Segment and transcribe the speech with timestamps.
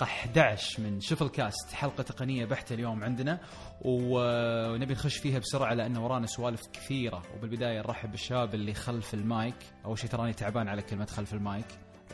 [0.00, 3.38] بالحلقة 11 من Shuffle Cast حلقة تقنية بحتة اليوم عندنا
[3.80, 7.22] ونبي نخش فيها بسرعة لأن ورانا سوالف كثيرة.
[7.36, 9.54] وبالبداية نرحب بالشباب اللي خلف المايك.
[9.84, 11.64] أول شيء تراني تعبان على كلمة خلف المايك.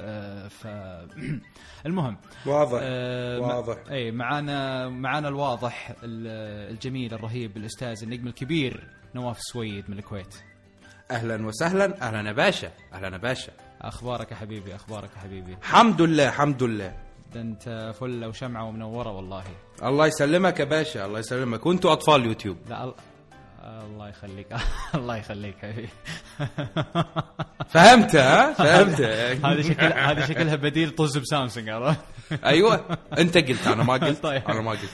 [0.00, 0.66] آه، ف
[1.86, 2.16] المهم.
[2.46, 2.78] واضح.
[2.82, 3.76] آه، واضح.
[3.90, 10.34] إي معانا معانا الواضح ال- الجميل الرهيب الأستاذ النجم الكبير نواف السويد من الكويت.
[11.10, 12.02] أهلا وسهلا.
[12.08, 12.70] أهلا يا باشا.
[12.92, 13.52] أهلا يا باشا.
[13.80, 17.05] أخبارك يا حبيبي؟ أخبارك يا حبيبي؟ الحمد لله الحمد لله.
[17.36, 19.44] انت فله وشمعة ومنورة والله.
[19.82, 21.66] الله يسلمك يا باشا الله يسلمك.
[21.66, 22.56] وأنتوا أطفال يوتيوب.
[22.68, 22.94] لا ال-
[23.64, 24.46] الله يخليك
[24.94, 25.88] الله يخليك حبيبي.
[27.74, 29.00] فهمت ها؟ فهمت.
[29.44, 32.00] هذه شكل هذه شكلها بديل طز بسامسونج عرفت؟
[32.44, 32.98] أيوه.
[33.18, 34.22] أنت قلت أنا ما قلت.
[34.22, 34.42] طيب.
[34.48, 34.90] أنا ما قلت.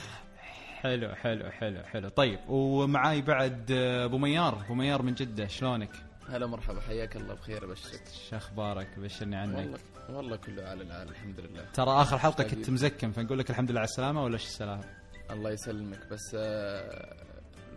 [0.83, 2.09] حلو حلو حلو حلو.
[2.09, 3.71] طيب ومعاي بعد
[4.05, 4.59] أبو ميار.
[4.65, 5.91] أبو ميار من جدة شلونك؟
[6.29, 9.79] هلا مرحبا حياك الله بخير ابشرك شو أخبارك بشرني عنك والله
[10.11, 13.81] والله كله على العال الحمد لله ترى آخر حلقة كنت مزكم فنقول لك الحمد لله
[13.81, 14.85] على السلامة ولا إيش السلامه؟
[15.31, 17.17] الله يسلمك بس آه،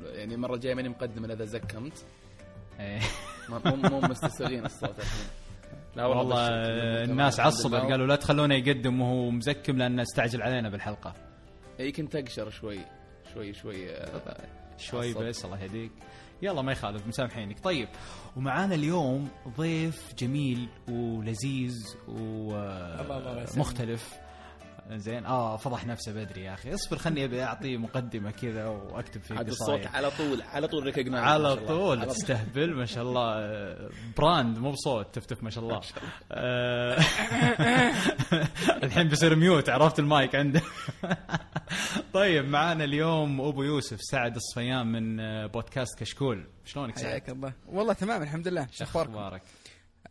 [0.04, 2.06] يعني المره الجايه ماني مقدم إذا زكمت
[2.80, 3.00] إيه.
[3.50, 5.28] مو مو مستساغين الصوت الحين
[5.96, 6.52] لا والله بشرك.
[6.52, 7.76] آه، الناس عصبت.
[7.92, 11.14] قالوا لا تخلونه يقدم وهو مزكم لأنه استعجل علينا بالحلقة
[11.80, 12.80] اي كنت أقشر شوي
[13.34, 14.38] شوي شوي آه،
[14.78, 15.14] شوي.
[15.14, 15.92] بس الله يهديك
[16.46, 17.60] يلا ما يخالف مسامحينك.
[17.64, 17.88] طيب
[18.36, 21.96] ومعانا اليوم ضيف جميل ولذيذ
[23.56, 24.25] ومختلف
[24.92, 25.26] زين.
[25.26, 26.74] آه فضح نفسه بدري يا أخي.
[26.74, 29.80] اصبر خلني أبي اعطيه مقدمة كذا وأكتب فيه عاد قصايد.
[29.80, 33.34] الصوت على طول على طول recognize على طول تستهبل ما شاء الله.
[33.40, 35.82] آه، brand مو بصوت تفتف ما شاء الله.
[36.32, 37.00] آه،
[38.84, 40.62] الحين بيصير mute عرفت المايك عنده.
[42.14, 46.48] طيب معانا اليوم أبو يوسف سعد الصفيان من آه، بودكاست كشكول.
[46.66, 47.54] شلونك سعد؟ حياك الله.
[47.68, 48.68] والله تمام الحمد لله.
[48.72, 49.42] شو؟ أخبارك؟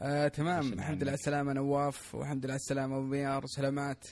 [0.03, 0.73] آه تمام.
[0.73, 4.05] الحمد لله على السلامة نواف والحمد لله على السلامة أبو ميار وسلامات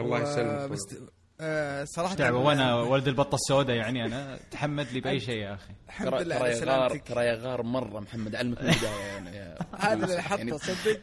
[0.00, 0.96] الله يسلمك بس
[1.40, 5.72] آه صراحة دعوة وأنا ولد البطة السوداء يعني أنا تحمد لي بأي شيء يا أخي.
[5.88, 7.02] الحمد لله ترى غار سلامتك.
[7.08, 11.00] ترى يا غار مرة محمد علمك من البداية يعني هذا اللي يعني حطه صدق؟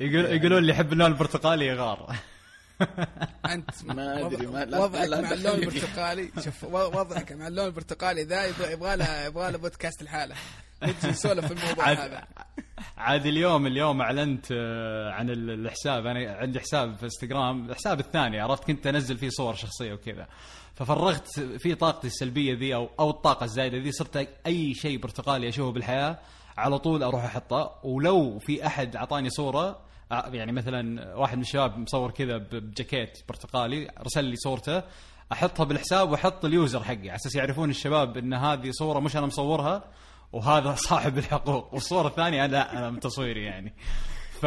[0.00, 2.14] يقول يقولون اللي يحب اللون البرتقالي يغار
[3.46, 5.54] أنت ما أدري، ما- لا- وضعك لا مع اللون.
[5.54, 6.30] البرتقالي.
[6.44, 10.34] شوف وضعك مع اللون البرتقالي ذا يبغى يبغى له يبغى له بودكاست الحالة
[10.82, 12.24] نجي نسولف في الموضوع عاد هذا.
[12.96, 16.06] عاد اليوم اليوم أعلنت آه، عن ال- الحساب.
[16.06, 17.70] أنا عندي حساب في إنستغرام.
[17.70, 20.26] الحساب الثاني عرفت كنت أنزل فيه صور شخصية وكذا.
[20.74, 25.72] ففرغت في طاقتي السلبية ذي أو أو الطاقة الزايدة ذي صرت أي شيء برتقالي أشوفه
[25.72, 26.18] بالحياة
[26.56, 27.74] على طول أروح أحطه.
[27.84, 29.78] ولو في أحد أعطاني صورة
[30.10, 34.82] يعني مثلا واحد من الشباب مصور كذا بجاكيت برتقالي رسل لي صورته
[35.32, 39.84] أحطها بالحساب وأحط اليوزر حقي على أساس يعرفون الشباب إن هذه صورة مش أنا مصورها
[40.32, 41.74] وهذا صاحب الحقوق.
[41.74, 43.74] والصورة الثانية أنا لا أنا من تصويري يعني.
[44.40, 44.44] ف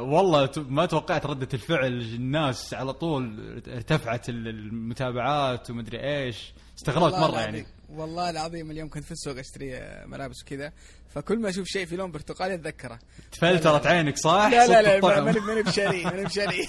[0.00, 6.52] والله ما توقعت ردة الفعل الناس على طول ارتفعت ال- المتابعات ومدري إيش.
[6.78, 7.66] استغربت مرة يعني.
[7.94, 10.72] والله العظيم اليوم كنت في السوق أشتري آه، ملابس وكذا
[11.08, 12.98] فكل ما أشوف شيء في لون برتقالي أتذكره
[13.32, 15.20] تفلترت عينك صح؟ لا لا لا.
[15.20, 16.66] ماني ماني بشاري ماني بشاري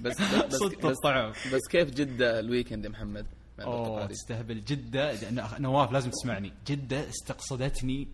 [0.00, 1.30] بس بس بس, الطعم.
[1.30, 3.26] بس كيف جدة ال weekend يا محمد؟
[3.60, 8.08] أوه؟ تستهبل جدة لأن- نواف لازم تسمعني جدة استقصدتني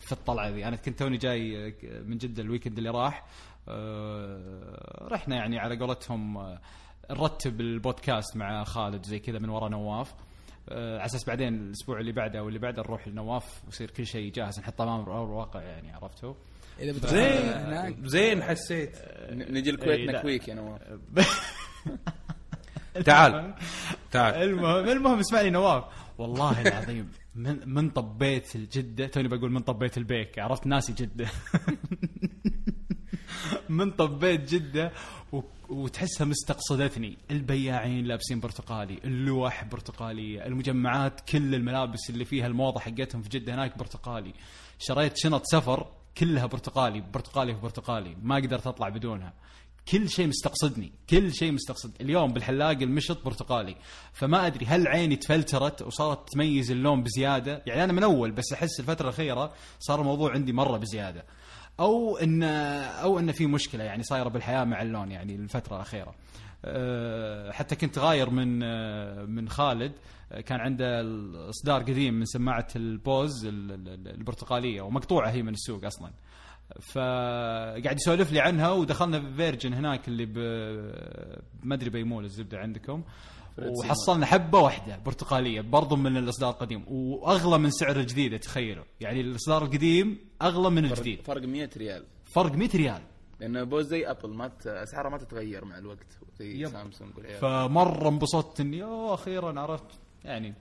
[0.00, 1.74] في الطلعة ذي أنا كنت توني جاي
[2.06, 3.26] من جدة ال weekend اللي راح
[3.68, 6.60] آه، رحنا يعني على قولتهم آه،
[7.10, 10.16] نرتب البودكاست مع خالد زي كذا من ورا نواف آه،
[10.70, 14.60] على أساس بعدين الأسبوع اللي بعده واللي بعده نروح لنواف ويصير كل شيء جاهز.
[14.60, 16.34] نحطه امام الواقع يعني عرفتوا؟
[16.80, 17.48] إذا زين.
[17.52, 17.96] هناك.
[18.04, 18.96] زين حسيت.
[19.30, 20.06] ن- نجي الكويت إيه،.
[20.18, 20.80] نكويك يا نواف.
[23.04, 23.54] تعال.
[24.10, 24.34] تعال.
[24.34, 25.84] المهم المهم اسمعني نواف.
[26.18, 31.26] والله العظيم من من طبيت الجدة توني بقول من طبيت البيك عرفت؟ ناسي جدة.
[33.68, 34.92] من طبيت جدة
[35.32, 35.40] و...
[35.68, 37.18] وتحسها مستقصدتني.
[37.30, 43.78] البياعين لابسين برتقالي اللوح برتقالية المجمعات كل الملابس اللي فيها الموضة حقتهم في جدة هناك
[43.78, 44.34] برتقالي.
[44.78, 45.86] شريت شنط سفر
[46.18, 49.32] كلها برتقالي برتقالي في برتقالي ما قدرت أطلع بدونها.
[49.92, 51.92] كل شيء مستقصدني كل شيء مستقصد.
[52.00, 53.76] اليوم بالحلاق المشط برتقالي.
[54.12, 58.80] فما أدري هل عيني تفلترت وصارت تميز اللون بزيادة؟ يعني أنا من أول بس أحس
[58.80, 61.24] الفترة الأخيرة صار الموضوع عندي مرة بزيادة.
[61.80, 62.42] أو ان
[63.02, 66.14] أو إن في مشكلة يعني صايرة بالحياة مع اللون يعني الفترة الأخيرة.
[66.64, 69.92] أه، حتى كنت غاير من أه، من خالد.
[70.32, 75.52] أه، كان عنده الإصدار قديم من سماعة ال Bose ال- ال- البرتقالية ومقطوعة هي من
[75.52, 76.10] السوق أصلا.
[76.92, 80.38] فقاعد يسولف لي عنها ودخلنا في Virgin هناك اللي ب
[81.62, 83.02] ما أدري بيمول الزبدة عندكم.
[83.58, 88.84] وحصلنا حبة واحدة برتقالية برضو من الإصدار القديم وأغلى من سعر الجديده تخيلوا.
[89.00, 91.20] يعني الإصدار القديم أغلى من الجديد.
[91.22, 92.04] فرق 100 ريال.
[92.24, 93.02] فرق 100 ريال.
[93.40, 96.06] لأن Bose زي أبل ما اسعارها ما تتغير مع الوقت
[96.38, 96.68] زي يب.
[96.68, 97.16] سامسونج.
[97.16, 99.98] والعيال فمرة انبسطت إني اوه أخيرا عرفت.
[100.24, 100.54] يعني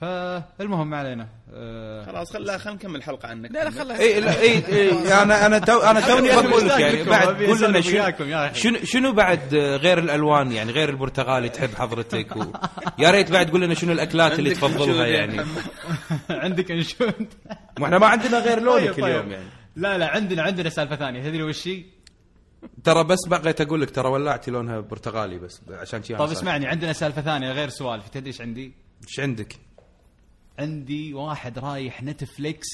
[0.00, 4.40] فالمهم ما علينا آه، خلاص خلا خلينا نكمل الحلقة عنك لا لا خلها اي لا
[4.40, 8.52] اي اي أنا أنا تو أنا توني بقول لك يعني بعد قول لنا شنو.
[8.54, 12.44] شنو شنو بعد غير الألوان يعني غير البرتقالي تحب حضرتك و...
[12.98, 15.40] يا ريت بعد قول لنا شنو الأكلات اللي تفضلها يعني.
[16.30, 17.26] عندك انشود
[17.78, 19.30] ما إحنا ما عندنا غير لونك طيب، اليوم طيب.
[19.30, 21.84] يعني لا لا عندنا عندنا سالفة ثانية تدري وش هي؟
[22.84, 26.30] ترى بس بقيت أقول لك ترى ولعتي لونها برتقالي بس عشان شي طيب.
[26.30, 28.72] اسمعني عندنا سالفة ثانية غير سوالف تدري إيش عندي؟
[29.08, 29.56] إيش عندك؟
[30.58, 32.66] عندي واحد رايح نتفليكس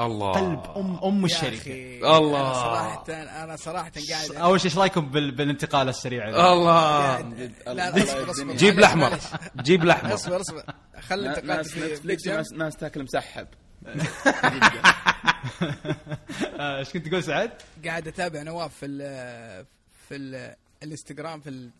[0.00, 0.32] الله.
[0.32, 1.72] قلب ام أم الشركة.
[2.18, 2.40] الله.
[2.40, 3.04] أنا صراحة
[3.44, 5.30] أنا صراحة قاعد أول شيء إيش رأيكم بال...
[5.30, 7.20] بالانتقال السريع؟ الله.
[7.20, 8.56] لا لا اصبر اصبر.
[8.56, 9.18] جيب الاحمر.
[9.56, 10.62] جيب الاحمر اصبر اصبر.
[11.00, 11.34] خلي
[11.64, 13.46] في نتفليكس ناس تاكل مسحب
[16.60, 17.50] آه، إيش كنت تقول سعد؟
[17.84, 19.66] قاعد أتابع نواف في ال
[20.08, 21.70] في ال الإنستغرام في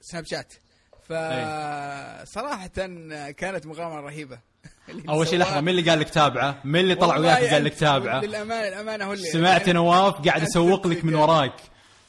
[0.00, 0.54] السناب شات.
[1.02, 2.68] فصراحة
[3.30, 4.38] كانت مغامرة رهيبة.
[5.08, 8.20] أول شيء لحظة مين اللي قال لك تابعة؟ مين اللي طلع وياك قال لك تابعة؟
[8.20, 11.52] للأمانة الأمانة هو اللي سمعت نواف قاعد اسوق لك من وراك.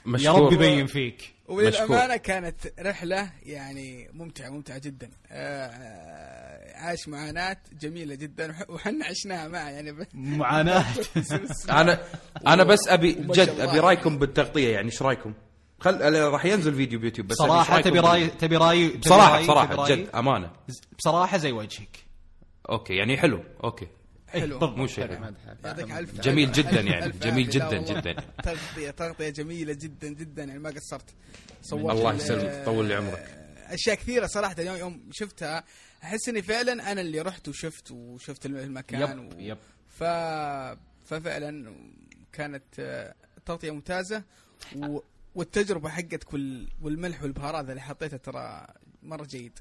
[0.05, 0.45] يا مشكور.
[0.45, 1.33] رب يبين فيك.
[1.47, 5.09] وللأمانة كانت رحلة يعني ممتعة ممتعة جدا.
[5.31, 9.91] آه، عاش معاناة جميلة جدا وح- وحنا عشناها معه يعني.
[9.91, 10.07] ب-
[10.41, 10.85] معاناة.
[11.69, 11.99] أنا
[12.47, 15.33] أنا بس أبي جد أبي رأيكم بالتغطية يعني إيش رأيكم؟
[15.79, 20.51] خل راح ينزل فيديو بيوتيوب بس صراحة تبي راي تبي راي بصراحة بصراحة؟ جد أمانة.
[20.97, 22.08] بصراحة زي وجهك.
[22.69, 23.87] أوكي يعني حلو أوكي
[24.27, 24.77] حلو بالضبط.
[24.77, 25.09] مو شيء
[25.65, 27.77] يعطيك ألف جميل ألف- جدا يعني، جميل جدا.
[27.81, 28.13] جدا.
[28.43, 31.09] تغطية تغطية جميلة جدا جدا يعني ما قصرت
[31.61, 33.35] صورت الله ال- يسلمك، طول لي عمرك.
[33.67, 35.63] أشياء كثيرة صراحة يوم يوم شفتها
[36.03, 39.39] أحس إني فعلا أنا اللي رحت وشفت وشفت الم- المكان يب و...
[39.39, 39.57] يب
[39.89, 40.03] ف...
[41.05, 41.75] ففعلا
[42.33, 43.13] كانت آه،
[43.45, 44.23] تغطية ممتازة
[44.75, 44.99] و...
[45.35, 48.67] والتجربة حقت كل والملح والبهارات اللي حطيتها ترى
[49.03, 49.59] مرة جيد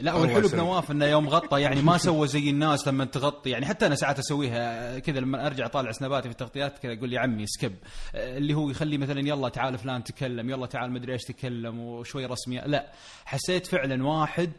[0.00, 0.48] لا والحلو.
[0.48, 4.18] بنواف إنه يوم غطى يعني ما سوى زي الناس لما تغطي يعني حتى أنا ساعات
[4.18, 7.74] أسويها كذا لما أرجع أطالع سناباتي في التغطيات كذا أقول لي عمي سكب
[8.14, 12.60] اللي هو يخلي مثلا يلا تعال فلان تكلم يلا تعال مدري إيش تكلم وشوي رسمي
[12.66, 12.92] لا
[13.24, 14.52] حسيت فعلا واحد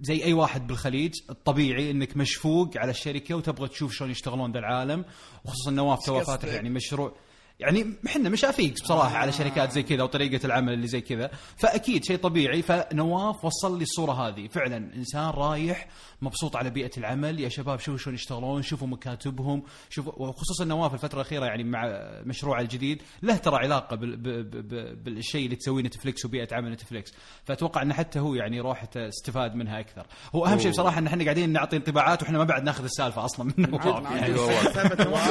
[0.00, 5.04] زي أي واحد بالخليج الطبيعي إنك مشفوق على الشركة وتبغى تشوف شلون يشتغلون ذا العالم
[5.44, 7.12] وخصوصا نواف تو؟ فاتح يعني مشروع
[7.60, 11.30] يعني إحنا مشافيق بصراحة على شركات زي كذا وطريقة العمل اللي زي كذا.
[11.56, 14.48] فأكيد شيء طبيعي فنواف وصل لي الصورة هذه.
[14.48, 15.88] فعلا إنسان رايح
[16.24, 17.40] مبسوط على بيئة العمل.
[17.40, 21.82] يا شباب شوفوا شلون يشتغلون شوفوا مكاتبهم شوفوا وخصوصا نواف الفترة الأخيرة يعني مع
[22.26, 26.72] مشروعه الجديد له ترى علاقة بال ب- ب- ب- بالشيء اللي تسويه نتفلكس وبيئة عمل
[26.72, 27.12] نتفلكس
[27.44, 30.06] فأتوقع إن حتى هو يعني روحته استفاد منها أكثر.
[30.34, 33.52] هو أهم شيء بصراحة إن إحنا قاعدين نعطي انطباعات وإحنا ما بعد ناخذ السالفة أصلا
[33.58, 34.34] من نواف يعني.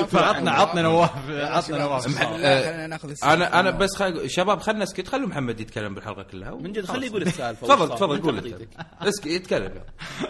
[0.07, 3.33] فعطنا عطنا نواف عطنا نواف السالفة.
[3.33, 4.29] أنا أنا بس خل...
[4.29, 5.07] شباب خلنا نسكت.
[5.07, 6.51] خلوا محمد يتكلم بالحلقة كلها.
[6.55, 7.67] من جد خليه يقول السالفة.
[7.67, 7.95] تفضل.
[7.95, 8.53] تفضل قول
[9.01, 9.71] اسكت يتكلم.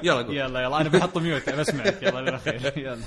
[0.04, 0.36] يلا قول.
[0.60, 3.00] يلا يلا أنا بحط ميوت بسمعك يلا بالاخير يلا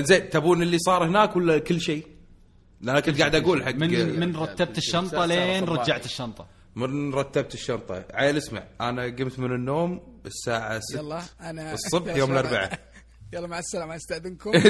[0.00, 2.06] زين تبون اللي صار هناك ولا كل شيء؟
[2.80, 5.64] لا أنا كنت قاعد أقول حق من من رتبت الشنطة لين.
[5.64, 11.72] رجعت الشنطة من رتبت الشنطة عيل اسمع أنا قمت من النوم الساعة 6 يلا أنا
[11.72, 12.78] الصبح يا يوم شباب، الأربعاء.
[13.32, 14.50] يلا مع السلامة أستأذنكم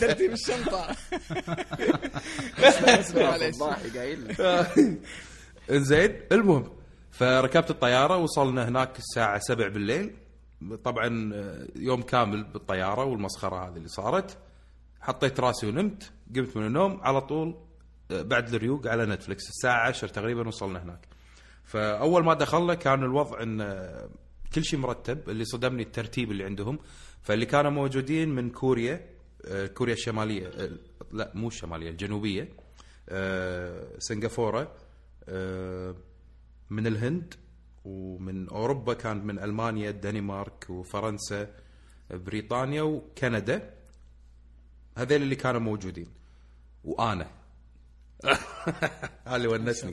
[0.00, 0.86] ترتيب الشنطة
[2.58, 3.56] اسمع اسمع معليش.
[5.70, 6.70] انزين المهم
[7.10, 10.16] فركبت الطيارة وصلنا هناك الساعة 7 بالليل.
[10.84, 14.38] طبعا آه، يوم كامل بالطيارة والمسخرة هذه اللي صارت.
[15.00, 17.54] حطيت راسي ونمت قمت من النوم على طول
[18.10, 21.06] آه، بعد الريوق على نتفلكس الساعة 10 تقريبا وصلنا هناك.
[21.64, 24.08] فأول ما دخلنا كان الوضع إن آه،
[24.54, 26.78] كل شيء مرتب اللي صدمني الترتيب اللي عندهم.
[27.22, 29.18] فاللي كانوا موجودين من كوريا
[29.74, 30.50] كوريا الشمالية
[31.12, 32.48] لا مو الشمالية الجنوبية
[33.98, 34.72] سنغافورة
[36.70, 37.34] من الهند
[37.84, 41.54] ومن أوروبا كان من ألمانيا الدنمارك وفرنسا
[42.10, 43.74] بريطانيا وكندا.
[44.96, 46.08] هذول اللي كانوا موجودين.
[46.84, 47.30] وأنا.
[49.26, 49.92] هذا اللي ونسني.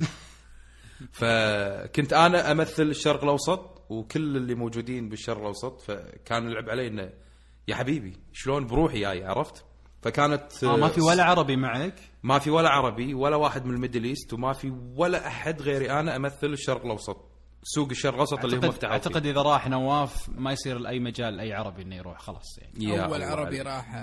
[1.12, 5.82] فكنت أنا أمثل الشرق الأوسط وكل اللي موجودين بالشرق الأوسط.
[5.82, 7.14] فكان يلعب علي إنه
[7.68, 9.66] يا حبيبي شلون بروحي جاي عرفت؟
[10.06, 13.78] فكانت آه ما في ولا عربي معك ما في ولا عربي ولا واحد من ال
[13.78, 17.32] Middle East وما في ولا أحد غيري أنا أمثل الشرق الأوسط
[17.64, 19.26] سوق الشرق الأوسط اللي هم اعتقد فتحوا أعتقد.
[19.26, 23.24] إذا راح نواف ما يصير لأي مجال أي عربي إنه يروح خلاص يعني يا أول
[23.24, 23.62] عربي.
[23.62, 23.96] راح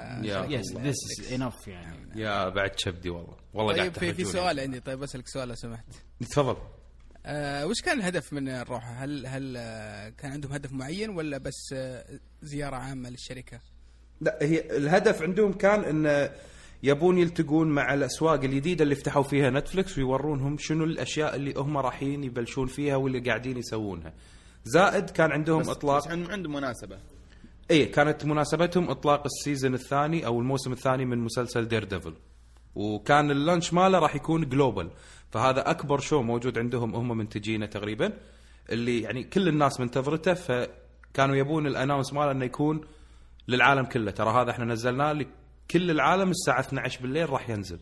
[0.50, 0.72] yes.
[0.76, 4.24] This is enough يعني يا بعد كبدي والله والله قاعد طيب في في.
[4.24, 5.84] سؤال عندي طيب بسالك سؤال لو سمحت
[6.20, 6.56] تفضل
[7.26, 11.72] آه وش كان الهدف من الروحه؟ هل هل آه كان عندهم هدف معين ولا بس
[11.74, 12.04] آه
[12.42, 13.60] زيارة عامة للشركة؟
[14.22, 16.30] لا هي الهدف عندهم كان إن
[16.82, 22.24] يبون يلتقون مع الأسواق الجديدة اللي فتحوا فيها نتفلكس ويورونهم شنو الأشياء اللي هم رايحين
[22.24, 24.12] يبلشون فيها واللي قاعدين يسوونها.
[24.64, 26.98] زائد كان عندهم بس اطلاق بس عندهم مناسبة.
[27.70, 32.14] اي كانت مناسبتهم إطلاق ال season الثاني أو الموسم الثاني من مسلسل Daredevil
[32.74, 34.90] وكان ال launch ماله راح يكون global
[35.30, 38.12] فهذا أكبر show موجود عندهم هم منتجينه تقريبا
[38.70, 42.80] اللي يعني كل الناس منتظرته فكانوا يبون ال announce ماله إنه يكون
[43.48, 44.10] للعالم كله.
[44.10, 47.78] ترى هذا إحنا نزلناه لكل العالم الساعة 12 بالليل راح ينزل.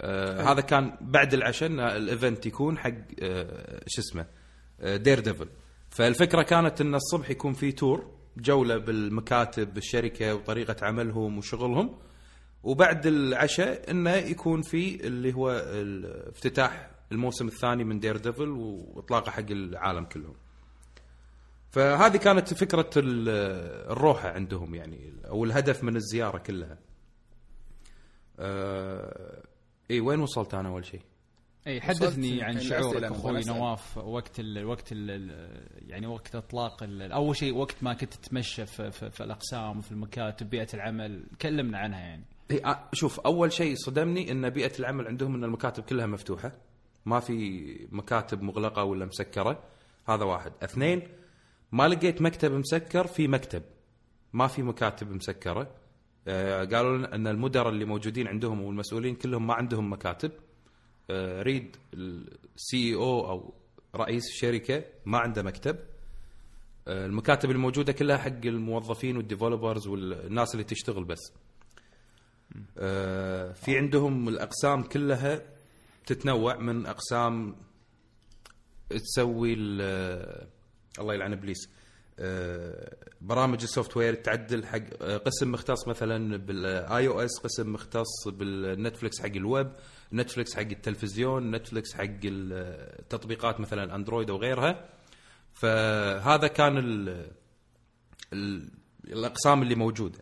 [0.00, 4.26] آه هذا كان بعد العشاء ال event يكون حق آه شو اسمه
[4.80, 5.48] آه Daredevil
[5.90, 11.98] فالفكرة كانت إن الصبح يكون في تور جولة بالمكاتب بالشركة وطريقة عملهم وشغلهم.
[12.62, 15.50] وبعد العشاء انه يكون في اللي هو
[16.28, 20.34] افتتاح الموسم الثاني من Daredevil وإطلاقه حق العالم كلهم.
[21.70, 23.28] فهذه كانت فكرة ال-
[23.92, 26.78] الروحه عندهم يعني أو الهدف من الزيارة كلها.
[28.38, 29.42] آه
[29.90, 31.00] إي وين وصلت أنا أول شيء؟
[31.66, 33.40] إي حدثني عن شعورك أنا أخوي.
[33.44, 35.30] نواف وقت ال وقت ال
[35.88, 39.92] يعني وقت إطلاق ال- أول شيء وقت ما كنت تتمشى في, في, في الأقسام وفي
[39.92, 45.34] المكاتب بيئة العمل كلمنا عنها يعني إيه، شوف أول شيء صدمني إن بيئة العمل عندهم
[45.34, 46.52] إن المكاتب كلها مفتوحة
[47.06, 49.62] ما في مكاتب مغلقة ولا مسكرة
[50.08, 51.02] هذا واحد اثنين
[51.72, 53.62] ما لقيت مكتب مسكر في مكتب.
[54.32, 55.74] ما في مكاتب مسكرة.
[56.28, 60.30] آه قالوا إن المدراء اللي موجودين عندهم والمسؤولين كلهم ما عندهم مكاتب.
[61.10, 63.54] آه Reed ال CEO أو
[63.96, 65.76] رئيس الشركة ما عنده مكتب.
[66.88, 71.32] آه المكاتب الموجودة كلها حق الموظفين وال developers والناس اللي تشتغل بس.
[72.78, 75.42] آه، في عندهم الأقسام كلها
[76.06, 77.56] تتنوع من أقسام
[78.90, 79.54] تسوي
[81.00, 81.68] الله يلعن إبليس.
[82.20, 89.20] آه، برامج ال software تعدل حق آه، قسم مختص مثلا بال iOS قسم مختص بالنتفلكس
[89.20, 89.70] حق الويب
[90.12, 94.88] نتفلكس حق التلفزيون نتفلكس حق التطبيقات مثلا أندرويد وغيرها
[95.54, 97.26] فهذا كان ال
[98.32, 98.68] ال
[99.04, 100.18] الأقسام اللي موجودة.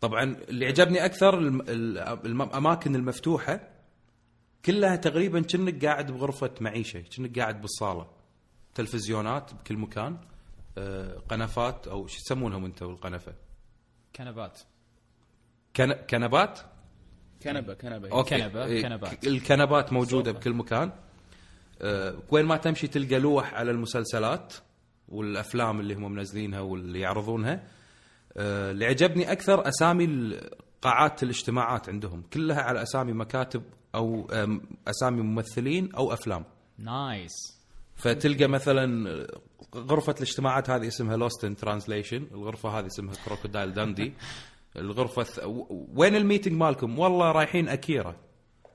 [0.00, 3.68] طبعا اللي عجبني أكثر الأماكن المفتوحة
[4.64, 8.21] كلها تقريبا كأنك قاعد بغرفة معيشة كأنك قاعد بالصالة.
[8.74, 10.18] تلفزيونات بكل مكان
[10.78, 13.34] آه، قنفات أو شو يسمونهم انت بالقنفه
[14.16, 14.60] كنبات.
[15.76, 16.60] كن- كنبات؟
[17.42, 18.12] كنبة كنبة.
[18.12, 18.38] أوكي.
[18.38, 19.26] كنبة، إيه، كنبات.
[19.26, 20.38] الكنبات موجودة صوفة.
[20.40, 20.92] بكل مكان.
[21.82, 24.54] آه، وين ما تمشي تلقى لوح على المسلسلات
[25.08, 27.68] والأفلام اللي هم منزلينها واللي يعرضونها.
[28.36, 30.36] آه، اللي عجبني أكثر أسامي
[30.82, 32.22] قاعات الاجتماعات عندهم.
[32.32, 33.62] كلها على أسامي مكاتب
[33.94, 34.30] أو
[34.88, 36.44] أسامي ممثلين أو أفلام.
[36.78, 37.61] nice
[38.02, 39.26] فتلقى مثلا
[39.74, 44.12] غرفة الاجتماعات هذه اسمها Lost in Translation، الغرفة هذه اسمها Crocodile Dundee.
[44.76, 45.38] الغرفة الث...
[45.44, 48.16] و- وين ال meeting مالكم؟ والله رايحين أكيرا.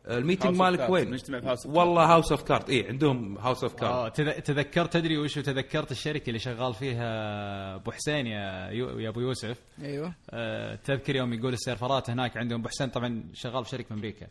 [0.09, 0.89] ال meeting مالك.
[0.89, 4.11] وين؟ نجتمع في House of والله House of Card، اي عندهم House of Card.
[4.11, 9.19] تذ- تذكرت تدري وش تذكرت الشركة اللي شغال فيها أبو حسين يا يو يا أبو
[9.19, 13.87] يوسف أيوه آه، تذكر يوم يقول السيرفرات هناك عندهم أبو حسين طبعا شغال في شركة
[13.87, 14.27] في أمريكا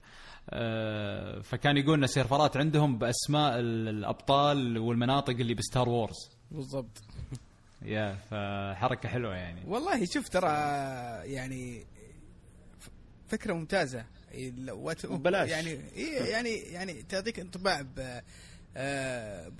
[1.42, 6.30] فكان يقول إن السيرفرات عندهم بأسماء ال- الأبطال والمناطق اللي ب Star Wars.
[6.50, 7.02] بالضبط.
[7.82, 9.60] يا فحركة حلوة يعني.
[9.66, 10.48] والله شوف ترى
[11.24, 11.84] يعني
[13.28, 14.04] فكرة ممتازة.
[14.32, 14.50] إيه،
[15.16, 15.48] ببلاش.
[15.48, 18.22] يعني إيه يعني يعني تعطيك انطباع ب آه،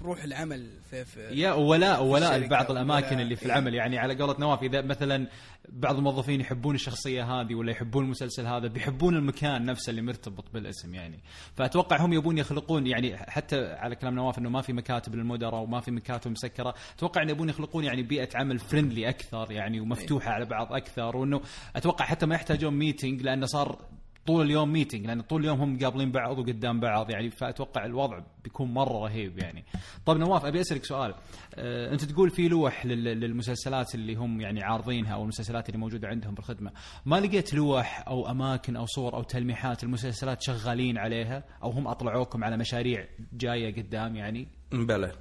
[0.01, 3.53] بروح العمل في, في يا ولاء ولاء لبعض الأماكن اللي في إيه.
[3.53, 3.75] العمل.
[3.75, 5.27] يعني على قولة نواف إذا مثلا
[5.69, 10.95] بعض الموظفين يحبون الشخصية هذه ولا يحبون المسلسل هذا بيحبون المكان نفسه اللي مرتبط بالاسم
[10.95, 11.19] يعني.
[11.55, 15.81] فأتوقع هم يبون يخلقون يعني حتى على كلام نواف إنه ما في مكاتب للمدراء وما
[15.81, 20.45] في مكاتب مسكرة أتوقع ان يبون يخلقون يعني بيئة عمل فريندلي أكثر يعني ومفتوحة على
[20.45, 21.41] بعض أكثر وإنه
[21.77, 23.79] أتوقع حتى ما يحتاجون meeting لأنه صار
[24.27, 28.75] طول اليوم meeting لأن طول اليوم هم مقابلين بعض وقدام بعض يعني فأتوقع الوضع بيكون
[28.75, 29.65] مرة رهيب يعني.
[30.07, 31.15] طيب نواف أبي أسألك سؤال
[31.55, 36.09] أه أنت تقول في لوح لل- للمسلسلات اللي هم يعني عارضينها أو المسلسلات اللي موجودة
[36.09, 36.73] عندهم بالخدمه،
[37.07, 42.45] ما لقيت لوح أو أماكن أو صور أو تلميحات المسلسلات شغالين عليها أو هم أطلعوكم
[42.45, 45.13] على مشاريع جاية قدام يعني؟ بلى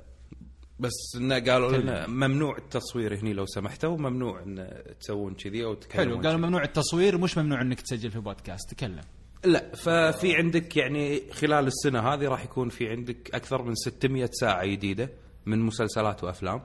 [0.80, 6.14] بس إنه قالوا لنا ممنوع التصوير هني لو سمحتوا وممنوع إن تسوون كذي أو تتكلمون
[6.14, 6.48] حلو قالوا.
[6.48, 8.72] ممنوع التصوير مش ممنوع إنك تسجل في بودكاست.
[8.72, 9.02] تكلم.
[9.46, 14.66] لا ففي عندك يعني خلال السنة هذه راح يكون في عندك أكثر من 600 ساعة
[14.66, 15.10] جديدة
[15.46, 16.62] من مسلسلات وأفلام.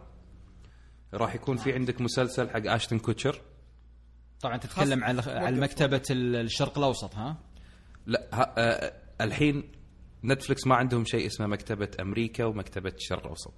[1.15, 3.41] راح يكون في عندك مسلسل حق اشتن كوتشر
[4.41, 7.37] طبعا تتكلم عن عن مكتبة الشرق الأوسط ها؟
[8.07, 9.73] لا ها آه الحين
[10.25, 13.55] نتفلكس ما عندهم شيء اسمه مكتبة أمريكا ومكتبة الشرق الأوسط.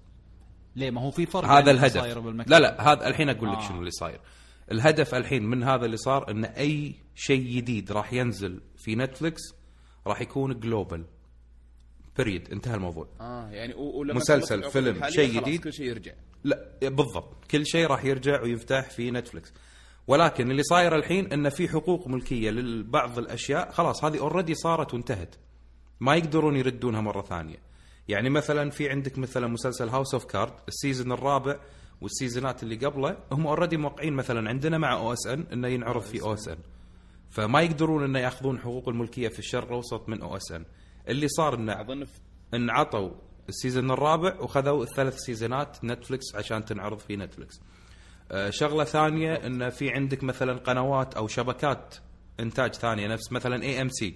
[0.77, 2.01] ليه؟ ما هو في فرق هذا الهدف.
[2.01, 2.51] صاير بالمكتب.
[2.51, 3.69] لا لا هذا الحين أقول لك آه.
[3.69, 4.21] شنو اللي صاير.
[4.73, 9.41] الهدف الحين من هذا اللي صار إن أي شيء جديد راح ينزل في نتفلكس
[10.07, 13.09] راح يكون global انتهى الموضوع.
[13.21, 15.61] آه يعني و- ولما مسلسل، فيلم، شيء خلاص جديد.
[15.65, 16.13] كل شيء يرجع.
[16.45, 17.45] لا بالضبط.
[17.51, 19.53] كل شيء راح يرجع ويفتح في نتفلكس
[20.07, 25.35] ولكن اللي صاير الحين إن في حقوق ملكية لبعض الأشياء خلاص هذه already صارت وانتهت.
[26.01, 27.57] ما يقدرون يردونها مرة ثانية.
[28.09, 31.61] يعني مثلا في عندك مثلا مسلسل House of Card ال season الرابع
[32.01, 36.59] والسيزونات اللي قبله هم already موقعين مثلا عندنا مع OSN إنه ينعرض في OSN
[37.31, 40.65] فما يقدرون إنه يأخذون حقوق الملكية في الشرق الأوسط من OSN
[41.09, 42.07] اللي صار إنه أظن
[42.55, 43.11] انعطوا
[43.49, 47.61] ال season الرابع وخذوا الثلاث سيزونات نتفلكس عشان تنعرض في نتفلكس
[48.33, 51.95] آه، شغلة ثانية ان في عندك مثلا قنوات أو شبكات
[52.41, 54.15] إنتاج ثانية نفس مثلا AMC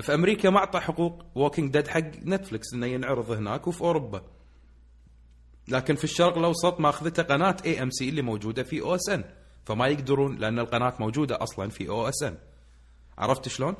[0.00, 4.22] في أمريكا ما أعطى حقوق Walking Dead حق نتفلكس إنه ينعرض هناك وفي أوروبا.
[5.68, 9.24] لكن في الشرق الأوسط ماخذته قناة AMC اللي موجودة في OSN
[9.64, 12.36] فما يقدرون لأن القناة موجودة أصلا في OSN
[13.18, 13.74] عرفت شلون؟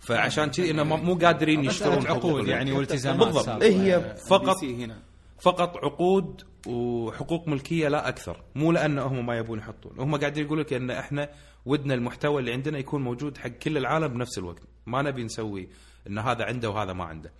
[0.00, 3.62] فعشان كذي إنه مو قادرين يشترون عقود يعني والتزامات بالضبط.
[3.62, 5.02] هي فقط DC هنا.
[5.44, 8.42] فقط عقود وحقوق ملكية لا أكثر.
[8.54, 10.00] مو لأن هم ما يبون يحطون.
[10.00, 11.30] هم قاعدين يقول لك إن إحنا
[11.64, 14.62] ودنا المحتوى اللي عندنا يكون موجود حق كل العالم بنفس الوقت.
[14.86, 15.68] ما نبي نسوي
[16.06, 17.32] إن هذا عنده وهذا ما عنده.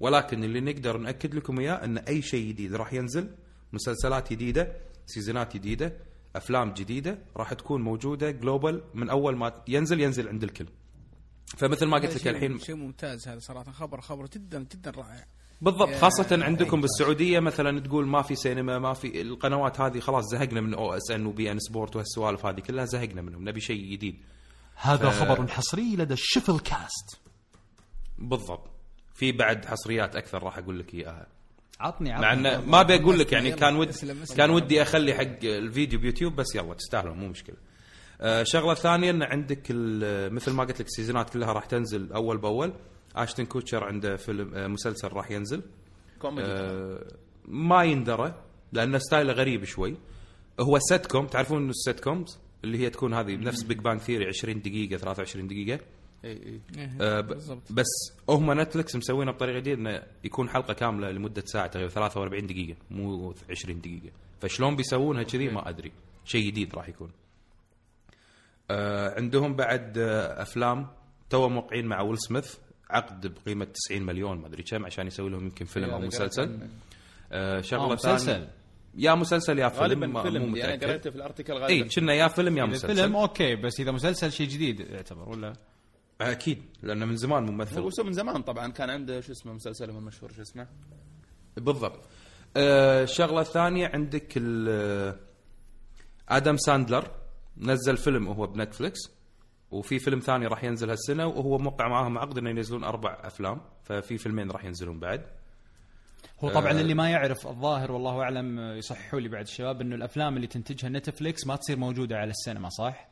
[0.00, 3.30] ولكن اللي نقدر نأكد لكم إياه إن أي شيء جديد راح ينزل
[3.72, 4.72] مسلسلات جديدة
[5.06, 5.96] سيزونات جديدة
[6.36, 10.66] أفلام جديدة راح تكون موجودة global من أول ما ينزل ينزل عند الكل.
[11.56, 13.72] فمثل ما قلت لك الحين شيء ممتاز هذا صراحة.
[13.72, 15.26] خبر خبر جدا جدا رائع.
[15.60, 20.24] بالضبط خاصة عندكم أي بالسعودية مثلا تقول ما في سينما ما في القنوات هذه خلاص
[20.32, 24.16] زهقنا من OSN و beIN Sport وهالسوالف هذه كلها زهقنا منهم نبي شيء جديد.
[24.74, 27.20] هذا ف- خبر حصري لدى الشفل كاست
[28.18, 28.70] بالضبط.
[29.14, 31.26] في بعد حصريات أكثر راح أقول لك إياها.
[31.80, 34.36] عطني مع عطني انه ما بقول لك يعني كان ود اسلم، اسلم.
[34.36, 37.56] كان ودي أخلي حق الفيديو بيوتيوب بس يلا تستاهلون مو مشكلة.
[38.20, 42.38] آه شغلة ثانية إن عندك ال- مثل ما قلت لك السيزونات كلها راح تنزل أول
[42.38, 42.72] بأول.
[43.16, 45.62] آشتن كوتشر عنده فيلم آه مسلسل راح ينزل.
[46.18, 47.06] كوميدي آه،
[47.48, 48.34] ما يندرى
[48.72, 49.96] لأن ستايله غريب شوي.
[50.60, 54.26] هو سيت كوم تعرفون انه ال sitcoms اللي هي تكون هذه بنفس Big Bang Theory
[54.26, 55.80] 20 دقيقة 23 دقيقة.
[56.24, 57.72] اي اي إيه، آه، ب- بالضبط.
[57.72, 57.86] بس
[58.28, 63.34] هم نتفلكس مسوينها بطريقة جديدة إنه يكون حلقة كاملة لمدة ساعة تقريبا 43 دقيقة مو
[63.50, 64.10] 20 دقيقة.
[64.40, 65.92] فشلون بيسوونها كذي ما أدري.
[66.24, 67.10] شيء جديد راح يكون.
[68.70, 70.86] آه عندهم بعد آه أفلام
[71.30, 72.54] too موقعين مع ويل سميث
[72.90, 76.58] عقد بقيمة 90 مليون ما أدري كم عشان يسوي لهم يمكن فيلم أو مسلسل.
[77.32, 78.14] آه شغلة آه، ثانية.
[78.14, 78.48] مسلسل.
[78.94, 81.88] يا مسلسل يا فيلم غالبا ما- مو فيلم يعني قريته في ال article اي غالبا.
[81.88, 82.94] كنا يا فيلم يا مسلسل.
[82.96, 85.52] فيلم okay بس إذا مسلسل شيء جديد يعتبر ولا؟
[86.20, 87.80] أكيد لأنه من زمان ممثل.
[87.80, 90.66] هو من زمان طبعا كان عنده شو اسمه مسلسلهم المشهور شو اسمه؟
[91.56, 92.00] بالضبط.
[92.56, 95.18] آه الشغله الثانية عندك ال-
[96.28, 97.10] آدم ساندلر
[97.56, 98.98] نزل فيلم وهو بنتفلكس
[99.70, 104.18] وفي فيلم ثاني راح ينزل هالسنة وهو موقع معاهم عقد إنه ينزلون أربع أفلام ففي
[104.18, 105.22] فيلمين راح ينزلون بعد
[106.40, 106.80] هو طبعا آه.
[106.80, 110.88] اللي ما يعرف الظاهر والله أعلم آه، يصححوا لي بعد الشباب إنه الأفلام اللي تنتجها
[110.88, 113.08] نتفليكس ما تصير موجودة على السينما صح؟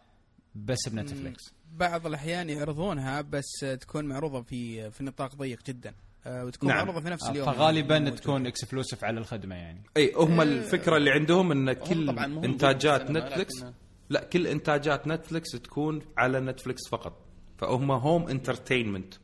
[0.55, 1.43] بس بنتفليكس
[1.73, 5.95] بعض الأحيان يعرضونها بس تكون معروضة في في نطاق ضيق جدا
[6.27, 6.79] آه، وتكون نعم.
[6.79, 8.17] معروضة في نفس اليوم فغالبا موجودة.
[8.17, 13.65] تكون exclusive على الخدمة يعني إي هم الفكرة اللي عندهم إن كل إنتاجات نتفلكس
[14.11, 17.27] لا كل إنتاجات نتفلكس تكون على نتفلكس فقط.
[17.59, 19.15] فهم home entertainment.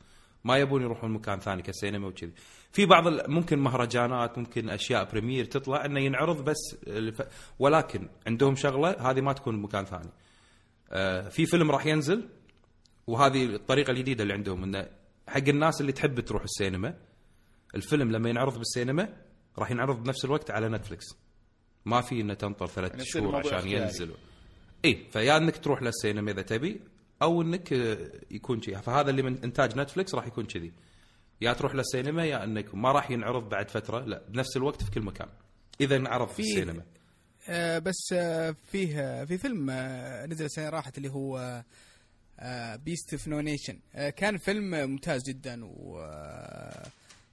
[0.44, 2.32] ما يبون يروحون مكان ثاني كسينما وكذي.
[2.72, 6.76] في بعض ممكن مهرجانات ممكن أشياء premiere تطلع إنه ينعرض بس.
[7.58, 10.10] ولكن عندهم شغلة هذه ما تكون بمكان ثاني.
[10.90, 12.28] آه في فيلم راح ينزل
[13.06, 14.88] وهذه الطريقة الجديدة اللي عندهم إنه
[15.28, 16.94] حق الناس اللي تحب تروح السينما
[17.74, 19.08] الفيلم لما ينعرض بالسينما
[19.58, 21.04] راح ينعرض بنفس الوقت على نتفلكس
[21.84, 23.68] ما في إنه تنطر ثلاث يعني شهور عشان.
[23.68, 24.14] ينزل
[24.84, 26.80] اي فيا إنك تروح للسينما إذا تبي
[27.22, 30.72] أو إنك آه، يكون شيء فهذا اللي من إنتاج نتفلكس راح يكون كذي.
[31.40, 35.00] يا تروح للسينما يا إنك ما راح ينعرض بعد فترة لا بنفس الوقت في كل
[35.02, 35.28] مكان
[35.80, 36.82] إذا انعرض في السينما.
[37.48, 41.62] آه، بس آه، فيه آه، في فيلم آه، نزل السنة راحت اللي هو
[42.84, 43.78] Beasts of No Nation
[44.16, 46.86] كان فيلم ممتاز جدا و آه،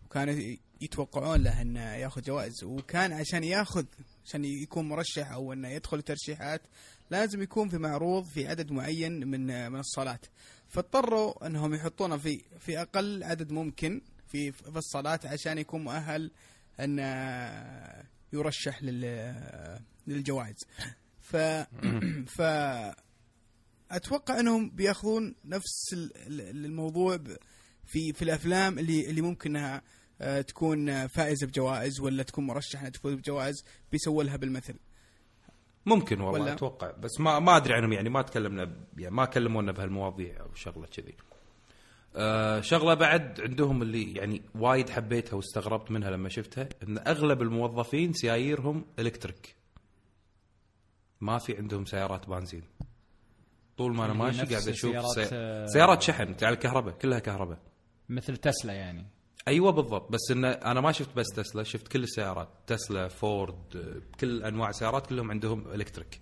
[0.06, 2.64] وكانوا يتوقعون له إنه ياخذ جوائز.
[2.64, 3.86] وكان عشان ياخذ
[4.26, 6.62] عشان يكون مرشح أو إنه يدخل ترشيحات
[7.12, 10.26] لازم يكون في معروض في عدد معين من من الصالات
[10.68, 16.32] فاضطروا أنهم يحطونه في في أقل عدد ممكن في في الصالات عشان يكون مؤهل
[16.80, 19.06] أن آه، يرشح لل
[20.08, 20.56] للجوائز.
[21.22, 21.36] ف
[22.28, 22.42] ف
[23.92, 27.18] أتوقع أنهم بيأخذون نفس ال- ال- الموضوع
[27.86, 29.82] في في الأفلام اللي اللي ممكن إنها
[30.22, 34.76] آه، تكون فائزة بجوائز ولا تكون مرشحة إنها تفوز بجوائز بيسووا لها بالمثل.
[35.86, 39.72] ممكن والله ولا؟ أتوقع بس ما ما أدري عنهم يعني ما تكلمنا يعني ما كلمونا
[39.72, 41.16] بهالمواضيع أو شغلة كذي.
[42.16, 48.14] آه شغلة بعد عندهم اللي يعني وايد حبيتها واستغربت منها لما شفتها إن أغلب الموظفين
[48.14, 49.56] سياييرهم electric.
[51.22, 52.64] ما في عندهم سيارات بنزين.
[53.78, 55.36] طول ما أنا ماشي قاعد أشوف سيارات، سي...
[55.36, 57.60] آه، سيارات شحن على الكهرباء كلها كهرباء.
[58.10, 59.06] مثل تسلا يعني
[59.48, 63.56] أيوه بالضبط بس انه أنا ما شفت بس تسلا شفت كل السيارات تسلا فورد
[64.20, 66.22] كل أنواع السيارات كلهم عندهم إلكتريك.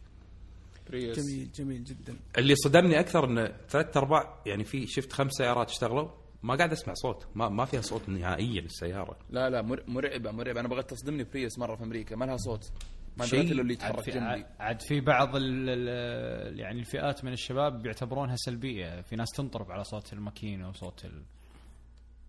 [0.89, 2.15] بريوس جميل جميل جدا.
[2.38, 6.08] اللي صدمني أكثر انه ثلاث أرباع يعني في شفت خمس سيارات اشتغلوا
[6.43, 9.17] ما قاعد أسمع صوت ما ما فيها صوت نهائيا السيارة.
[9.30, 10.60] لا لا مر- مرعبة مرعبة.
[10.60, 12.71] أنا بغيت تصدمني بريوس مرة في أمريكا ما لها صوت.
[13.17, 14.45] ما شيء- اللي عاد يتحرك في, جنبي.
[14.60, 19.01] عاد في بعض ال ال يعني الفئات من الشباب بيعتبرونها سلبية.
[19.01, 21.23] في ناس تنطرب على صوت الماكينة وصوت ال-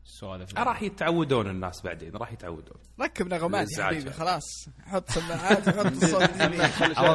[0.09, 2.77] السوالف آه، راح يتعودون الناس بعدين راح يتعودون.
[3.01, 3.85] ركب نغمات يا.
[3.85, 4.69] حبيبي خلاص.
[4.87, 6.31] حط سماعات وحط الصوت.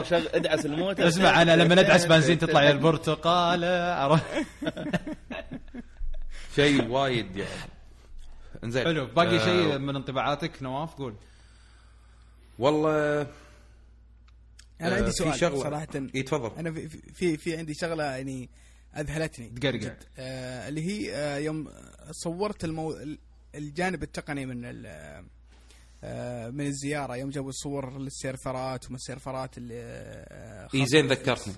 [0.10, 4.26] شغل- ادعس الموتر اسمع أنا لما ندعس بنزين تطلع يا البرتقاله عرفت
[6.56, 7.50] شيء وايد يعني.
[8.64, 9.06] إنزين حلو.
[9.06, 11.16] باقي آه، شيء من انطباعاتك نواف؟ قول.
[12.60, 13.22] والله
[14.82, 15.64] أنا آه، عندي سؤال شغلة.
[15.64, 15.88] صراحة.
[16.16, 16.52] إي تفضل.
[16.60, 18.50] أنا في في في عندي شغلة يعني
[18.98, 19.50] أذهلتني.
[19.50, 19.96] تقرقع.
[20.18, 21.70] آه اللي هي آه يوم
[22.12, 22.98] صورت المو...
[23.56, 24.86] الجانب التقني من ال...
[26.04, 27.16] آه من الزيارة.
[27.16, 31.54] يوم جابوا صور للسيرفرات ومن السيرفرات اللي آه إي زين ذكرتني.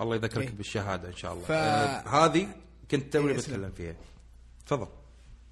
[0.00, 0.54] الله يذكرك إيه.
[0.56, 1.44] بالشهادة إن شاء الله.
[1.44, 2.48] ف- آه هذه
[2.90, 3.94] كنت توني إيه، بتكلم فيها.
[4.66, 4.88] تفضل.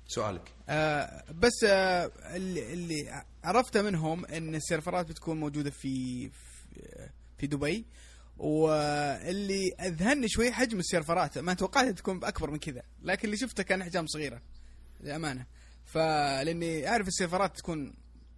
[0.07, 0.49] سؤالك.
[0.69, 7.85] آه بس آه اللي, اللي عرفته منهم إن السيرفرات بتكون موجودة في في, في دبي.
[8.43, 11.39] واللي أذهلني شوي حجم السيرفرات.
[11.39, 14.43] ما توقعت تكون اكبر من كذا لكن اللي شفته كان أحجام صغيرة
[15.01, 15.47] للأمانة.
[15.85, 17.95] فلاني أعرف ال servers تكون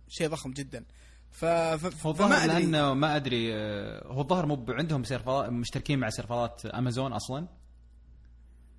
[0.09, 0.85] شيء ضخم جدا.
[1.31, 1.45] ف...
[1.45, 2.07] ف...
[2.07, 2.63] هو فما الظاهر أدري.
[2.63, 7.49] لأنه ما أدري آه، هو الظاهر مو عندهم servers مشتركين مع servers أمازون أصلا؟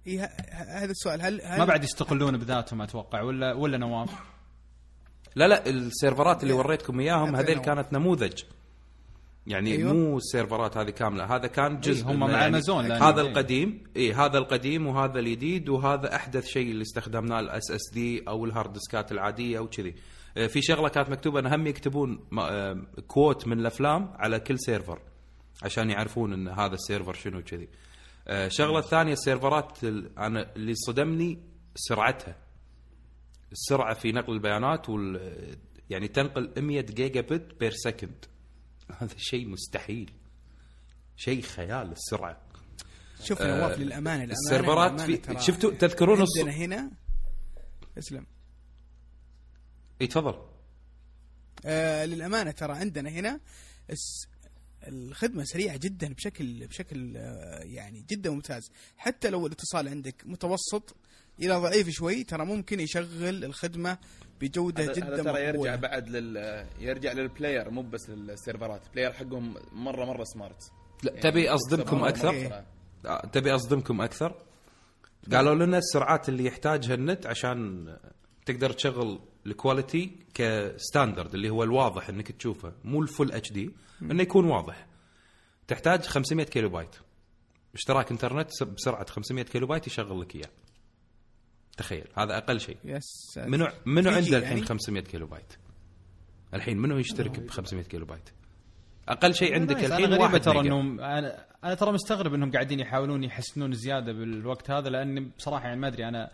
[0.07, 4.09] إيه هذا السؤال هل, هل ما بعد يستقلون بذاتهم أتوقع ولا ولا نواف؟
[5.35, 7.59] لا لا ال servers اللي وريتكم إياهم هذيل.
[7.59, 8.43] كانت نموذج.
[9.47, 9.93] يعني أيوة.
[9.93, 11.35] مو ال servers هذه كاملة.
[11.35, 13.27] هذا كان جزء إيه، هم من- مع أمازون لأن- هذا إيه.
[13.27, 18.51] القديم اي هذا القديم وهذا الجديد وهذا أحدث شيء اللي استخدمناه ال SSD أو ال
[18.51, 19.95] hard disk ات العادية أو كذي.
[20.37, 22.19] آه، في شغلة كانت مكتوبة إن هم يكتبون
[23.07, 24.99] quote من الأفلام على كل server
[25.63, 27.67] عشان يعرفون إن هذا ال server شنو كذي
[28.29, 31.39] الشغلة الثانية ال servers ال- أنا اللي صدمني
[31.75, 32.35] سرعتها.
[33.51, 35.19] السرعة في نقل البيانات وال
[35.89, 38.25] يعني تنقل 100 gigabit per second
[38.91, 40.13] هذا شيء مستحيل.
[41.17, 42.41] شيء خيال السرعة.
[43.23, 46.25] شوف نواف للأمانة للأمانة ال servers في شفتوا تذكرون.
[46.37, 46.91] عندنا هنا؟
[47.97, 48.25] اسلم.
[50.01, 50.45] اي تفضل.
[51.65, 53.39] آه للأمانة ترى عندنا هنا
[53.89, 54.27] الس...
[54.87, 58.71] الخدمة سريعة جدا بشكل بشكل آه يعني جدا ممتاز.
[58.97, 60.95] حتى لو الاتصال عندك متوسط
[61.39, 63.97] إلى ضعيف شوي ترى ممكن يشغل الخدمة
[64.41, 65.75] بجودة هذا جدا هذا ترى يرجع مقبولة.
[65.75, 70.71] بعد لل يرجع لل player مو بس لل servers ال player حقهم مرة مرة smart
[71.03, 72.65] لا تبي أصدمكم أكثر؟ مرة.
[73.05, 74.35] آه، تبي أصدمكم أكثر؟
[75.31, 77.87] قالوا لنا السرعات اللي يحتاجها النت عشان
[78.45, 83.71] تقدر تشغل ال quality ك standard اللي هو الواضح إنك تشوفه مو ال full HD
[84.01, 84.87] إنه يكون واضح.
[85.67, 86.95] تحتاج 500 كيلو بايت
[87.73, 90.49] اشتراك إنترنت س- بسرعة 500 كيلو بايت يشغل لك إياه.
[91.77, 92.77] تخيل هذا أقل شيء.
[92.85, 95.53] yes منو منو عنده الحين يعني؟ 500 كيلو بايت؟
[96.53, 98.29] الحين منو يشترك ب 500 كيلو بايت؟
[99.09, 99.91] أقل شيء عندك nice.
[99.91, 100.59] الحين أنا غريبة واحد ترى.
[100.59, 105.79] انهم أنا أنا ترى مستغرب إنهم قاعدين يحاولون يحسنون زيادة بالوقت هذا لأني بصراحة يعني
[105.79, 106.31] ما أدري أنا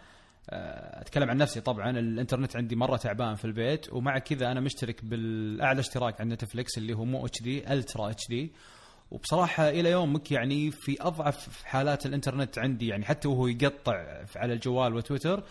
[0.50, 1.62] آه، أتكلم عن نفسي.
[1.62, 6.78] طبعا الإنترنت عندي مرة تعبان في البيت ومع كذا أنا مشترك بالأعلى اشتراك عند نتفلكس
[6.78, 8.52] اللي هو مو HD ultra HD.
[9.12, 14.94] وبصراحة إلى يومك يعني في أضعف حالات الإنترنت عندي يعني حتى وهو يقطع على الجوال
[14.96, 15.44] وتويتر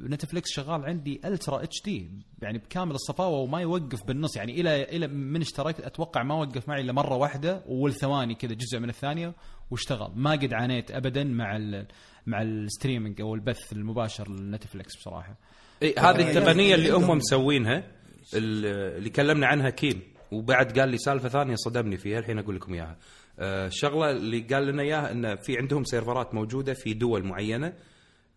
[0.00, 2.10] نتفلكس شغال عندي ultra HD
[2.42, 6.80] يعني بكامل الصفاوة وما يوقف بالنص يعني إلى إلى من اشتركت أتوقع ما وقف معي
[6.80, 9.32] إلا مرة واحدة والثواني كذا جزء من الثانية
[9.70, 10.12] واشتغل.
[10.16, 11.86] ما قد عانيت ابدا مع ال
[12.26, 15.34] مع ال streaming أو البث المباشر لنتفلكس بصراحة.
[15.82, 17.76] اي هذه يعني التقنية اللي عندهم- هم مسوينها
[18.34, 20.00] ال- اللي كلمنا عنها كين
[20.32, 22.96] وبعد قال لي سالفة ثانية صدمني فيها الحين أقول لكم إياها.
[23.38, 27.72] آه، الشغله اللي قال لنا إياها انه في عندهم servers موجودة في دول معينة.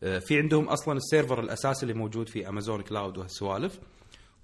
[0.03, 3.79] آه، في عندهم أصلا ال server الأساسي اللي موجود في امازون كلاود وهالسوالف.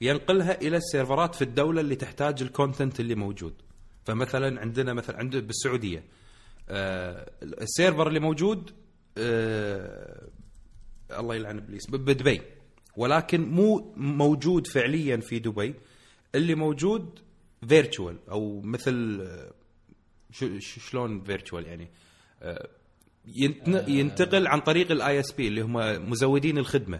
[0.02, 3.54] ينقلها إلى ال servers في الدولة اللي تحتاج ال content اللي موجود.
[4.06, 6.04] فمثلا عندنا مثلا عند بالسعودية.
[6.70, 8.72] آه، ال server اللي موجود
[9.18, 10.28] آه،
[11.20, 12.42] الله يلعن إبليس بدبي.
[12.98, 15.74] ولكن مو موجود فعليا في دبي.
[16.36, 17.20] اللي موجود
[17.70, 19.28] virtual أو مثل
[20.32, 21.92] شو- شلون virtual يعني؟
[22.42, 22.68] آه،
[23.88, 25.74] ينتقل عن طريق ال ISP اللي هم
[26.10, 27.00] مزودين الخدمة.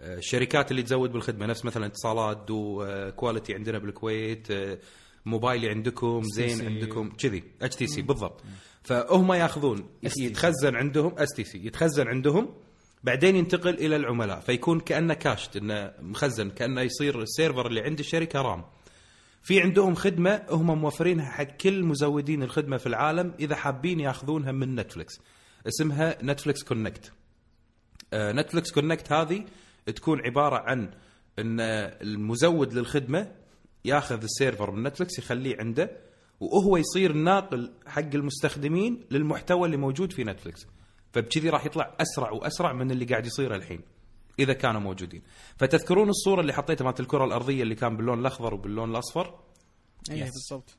[0.00, 4.78] آه، الشركات اللي تزود بالخدمة نفس مثلا اتصالات دو آه، كواليتي نت عندنا بالكويت آه،
[5.26, 6.66] موبايلي عندكم زين.
[6.66, 8.42] عندكم كذي اس تي سي بالضبط.
[8.82, 9.88] فهم ياخذون.
[10.18, 12.54] يتخزن عندهم اس تي سي يتخزن عندهم
[13.04, 14.40] بعدين ينتقل إلى العملاء.
[14.40, 18.64] فيكون كأنه cached إنه مخزن كأنه يصير ال server اللي عند الشركة رام.
[19.42, 24.74] في عندهم خدمة هم موفرينها حق كل مزودين الخدمة في العالم إذا حابين ياخذونها من
[24.74, 25.20] نتفلكس
[25.66, 27.12] اسمها نتفلكس كونكت
[28.14, 29.44] نتفلكس كونكت هذه
[29.86, 30.90] تكون عبارة عن
[31.38, 33.32] إن المزود للخدمة
[33.84, 35.90] ياخذ ال server من نتفلكس يخليه عنده
[36.40, 40.66] وهو يصير ناقل حق المستخدمين للمحتوى اللي موجود في نتفلكس
[41.12, 43.80] فبكذي راح يطلع أسرع وأسرع من اللي قاعد يصير الحين.
[44.38, 45.22] إذا كانوا موجودين.
[45.56, 49.34] فتذكرون الصورة اللي حطيتها مالت الكرة الأرضية اللي كان باللون الأخضر وباللون الأصفر؟
[50.10, 50.32] أي Yes.
[50.32, 50.76] بالضبط.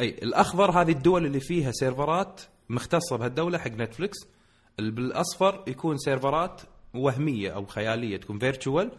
[0.00, 4.16] أي الأخضر هذه الدول اللي فيها servers مختصة بهالدولة حق نتفلكس
[4.80, 6.60] ال- بالأصفر يكون servers
[6.94, 8.90] وهمية أو خيالية تكون virtual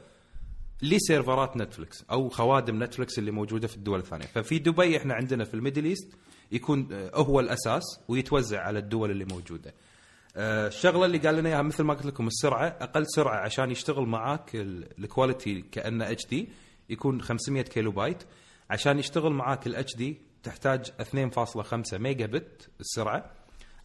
[0.82, 4.26] ل servers نتفلكس أو خوادم نتفلكس اللي موجودة في الدول الثانية.
[4.26, 6.08] ففي دبي إحنا عندنا في ال Middle East
[6.52, 9.74] يكون آه، هو الأساس ويتوزع على الدول اللي موجودة.
[10.38, 14.56] الشغله اللي قال لنا إياها مثل ما قلت لكم السرعة أقل سرعة عشان يشتغل معاك
[14.56, 16.50] ال- ال quality كأنه HD
[16.90, 18.24] يكون 500 كيلو بايت
[18.70, 23.32] عشان يشتغل معاك ال HD تحتاج 2.5 ميجا بت السرعة.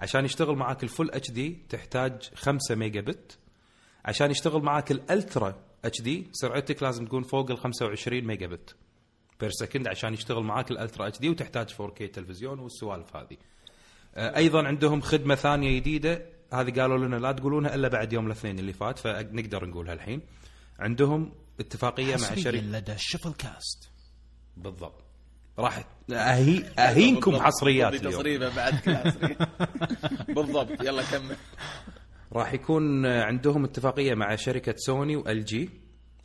[0.00, 3.38] عشان يشتغل معاك ال full HD تحتاج 5 ميجا بت
[4.04, 8.74] عشان يشتغل معاك ال ultra HD سرعتك لازم تكون فوق ال 25 megabit
[9.40, 13.36] per second عشان يشتغل معاك ال ultra HD وتحتاج 4K تلفزيون والسوالف هذه.
[14.14, 18.58] آه، أيضا عندهم خدمة ثانية جديدة هذه قالوا لنا لا تقولونها إلا بعد يوم الاثنين
[18.58, 20.20] اللي فات فنقدر نقولها الحين
[20.78, 23.88] عندهم اتفاقية مع شركه لدى الشفل كاست.
[24.56, 25.04] بالضبط.
[25.58, 27.36] راح أهي أهينكم.
[27.36, 28.20] حصريات بالضبط، اليوم.
[28.22, 29.36] تصريفه بعد حصرية.
[30.36, 30.82] بالضبط.
[30.84, 31.36] يلا كمل.
[32.32, 35.70] راح يكون عندهم اتفاقية مع شركة سوني و LG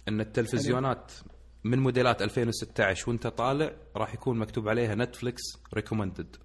[0.08, 1.12] إن التلفزيونات
[1.64, 5.42] من موديلات 2016 وانت طالع راح يكون مكتوب عليها Netflix
[5.74, 6.36] recommended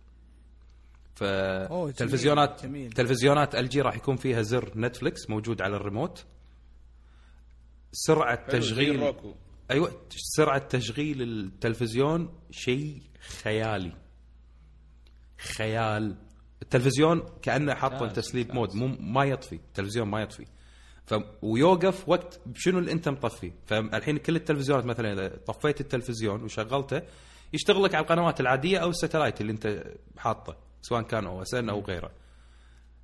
[1.14, 2.92] فتلفزيونات جميل.
[2.92, 6.25] تلفزيونات LG راح يكون فيها زر Netflix موجود على الريموت
[7.92, 9.14] سرعة تشغيل.
[9.70, 13.03] أيوه سرعة تشغيل التلفزيون شيء
[13.42, 13.92] خيالي
[15.38, 16.16] خيال
[16.62, 18.77] التلفزيون كأنه حاطه ممتاز، إنت sleep ممتاز.
[18.77, 20.46] mode مو ما يطفي التلفزيون ما يطفي
[21.07, 27.03] ف ويوقف وقت شنو اللي أنت مطفيه فالحين كل التلفزيونات مثلا إذا طفيت التلفزيون وشغلته
[27.53, 29.85] يشتغل لك على القنوات العادية أو ال satellite اللي أنت
[30.16, 32.11] حاطه سواء كان OSN أو غيره.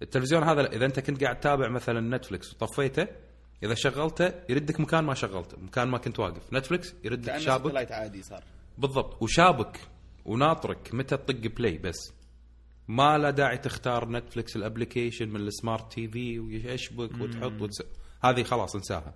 [0.02, 3.06] التلفزيون هذا إذا أنت كنت قاعد تتابع مثلا Netflix وطفيته
[3.62, 6.52] إذا شغلته يردك مكان ما شغلته مكان ما كنت واقف.
[6.52, 7.92] Netflix يردك شابك.
[7.92, 8.44] عادي صار.
[8.78, 9.22] بالضبط.
[9.22, 9.80] وشابك
[10.24, 12.12] وناطرك متى تطق play بس.
[12.88, 17.82] ما لا داعي تختار Netflix ال application من ال smart TV ويشبك وتحط وتس...
[18.24, 19.14] هذه خلاص انساها.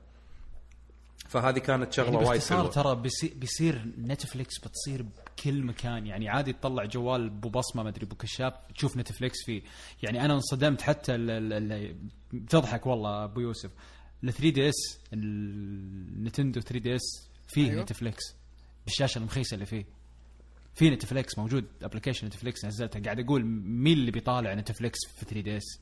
[1.28, 2.68] فهذه كانت شغلة يعني وايد حلوة.
[2.68, 5.04] ترى بيصير, بيصير Netflix بتصير
[5.38, 6.06] بكل مكان.
[6.06, 9.62] يعني عادي تطلع جوال بو بصمة ما أدري بو كشاف تشوف Netflix فيه.
[10.02, 13.70] يعني أنا انصدمت حتى ال ال ال تضحك والله أبو يوسف.
[14.24, 17.82] ال 3DS ال Nintendo 3DS فيه أيوه.
[17.82, 18.22] Netflix.
[18.84, 19.84] بالشاشة المخيسة اللي فيه.
[20.74, 25.80] في Netflix موجود application Netflix نزلته قاعد أقول مين اللي بيطالع Netflix في 3DS؟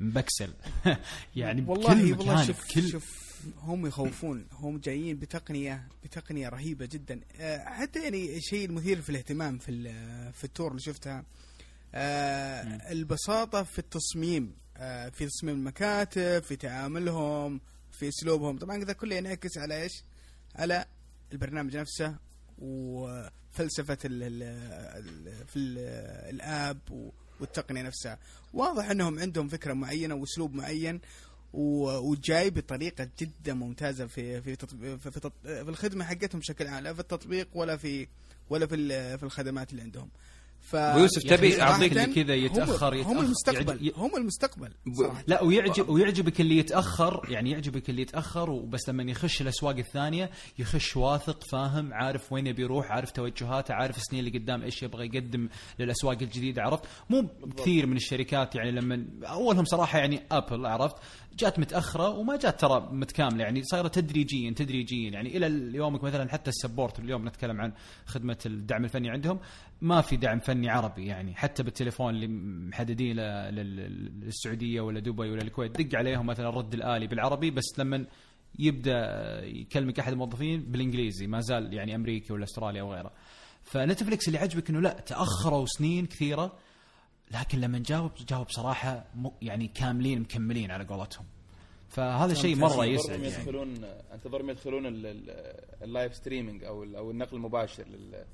[0.00, 0.52] مبكسل.
[1.36, 7.20] يعني والله بكل والله شوف كل شوف هم يخوفون هم جايين بتقنية بتقنية رهيبة جدا.
[7.36, 9.92] آه، حتى يعني الشيء المثير في الاهتمام في
[10.32, 11.24] في التور اللي شفتها
[11.94, 18.58] آه، البساطة في التصميم آه، في تصميم المكاتب في تعاملهم في اسلوبهم.
[18.58, 19.92] طبعا ذا كله ينعكس على إيش؟
[20.54, 20.84] على
[21.32, 22.16] البرنامج نفسه
[22.58, 25.78] وفلسفة ال ال ال في ال
[26.34, 26.78] الآب
[27.40, 28.18] والتقنية نفسها.
[28.52, 31.00] واضح إنهم عندهم فكرة معينة وأسلوب معين
[31.52, 36.94] وجاي بطريقة جدا ممتازة في في تطبيق في, في, في الخدمة حقتهم بشكل عام لا
[36.94, 38.06] في التطبيق ولا في
[38.50, 40.08] ولا في ال- في الخدمات اللي عندهم.
[40.64, 43.18] ف ويوسف تبي صراحة أعطيك اللي كذا هم- يتأخر- هم.
[43.18, 45.24] المستقبل يعج- هم المستقبل صراحة.
[45.26, 50.96] لا ويعجب ويعجبك اللي يتأخر يعني يعجبك اللي يتأخر وبس لما يخش الأسواق الثانية يخش
[50.96, 55.48] واثق فاهم عارف وين يبي يروح عارف توجهاته عارف السنين اللي قدام إيش يبغى يقدم
[55.78, 60.96] للأسواق الجديدة عرفت؟ مو كثير من الشركات يعني لما أولهم صراحة يعني Apple عرفت؟
[61.38, 65.10] جات متأخرة وما جات ترى متكاملة يعني صايرة تدريجيا تدريجيا.
[65.10, 67.72] يعني إلى يومك مثلا حتى ال sport اليوم نتكلم عن
[68.06, 69.40] خدمة الدعم الفني عندهم
[69.80, 71.34] ما في دعم فني عربي يعني.
[71.34, 72.28] حتى بالتليفون اللي
[72.68, 78.06] محددين للسعودية ولا دبي ولا الكويت دق عليهم مثلا الرد الآلي بالعربي بس لما
[78.58, 79.00] يبدأ
[79.44, 83.12] يكلمك أحد الموظفين بالإنجليزي ما زال يعني أمريكي ولا أستراليا أو غيره
[83.62, 86.58] فنتفلكس اللي عجبك إنه لا تأخروا سنين كثيرة
[87.34, 91.24] لكن لما جاوب جاوب صراحة م- يعني كاملين مكملين على قولتهم
[91.88, 93.26] فهذا شيء مرة انتظرهم يسعد يعني.
[93.34, 98.24] يدخلون أنتظرهم يدخلون ال- ال- ال live streaming أو ال- أو النقل المباشر لل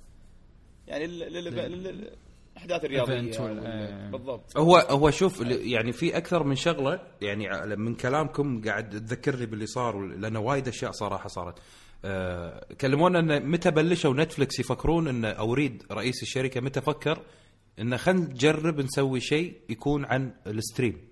[0.89, 2.11] يعني لل- لل- لل-
[2.53, 4.11] الأحداث الرياضية وال- آه.
[4.11, 8.91] بالضبط هو هو شوف ال- يعني في أكثر من شغلة يعني ع- من كلامكم قاعد
[8.91, 11.59] تذكرني باللي صار لأن وايد أشياء صراحة صارت.
[12.05, 17.23] أه كلمونا إن متى بلشوا Netflix يفكرون إن أو Reed رئيس الشركة متى فكر
[17.81, 21.09] انه خلينا نجرب نسوي شيء يكون عن ال stream.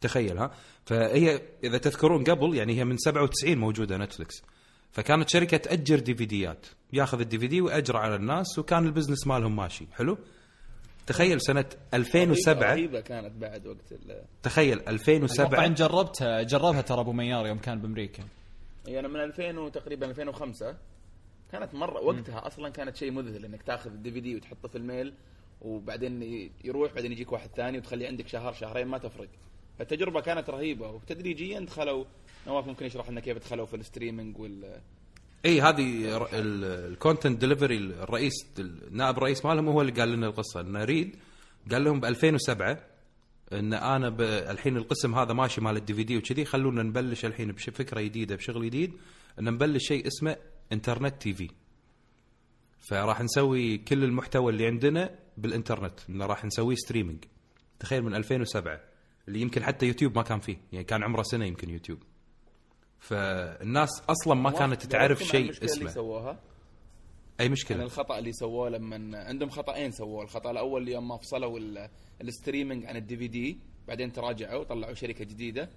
[0.00, 0.50] تخيل ها؟
[0.86, 4.34] فهي إذا تذكرون قبل يعني هي من 97 موجودة Netflix
[4.92, 6.66] فكانت شركة تأجر DVD ات.
[6.92, 9.86] ياخذ ال DVD ويأجره على الناس وكان ال business مالهم ماشي.
[9.92, 10.18] حلو؟
[11.06, 17.00] تخيل سنة 2007 رهيبة كانت بعد وقت ال- تخيل أتوقع 2007 إن جربتها جربها ترى
[17.00, 18.22] أبو ميار يوم كان بأمريكا.
[18.88, 20.76] هي أنا من 2000 وتقريبا 2005
[21.52, 25.14] كانت مرة وقتها أصلا كانت شيء مذهل إنك تأخذ ال DVD وتحطه في ال mail.
[25.60, 26.22] وبعدين
[26.64, 29.28] يروح بعدين يجيك واحد ثاني وتخليه عندك شهر شهرين ما تفرق.
[29.78, 32.04] فالتجربه كانت رهيبة وتدريجيا دخلوا
[32.46, 34.80] نواف ممكن يشرح لنا كيف دخلوا في ال streaming وال
[35.44, 40.60] إي هذه ال content delivery الرئيس النائب الرئيس مالهم هو اللي قال لنا القصة.
[40.60, 41.16] إن Reed
[41.70, 42.78] قال لهم ب 2007
[43.52, 44.08] إن أنا
[44.50, 48.92] الحين القسم هذا ماشي مال ال DVD وكذي خلونا نبلش الحين بفكرة جديدة بشغل جديد
[49.38, 50.36] إن نبلش شيء اسمه
[50.72, 51.48] internet TV
[52.80, 57.24] فراح نسوي كل المحتوى اللي عندنا بالإنترنت إن راح نسويه streaming
[57.78, 58.80] تخيل من 2007
[59.28, 61.98] اللي يمكن حتى يوتيوب ما كان فيه يعني كان عمره سنة يمكن يوتيوب.
[62.98, 65.90] فالناس أصلا ما كانت تعرف شيء المشكلة اللي اسمه.
[65.90, 66.40] سووها
[67.40, 70.22] أي مشكلة؟ الخطأ اللي سووه لما عندهم خطأين سووه.
[70.24, 71.88] الخطأ الأول اللي يوم ما فصلوا ال-
[72.22, 75.70] ال streaming عن ال DVD بعدين تراجعوا طلعوا شركة جديدة.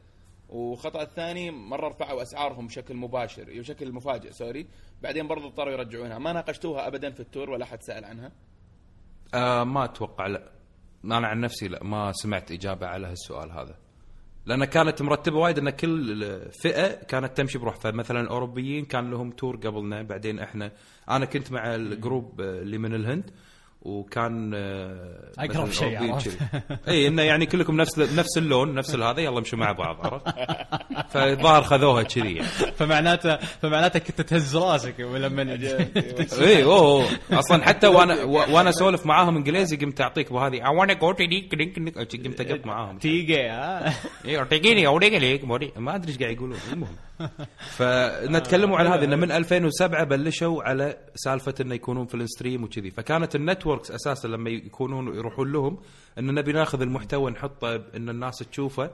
[0.49, 4.67] والخطا الثاني مرة رفعوا أسعارهم بشكل مباشر بشكل مفاجئ sorry.
[5.01, 6.17] بعدين برضو اضطروا يرجعونها.
[6.19, 8.31] ما ناقشتوها ابدا في ال tour ولا حد سأل عنها.
[9.33, 10.51] آه ما أتوقع لا.
[11.05, 13.75] أنا عن نفسي لا ما سمعت إجابة على هالسؤال هذا.
[14.45, 19.55] لأن كانت مرتبة وايد ان كل فئة كانت تمشي بروح فمثلا الأوروبيين كان لهم tour
[19.55, 20.71] قبلنا بعدين إحنا
[21.09, 23.31] أنا كنت مع ال group آه، اللي من الهند.
[23.81, 26.37] وكان آه، مثلاً شيء عرفت.
[26.87, 30.25] اي إنه يعني كلكم نفس نفس اللون نفس هذا يلا امشوا مع بعض عرفت؟
[31.09, 32.47] فالظاهر خذوها كذي يعني.
[32.47, 35.43] فمعناته فمعناته كنت تهز راسك لما
[36.41, 40.57] اي أوه أصلا حتى وأنا وأنا أسولف معاهم إنجليزي قمت أعطيك بهذه
[40.93, 42.97] go to the قمت اقط معاهم.
[42.97, 43.93] تيجي ها؟
[44.25, 44.37] اي
[44.87, 46.57] اوريك ليك موري ما أدري إيش قاعد يقولون.
[46.73, 46.95] المهم.
[47.59, 52.91] فنتكلموا على هذا إنه من 2007 بلشوا على سالفة إنه يكونون في الستريم وكذي.
[52.91, 53.35] فكانت
[53.67, 55.79] ال networks أساسا لما يكونون يروحون لهم
[56.19, 58.91] انه نبي ناخذ المحتوى نحطه إن الناس تشوفه.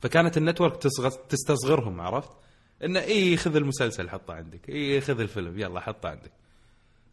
[0.00, 2.30] فكانت ال network تصغر تستصغرهم عرفت؟
[2.84, 4.70] انه إي خذ المسلسل حطه عندك.
[4.70, 6.32] إي خذ الفيلم يلا حطه عندك.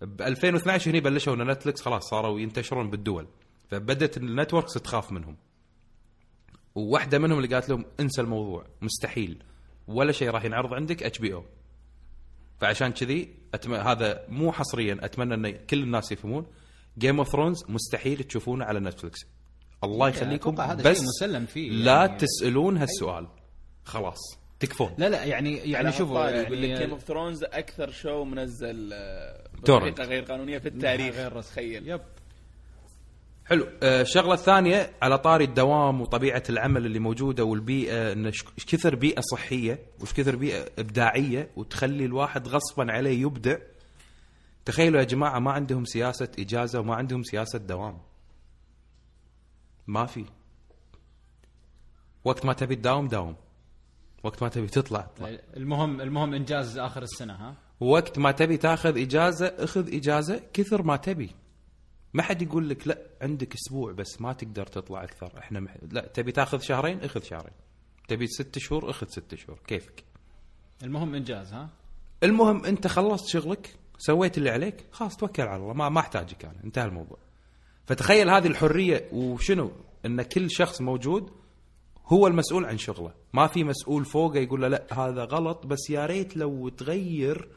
[0.02, 3.28] ب 2012 هني بلشوا إن Netflix خلاص صاروا ينتشرون بالدول.
[3.70, 5.36] فبدت ال networks تخاف منهم.
[6.76, 9.44] وواحدة منهم اللي قالت لهم انسى الموضوع مستحيل.
[9.88, 11.44] ولا شيء راح ينعرض عندك HBO
[12.60, 13.36] فعشان كذي.
[13.70, 16.46] هذا مو حصريا أتمنى إن كل الناس يفهمون.
[16.98, 19.20] Game of Thrones مستحيل تشوفونه على Netflix
[19.84, 21.72] الله يخليكم أتوقع هذا بس شيء مسلم فيه.
[21.72, 22.18] لا يعني.
[22.18, 23.28] تسألون هالسؤال.
[23.84, 24.18] خلاص
[24.60, 24.94] تكفون.
[24.98, 29.50] لا لا يعني يعني شوفوا يقول لك Game يعني of Thrones أكثر show منزل آه،.
[29.54, 31.16] بطريقة غير قانونية في التاريخ.
[31.16, 31.42] غير.
[31.42, 31.90] تخيل.
[31.90, 32.02] yep.
[33.46, 33.68] حلو.
[33.84, 39.22] آه، الشغلة الثانية على طاري الدوام وطبيعة العمل اللي موجودة والبيئة إن إيش كثر بيئة
[39.22, 43.58] صحية وش كثر بيئة إبداعية وتخلي الواحد غصبا عليه يبدع
[44.68, 47.98] تخيلوا يا جماعة ما عندهم سياسة إجازة وما عندهم سياسة دوام.
[49.88, 50.26] ما في.
[52.24, 53.36] وقت ما تبي تداوم داوم.
[54.24, 55.38] وقت ما تبي تطلع اطلع.
[55.58, 60.96] المهم المهم إنجاز آخر السنة ها؟ وقت ما تبي تاخذ إجازة اخذ إجازة كثر ما
[60.96, 61.36] تبي.
[62.14, 65.40] ما حد يقول لك لا عندك أسبوع بس ما تقدر تطلع أكثر.
[65.40, 65.78] إحنا مح...
[65.92, 67.54] لا تبي تاخذ شهرين اخذ شهرين.
[68.08, 69.60] تبي ست شهور اخذ ست شهور.
[69.68, 70.04] كيفك؟
[70.84, 71.70] المهم إنجاز ها؟
[72.24, 73.76] المهم أنت خلصت شغلك.
[73.98, 77.18] سويت اللي عليك خلاص توكل على الله ما ما أحتاجك أنا انتهى الموضوع.
[77.86, 79.72] فتخيل هذه الحرية وشنو؟
[80.06, 81.32] إن كل شخص موجود
[82.06, 83.14] هو المسؤول عن شغله.
[83.34, 87.48] ما في مسؤول فوقه يقول له لا هذا غلط بس يا ريت لو تغير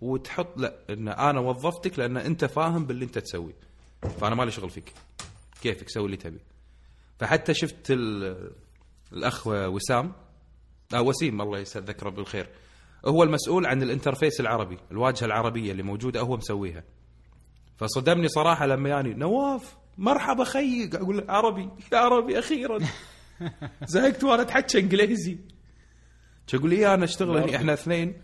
[0.00, 3.56] وتحط لا إن أنا وظفتك لأن أنت فاهم باللي أنت تسويه.
[4.20, 4.92] فأنا مالي شغل فيك.
[5.62, 6.38] كيفك؟ سوي اللي تبي.
[7.18, 8.50] فحتى شفت ال-
[9.12, 10.12] الأخ وسام
[10.94, 12.48] آه وسيم الله يذكره بالخير
[13.06, 16.84] هو المسؤول عن ال interface العربي الواجهة العربية اللي موجودة هو مسويها.
[17.76, 22.78] فصدمني صراحة لما يعني نواف مرحبا خيي أقول عربي يا عربي أخيرا.
[23.86, 25.38] زهقت وأنا أتحكى إنجليزي.
[26.46, 28.14] تقول لي أنا أشتغل هني إحنا اثنين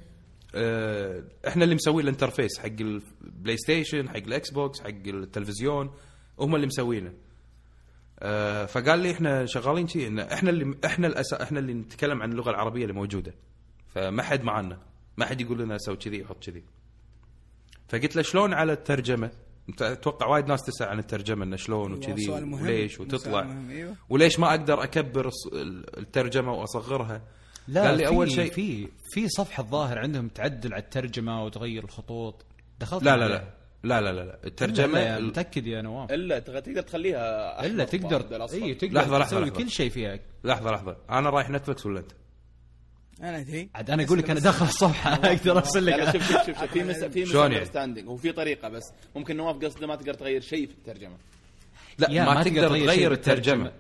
[0.54, 5.90] آه إحنا اللي مسوي ال interface حق ال PlayStation حق ال Xbox حق التلفزيون
[6.38, 7.12] هم اللي مسوينه.
[8.20, 11.34] آه فقال لي إحنا شغالين شيء إحنا اللي إحنا الأس...
[11.34, 13.34] إحنا اللي نتكلم عن اللغة العربية اللي موجودة.
[13.94, 14.78] فما حد معنا
[15.16, 16.64] ما حد يقول لنا سوي كذي وحط كذي
[17.88, 19.30] فقلت له شلون على الترجمة؟
[19.68, 22.30] أنت أتوقع وايد ناس تسأل عن الترجمة إنه شلون أيوة، وكذي.
[22.62, 23.94] وليش وتطلع مهم، أيوة.
[24.08, 25.30] وليش ما أقدر أكبر
[25.98, 27.22] الترجمة وأصغرها؟
[27.68, 31.84] لا قال لي أول في- شيء في في صفحة الظاهر عندهم تعدل على الترجمة وتغير
[31.84, 32.44] الخطوط
[32.80, 33.26] دخلت لا لا.
[33.28, 33.44] لا
[33.82, 34.32] لا لا لا, لا.
[34.36, 38.16] ترجمه الترجمه يا ال- متأكد يا نواف إلا تقدر تخليها إلا تقدر.
[38.52, 39.56] إي تقدر لحظة، لحظة، تسوي لحظة.
[39.56, 42.12] كل شيء فيها لحظة لحظة أنا رايح Netflix ولا أنت؟
[43.22, 43.68] أنا أدري.
[43.74, 46.82] عاد أنا أقول لك أنا داخل الصفحة أقدر أرسل لا لك شوف شوف شوف, في
[46.84, 48.82] misunder في شلون يعني؟ standing وفي طريقة بس.
[49.16, 51.16] ممكن نواف قصده ما تقدر تغير شيء في الترجمة.
[51.98, 53.12] لا ما, تقدر تغير.
[53.12, 53.72] الترجمة.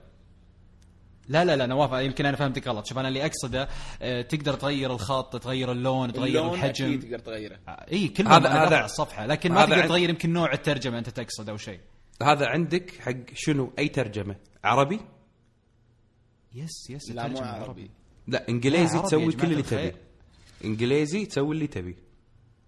[1.28, 2.86] لا لا لا نواف يمكن أنا فهمتك غلط.
[2.86, 3.68] شوف أنا اللي أقصده
[4.02, 6.84] آه، تقدر تغير الخط تغير اللون تغير اللون الحجم.
[6.86, 7.58] أكيد تقدر تغيره.
[7.68, 11.56] إي كل هذا- على الصفحة لكن ما تقدر تغير يمكن نوع الترجمة أنت تقصد أو
[11.56, 11.80] شيء.
[12.22, 15.00] هذا عندك حق شنو؟ أي ترجمة؟ عربي؟
[16.54, 17.90] yes yes لا مو عربي.
[18.28, 19.62] لا إنجليزي تسوي كل اللي.
[19.62, 19.92] تبي
[20.64, 21.96] إنجليزي تسوي اللي تبي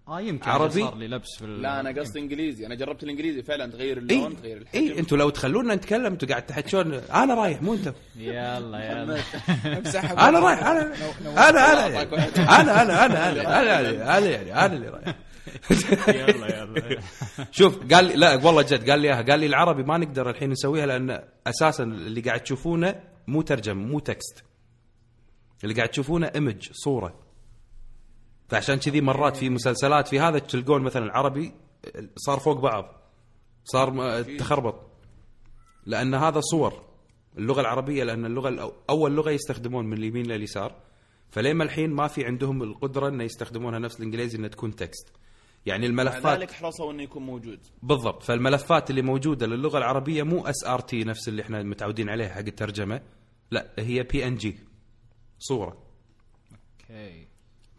[0.08, 2.66] آه يمكن عربي؟ صار لي لبس في لا أنا قصدي إنجليزي.
[2.66, 4.80] أنا جربت الإنجليزي فعلا تغير اللون اي تغير الحجم.
[4.92, 9.20] اي أنتوا لو تخلونا نتكلم أنتوا قاعد تحكون أنا رايح مو انت يلا يلا.
[10.28, 10.92] أنا رايح أنا
[11.48, 12.12] أنا أنا يعني.
[12.38, 15.16] أنا أنا أنا أنا أنا يعني أنا يعني أنا اللي رايح.
[16.08, 17.00] يلا يلا.
[17.50, 19.22] شوف قال لي لا والله جد قال لي إياها.
[19.22, 22.94] قال لي العربي ما نقدر الحين نسويها لأن أساسا اللي قاعد تشوفونه
[23.26, 24.44] مو ترجمة مو text.
[25.64, 27.20] اللي قاعد تشوفونه image صورة.
[28.48, 31.54] فعشان كذي مرات في مسلسلات في هذا تلقون مثلا العربي
[32.16, 33.02] صار فوق بعض
[33.64, 34.80] صار تخربط.
[35.86, 36.86] لأن هذا صور.
[37.38, 40.74] اللغة العربية لأن اللغة أول لغة يستخدمون من اليمين لليسار
[41.30, 45.12] فلما الحين ما في عندهم القدرة ان يستخدمونها نفس الإنجليزي انها تكون text
[45.66, 47.60] يعني الملفات ذلك حرصوا إنه يكون موجود.
[47.82, 48.22] بالضبط.
[48.22, 53.00] فالملفات اللي موجودة للغة العربية مو SRT نفس اللي إحنا متعودين عليه حق الترجمة.
[53.50, 54.58] لا هي PNG
[55.38, 55.82] صورة.
[56.52, 57.26] okay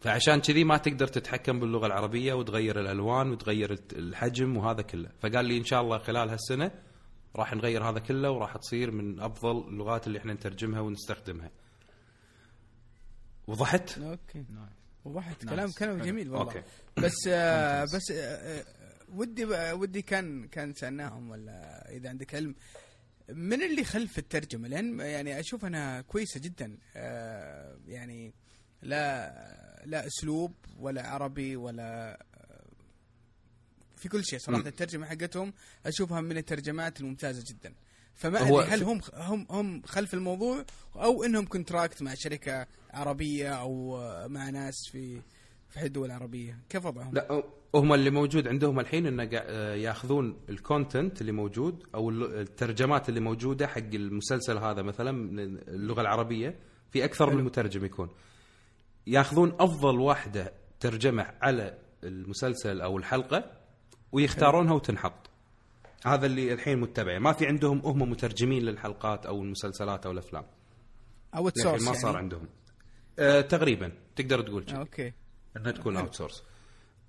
[0.00, 5.10] فعشان كذي ما تقدر تتحكم باللغة العربية وتغير الألوان وتغير الحجم وهذا كله.
[5.20, 6.70] فقال لي إن شاء الله خلال هالسنة
[7.36, 11.50] راح نغير هذا كله وراح تصير من أفضل اللغات اللي إحنا نترجمها ونستخدمها.
[13.46, 14.44] وضحت؟ okay
[15.04, 15.44] وضحت.
[15.44, 16.44] كلام كلام جميل والله.
[16.44, 16.62] okay.
[16.98, 18.64] بس آه بس آه آه،
[19.14, 22.54] ودي ودي كان كان سألناهم ولا إذا عندك علم؟
[23.28, 26.78] من اللي خلف الترجمة؟ لأن يعني أشوف أنها كويسة جدا.
[26.96, 28.34] آه يعني
[28.82, 29.32] لا
[29.84, 32.64] لا أسلوب ولا عربي ولا آه،
[33.96, 34.60] في كل شيء صراحة.
[34.62, 34.66] مم.
[34.66, 35.52] الترجمة حقتهم
[35.86, 37.74] أشوفها من الترجمات الممتازة جدا.
[38.14, 40.64] فما هو أدري هل هم هم هم خلف الموضوع
[40.96, 45.22] أو إنهم contract مع شركة عربية أو آه، مع ناس في
[45.68, 46.58] في الدول العربية.
[46.68, 47.42] كيف وضعهم؟ لا
[47.74, 53.20] هم اللي موجود عندهم الحين إنه آه، ياخذون ال content اللي موجود أو الترجمات اللي
[53.20, 55.38] موجودة حق المسلسل هذا مثلا من
[55.68, 56.58] اللغة العربية
[56.90, 58.08] في أكثر من مترجم يكون.
[59.06, 63.52] ياخذون أفضل واحدة ترجمة على المسلسل أو الحلقة
[64.12, 65.30] ويختارونها وتنحط.
[66.06, 70.44] هذا اللي الحين متبعه ما في عندهم هم مترجمين للحلقات أو المسلسلات أو الأفلام.
[71.36, 71.78] أو ما يعني.
[71.78, 72.48] صار عندهم.
[73.18, 73.92] آه تقريبا.
[74.16, 75.12] تقدر تقول كذي okay.
[75.58, 76.42] إنها تكون outsource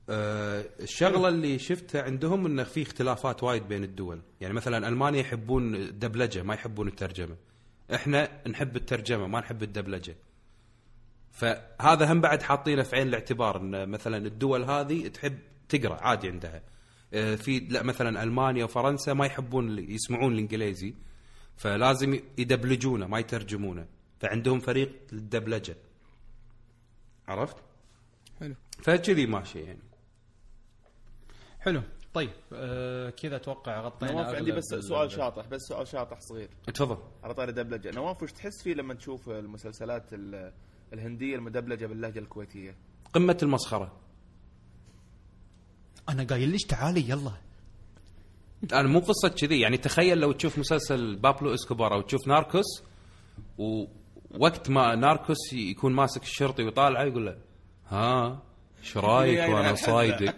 [0.09, 4.21] آه الشغلة اللي شفتها عندهم إنه في اختلافات وايد بين الدول.
[4.41, 7.35] يعني مثلا ألمانيا يحبون الدبلجة ما يحبون الترجمة.
[7.93, 10.15] إحنا نحب الترجمة ما نحب الدبلجة.
[11.31, 15.39] فهذا هم بعد حاطينه في عين الاعتبار إن مثلا الدول هذه تحب
[15.69, 16.61] تقرأ عادي عندها.
[17.13, 20.93] آه، في لا مثلا ألمانيا وفرنسا ما يحبون يسمعون الإنجليزي.
[21.57, 23.87] فلازم يدبلجونه ما يترجمونه.
[24.19, 25.75] فعندهم فريق للدبلجة.
[27.27, 27.55] عرفت؟
[28.39, 28.55] حلو.
[28.83, 29.79] فكذي ماشي يعني.
[31.59, 31.81] حلو.
[32.13, 36.49] طيب آه كذا أتوقع غطينا نواف عندي بس ال- سؤال شاطح بس سؤال شاطح صغير.
[36.73, 36.97] تفضل.
[37.23, 40.53] على طاري دبلجه نواف وش تحس فيه لما تشوف المسلسلات ال-
[40.93, 42.75] الهندية المدبلجة باللهجة الكويتية؟
[43.13, 43.91] قمة المسخرة.
[46.09, 47.31] أنا قايل ليش تعالي يلا.
[48.73, 52.83] أنا مو قصة كذي يعني تخيل لو تشوف مسلسل بابلو إسكوبار أو تشوف ناركوس
[53.57, 57.37] ووقت ما ناركوس يكون ماسك الشرطي ويطالعه يقول له
[57.89, 58.41] ها
[58.83, 60.35] إيش رايك وأنا صايدك؟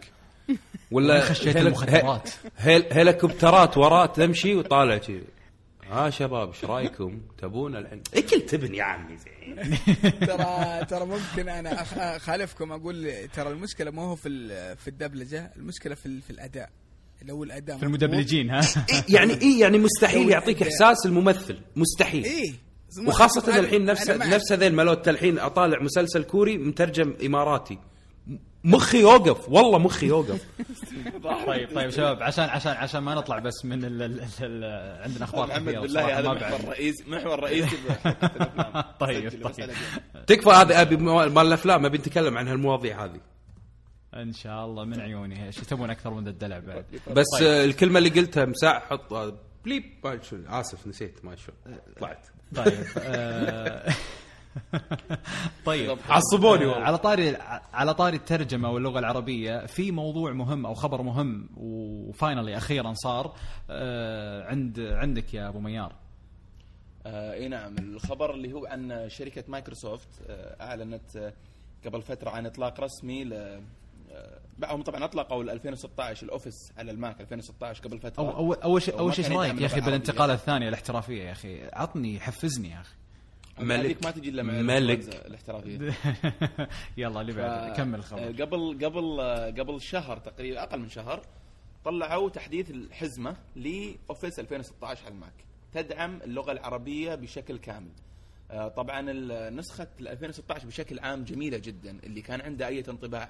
[0.91, 2.29] ولا خشيت المخدرات.
[2.57, 5.23] هيل هيليكوبترات وراه تمشي وطالع كذي
[5.89, 9.77] ها شباب إيش رايكم؟ تبون الحين؟ اكل تبن يا عمي زين.
[10.27, 15.51] ترى ترى ممكن أنا أخ- أخالفكم أقول ترى المشكلة ما هو في ال- في الدبلجة
[15.55, 16.69] المشكلة في ال- في الأداء.
[17.25, 18.61] لو الأداء في المدبلجين ها؟
[19.09, 21.59] يعني إيه يعني مستحيل يعطيك إحساس الممثل.
[21.75, 22.23] مستحيل.
[22.23, 22.53] إيه.
[23.07, 24.09] وخاصة الحين نفس.
[24.09, 27.79] نفس هذيل مالوت الحين أطالع مسلسل كوري مترجم إماراتي
[28.63, 30.45] مخي يوقف والله مخي يوقف
[31.47, 34.63] طيب طيب شباب عشان عشان عشان ما نطلع بس من ال ال ال
[35.03, 36.69] عندنا أخبار محمد كثيره بالله هذا محور.
[36.69, 37.77] رئيسي محور رئيسي.
[38.99, 39.69] طيب، بس طيب.
[40.27, 43.19] تكفى هذا أبي مال الأفلام أبي نتكلم عن هالمواضيع هذه
[44.13, 47.47] إن شاء الله من عيوني إيش تبون أكثر من ذا الدلع بعد بس طيب.
[47.47, 51.51] آه، الكلمة اللي قلتها مساع حط آه، بليب ما شو آسف نسيت ما شو
[51.99, 53.93] طلعت طيب آه،
[55.65, 55.97] طيب.
[56.09, 57.35] عصبوني آه، والله على طاري
[57.73, 63.35] على طاري الترجمة واللغة العربية في موضوع مهم أو خبر مهم و finally أخيرا صار
[63.69, 65.95] آه، عند عندك يا أبو ميار.
[67.05, 71.33] آه إي نعم الخبر اللي هو عن شركة مايكروسوفت آه أعلنت آه
[71.85, 73.61] قبل فترة عن إطلاق رسمي ل آه،
[74.63, 78.23] هم طبعا أطلقوا ال 2016 ال Office على ال Mac 2016 قبل فترة.
[78.23, 81.31] أو أول أول شيء ما شيء إيش رايك يا أخي اللغة بالانتقالة الثانية الاحترافية يا
[81.31, 81.63] أخي.
[81.73, 82.95] عطني حفزني يا أخي.
[83.59, 84.05] ملك.
[84.05, 85.25] ما تجي إلا مع ملك.
[85.25, 85.93] الاحترافية.
[86.97, 90.89] يلا اللي بعد ف- كمل آه، الخبر قبل قبل آه، قبل شهر تقريبا أقل من
[90.89, 91.21] شهر
[91.85, 95.33] طلعوا تحديث الحزمة ل Office 2016 على ال Mac.
[95.73, 97.91] تدعم اللغة العربية بشكل كامل.
[98.51, 99.01] آه، طبعا
[99.49, 103.29] نسخة ال 2016 بشكل عام جميلة جدا اللي كان عنده أي انطباع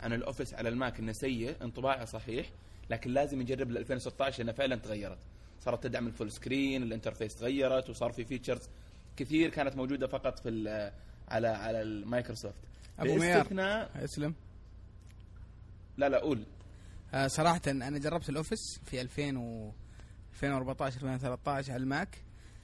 [0.00, 2.50] عن ال Office على ال Mac إنه سيء انطباعه صحيح
[2.90, 5.18] لكن لازم يجرب ال 2016 لانها فعلا تغيرت.
[5.60, 8.68] صارت تدعم ال full screen ال interface تغيرت وصار في features
[9.16, 10.48] كثير كانت موجودة فقط في
[11.28, 12.54] على على المايكروسوفت.
[12.98, 14.34] أبو ميار باستثناء أسلم.
[15.96, 16.42] لا لا قول.
[17.14, 19.72] آه صراحة أنا جربت ال Office في 2000 و
[20.32, 22.18] 2014 2013 على ال Mac.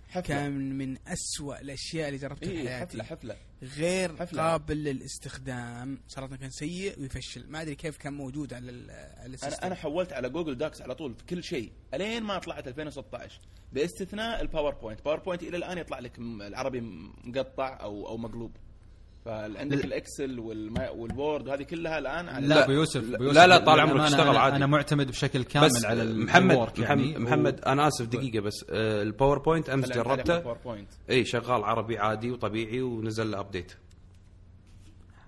[0.08, 0.22] حفلة.
[0.22, 2.84] كان من أسوأ الأشياء اللي جربتها في إيه حياتي.
[2.86, 3.36] حفلة حفلة.
[3.62, 4.42] غير حفلة.
[4.42, 5.98] قابل للاستخدام.
[6.08, 7.50] صراحة كان سيء ويفشل.
[7.50, 10.94] ما أدري كيف كان موجود على ال- على أنا أنا حولت على Google Docs على
[10.94, 11.72] طول في كل شيء.
[11.94, 13.40] ألين ما طلعت 2016
[13.72, 16.80] باستثناء ال PowerPoint PowerPoint إلى الآن يطلع لك العربي
[17.24, 18.56] مقطع أو أو مقلوب.
[19.26, 19.84] فعندك لا.
[19.84, 20.40] ال Excel
[20.96, 24.00] وال Word وهذه كلها الآن على لا لا، ابو يوسف لا، لا، لا، طال عمرك
[24.00, 24.56] اشتغل عادي.
[24.56, 27.18] أنا معتمد بشكل كامل بس على محمد يعني.
[27.18, 28.64] محمد أنا آسف دقيقة بس.
[28.70, 30.56] آه، ال PowerPoint أمس جربته؟
[31.10, 33.72] إي شغال عربي عادي وطبيعي ونزل له update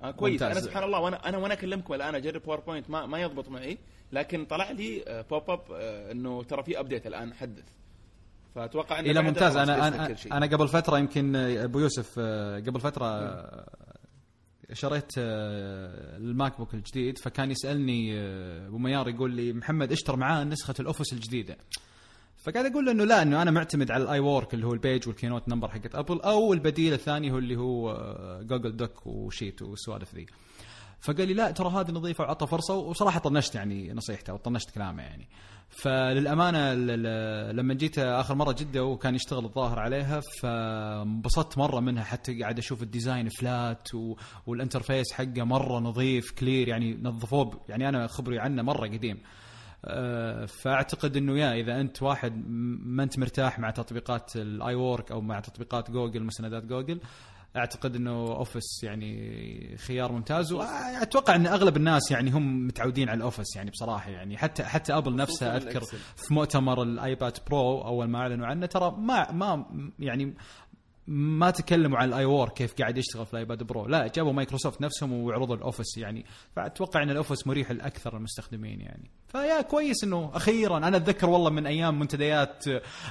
[0.03, 0.43] آه كويس.
[0.43, 3.79] أنا سبحان الله وأنا أنا وأنا أكلمكم الآن أجرب PowerPoint ما ما يضبط معي
[4.13, 7.65] لكن طلع لي pop up آه، إنه ترى في update الآن حدث.
[8.55, 9.57] فأتوقع إنه بعدها ممتاز.
[9.57, 9.89] أنا
[10.33, 12.19] أنا قبل فترة يمكن أبو يوسف
[12.67, 13.07] قبل فترة
[14.73, 20.45] شريت آه، ال MacBook الجديد فكان يسألني آه، أبو ميار يقول لي محمد اشتر معاه
[20.45, 21.57] نسخة ال Office الجديدة.
[22.37, 25.09] فقاعد أقول له إنه لا إنه أنا معتمد على ال iWork اللي هو ال Pages
[25.09, 29.15] وال Keynote Numbers حقت Apple أو البديل الثاني هو اللي هو آه، Google Docs و
[29.15, 30.27] Sheets والسوالف ذي.
[31.01, 35.29] فقال لي لا ترى هذه نظيفة وعطى فرصة وصراحة طنشت يعني نصيحته وطنشت كلامه يعني
[35.69, 36.75] فللأمانة
[37.53, 42.83] لما جيت آخر مرة جدة وكان يشتغل الظاهر عليها فانبسطت مرة منها حتى قاعد أشوف
[42.83, 43.89] ال design flat.
[44.47, 49.23] وال interface حقه مرة نظيف clear يعني نظفوه يعني أنا خبري عنه مرة قديم
[49.85, 52.45] آه، فأعتقد إنه يا إذا أنت واحد
[52.85, 57.01] ما أنت مرتاح مع تطبيقات ال iWork أو مع تطبيقات Google مستندات Google
[57.59, 63.22] أعتقد إنه Office يعني خيار ممتاز وأتوقع إن أغلب الناس يعني هم متعودين على ال
[63.22, 65.81] Office يعني بصراحة يعني حتى حتى Apple نفسها أذكر.
[66.17, 69.67] في مؤتمر ال iPad Pro أول ما أعلنوا عنه ترى ما ما
[69.99, 70.35] يعني
[71.11, 73.87] ما تكلموا عن ال iWork كيف قاعد يشتغل في ال iPad Pro.
[73.87, 76.25] لا جابوا مايكروسوفت نفسهم وعرضوا ال Office يعني
[76.57, 79.11] فأتوقع إن ال Office مريح لأكثر المستخدمين يعني.
[79.29, 82.65] فيا كويس إنه أخيرا أنا أتذكر والله من أيام منتديات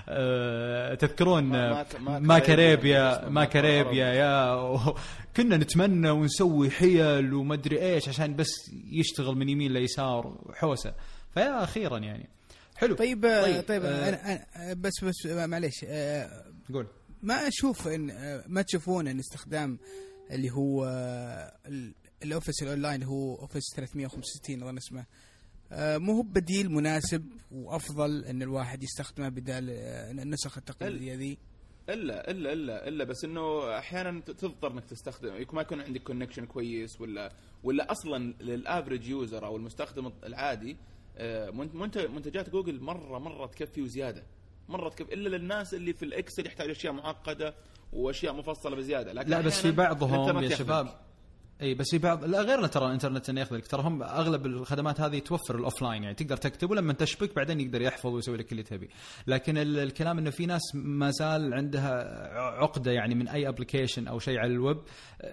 [0.09, 4.79] آه، تذكرون ما- آه، كاريبيا، اسمه Mac Arabia يا
[5.37, 10.93] كنا نتمنى ونسوي حيل ومدري إيش عشان بس يشتغل من يمين ليسار وحوسه
[11.33, 12.29] فيا أخيرا يعني.
[12.75, 12.95] حلو.
[12.95, 14.09] طيب طيب, طيب، طيب آه.
[14.09, 16.29] أنا أنا بس بس آه، معليش آه،
[16.73, 16.87] قول.
[17.22, 18.07] ما أشوف إن
[18.47, 19.80] ما تشوفون إن استخدام
[20.32, 20.86] اللي هو
[21.65, 25.05] ال- ال Office ال online هو Office 365 اظن اسمه
[25.97, 31.38] مو هو بديل مناسب وأفضل إن الواحد يستخدمه بدال آه، النسخ التقليدية ذي؟
[31.89, 36.45] إلا إلا إلا إلا بس إنه أحيانا تضطر إنك تستخدم يكون ما يكون عندك connection
[36.45, 40.78] كويس ولا ولا أصلا لل average user أو المستخدم العادي
[41.18, 44.24] آه، منت- منت- منتجات جوجل مرة مرة تكفي وزيادة.
[44.70, 47.55] مره تكفي إلا للناس اللي في ال Excel يحتاج أشياء معقدة
[47.93, 49.13] وأشياء مفصلة بزيادة.
[49.13, 50.49] لكن لا بس في بعضهم يا.
[50.55, 50.88] شباب.
[51.61, 53.68] إي بس في بعض لا غير ترى الإنترنت إنه ياخذ لك.
[53.68, 57.82] ترى هم أغلب الخدمات هذه توفر ال offline يعني تقدر تكتب ولما تشبك بعدين يقدر
[57.82, 58.89] يحفظ ويسوي لك اللي تبي.
[59.28, 62.03] لكن ال- الكلام إنه في ناس ما زال عندها
[62.38, 64.78] عقدة يعني من أي application أو شيء على الويب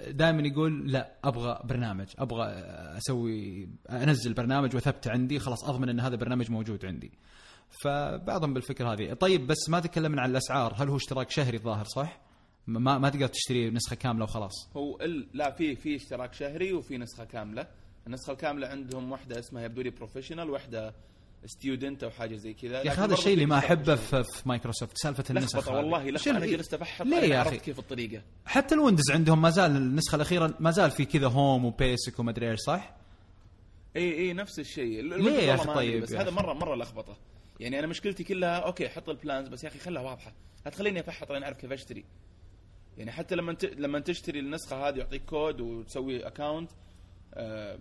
[0.08, 2.46] دائما يقول لا أبغى برنامج أبغى
[2.98, 7.12] أسوي أنزل برنامج واثبته عندي خلاص أضمن إن هذا برنامج موجود عندي.
[7.82, 9.12] فبعضهم بالفكرة هذه.
[9.12, 10.74] طيب بس ما تكلمنا عن الأسعار.
[10.76, 12.20] هل هو اشتراك شهري الظاهر صح؟
[12.66, 14.68] ما ما تقدر تشتري نسخة كاملة وخلاص.
[14.76, 15.26] هو ال...
[15.34, 17.66] لا في في اشتراك شهري وفي نسخة كاملة.
[18.06, 20.94] النسخة الكاملة عندهم واحدة اسمها يبدو لي professional واحدة
[21.46, 22.82] student أو حاجة زي كذا.
[22.82, 25.68] يا أخي هذا الشيء اللي ما أحبه في, في مايكروسوفت سالفة النسخ.
[25.68, 28.22] والله لخبطة أنا جلست ابحث ليه يا أخي؟ كيف الطريقة.
[28.46, 32.18] حتى ال Windows عندهم ما زال النسخة الأخيرة ما زال في كذا home و basic
[32.18, 32.94] وما أدري إيش صح؟
[33.96, 35.00] إي إي نفس الشيء.
[35.00, 37.16] ال- ليه يا أدري، طيب بس هذا؟ مرة مرة لخبطة.
[37.60, 40.32] يعني أنا مشكلتي كلها okay حط ال plans بس يا أخي خلها واضحة.
[40.64, 42.04] لا تخليني أفحط لين أعرف كيف أشتري.
[42.98, 43.64] يعني حتى لما ت...
[43.64, 46.70] لما تشتري النسخة هذه يعطيك كود وتسوي account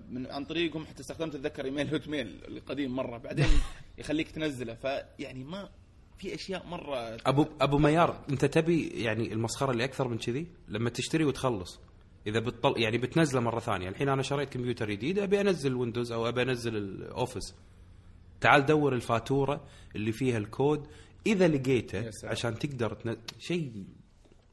[0.10, 3.46] من عن طريقهم حتى استخدمت أتذكر email Hotmail القديم مرة بعدين
[3.98, 4.74] يخليك تنزله.
[4.74, 5.70] فيعني ما
[6.18, 10.90] في أشياء مرة ابو أبو ميار أنت تبي يعني المسخرة اللي أكثر من كذي؟ لما
[10.90, 11.80] تشتري وتخلص.
[12.28, 13.90] إذا بتطل يعني بتنزله مرة ثانية.
[13.90, 17.56] الحين أنا شريت كمبيوتر جديد أبي أنزل Windows أو أبي أنزل ال Office
[18.44, 19.66] تعال دور الفاتورة
[19.96, 20.88] اللي فيها الكود
[21.28, 22.10] إذا لقيته.
[22.24, 23.18] عشان تقدر تن...
[23.40, 23.86] شيء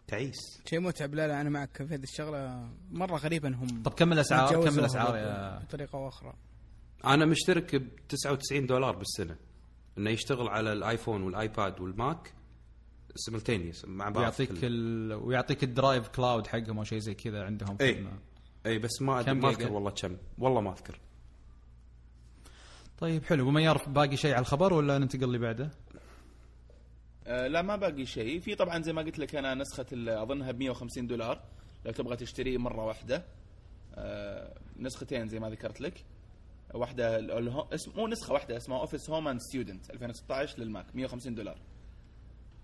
[0.08, 0.36] تعيس
[0.70, 4.68] شيء متعب لا لا أنا معك في هذه الشغلة مرة غريبه انهم طب كم الاسعار؟
[4.68, 6.34] كم الاسعار يا بطريقة أو أخرى
[7.04, 9.36] أنا مشترك ب 99 دولار بالسنة
[9.98, 12.32] إنه يشتغل على ال iPhone وال iPad وال Mac
[13.14, 14.58] simultaneous مع بعض ويعطيك كله.
[14.62, 15.12] ال...
[15.12, 18.08] ويعطيك ال drive cloud حقهم أو شيء زي كذا عندهم اي ال-
[18.66, 20.98] اي بس ما كم ما؟ أذكر والله كم والله ما أذكر
[23.00, 23.48] طيب حلو.
[23.48, 25.70] وميار باقي شيء على الخبر ولا ننتقل اللي بعده؟
[27.26, 28.40] آه، لا ما باقي شيء.
[28.40, 29.86] في طبعا زي ما قلت لك أنا نسخة
[30.22, 31.40] أظنها ب 150 دولار.
[31.84, 33.24] لو تبغى تشتريه مرة واحدة.
[33.94, 36.04] آه، نسختين زي ما ذكرت لك.
[36.74, 40.86] واحدة ال ho- اسم مو نسخة واحدة اسمها Office Home and Student 2016 لل Mac
[40.96, 41.58] 150 دولار.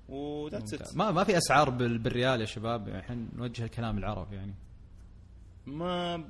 [0.08, 1.98] و that's it ما ما في أسعار بال...
[1.98, 2.88] بالريال يا شباب.
[2.88, 4.54] الحين نوجه الكلام العرب يعني.
[5.66, 6.24] ما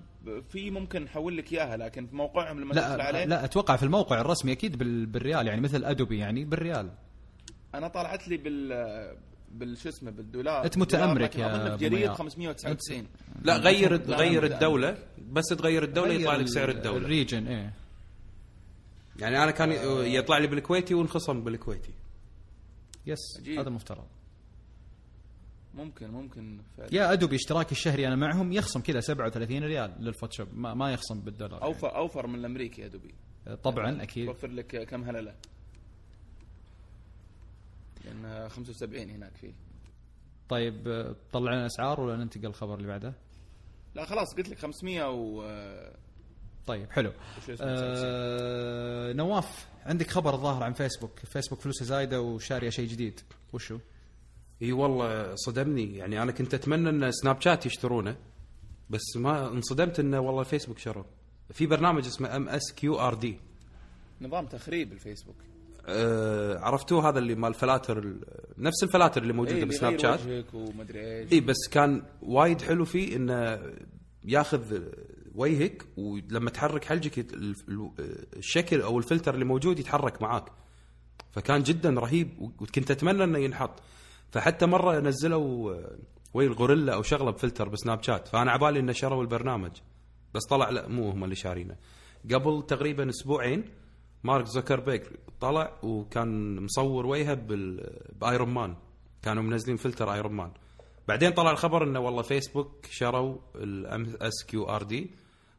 [0.49, 3.83] في ممكن نحول لك إياها لكن في موقعهم لما تدخل لا عليه لا أتوقع في
[3.83, 5.07] الموقع الرسمي أكيد بال...
[5.07, 6.91] بالريال يعني مثل أدوبي يعني بالريال.
[7.75, 9.17] أنا طلعت لي بال
[9.51, 10.65] بال شو اسمه بالدولار.
[10.65, 12.15] أنت متأمرك لكن يا أظن جريد ميار.
[12.15, 13.07] 599
[13.43, 14.45] لا غير غير.
[14.45, 14.99] الدولة
[15.33, 16.97] بس تغير الدولة يطلع لك سعر الدولة.
[16.99, 17.73] الريجن إيه.
[19.19, 19.73] يعني أنا كان
[20.07, 21.93] يطلع لي بالكويتي وانخصم بالكويتي.
[23.07, 23.59] يس عجيب.
[23.59, 24.07] هذا مفترض.
[25.77, 26.95] ممكن ممكن فعلا.
[26.95, 31.63] يا ادوبي اشتراكي الشهري أنا معهم يخصم كذا 37 ريال للفوتوشوب ما, ما يخصم بالدولار
[31.63, 33.15] أوفر أوفر من الأمريكي يا دوبي
[33.47, 33.57] يعني.
[33.59, 35.35] طبعا أكيد توفر لك كم هللة
[38.05, 39.53] لأن 75 هناك فيه
[40.49, 43.13] طيب طلع لنا أسعار ولا ننتقل الخبر اللي بعده؟
[43.95, 45.43] لا خلاص قلت لك 500 و
[46.67, 47.13] طيب حلو
[47.61, 53.21] آه نواف عندك خبر الظاهر عن فيسبوك فيسبوك فلوسه زايدة وشارية شيء جديد
[53.53, 53.79] وشو؟
[54.63, 55.97] إي والله صدمني.
[55.97, 58.17] يعني أنا كنت أتمنى إن سناب شات يشترونه
[58.91, 61.07] بس ما انصدمت إنه والله فيسبوك شروه
[61.53, 63.39] في برنامج اسمه ام اس كيو ار دي
[64.21, 65.37] نظام تخريب الفيسبوك.
[65.89, 68.25] آه، عرفتوه هذا اللي مال الفلاتر ال-
[68.59, 70.21] نفس الفلاتر اللي موجودة إيه، بسناب شات
[70.55, 71.33] ومدري إيش.
[71.33, 73.63] إي بس كان وايد حلو فيه إنه
[74.25, 74.81] ياخذ
[75.35, 77.27] وجهك ولما تحرك حلجك
[78.37, 80.45] الشكل أو الفلتر اللي موجود يتحرك معاك.
[81.33, 83.71] فكان جدا رهيب وكنت أتمنى إنه ينحط.
[84.31, 85.99] فحتى مرة نزلوا آه،
[86.35, 88.29] وي الغوريلا أو شغلة بفلتر بسناب شات.
[88.29, 89.73] فأنا عبالي إنه شروا البرنامج.
[90.35, 91.77] بس طلع لا مو هم اللي شارينه.
[92.35, 93.65] قبل تقريبا أسبوعين
[94.25, 95.03] مارك زوكربيرج
[95.41, 97.35] طلع وكان مصور وجهه
[98.21, 98.77] ب Iron Man.
[99.23, 100.53] كانوا منزلين فلتر Iron Man.
[101.09, 105.11] بعدين طلع الخبر إنه والله فيسبوك شروا ال MSQRD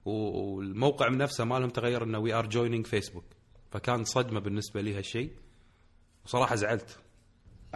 [0.05, 3.26] والموقع نفسه مالهم تغير إنه we are joining Facebook
[3.72, 5.32] فكان صدمة بالنسبة لي هالشيء.
[6.26, 6.99] وصراحة زعلت.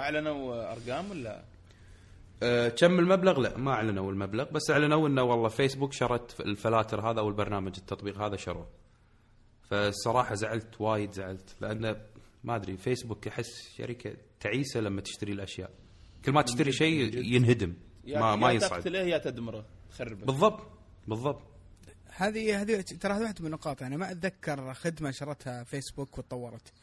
[0.02, 1.44] أعلنوا أرقام ولا؟
[2.44, 7.20] أه كم المبلغ؟ لا ما أعلنوا المبلغ بس أعلنوا إنه والله فيسبوك شرت الفلاتر هذا
[7.20, 8.68] أو البرنامج التطبيق هذا شروه.
[9.64, 12.02] فالصراحه زعلت وايد زعلت لأنه
[12.44, 15.72] ما أدري فيسبوك احس شركة تعيسة لما تشتري الأشياء.
[16.26, 17.74] كل ما تشتري شيء ينهدم
[18.06, 18.80] يا ما ما يا يصعد.
[18.80, 20.68] تقتله يا تدمره تخربه بالضبط
[21.08, 21.42] بالضبط.
[22.16, 26.74] هذه هذه ترى هذه واحدة من النقاط أنا ما أتذكر خدمة شرتها فيسبوك وتطورت.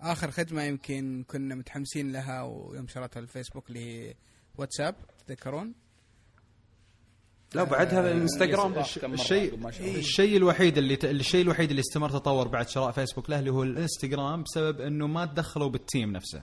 [0.00, 4.14] آخر خدمة يمكن كنا متحمسين لها ويوم شرتها الفيسبوك اللي هي
[4.58, 4.94] واتساب
[5.26, 5.74] تذكرون؟
[7.54, 9.68] لا بعدها الانستغرام كم مرة الشيء الله.
[9.98, 11.04] الشيء الوحيد اللي ت...
[11.04, 15.26] الشيء الوحيد اللي استمر تطور بعد شراء فيسبوك له اللي هو الانستغرام بسبب إنه ما
[15.26, 16.42] تدخلوا بال team نفسه.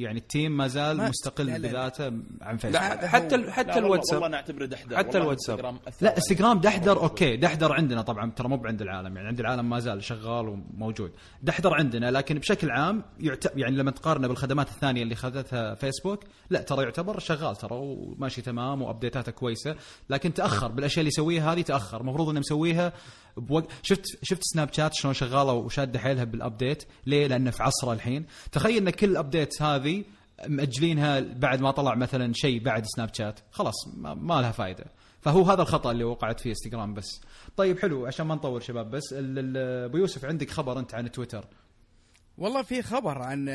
[0.00, 1.68] يعني ال team ما زال ما- مستقل لا، لا،.
[1.68, 2.04] بذاته
[2.42, 3.34] عن فيسبوك لا حتى.
[3.34, 5.78] ال- حتى لا والله- الواتساب والله نعتبره دحدر حتى الواتساب.
[6.00, 6.16] لا.
[6.16, 10.04] إنستغرام دحدر أوكي دحدر عندنا طبعا ترى مو بعند العالم يعني عند العالم ما زال
[10.04, 13.56] شغال وموجود دحدر عندنا لكن بشكل عام يعت...
[13.56, 18.82] يعني لما تقارنه بالخدمات الثانية اللي خذتها فيسبوك لا ترى يعتبر شغال ترى وماشي تمام
[18.82, 19.76] وأبديتاته كويسة
[20.10, 22.92] لكن تأخر بالأشياء اللي يسويها هذه تأخر المفروض إنه مسويها
[23.36, 23.64] بوق...
[23.82, 28.26] شفت شفت سناب شات شلون شغاله وشاده حيلها بال update ليه؟ لأنه في عصره الحين.
[28.52, 30.04] تخيل إن كل ال update هذه
[30.48, 33.40] مأجلينها بعد ما طلع مثلا شيء بعد سناب شات.
[33.50, 34.84] خلاص ما, لها فائده
[35.20, 37.20] فهو هذا الخطأ اللي وقعت فيه انستغرام بس.
[37.56, 39.14] طيب حلو عشان ما نطول شباب بس.
[39.14, 41.44] أبو يوسف عندك خبر أنت عن تويتر؟
[42.38, 43.48] والله في خبر عن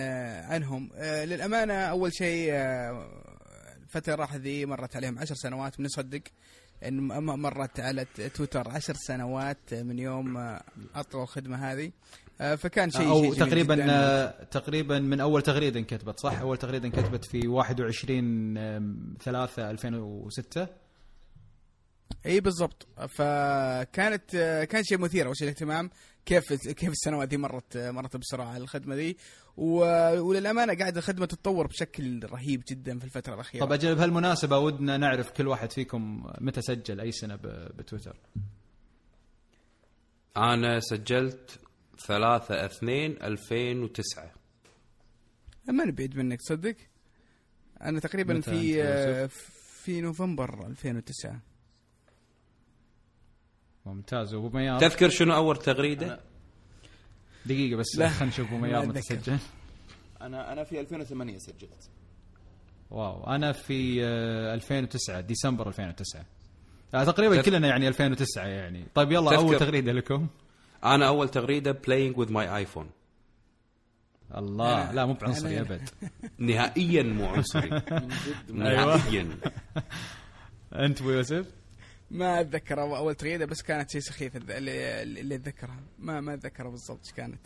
[0.43, 0.89] عنهم.
[0.95, 3.07] آه، للأمانة أول شيء آه،
[3.83, 6.21] الفترة راحت ذي مرت عليهم عشر سنوات بنصدق
[6.83, 8.05] مرت على
[8.35, 10.63] تويتر عشر سنوات من يوم آه،
[10.95, 11.91] اطلقوا الخدمه هذه.
[12.41, 13.85] آه، فكان شيء شيء أو جميل تقريبا جداً.
[13.89, 18.53] آه، تقريبا من أول تغريدة انكتبت صح؟ أول تغريدة انكتبت في 21
[19.19, 20.67] 3 2006
[22.25, 22.87] إي بالضبط.
[23.09, 24.35] فكانت
[24.71, 25.89] كان شيء مثير أول شيء الاهتمام
[26.25, 29.17] كيف كيف السنوات دي مرت مرت بسرعة الخدمة دي.
[29.57, 33.65] وللأمانة قاعدة الخدمة تتطور بشكل رهيب جدا في الفترة الأخيرة.
[33.65, 37.35] طب أجل بهالمناسبة ودنا نعرف كل واحد فيكم متى سجل أي سنة
[37.77, 38.17] بتويتر.
[40.37, 41.59] أنا سجلت
[42.07, 44.31] 3 2 2009
[45.67, 46.75] ما نبعد منك تصدق؟
[47.81, 49.29] أنا تقريبا في آه،
[49.83, 51.39] في نوفمبر 2009
[53.85, 54.33] ممتاز.
[54.33, 56.19] وابو ميار؟ تذكر شنو أول تغريدة؟
[57.45, 57.95] دقيقة بس.
[57.97, 58.09] لا.
[58.09, 59.01] خلينا نشوف ميار متى.
[59.01, 59.37] سجل
[60.21, 61.89] أنا أنا في 2008 سجلت.
[62.91, 63.23] wow.
[63.23, 66.25] أنا في آه، 2009 ديسمبر 2009
[66.95, 68.85] آه، تقريبا تذ- كلنا يعني 2009 يعني.
[68.95, 70.27] طيب يلا تذكر- أول تغريدة لكم.
[70.83, 72.89] أنا أول تغريدة playing with my iPhone
[74.37, 74.91] الله.
[74.91, 75.89] لا مو بعنصري أبد.
[76.39, 77.69] نهائيا مو عنصري.
[77.91, 79.27] من جد نهائيا.
[80.85, 81.45] أنت ابو يوسف
[82.11, 85.79] ما أتذكر أول- أول تغريده بس كانت شيء سخيف اللي اللي أتذكرها.
[85.99, 87.39] ما ما أتذكر بالضبط إيش كانت.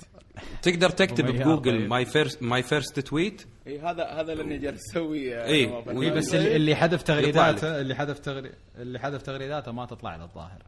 [0.61, 1.87] تقدر تكتب بجوجل.
[1.87, 5.29] my first my first tweet إي هذا هذا اللي جالس أسوي
[5.67, 5.87] نواف.
[5.87, 8.51] وي- اي بس اللي, اللي حذف تغريداته اللي حذف تغري...
[8.77, 10.63] اللي حذف تغريداته ما تطلع له الظاهر.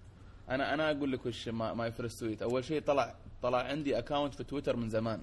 [0.49, 4.35] أنا أنا أقول لك وش ما- my first tweet أول شيء طلع طلع عندي account
[4.35, 5.21] في تويتر من زمان.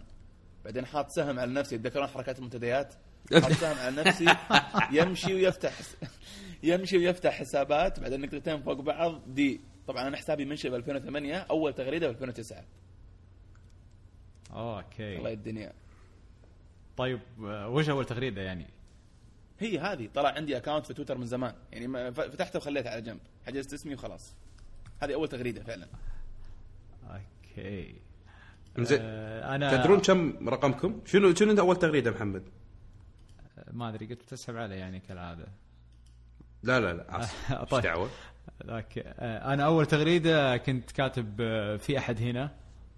[0.64, 1.78] بعدين حاط سهم على نفسي.
[1.78, 2.94] تذكرون حركات المنتديات؟
[3.32, 4.26] حاط سهم على نفسي
[5.00, 5.72] يمشي ويفتح.
[6.62, 9.60] يمشي ويفتح حسابات بعدين نقطتين فوق بعض D.
[9.86, 12.64] طبعا أنا حسابي منشئ ب 2008 أول تغريدة ب 2009
[14.50, 15.72] الله أوكي الدنيا
[16.96, 18.66] طيب آه، وش أول تغريدة يعني؟
[19.58, 20.08] هي هذه.
[20.14, 21.54] طلع عندي account في تويتر من زمان.
[21.72, 23.20] يعني فتحته وخليته على جنب.
[23.46, 24.34] حجزت اسمي وخلاص.
[25.02, 25.86] هذه أول تغريدة فعلا.
[27.10, 27.94] أوكي.
[28.78, 28.98] زين.
[29.02, 32.42] آه، أنا تدرون كم رقمكم؟ شنو شنو أنت أول تغريدة محمد؟
[33.72, 35.46] ما أدري قلت بتسحب علي يعني كالعادة.
[36.62, 37.34] لا لا لا عصر.
[37.60, 37.82] إيش طيب.
[37.82, 38.08] دعوة؟
[38.68, 42.50] أوكي آه، أنا أول تغريدة كنت كاتب آه، في أحد هنا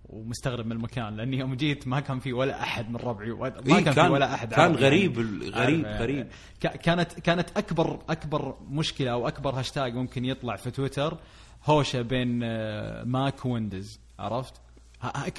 [0.08, 3.84] ومستغرب من المكان لأني يوم جيت ما كان في ولا أحد من ربعي ما إيه،
[3.84, 5.50] كان, كان- في ولا أحد كان غريب يعني.
[5.50, 6.28] غريب- غريب.
[6.60, 11.18] ك- كانت كانت أكبر أكبر مشكلة أو أكبر هاشتاج ممكن يطلع في تويتر
[11.64, 14.54] هوشة بين آه، ماك ويندوز عرفت؟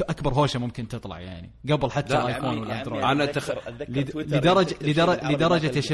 [0.10, 3.68] أكبر هوشة ممكن تطلع يعني قبل حتى لا، الآيفون يا والأندرويد أنا أتذكر- تخ-
[4.16, 5.78] لدرجه شيء لدرجه لدرجة.
[5.78, 5.94] يش...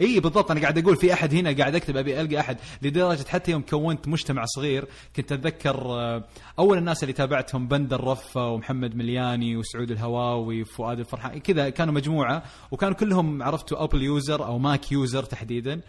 [0.00, 0.50] إي بالضبط.
[0.50, 2.56] أنا قاعد أقول في أحد هنا قاعد أكتب أبي ألقى أحد.
[2.82, 4.84] لدرجة حتى يوم كونت مجتمع صغير
[5.16, 6.24] كنت أتذكر آه،
[6.58, 12.42] أول الناس اللي تابعتهم بندر رفه ومحمد ملياني وسعود الهواوي وفؤاد الفرحان كذا كانوا مجموعة
[12.70, 15.80] وكانوا كلهم عرفتوا Apple user أو Mac user تحديدا.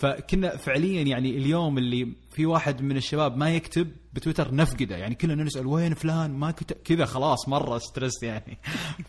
[0.00, 4.96] فكنا فعليا يعني اليوم اللي في واحد من الشباب ما يكتب بتويتر نفقده.
[4.96, 8.58] يعني كلنا نسأل وين فلان؟ ما كتب كذا خلاص مرة stress يعني.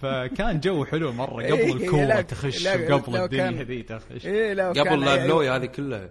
[0.01, 4.25] فكان جو حلو مرة قبل إيه، الكوره تخش لو الدنيا ذي تخش.
[4.25, 6.09] لو كان قبل أي- لايف لوي هذه كلها.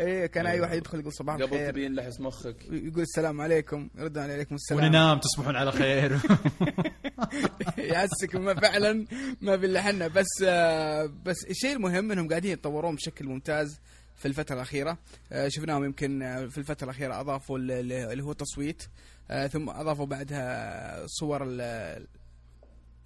[0.00, 1.70] إيه كان أي واحد يدخل يقول صباح قبل الخير.
[1.70, 2.56] تبين لحس مخك.
[2.70, 4.84] يقول السلام عليكم يرد عليكم السلام.
[4.84, 6.18] وننام تصبحون على خير.
[7.78, 9.06] يحسك ما فعلا
[9.40, 13.80] ما في حنا بس آه، بس الشيء المهم إنهم قاعدين يتطورون بشكل ممتاز.
[14.16, 14.98] في الفترة الأخيرة.
[15.32, 18.82] آه، شفناهم يمكن آه، في الفترة الأخيرة أضافوا ال- ال- اللي هو تصويت.
[19.30, 22.06] آه، ثم أضافوا بعدها صور ال-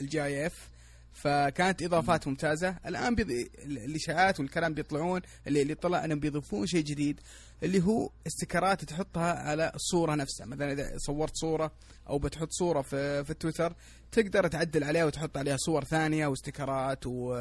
[0.00, 0.68] GIF
[1.12, 2.76] فكانت إضافات ممتازة.
[2.86, 3.30] الآن بيض...
[3.64, 7.20] الإشاعات والكلام بيطلعون اللي اللي طلع إنهم بيضيفون شيء جديد
[7.62, 10.46] اللي هو stickerات تحطها على الصورة نفسها.
[10.46, 11.72] مثلا إذا صورت صورة
[12.08, 13.74] أو بتحط صورة في في تويتر
[14.12, 17.34] تقدر تعدل عليها وتحط عليها صور ثانية و stickerات و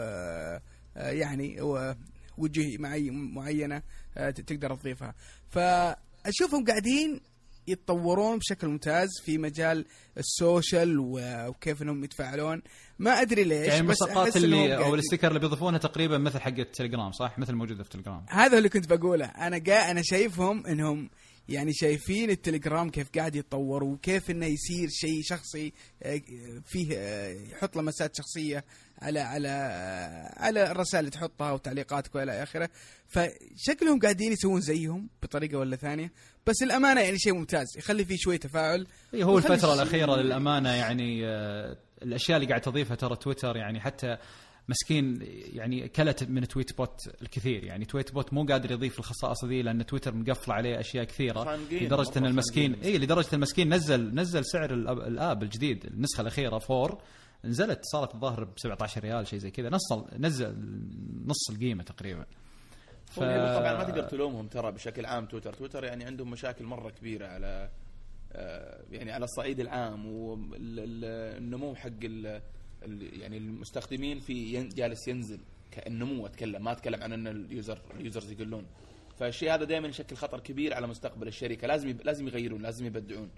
[0.95, 1.95] يعني و-
[2.37, 3.81] وجه معي معينة
[4.17, 5.15] آه، تقدر تضيفها.
[5.49, 7.21] فأشوفهم قاعدين
[7.67, 9.85] يتطورون بشكل ممتاز في مجال
[10.17, 12.61] ال social وكيف إنهم يتفاعلون.
[12.99, 16.57] ما أدري ليش يعني بس الملصقات اللي أو ال sticker اللي بيضيفونها تقريبا مثل حق
[16.59, 18.25] التليجرام صح؟ مثل موجوده في التليجرام.
[18.29, 19.25] هذا اللي كنت بقوله.
[19.25, 21.09] أنا قا أنا شايفهم إنهم
[21.49, 25.73] يعني شايفين التليجرام كيف قاعد يتطور وكيف إنه يصير شيء شخصي
[26.03, 26.21] آه،
[26.65, 28.65] فيه آه، يحط لمسات شخصية
[29.01, 29.47] على على
[30.37, 32.69] على الرسائل اللي تحطها وتعليقاتك والى اخره.
[33.07, 36.11] فشكلهم قاعدين يسوون زيهم بطريقة ولا ثانية
[36.47, 38.87] بس الأمانة يعني شيء ممتاز يخلي فيه شوية تفاعل.
[39.13, 44.17] إيه هو الشيء- الأخيرة للأمانة يعني آه، الأشياء اللي قاعد تضيفها ترى تويتر يعني حتى
[44.69, 45.19] مسكين
[45.53, 47.63] يعني كلت من تويت بوت الكثير.
[47.63, 52.17] يعني تويت بوت مو قادر يضيف الخصائص ذي لأن تويتر مقفل عليه أشياء كثيرة لدرجة
[52.19, 52.73] إن المسكين.
[52.83, 56.97] اي لدرجة المسكين نزل نزل سعر ال app, ال app الجديد النسخة الأخيرة 4
[57.47, 59.69] نزلت صارت الظاهر ب 17 ريال شيء زي كذا.
[59.69, 60.55] نص نزل
[61.25, 62.25] نص القيمة تقريبا.
[63.05, 63.19] ف...
[63.19, 65.53] طبعا ما تقدر تلومهم ترى بشكل عام تويتر.
[65.53, 67.69] تويتر يعني عندهم مشاكل مرة كبيرة على
[68.33, 72.41] آه، يعني على الصعيد العام والنمو حق ال...
[73.21, 75.39] يعني المستخدمين في جالس ينزل
[75.71, 76.25] كالنمو.
[76.25, 78.65] أتكلم ما أتكلم عن إن ال user ال users يقلون.
[79.19, 81.67] فالشيء هذا دائما يشكل خطر كبير على مستقبل الشركة.
[81.67, 81.97] لازم.
[82.03, 83.29] لازم يغيرون لازم يبدعون.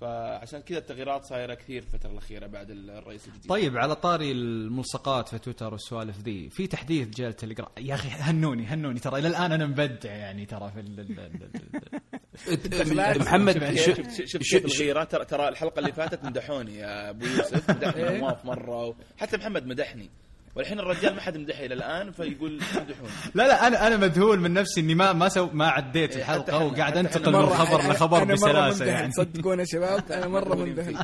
[0.00, 3.48] فعشان كذا التغييرات صايرة كثير الفترة الأخيرة بعد الرئيس الجديد.
[3.50, 8.66] طيب على طاري الملصقات في تويتر والسوالف ذي في تحديث جاء التليجرام يا أخي هنوني
[8.66, 14.42] هنوني ترى إلى الآن أنا مبدع يعني ترى في ال- ال- ال- ال- محمد شفت
[14.42, 15.04] شفت الغيرة.
[15.04, 18.94] ترى ترى الحلقة اللي فاتت مدحوني يا أبو يوسف مدحني نواف مرة و...
[19.18, 20.10] حتى محمد مدحني.
[20.56, 24.52] والحين الرجال ما حد مدحه إلى الآن فيقول مدحوني لا لا أنا أنا مذهول من
[24.54, 28.84] نفسي إني ما ما سو ما عديت إيه، الحلقة وقاعد أنتقل من خبر لخبر بسلاسة
[28.84, 29.12] يعني.
[29.12, 30.96] صدقونا يا شباب أنا مرة فيك.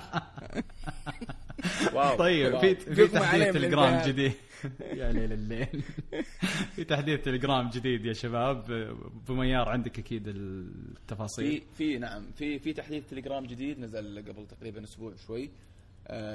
[1.95, 2.17] Wow.
[2.17, 2.61] طيب wow.
[2.61, 4.09] في في تحديث الذهب.
[4.09, 4.33] جديد.
[5.01, 5.83] يا ليل الليل.
[6.77, 8.65] في تحديث تليجرام جديد يا شباب.
[9.29, 11.63] بميار عندك أكيد التفاصيل.
[11.75, 12.31] في في نعم.
[12.37, 15.51] في في تحديث تليجرام جديد نزل قبل تقريبا أسبوع شوي.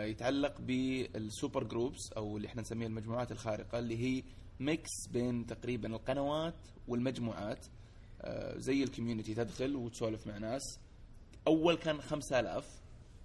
[0.05, 4.23] يتعلق بال super groups أو اللي إحنا نسميها المجموعات الخارقة اللي هي
[4.59, 6.55] mix بين تقريبا القنوات
[6.87, 7.65] والمجموعات
[8.21, 10.79] آه، زي ال community تدخل وتسولف مع ناس.
[11.47, 12.81] أول كان 5000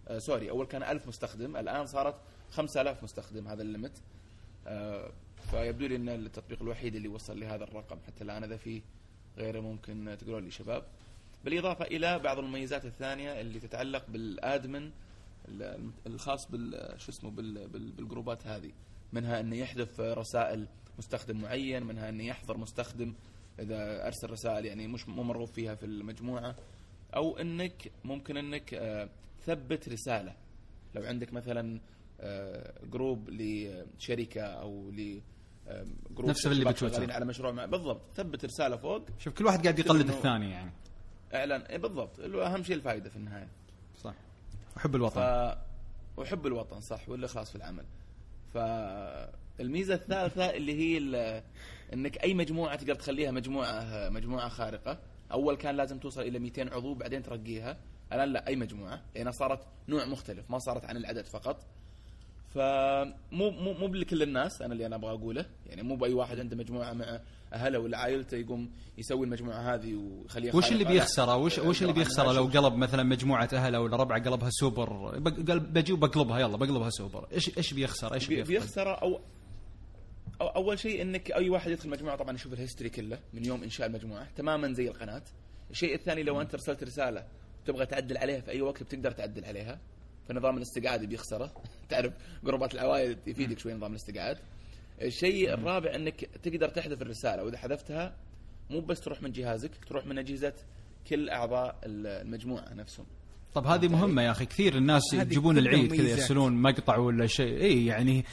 [0.08, 2.14] آه، sorry أول كان 1000 مستخدم الآن صارت
[2.50, 4.02] 5000 مستخدم هذا ال limit.
[4.66, 5.12] آه،
[5.50, 8.82] فيبدو لي إن التطبيق الوحيد اللي وصل لهذا الرقم حتى الآن إذا في
[9.38, 10.84] غيره ممكن تقولون لي شباب.
[11.44, 14.92] بالإضافة إلى بعض المميزات الثانية اللي تتعلق بال admin ال-
[16.06, 18.72] الخاص بال شو اسمه بال بال بالجروبات هذه.
[19.12, 20.68] منها انه يحذف رسائل
[20.98, 23.14] مستخدم معين منها انه يحظر مستخدم
[23.58, 26.56] إذا أرسل رسائل يعني مش مو مرغوب فيها في المجموعة.
[27.16, 29.08] أو إنك ممكن إنك آه،
[29.40, 30.34] تثبت رسالة.
[30.94, 31.80] لو عندك مثلا
[32.20, 35.20] آه، group لشركة أو ل
[35.68, 37.12] آه، group نفس اللي بتويتر.
[37.12, 38.00] على مشروع مع بالضبط.
[38.14, 39.06] ثبت رسالة فوق.
[39.18, 40.70] شوف كل واحد قاعد يقلد الثاني يعني.
[41.34, 41.60] إعلان.
[41.60, 42.20] إيه بالضبط.
[42.20, 43.48] أهم شيء الفائده في النهاية.
[44.80, 45.20] أحب الوطن.
[45.20, 45.56] ف
[46.16, 47.84] وحب الوطن صح والاخلاص في العمل.
[48.54, 51.42] فالميزه الثالثة اللي هي ال-
[51.92, 54.98] إنك أي مجموعة تقدر تخليها مجموعة مجموعة خارقة.
[55.32, 57.76] أول كان لازم توصل إلى 200 عضو بعدين ترقيها.
[58.12, 59.02] الآن لا أي مجموعة.
[59.14, 61.66] لأنها صارت نوع مختلف ما صارت عن العدد فقط.
[62.54, 65.46] فمو مو مو لكل الناس أنا اللي أنا أبغى أقوله.
[65.66, 67.20] يعني مو بأي واحد عنده مجموعة مع
[67.52, 70.84] أهله ولا عائلته يقوم يسوي المجموعة هذه ويخليها وش اللي.
[70.84, 72.44] بيخسره؟ وش وش اللي بيخسره؟ لو.
[72.44, 75.18] قلب مثلا مجموعة أهله ولا ربعه قلبها سوبر
[75.58, 77.28] بجي وبقلبها يلا بقلبها سوبر.
[77.32, 79.20] إيش إيش بيخسر؟ إيش بيخسر أو
[80.40, 83.62] أو أول شيء إنك أي واحد يدخل مجموعة طبعا يشوف ال history كله من يوم
[83.62, 85.22] إنشاء المجموعة تماما زي القناة.
[85.70, 87.26] الشيء الثاني لو أنت أرسلت رسالة
[87.66, 89.78] تبغى تعدل عليها في أي وقت بتقدر تعدل عليها.
[90.28, 91.52] فنظام الاستقعاد بيخسره.
[91.90, 92.12] تعرف
[92.44, 94.38] جروبات العوائل يفيدك شوي نظام الاستقعاد.
[95.02, 98.16] الشيء الرابع أنك تقدر تحذف الرسالة وإذا حذفتها
[98.70, 100.54] مو بس تروح من جهازك تروح من أجهزة
[101.08, 103.06] كل أعضاء المجموعة نفسهم.
[103.54, 106.08] طب هذه مهمة يا أخي كثير الناس يجيبون العيد كذا.
[106.08, 107.60] يرسلون مقطع ولا شيء.
[107.60, 108.24] اي يعني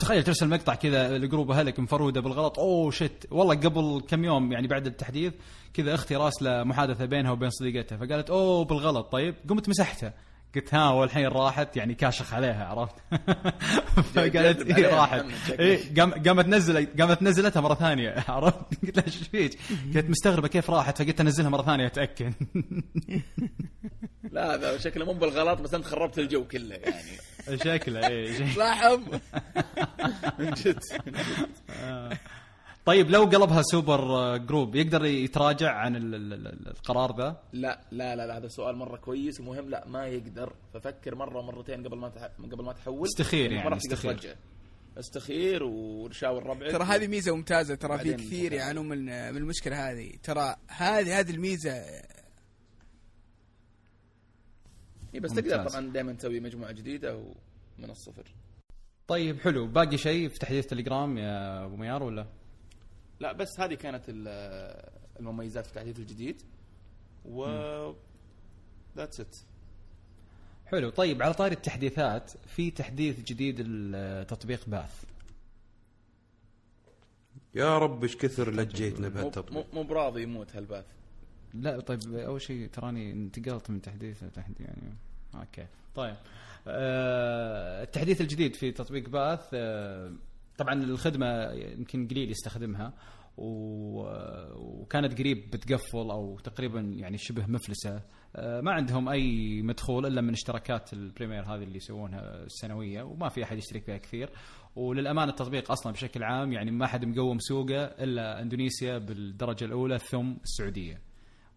[0.00, 3.26] تخيل ترسل مقطع كذا لجروب أهلك مفرودة بالغلط أوه شت.
[3.30, 5.32] والله قبل كم يوم يعني بعد التحديث
[5.74, 9.12] كذا أختي راسلة محادثة بينها وبين صديقتها فقالت أوه بالغلط.
[9.12, 10.14] طيب قمت مسحتها.
[10.54, 12.94] قلت ها والحين راحت يعني كاشخ عليها عرفت؟
[14.14, 15.24] فقالت اي راحت.
[15.60, 19.58] اي قام- قامت نزلت قامت نزلتها مرة ثانية عرفت؟ قلت لها إيش فيك؟
[19.94, 22.32] قالت مستغربة كيف راحت فقلت أنزلها مرة ثانية أتأكد.
[24.32, 27.58] لا هذا شكله مو بالغلط بس أنت خربت الجو كله يعني.
[27.64, 28.54] شكله اي شكله.
[28.56, 29.00] لاحظ
[30.38, 30.78] من جد
[32.84, 38.16] طيب لو قلبها super group يقدر يتراجع عن ال- ال- ال- القرار ذا لا لا
[38.16, 42.08] لا لا هذا سؤال مرة كويس ومهم لا ما يقدر ففكر مرة مرتين قبل ما
[42.08, 42.22] تح...
[42.52, 44.12] قبل ما تحول استخير يعني، استخير.
[44.18, 44.34] ترجع.
[44.98, 48.52] استخير وشاور ربعك ترى هذه ميزة ممتازة ترى في كثير.
[48.52, 51.72] يعانون من من المشكلة هذه ترى هذه هذه الميزة
[55.14, 55.44] إيه بس ممتاز.
[55.52, 58.34] تقدر طبعا دائما تسوي مجموعة جديدة ومن الصفر
[59.08, 62.26] طيب حلو باقي شيء في تحديث تليجرام يا أبو ميار ولا؟
[63.20, 64.90] لا بس هذه كانت ال-
[65.20, 66.42] المميزات في التحديث الجديد.
[67.24, 67.44] و
[68.96, 69.36] That's it
[70.66, 70.90] حلو.
[70.90, 75.04] طيب على طاري التحديثات في تحديث جديد لتطبيق باث.
[77.54, 79.74] يا رب إيش كثر لجيتنا مو بهالتطبيق.
[79.74, 80.84] مو براضي يموت هالباث.
[81.54, 84.94] لا طيب أول شيء تراني انتقلت من تحديث لتحديث يعني.
[85.34, 85.66] أوكي.
[85.94, 86.16] طيب.
[86.66, 90.12] آه التحديث الجديد في تطبيق باث آه
[90.60, 92.92] طبعا الخدمة يمكن قليل يستخدمها.
[93.36, 98.02] وكانت قريب بتقفل أو تقريبا يعني شبه مفلسة
[98.36, 103.28] آه، ما عندهم أي مدخول إلا من اشتراكات ال premier هذه اللي يسوونها السنوية وما
[103.28, 104.30] في أحد يشترك فيها كثير
[104.76, 110.32] وللأمانة التطبيق أصلا بشكل عام يعني ما حد مقوم سوقه إلا إندونيسيا بالدرجة الأولى ثم
[110.44, 111.00] السعودية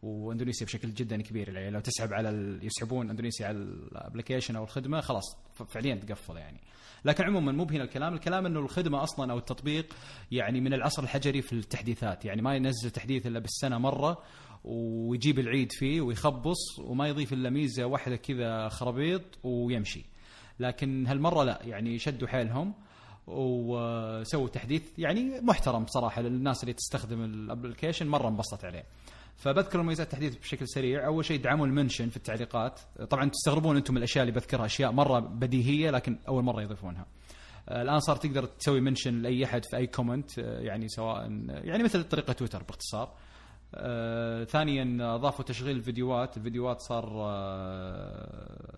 [0.04, 1.50] واندونيسيا بشكل جدا كبير.
[1.50, 2.66] يعني لو تسحب على ال...
[2.66, 5.38] يسحبون اندونيسيا على ال application أو الخدمة خلاص
[5.70, 6.62] فعليا تقفل يعني.
[7.06, 8.14] لكن عموما مو بهنا الكلام.
[8.14, 9.94] الكلام إنه الخدمة أصلا أو التطبيق
[10.32, 12.26] يعني من العصر الحجري في التحديثات.
[12.26, 14.24] يعني ما ينزل تحديث إلا بالسنة مرة
[14.64, 20.06] ويجيب العيد فيه ويخبص وما يضيف إلا ميزة واحدة كذا خرابيط ويمشي.
[20.60, 21.60] لكن هالمرة لا.
[21.64, 22.74] يعني شدوا حيلهم
[23.28, 28.08] وسووا تحديث يعني محترم بصراحه للناس اللي تستخدم ال application.
[28.08, 28.84] مرة انبسطت عليه.
[29.38, 31.06] فبذكر مميزات التحديث بشكل سريع.
[31.06, 32.80] أول شيء دعموا ال mention في التعليقات.
[33.10, 37.06] طبعا تستغربون أنتم الأشياء اللي بذكرها أشياء مرة بديهية لكن أول مرة يضيفونها.
[37.70, 41.84] آه، الآن صار تقدر تسوي mention لأي أحد في أي comment آه، يعني سواء يعني
[41.84, 43.14] مثل طريقة تويتر باختصار.
[43.76, 46.38] آه، ثانيا أضافوا تشغيل الفيديوهات.
[46.38, 47.06] الفيديوهات صار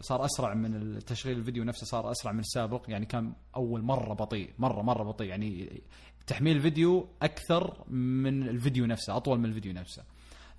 [0.01, 2.85] صار أسرع من التشغيل الفيديو نفسه صار أسرع من السابق.
[2.87, 5.27] يعني كان أول مرة بطيء مرة مرة بطيء.
[5.27, 5.81] يعني
[6.27, 10.03] تحميل الفيديو أكثر من الفيديو نفسه أطول من الفيديو نفسه.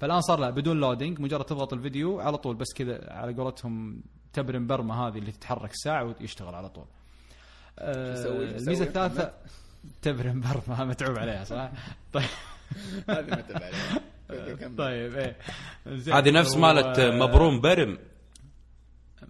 [0.01, 4.66] فالآن صار لا بدون لودينج مجرد تضغط الفيديو على طول بس كذا على قولتهم تبرم
[4.66, 6.84] برمه هذه اللي تتحرك ساعة ويشتغل على طول
[7.78, 9.32] آه، الميزة؟ الثالثه
[10.03, 11.70] تبرم برمه متعوب عليها صح؟
[12.12, 12.24] طيب
[13.11, 14.55] هذه تبع عليها.
[14.55, 14.76] كمل.
[14.76, 15.36] طيب إيه
[15.86, 16.14] زين.
[16.14, 17.99] هذه نفس مالت مبروم برم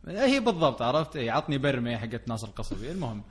[0.08, 3.22] هي بالضبط عرفت اي عطني برمي حقت ناصر القصبي المهم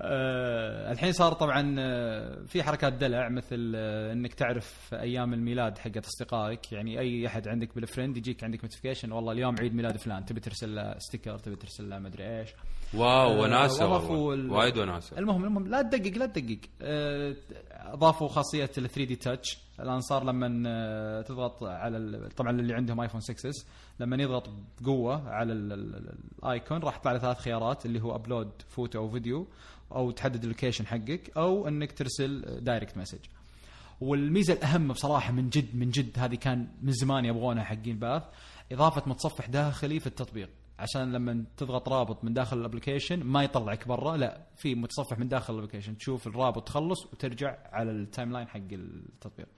[0.00, 6.04] آه الحين صار طبعا آه، في حركات دلع مثل آه إنك تعرف أيام الميلاد حقت
[6.06, 6.72] أصدقائك.
[6.72, 10.40] يعني أي أحد عندك بال friend يجيك عندك notification والله اليوم عيد ميلاد فلان تبي
[10.40, 12.50] ترسل له sticker تبي ترسل له مدري إيش.
[12.94, 13.86] واو آه، وناسة
[14.52, 15.18] وايد وناسة.
[15.18, 16.58] المهم المهم لا تدقق لا تدقق.
[17.72, 23.66] أضافوا خاصية ال 3D Touch الآن صار لما تضغط على طبعا اللي عندهم ايفون 6S
[24.00, 28.02] لما يضغط بقوة على ال- ال- ال- ال icon راح يطلع له ثلاث خيارات اللي
[28.02, 29.48] هو upload photo أو فيديو
[29.92, 33.18] أو تحدد ال location حقك أو إنك ترسل direct message
[34.00, 38.22] والميزة الأهم بصراحة من جد من جد هذه كان من زمان يبغونها حقين باث
[38.72, 40.50] إضافة متصفح داخلي في التطبيق.
[40.78, 45.28] عشان لما تضغط رابط من داخل ال application ما يطلعك برا لا في متصفح من
[45.28, 49.48] داخل ال application تشوف الرابط تخلص وترجع على ال timeline حق التطبيق.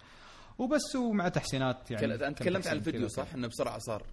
[0.59, 3.09] وبس ومع تحسينات يعني أنت تكلمت عن الفيديو.
[3.09, 4.07] صح؟ إنه بسرعة صار.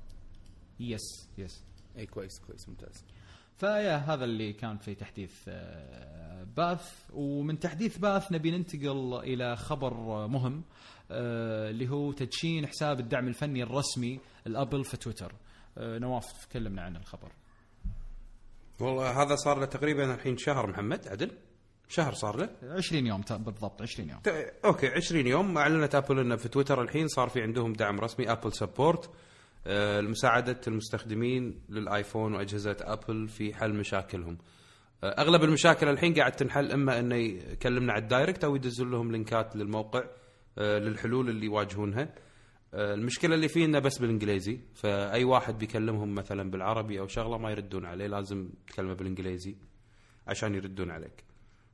[0.80, 1.64] yes yes
[1.98, 3.04] اي كويس كويس ممتاز.
[3.58, 6.94] فيا هذا اللي كان في تحديث آه، باث.
[7.14, 9.94] ومن تحديث باث نبي ننتقل إلى خبر
[10.28, 10.64] مهم
[11.12, 15.34] آه، اللي هو تدشين حساب الدعم الفني الرسمي لأبل في تويتر.
[15.78, 17.32] آه، نواف تكلمنا عن الخبر.
[18.80, 21.32] والله هذا صار له تقريبا الحين شهر محمد عدل؟
[21.90, 24.20] شهر صار له؟ 20 يوم بالضبط 20 يوم.
[24.66, 25.58] okay 20 يوم.
[25.58, 29.10] أعلنت أبل إنه في تويتر الحين صار في عندهم دعم رسمي Apple Support.
[30.02, 34.38] لمساعدة المستخدمين للآيفون وأجهزة آبل في حل مشاكلهم.
[35.04, 39.12] آه، أغلب المشاكل الحين قاعد تنحل إما انه يكلمنا على ال direct أو يدزون لهم
[39.12, 40.04] لينكات للموقع
[40.58, 42.14] آه، للحلول اللي يواجهونها.
[42.74, 47.52] آه، المشكلة اللي فيه إنه بس بالإنجليزي فأي واحد بيكلمهم مثلا بالعربي أو شغلة ما
[47.52, 49.56] يردون عليه لازم تكلمه بالإنجليزي
[50.28, 51.24] عشان يردون عليك.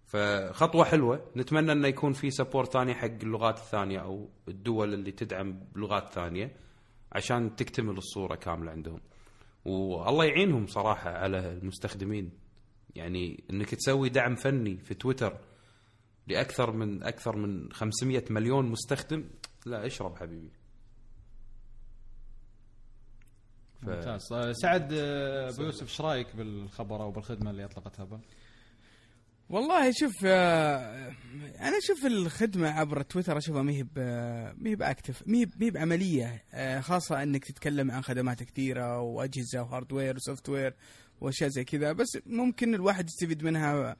[0.05, 1.25] فخطوة حلوة.
[1.35, 6.55] نتمنى إنه يكون في سبورت ثاني حق اللغات الثانية أو الدول اللي تدعم بلغات ثانية.
[7.14, 8.99] عشان تكتمل الصورة كاملة عندهم.
[9.66, 12.32] والله يعينهم صراحة على المستخدمين.
[12.95, 15.38] يعني إنك تسوي دعم فني في تويتر
[16.28, 19.24] لأكثر من أكثر من 500 مليون مستخدم
[19.66, 20.49] لا اشرب حبيبي.
[23.82, 24.22] ف- ممتاز.
[24.51, 28.20] سعد آه، أبو يوسف إيش رأيك بالخبر أو بالخدمه اللي أطلقتها ابل؟
[29.49, 31.11] والله شوف آه،
[31.59, 33.85] أنا أشوف الخدمة عبر تويتر أشوفها ما هي
[34.57, 39.61] ما هي ب active ما هي بعملية آه، خاصة إنك تتكلم عن خدمات كثيرة وأجهزة
[39.61, 40.73] و hardware و software
[41.21, 43.95] وأشياء زي كذا بس ممكن الواحد يستفيد منها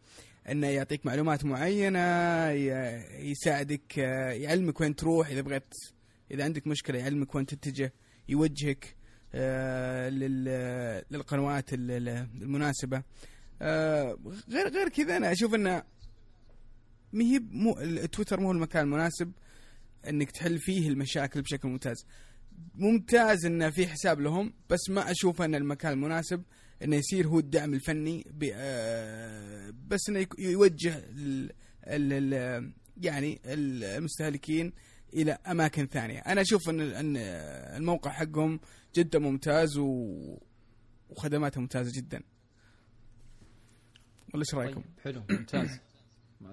[0.50, 2.50] إنه يعطيك معلومات معينة
[3.20, 5.74] يساعدك آه، يعلمك وين تروح إذا بغيت
[6.32, 7.94] إذا عندك مشكلة يعلمك وين تتجه
[8.30, 8.96] يوجهك
[10.10, 13.04] لل- للقنوات ال- ال- المناسبة.
[13.64, 14.18] آه،
[14.50, 15.84] غير غير كذا أنا أشوف إنه
[17.14, 19.32] ما هي مو التويتر مو المكان المناسب
[20.10, 22.06] إنك تحل فيه المشاكل بشكل ممتاز.
[22.76, 26.44] ممتاز إنه في حساب لهم بس ما أشوف إن المكان المناسب
[26.84, 31.52] إنه يصير هو الدعم الفني آه، بس إنه يوجه ال
[31.88, 34.74] ال ال يعني المستهلكين
[35.14, 36.20] إلى أماكن ثانية.
[36.20, 37.18] أنا أشوف ان
[37.78, 38.60] الموقع حقهم
[38.96, 39.78] جدا ممتاز
[41.10, 42.24] وخدماته ممتازة جدا.
[44.34, 45.80] ولا إيش رأيكم؟ طيب حلو ممتاز.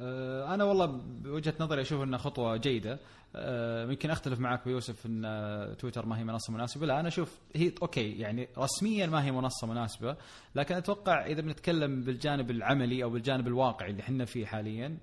[0.01, 2.99] آه، أنا والله بوجهة نظري أشوف إنها خطوة جيدة.
[3.37, 6.87] آه، يمكن أختلف معك بيوسف إن آه، تويتر ما هي منصة مناسبة.
[6.87, 10.17] لا أنا أشوف هي أوكي يعني رسميا ما هي منصة مناسبة
[10.55, 14.99] لكن أتوقع إذا بنتكلم بالجانب العملي أو بالجانب الواقعي اللي إحنا فيه حاليا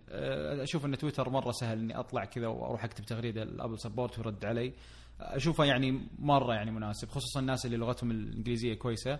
[0.63, 4.45] أشوف إن تويتر مرة سهل إني أطلع كذا وأروح أكتب تغريدة ل Apple Support ويرد
[4.45, 4.73] علي.
[5.19, 9.19] اشوفه يعني مرة يعني مناسب خصوصا الناس اللي لغتهم الإنجليزية كويسة.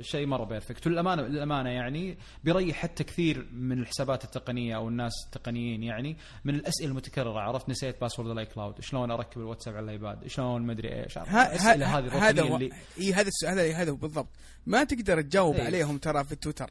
[0.00, 5.82] شيء مره perfect وللامانه للامانه يعني بيريح حتى كثير من الحسابات التقنية أو الناس التقنيين
[5.82, 7.40] يعني من الأسئلة المتكررة.
[7.40, 11.18] عرفت؟ نسيت password ال iCloud شلون أركب الواتساب على الإيباد؟ شلون؟ ما أدري إيش.
[11.18, 14.28] الأسئلة هذه هذا اللي إي هذا السؤال هذا هذا هو بالضبط.
[14.66, 15.64] ما تقدر تجاوب إيه.
[15.64, 16.70] عليهم ترى في تويتر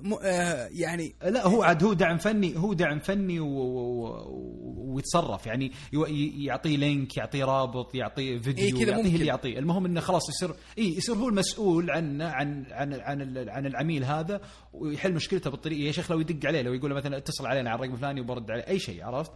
[0.00, 0.14] م...
[0.22, 3.46] آه يعني لا هو عاد هو دعم فني هو دعم فني و...
[3.46, 4.94] و...
[4.94, 5.46] ويتصرف.
[5.46, 6.06] يعني يو...
[6.06, 9.14] ي- يعطيه link يعطيه رابط يعطيه فيديو إيه يعطيه ممكن.
[9.14, 9.58] اللي يعطيه.
[9.58, 14.40] المهم إنه خلاص يصير اي يصير هو المسؤول عن عن عن عن, عن العميل هذا
[14.72, 15.86] ويحل مشكلته بالطريقة.
[15.86, 18.50] يا شيخ لو يدق عليه لو يقول له مثلا اتصل علينا على الرقم الفلاني وبرد
[18.50, 19.32] عليه أي شيء عرفت؟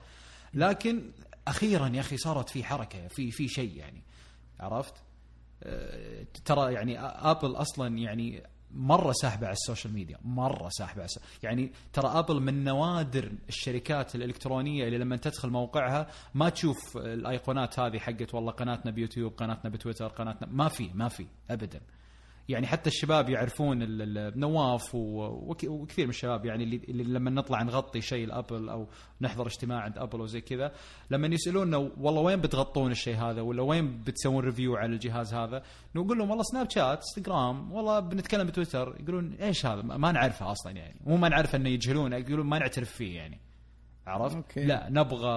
[0.55, 1.11] لكن
[1.49, 4.03] أخيرا يا أخي صارت في حركة في في شيء يعني
[4.61, 4.95] عرفت؟
[5.63, 11.05] آه، ترى يعني ابل أصلا يعني مرة ساحبة على ال social media مرة ساحبة على
[11.05, 17.79] الس- يعني ترى أبل من نوادر الشركات الإلكترونية اللي لما تدخل موقعها ما تشوف الأيقونات
[17.81, 21.81] هذه حقت والله قناتنا بيوتيوب قناتنا بتويتر قناتنا ما في ما في ابدا.
[22.49, 27.63] يعني حتى الشباب يعرفون ال- ال- نواف وكثير من الشباب يعني اللي, اللي لما نطلع
[27.63, 28.89] نغطي شيء لأبل أو
[29.21, 30.73] نحضر اجتماع عند أبل وزي كذا
[31.11, 35.63] لما يسالونا والله وين بتغطون الشيء هذا ولا وين بتسوون review على الجهاز هذا
[35.95, 40.73] نقول لهم والله سناب شات انستغرام والله بنتكلم بتويتر يقولون إيش هذا ما نعرفه أصلا
[40.73, 43.39] يعني مو ما نعرف إنه يجهلونه يقولون ما نعترف فيه يعني
[44.07, 44.65] عرفت؟ okay.
[44.65, 45.29] لا نبغى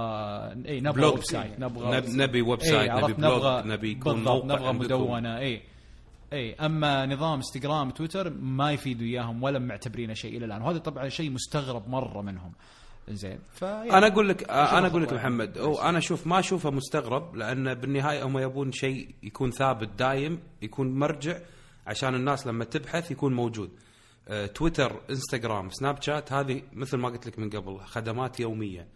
[0.68, 1.14] إي نبغى blog.
[1.14, 4.74] website نبغى نب- نبي website، نبي؟ blog، نبغى نبي يكون نبغى.
[4.74, 5.62] مدونة إي
[6.34, 10.62] اي أما نظام إنستغرام تويتر ما يفيدوا إياهم ولا معتبرينه شيء إلى الآن.
[10.62, 12.52] وهذا طبعا شيء مستغرب مرة منهم.
[13.10, 15.20] زين فيعني أنا أقول لك أنا أقول لك يعني.
[15.22, 20.40] محمد هو أنا أشوف ما أشوفه مستغرب لأن بالنهاية هم يبون شيء يكون ثابت دايم
[20.62, 21.40] يكون مرجع
[21.88, 23.72] عشان الناس لما تبحث يكون موجود.
[24.28, 28.88] آه، تويتر إنستغرام سناب شات هذه مثل ما قلت لك من قبل خدمات يومية.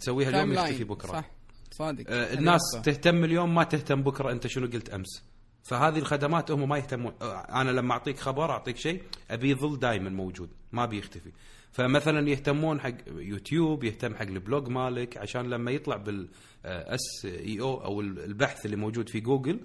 [0.00, 0.84] تسويها اليوم يختفي.
[0.84, 1.12] بكرة.
[1.12, 1.30] صح.
[1.70, 2.04] صادق.
[2.08, 2.60] آه، الناس.
[2.84, 5.29] تهتم اليوم ما تهتم بكرة أنت شنو قلت أمس.
[5.62, 7.12] فهذه الخدمات هم ما يهتمون.
[7.22, 11.30] آه، أنا لما أعطيك خبر أعطيك شيء أبي يظل دائما موجود ما بيختفي.
[11.72, 16.28] فمثلا يهتمون حق يوتيوب يهتم حق ال blog مالك عشان لما يطلع بال
[16.64, 19.60] SEO أو البحث اللي موجود في جوجل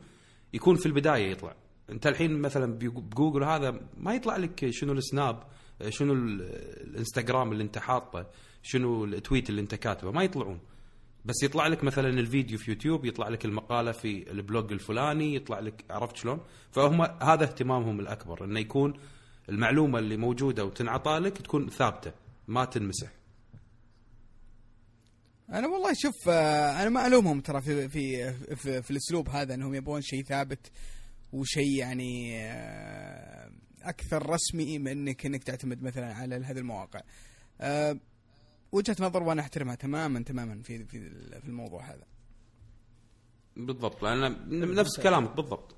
[0.54, 1.56] يكون في البداية يطلع.
[1.90, 5.44] أنت الحين مثلا بجوجل هذا ما يطلع لك شنو السناب
[5.90, 6.42] شنو ال-
[6.90, 8.28] الإنستغرام اللي أنت حاطه
[8.64, 10.60] شنو ال tweet اللي أنت كاتبه ما يطلعون.
[11.26, 15.60] بس يطلع لك مثلا الفيديو في يوتيوب يطلع لك المقالة في ال blog الفلاني يطلع
[15.60, 16.40] لك عرفت شلون
[16.72, 18.94] فهم هذا اهتمامهم الأكبر إنه يكون
[19.50, 22.12] المعلومة اللي موجودة وتنعطى لك تكون ثابتة
[22.48, 23.08] ما تنمسح
[25.50, 29.76] أنا والله شوف آه، أنا ما ألومهم ترى في في في, في الأسلوب هذا إنهم
[29.76, 30.72] يبغون شيء ثابت
[31.34, 33.52] وشيء يعني آه،
[33.84, 37.02] أكثر رسمي من إنك إنك تعتمد مثلا على هذه المواقع.
[38.76, 42.04] آه، وجهة نظر وأنا أحترمها تماما تماما في في في الموضوع هذا.
[43.58, 45.76] بالضبط لأن نفس كلامك بالضبط.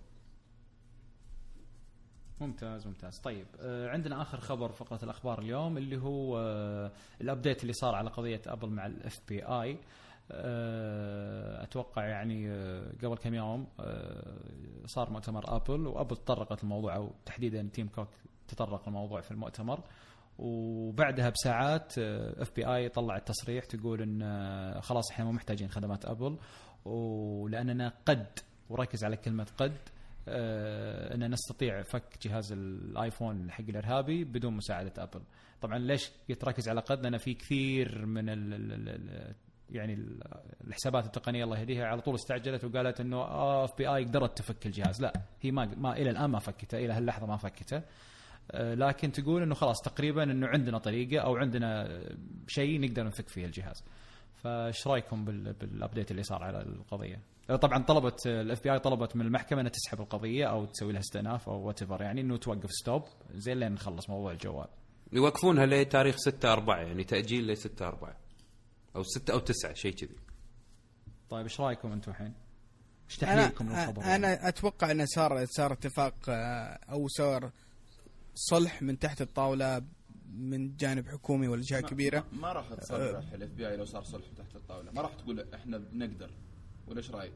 [2.42, 3.20] ممتاز ممتاز.
[3.20, 6.92] طيب آه عندنا آخر خبر فقرة الأخبار اليوم اللي هو آه
[7.22, 9.78] ال update اللي صار على قضية أبل مع ال FBI
[11.64, 14.38] أتوقع يعني آه قبل كم يوم آه
[14.86, 18.08] صار مؤتمر ابل وأبل تطرقت للموضوع أو تحديدا تيم كوك
[18.48, 19.80] تطرق للموضوع في المؤتمر.
[20.40, 26.38] وبعدها بساعات FBI طلعت تصريح تقول إن آه، خلاص إحنا مو محتاجين خدمات أبل
[26.86, 28.28] ولأننا قد
[28.70, 29.78] وركز على كلمة قد
[30.28, 35.22] آه، ان نستطيع فك جهاز الآيفون حق الإرهابي بدون مساعدة أبل.
[35.62, 39.34] طبعا ليش يتركز على قد؟ لأن في كثير من ال ال ال
[39.70, 40.24] يعني ال-
[40.68, 43.24] الحسابات التقنية الله يهديها على طول استعجلت وقالت إنه
[43.64, 45.02] FBI قدرت تفك الجهاز.
[45.02, 47.82] لا هي ما ما إلى الآن ما فكته إلى هاللحظة ما فكته.
[48.54, 52.00] لكن تقول إنه خلاص تقريبا إنه عندنا طريقة أو عندنا
[52.48, 53.84] شيء نقدر نفك فيه الجهاز
[54.36, 57.22] فايش رأيكم بال- بال update اللي صار على القضية؟
[57.62, 61.68] طبعا طلبت ال FBI طلبت من المحكمة إنها تسحب القضية أو تسوي لها استئناف أو
[61.68, 64.68] what يعني إنه توقف stop زين لين نخلص موضوع الجوال.
[65.14, 68.18] يوقفونها لتاريخ 6 4 يعني تأجيل ل 6 4
[68.96, 70.16] أو 6 أو 9 شيء كذي
[71.30, 72.34] طيب إيش رأيكم أنتم الحين؟
[73.10, 77.52] إيش تحليلكم للخبر؟ أنا أتوقع إنه صار صار اتفاق آه، أو صار
[78.38, 79.82] صلح من تحت الطاولة
[80.30, 84.26] من جانب حكومي ولا جهة كبيرة؟ ما, ما راح تصرح ال FBI لو صار صلح
[84.38, 84.92] تحت الطاولة.
[84.92, 86.30] ما راح تقول إحنا بنقدر.
[86.88, 87.34] ولا إيش رأيك؟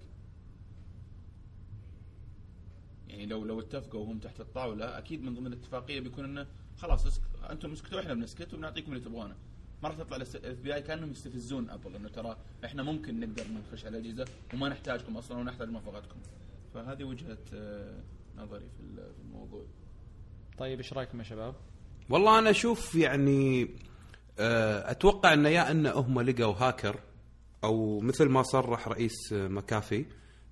[3.07, 6.47] يعني لو لو اتفقوا وهم تحت الطاولة أكيد من ضمن الاتفاقية بيكون إنه
[6.77, 7.21] خلاص اسك...
[7.49, 9.35] أنتم اسكتوا إحنا بنسكت وبنعطيكم اللي تبغونه.
[9.83, 13.97] ما راح تطلع ال FBI كأنهم يستفزون أبل إنه ترى إحنا ممكن نقدر نخش على
[13.97, 16.19] الأجهزة وما نحتاجكم أصلا ونحتاج موافقتكم.
[16.73, 18.03] فهذه وجهة آه،
[18.37, 18.83] نظري في
[19.23, 19.65] الموضوع.
[20.61, 21.55] طيب إيش رأيكم يا شباب؟
[22.09, 23.69] والله أنا أشوف يعني
[24.39, 26.99] آه، أتوقع ان يا ان هم لقوا هاكر
[27.63, 30.05] أو مثل ما صرح رئيس مكافي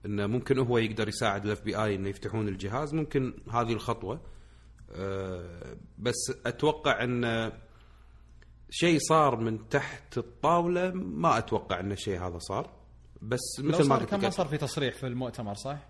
[0.05, 4.21] إنه ممكن هو يقدر يساعد الاف بي اي إنه يفتحون الجهاز ممكن هذه الخطوة
[4.91, 7.51] آه، بس أتوقع إن
[8.69, 12.71] شيء صار من تحت الطاولة ما أتوقع إن الشيء هذا صار
[13.21, 15.88] بس لو مثل ما صار قلت كان ما صار في تصريح في المؤتمر صح؟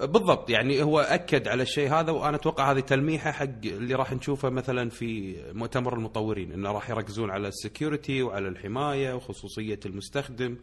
[0.00, 4.50] بالضبط يعني هو أكد على الشيء هذا وأنا أتوقع هذه تلميحة حق اللي راح نشوفه
[4.50, 10.56] مثلا في مؤتمر المطورين إنه راح يركزون على ال security وعلى الحماية وخصوصية المستخدم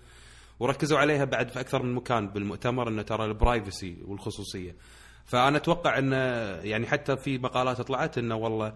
[0.59, 4.75] وركزوا عليها بعد في أكثر من مكان بالمؤتمر إنه ترى ال privacy والخصوصية.
[5.25, 6.15] فأنا أتوقع إنه
[6.63, 8.73] يعني حتى في مقالات طلعت إنه والله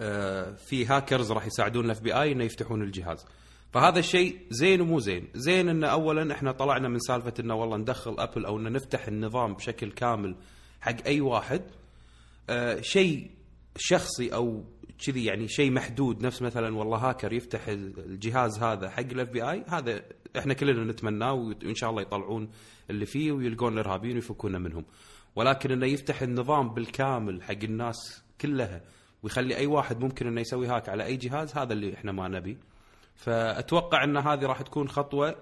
[0.00, 3.26] آه، في هاكرز راح يساعدون ال FBI إنه يفتحون الجهاز.
[3.74, 5.28] فهذا الشيء زين ومو زين.
[5.34, 9.54] زين انه اولا إحنا طلعنا من سالفة إنه والله ندخل أبل أو انه نفتح النظام
[9.54, 10.36] بشكل كامل
[10.80, 11.62] حق أي واحد.
[12.50, 13.30] آه شيء
[13.76, 14.64] شخصي أو
[15.06, 16.26] كذي يعني شيء محدود.
[16.26, 20.02] نفس مثلا والله هاكر يفتح الجهاز هذا حق ال FBI هذا
[20.38, 22.50] إحنا كلنا نتمناه وإن شاء الله يطلعون
[22.90, 24.84] اللي فيه ويلقون الإرهابيين ويفكونا منهم.
[25.36, 28.82] ولكن إنه يفتح النظام بالكامل حق الناس كلها
[29.22, 32.58] ويخلي أي واحد ممكن إنه يسوي hack على أي جهاز هذا اللي إحنا ما نبي.
[33.14, 35.36] فأتوقع أن هذه راح تكون خطوة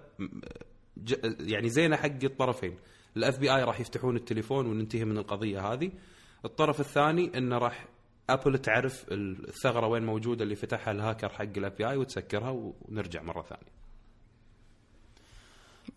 [1.40, 2.76] يعني زينة حق الطرفين.
[3.16, 5.92] ال FBI راح يفتحون التليفون وننتهي من القضية هذه.
[6.44, 7.86] الطرف الثاني أنه راح
[8.30, 13.72] ابل تعرف الثغرة وين موجودة اللي فتحها الهاكر حق ال FBI وتسكرها ونرجع مرة ثانية.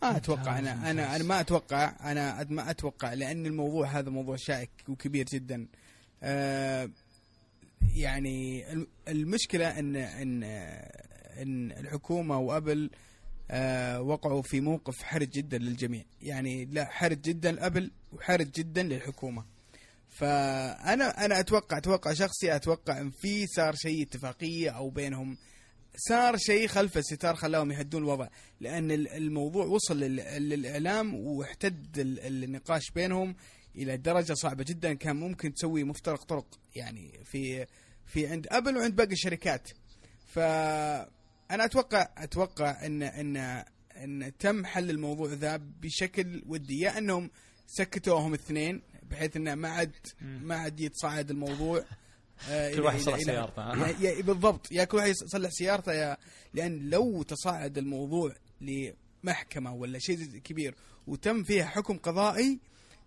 [0.02, 4.70] ما أتوقع أنا أنا أنا ما أتوقع أنا ما أتوقع لأن الموضوع هذا موضوع شائك
[4.90, 5.68] وكبير جدا.
[6.24, 6.90] آه
[7.96, 10.44] يعني الم- المشكلة أن أن
[11.42, 12.90] إن الحكومة وأبل
[13.52, 16.04] آه وقعوا في موقف حرج جدا للجميع.
[16.22, 19.46] يعني لا حرج جدا لأبل وحرج جدا للحكومة.
[20.10, 25.38] فأنا أنا أتوقع أتوقع شخصي أتوقع إن في صار شيء اتفاقية أو بينهم.
[25.98, 28.28] صار شيء خلف الستار خلاهم يهدون الوضع.
[28.60, 33.36] لأن ال- الموضوع وصل لل- للإعلام واحتد ال- النقاش بينهم
[33.76, 34.94] إلى درجة صعبة جدا.
[34.94, 36.60] كان ممكن تسوي مفترق طرق.
[36.76, 37.66] يعني في
[38.06, 39.70] في عند أبل وعند باقي الشركات.
[41.50, 43.38] فانا أتوقع أتوقع ان ان
[43.98, 46.80] إن تم حل الموضوع ذا بشكل ودي.
[46.80, 47.32] يا إنهم
[47.68, 49.92] سكتوهم اثنين بحيث إنه ما عاد
[50.22, 51.86] ما عاد يتصاعد الموضوع.
[52.50, 54.72] آه، كل واحد يصلح سيارته، بالضبط.
[54.72, 56.18] يا كل واحد يصلح سيارته يا
[56.54, 60.76] لأن لو تصاعد الموضوع لمحكمة ولا شيء كبير
[61.08, 62.60] وتم فيها حكم قضائي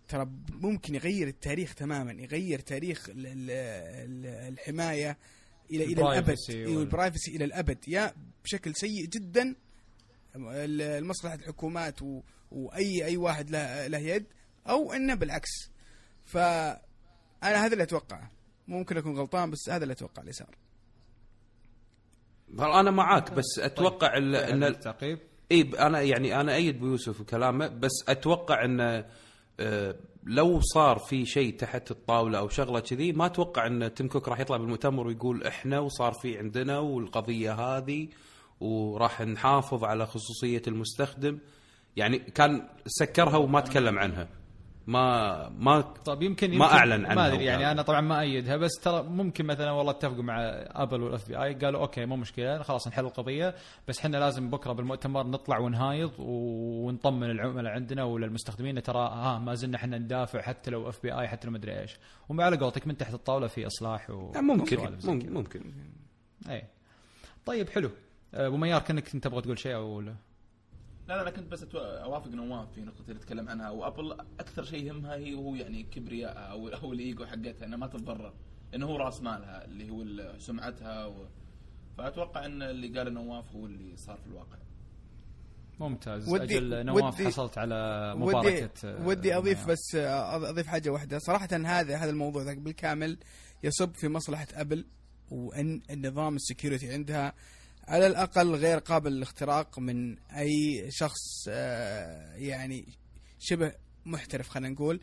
[0.09, 5.19] ترى ممكن يغير التاريخ تماما يغير تاريخ ال- ال- ال- الحماية
[5.71, 6.17] إلى إلى الأبد.
[6.17, 7.79] ال privacy وال- وال privacy إلى الأبد.
[7.89, 8.15] يا
[8.45, 9.55] بشكل سيء جدا
[10.37, 12.21] ال- لمصلحه الحكومات و-
[12.51, 14.25] واي أي واحد له له يد
[14.69, 15.51] أو إنه بالعكس.
[16.25, 16.79] فانا
[17.43, 18.31] هذا اللي أتوقعه.
[18.69, 20.57] ممكن أكون غلطان بس هذا اللي أتوقع اللي صار.
[22.59, 25.19] أنا معاك بس أتوقع ال- إن التعقيب.
[25.53, 29.05] إي ب- أنا يعني أنا أيد بيوسف وكلامه بس أتوقع انه
[29.61, 29.97] آه،
[30.29, 34.41] لو صار في شيء تحت الطاولة أو شغلة كذي ما أتوقع إن تيم كوك راح
[34.41, 38.09] يطلع بالمؤتمر ويقول إحنا وصار في عندنا والقضية هذه
[38.61, 41.39] وراح نحافظ على خصوصية المستخدم.
[41.97, 44.29] يعني كان سكرها وما تكلم عنها.
[44.89, 47.71] ما ما طيب يمكن, ما يمكن أعلن عنها ما أدري يعني.
[47.71, 50.37] أنا طبعا ما أيدها بس ترى ممكن مثلا والله اتفقوا مع
[50.67, 53.55] أبل وال FBI قالوا okay مو مشكلة خلاص نحل القضية
[53.89, 59.39] بس إحنا لازم بكرة بالمؤتمر نطلع ون highlight ونطمن العملاء عندنا ولا المستخدمين ترى ها
[59.39, 61.97] ما زلنا إحنا ندافع حتى لو FBI حتى لو مدري إيش
[62.29, 65.33] وعلى قولتك من تحت الطاولة في إصلاح و ممكن ممكن.
[65.33, 65.63] ممكن.
[66.51, 66.65] اي
[67.47, 67.91] طيب حلو
[68.35, 70.15] أبو ميار كأنك أنت تبغى تقول شيء أو لا؟
[71.09, 73.71] لا لا أنا كنت بس أوافق نواف في نقطة اللي تكلم عنها.
[73.71, 78.33] وأبل أكثر شيء يهمها هي هو يعني كبريائها أو أو الإيجو حقتها إنها ما تتضرر.
[78.75, 80.05] إنه هو راس مالها اللي هو
[80.39, 81.27] سمعتها و...
[81.99, 84.59] فأتوقع إن اللي قال نواف هو اللي صار في الواقع.
[85.81, 86.29] ممتاز.
[86.29, 87.75] ودي- أجل نواف ودي- حصلت على
[88.17, 89.71] ودي مباركة أه، ودي أبو أضيف ميار.
[89.71, 91.19] بس آه، أضيف حاجة واحدة.
[91.19, 93.19] صراحة هذا هذا الموضوع ذاك بالكامل
[93.63, 94.85] يصب في مصلحة أبل
[95.31, 97.33] وإن النظام ال security عندها
[97.89, 102.89] على الأقل غير قابل للاختراق من أي شخص آه، يعني
[103.39, 103.73] شبه
[104.07, 105.01] محترف خلينا نقول.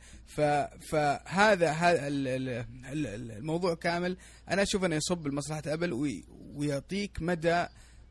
[0.89, 4.17] فهذا هذا ال- ال- ال- الموضوع كامل.
[4.49, 6.23] أنا أشوف أنه يصب لمصلحة أبل وي-
[6.55, 7.65] ويعطيك مدى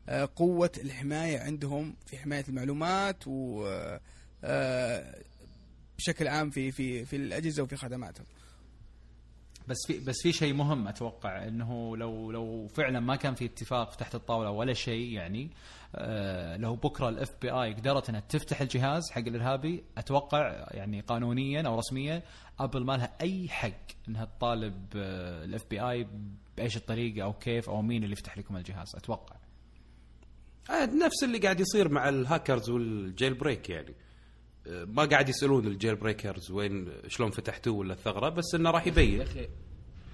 [0.09, 3.65] آه، قوة الحماية عندهم في حماية المعلومات و
[4.43, 5.15] آه،
[5.97, 8.25] بشكل عام في في في الأجهزة وفي خدماتهم.
[9.67, 13.95] بس في بس في شيء مهم أتوقع إنه لو لو فعلا ما كان في اتفاق
[13.95, 15.51] تحت الطاولة ولا شيء يعني
[15.95, 21.77] آه لو بكرة ال FBI قدرت إنها تفتح الجهاز حق الإرهابي أتوقع يعني قانونيا أو
[21.77, 22.21] رسميا
[22.59, 23.71] ابل ما لها أي حق
[24.07, 26.07] إنها تطالب ال FBI
[26.57, 29.35] بإيش الطريقة أو كيف أو مين اللي يفتح لكم الجهاز أتوقع.
[30.71, 33.93] نفس اللي قاعد يصير مع ال hackers وال jailbreak يعني.
[34.67, 39.21] ما قاعد يسألون ال jailbreakers وين شلون فتحتوه ولا الثغرة بس إنه راح يا يبين
[39.21, 39.39] أخي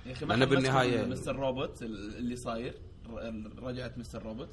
[0.05, 1.35] يا أخي أنا ما بالنهاية- Mr.
[1.35, 2.73] Robot اللي صاير
[3.09, 4.23] ر- رجعت Mr.
[4.23, 4.49] Robot.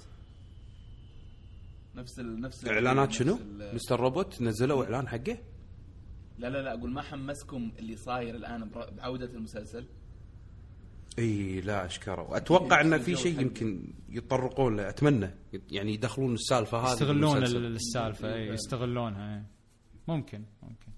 [1.96, 3.38] نفس ال نفس ال- إعلانات نفس شنو؟
[3.74, 4.00] Mr.
[4.00, 5.38] Robot نزلوا إعلان حقه؟
[6.38, 9.86] لا لا لا أقول ما حمسكم اللي صاير الآن بعودة المسلسل.
[11.18, 12.36] إي لا أشكره.
[12.36, 13.40] أتوقع إنه في الجو شيء.
[13.40, 15.30] يمكن يتطرقون له أتمنى.
[15.70, 19.42] يعني يدخلون السالفة هذه يستغلون السالفه إي يستغلونها إي.
[20.08, 20.92] ممكن ممكن.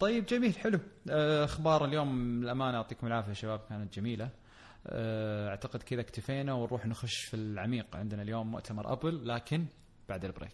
[0.00, 0.80] طيب جميل حلو.
[1.10, 4.30] آه، أخبار اليوم الامانه يعطيكم العافية شباب كانت جميلة.
[4.86, 9.64] آه، أعتقد كذا اكتفينا ونروح نخش في العميق عندنا اليوم مؤتمر أبل لكن
[10.08, 10.52] بعد البريك.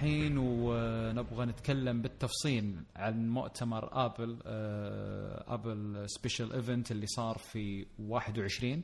[0.00, 8.82] الحين ونبغى نتكلم بالتفصيل عن مؤتمر آبل آه آبل special event اللي صار في 21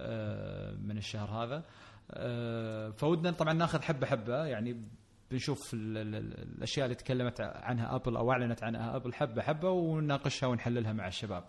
[0.00, 1.62] آه من الشهر هذا
[2.10, 4.82] آه فودنا طبعا ناخذ حبة حبة يعني
[5.30, 9.70] بنشوف ال- ال- ال- الأشياء اللي تكلمت عنها آبل أو أعلنت عنها آبل حبة حبة
[9.70, 11.44] ونناقشها ونحللها مع الشباب.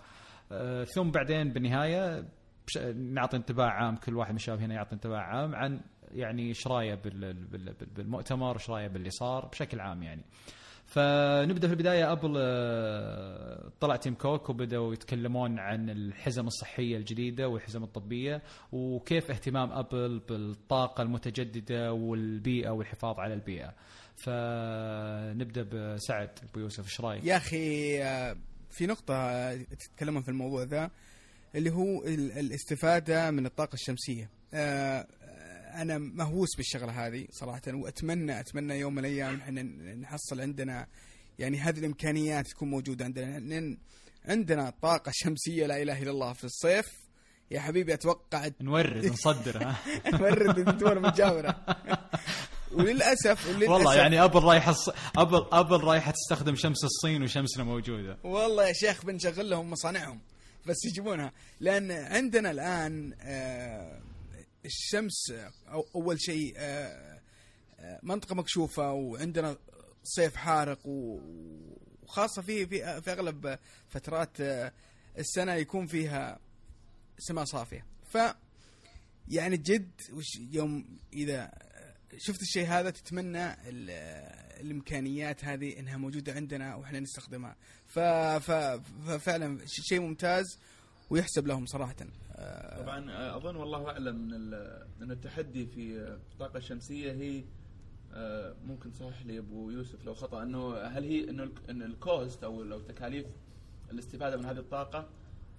[0.95, 2.25] ثم بعدين بالنهاية
[2.95, 5.81] نعطي انطباع عام كل واحد من الشباب هنا يعطي انطباع عام عن
[6.15, 10.21] يعني إيش رايه بال- بال- بال- بالمؤتمر إيش رايه باللي صار بشكل عام يعني
[10.85, 17.83] فنبدأ في البداية أبل آه، طلع تيم كوك وبدأوا يتكلمون عن الحزم الصحية الجديدة والحزم
[17.83, 18.41] الطبية
[18.71, 23.73] وكيف اهتمام أبل بالطاقة المتجددة والبيئة والحفاظ على البيئة
[24.15, 28.37] فنبدأ بسعد أبو يوسف إيش رأيك؟ يا أخي آه،
[28.69, 30.91] في نقطة آه، تتكلمون في الموضوع ذا
[31.55, 34.29] اللي هو ال- الاستفادة من الطاقة الشمسية.
[35.75, 39.61] أنا مهووس بالشغلة هذه صراحة وأتمنى أتمنى يوم من الأيام إحنا
[39.95, 40.87] نحصل عندنا
[41.39, 43.39] يعني هذه الإمكانيات تكون موجودة عندنا.
[43.39, 43.77] لأن
[44.25, 46.85] عندنا طاقة شمسية لا إله إلا الله في الصيف.
[47.51, 49.75] يا حبيبي أتوقع نورد نصدر ها؟
[50.21, 51.65] مرد الدول مجاورة
[52.71, 58.17] وللأسف وللأسف والله يعني Apple رايحه الص- Apple Apple رايحه تستخدم شمس الصين وشمسنا موجودة.
[58.23, 60.19] والله يا شيخ بنشغل لهم مصانعهم.
[60.65, 61.31] بس يجيبونها.
[61.59, 64.01] لأن عندنا الآن آه،
[64.65, 65.31] الشمس
[65.67, 67.21] أو أول شيء آه،
[67.79, 69.57] آه، منطقة مكشوفة وعندنا
[70.03, 73.59] صيف حارق وخاصة في في في أغلب
[73.89, 74.73] فترات آه،
[75.17, 76.39] السنة يكون فيها
[77.19, 78.17] سماء صافية ف
[79.27, 79.91] يعني جد
[80.51, 81.51] يوم إذا
[82.17, 83.89] شفت الشيء هذا تتمنى ال-
[84.61, 87.55] الإمكانيات هذه إنها موجودة عندنا وإحنا نستخدمها.
[87.87, 90.59] ففعلا شيء ممتاز
[91.09, 91.95] ويحسب لهم صراحة.
[92.83, 95.97] طبعا آه، أظن والله أعلم ان ال- ان التحدي في
[96.33, 97.43] الطاقه الشمسية هي
[98.13, 102.43] آه، ممكن صحح لي أبو يوسف لو خطأ إنه هل هي إنه ال- إن الكوست
[102.43, 103.25] أو لو تكاليف
[103.91, 105.09] الاستفادة من هذه الطاقة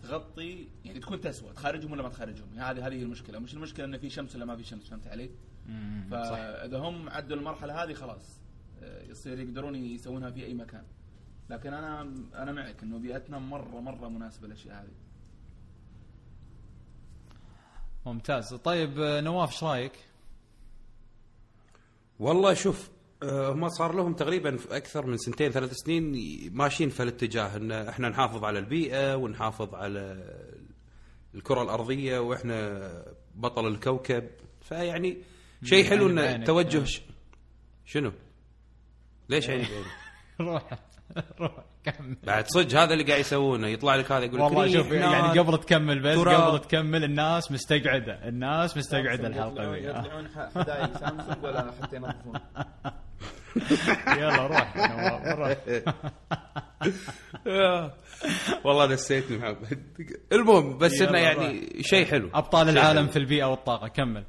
[0.02, 3.38] تغطي يعني تكون تسوى تخرجهم ولا ما تخرجهم هذه هذه هي المشكلة.
[3.38, 5.30] مش المشكلة انه في شمس ولا ما في شمس فهمت علي؟
[6.10, 8.40] فاذا هم عدوا المرحلة هذه خلاص
[8.82, 10.82] آه، يصير يقدرون يسوونها في أي مكان.
[11.50, 12.00] لكن أنا
[12.34, 14.92] أنا معك إنه بيئتنا مرة مرة مناسبة للأشياء هذه.
[18.06, 19.92] ممتاز طيب آه، نواف إيش رأيك؟
[22.20, 22.90] والله شوف
[23.22, 26.14] آه، هم صار لهم تقريبا في أكثر من سنتين ثلاث سنين
[26.54, 30.24] ماشيين في الاتجاه إن إحنا نحافظ على البيئة ونحافظ على
[31.34, 33.04] الكرة الأرضية وإحنا
[33.34, 34.28] بطل الكوكب
[34.60, 35.18] فيعني
[35.64, 36.46] شيء حلو عيني انه بعينك.
[36.46, 36.86] توجه آه.
[37.84, 38.12] شنو؟
[39.28, 39.86] ليش عيني بعيني؟
[40.50, 40.78] روح
[41.84, 45.38] كمل بعد صدق هذا اللي قاعد يسوونه يطلع لك هذا يقول لك والله شوف يعني.
[45.38, 46.18] قبل تكمل بس.
[46.18, 49.84] قبل تكمل الناس مستقعدة الناس مستقعدة الحلقة ذي.
[49.84, 52.32] يطلعون حدايق سامسونج ولا حتى ينظفون
[54.18, 54.76] يلا روح
[55.38, 55.56] روح.
[58.64, 59.82] والله نسيتني محمد
[60.32, 63.10] المهم بس إنه يعني شيء حلو أبطال العالم حلو.
[63.10, 64.24] في البيئة والطاقة كمل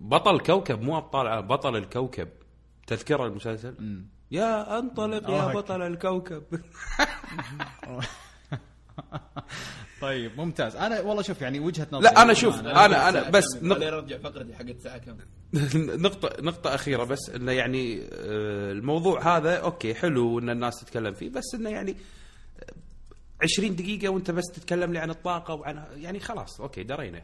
[0.00, 2.28] بطل الكوكب مو أبطال العالم بطل الكوكب
[2.86, 5.52] تذكرة المسلسل يا أنطلق يا.
[5.52, 6.42] بطل الكوكب.
[10.00, 10.76] طيب ممتاز.
[10.76, 14.54] أنا والله شوف يعني وجهة نظري لا أنا شوف أنا أنا بس خليني نق- فقرتي
[14.54, 15.16] حقت ساعه كم؟
[16.04, 21.30] نقطة نقطة أخيرة بس إنه يعني آه، الموضوع هذا أوكي حلو إن الناس تتكلم فيه
[21.30, 21.96] بس إنه يعني
[22.60, 22.74] آه،
[23.42, 27.22] 20 دقيقة وأنت بس تتكلم لي عن الطاقة وعن يعني خلاص أوكي درينا.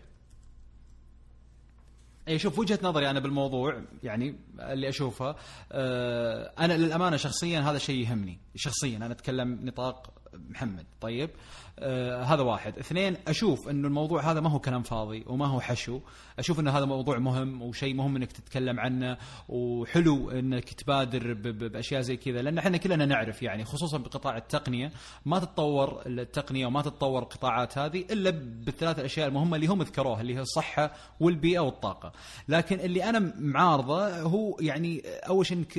[2.28, 5.36] اي شوف وجهة نظري أنا بالموضوع يعني اللي أشوفه
[5.72, 10.10] آه أنا للأمانة شخصيا هذا شيء يهمني شخصيا أنا أتكلم نطاق
[10.48, 11.30] محمد طيب؟
[11.78, 12.78] آه هذا واحد.
[12.78, 16.00] اثنين أشوف انه الموضوع هذا ما هو كلام فاضي وما هو حشو.
[16.38, 19.16] أشوف انه هذا موضوع مهم وشيء مهم إنك تتكلم عنه
[19.48, 24.92] وحلو إنك تبادر بأشياء زي كذا لأن إحنا كلنا نعرف يعني خصوصا بقطاع التقنية
[25.26, 28.30] ما تتطور التقنية وما تتطور القطاعات هذه إلا
[28.64, 32.12] بالثلاث الأشياء المهمة اللي هم ذكروها اللي هي الصحة والبيئة والطاقة.
[32.48, 35.78] لكن اللي أنا معارضه هو يعني أول شيء إنك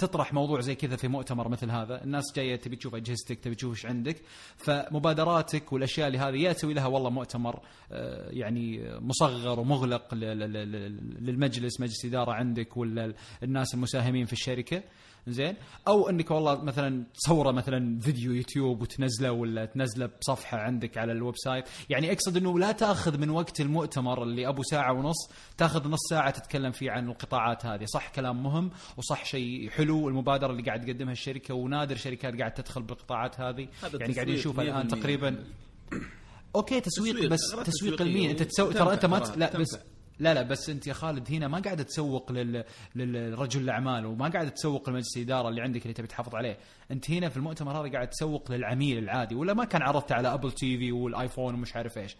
[0.00, 2.04] تطرح موضوع زي كذا في مؤتمر مثل هذا.
[2.04, 4.16] الناس جاية تبي تشوف أجهزتك تبي تشوف إيش عندك.
[4.56, 7.60] فمبادراتك والأشياء اللي هذه يا تسوي لها والله مؤتمر
[7.92, 14.82] آه، يعني مصغر ومغلق للمجلس مجلس إدارة عندك ولا الناس المساهمين في الشركة.
[15.26, 15.54] زين؟
[15.88, 21.34] أو إنك والله مثلا تصوره مثلا فيديو يوتيوب وتنزله ولا تنزله بصفحة عندك على ال
[21.36, 25.98] website يعني أقصد إنه لا تأخذ من وقت المؤتمر اللي أبو ساعة ونص تأخذ نص
[26.10, 27.84] ساعة تتكلم فيه عن القطاعات هذه.
[27.84, 32.82] صح كلام مهم وصح شيء حلو المبادره اللي قاعد تقدمها الشركة ونادر شركات قاعد تدخل
[32.82, 33.68] بالقطاعات هذه.
[33.82, 34.90] يعني قاعدين تسويق نشوف الآن 100%.
[34.90, 35.44] تقريبا.
[36.56, 38.30] أوكي تسويق, تسويق، بس تسويق تسويقية المية.
[38.30, 39.78] أنت تسوي ترى أنت ما لا بس.
[40.20, 42.64] لا لا بس أنت يا خالد هنا ما قاعد تسوق لل...
[42.94, 46.58] للرجل الأعمال وما قاعد تسوق لمجلس الإدارة اللي عندك اللي تبي تحافظ عليه،
[46.90, 50.52] أنت هنا في المؤتمر هذا قاعد تسوق للعميل العادي ولا ما كان عرضته على Apple
[50.52, 52.16] TV وال iPhone ومش عارف إيش.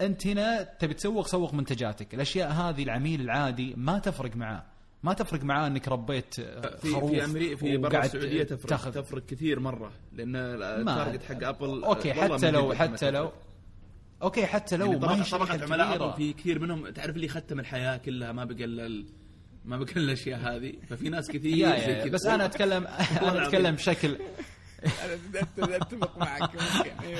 [0.00, 4.64] أنت هنا تبي تسوق سوق منتجاتك، الأشياء هذه العميل العادي ما تفرق معاه.
[5.02, 9.26] ما تفرق معاه إنك ربيت في خروف في أمريكا في برا السعودية تفرق تاخذ تفرق
[9.26, 13.32] كثير مرة لأن ال target حق Apple أوكي حتى لو حتى لو.
[14.22, 16.88] أوكي حتى لو يعني ما شركة عملاء في كثير منهم.
[16.90, 19.06] تعرف اللي ختم الحياة كلها ما بقى إلا ال-
[19.64, 20.72] ما بقى إلا الأشياء هذه.
[20.88, 22.12] ففي ناس كثير يا زي يا كذا.
[22.12, 22.86] بس أنا اتكلم
[23.22, 24.18] أنا أتكلم بشكل
[25.58, 27.16] اتفق معك ممكن إيه.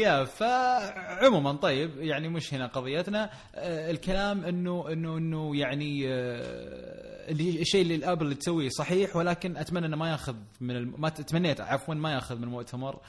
[0.00, 3.30] يا فعموما طيب يعني مش هنا قضيتنا.
[3.54, 9.86] آه، الكلام انه انه إنه يعني آه، اللي الشيء اللي الابل تسويه صحيح ولكن أتمنى
[9.86, 10.94] إنه ما ياخذ من الم...
[10.98, 13.00] ما تمنيت عفوا ما ياخذ من المؤتمر ال- ال-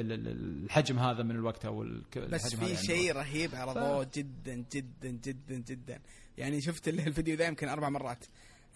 [0.00, 1.86] الحجم هذا من الوقت أو
[2.16, 5.98] بس في يعني شيء رهيب عرضوه جدا جدا جدا جدا.
[6.38, 8.24] يعني شفت ال- الفيديو ذا يمكن أربع مرات.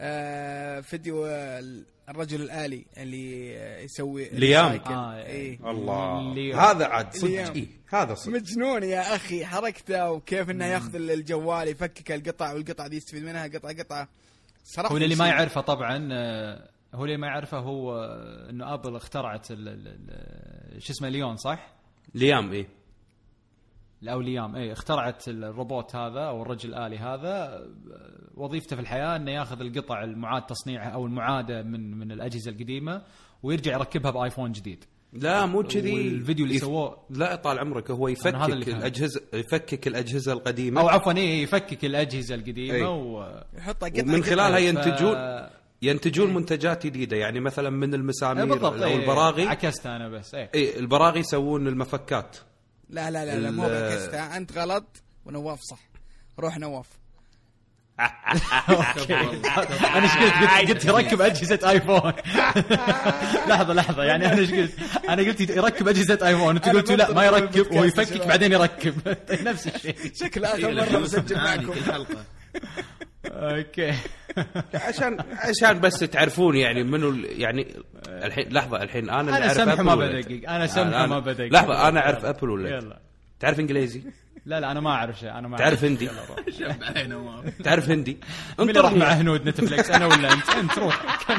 [0.00, 4.80] آه فيديو ال- الرجل الآلي اللي يسوي ليام.
[4.86, 5.70] آه، إيه.
[5.70, 6.20] الله.
[6.20, 7.28] اللي- هذا عاد صدق.
[7.28, 8.32] إيه هذا صدق.
[8.34, 13.72] مجنون يا أخي حركته وكيف إنه ياخذ الجوال يفكك القطع والقطع دي يستفيد منها قطعه
[13.78, 14.08] قطعه
[14.64, 18.04] صراحة هو اللي ما يعرفه طبعا آه، هو اللي ما يعرفه هو
[18.50, 19.88] إنه Apple اخترعت ال- ال-
[20.76, 21.72] ال- شو اسمه ليون صح؟
[22.14, 22.66] Liam إيه
[24.08, 27.66] أو Liam اي اخترعت الروبوت هذا أو الرجل الالي هذا
[28.34, 33.02] وظيفته في الحياة إنه ياخذ القطع المعاد تصنيعها أو المعادة من من الأجهزة القديمة
[33.42, 37.90] ويرجع يركبها ب iPhone جديد لا مو كذي والفيديو اللي يف- سووه لا طال عمرك
[37.90, 38.78] هو يفكك هذا اللي فهمت.
[38.78, 42.82] الاجهزه يفكك الأجهزة القديمة أو عفوا اي يفكك الأجهزة القديمة إي.
[42.84, 44.58] و يحطها قطعه ومن خلالها.
[44.58, 45.50] ينتجون ف-
[45.86, 48.82] ينتجون منتجات جديدة يعني مثلا من إيه المسامير بالضبط.
[48.82, 49.46] أو إي، البراغي.
[49.46, 52.36] عكست أنا بس اي البراغي يسوون المفكات.
[52.90, 55.78] لا لا لا, لا مو بعكستها أنت غلط ونواف صح.
[56.38, 56.86] روح نواف.
[59.96, 62.12] أنا إيش قلت؟ قلت يركب أجهزة آيفون.
[63.48, 64.04] لحظة لحظة.
[64.04, 64.72] يعني أنا إيش قلت؟
[65.08, 66.56] أنا قلت يركب أجهزة آيفون.
[66.56, 68.28] انت قلتوا لا ما يركب بالبودكاست وهو يا يفكك شباب.
[68.28, 69.16] بعدين يركب.
[69.48, 69.96] نفس الشيء.
[70.14, 71.80] شكل آخر إيه، مرة معاني معكم.
[71.80, 72.24] كل حلقة.
[73.32, 73.92] أوكي.
[74.74, 77.74] عشان عشان بس تعرفون يعني منو ال- يعني
[78.08, 81.88] الحين لحظة الحين أنا اللي أنا سمح ما؟ بدقق أنا سمح أنا- ما بدقق لحظة
[81.88, 82.98] أنا أعرف أبل ولا؟ يلا.
[83.40, 84.02] تعرف إنجليزي؟
[84.46, 85.84] لا لا أنا ما أعرف شيء أنا ما تعرف.
[85.84, 86.08] هندي؟
[87.64, 88.18] تعرف هندي؟
[88.60, 88.98] راح انطرني.
[88.98, 91.02] مع هنود نتفلكس أنا ولا أنت؟ أنت روح.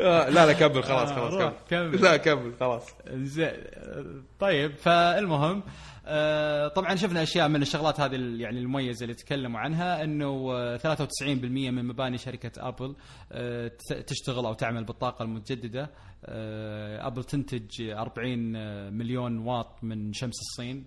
[0.00, 1.90] آه، لا لا كمل خلاص آه، خلاص روح، كمل.
[1.90, 2.02] كمل.
[2.02, 2.82] لا كمل خلاص.
[3.12, 3.52] زين
[4.40, 5.62] طيب فالمهم آه،
[6.74, 11.84] طبعا شفنا أشياء من الشغلات هذه يعني المميزة اللي تكلموا عنها إنه آه، 93% من
[11.84, 12.94] مباني شركة Apple
[13.32, 13.70] آه،
[14.06, 15.82] تشتغل أو تعمل بالطاقة المتجددة.
[15.82, 15.88] آه،
[17.06, 20.84] Apple تنتج 40 مليون واط من شمس الصين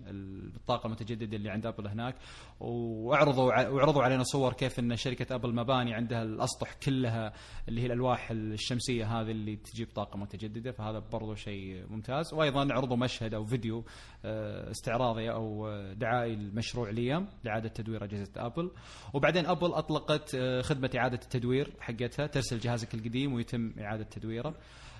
[0.56, 2.14] الطاقه المتجدده اللي عند Apple هناك.
[2.60, 7.32] وأعرضوا ع- وعرضوا علينا صور كيف إن شركة Apple مباني عندها الأسطح كلها
[7.68, 10.72] اللي هي الألواح الشمسية هذه اللي تجيب طاقه متجددة.
[10.72, 12.34] فهذا برضو شيء ممتاز.
[12.34, 13.84] وأيضا عرضوا مشهد أو فيديو
[14.24, 18.70] آه، استعراض اعراضي أو دعائي لمشروع Liam لإعادة تدوير أجهزة Apple.
[19.14, 24.54] وبعدين Apple أطلقت آه، خدمة إعادة التدوير حقتها ترسل جهازك القديم ويتم إعادة تدويره.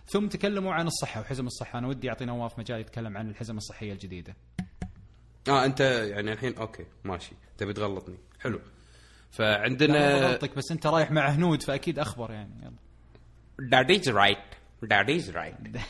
[0.06, 1.78] ثم تكلموا عن الصحة وحزم الصحة.
[1.78, 4.36] أنا ودي اعطي نواف مجال يتكلم عن الحزم الصحية الجديدة.
[5.48, 7.32] آه أنت يعني الحين أوكي ماشي.
[7.58, 8.60] تبي تغلطني؟ حلو.
[9.30, 12.50] فعندنا بغلطك بس أنت رايح مع هنود فأكيد أخبر يعني.
[12.62, 12.76] يلا.
[13.70, 14.56] That is right.
[14.84, 15.78] That is right.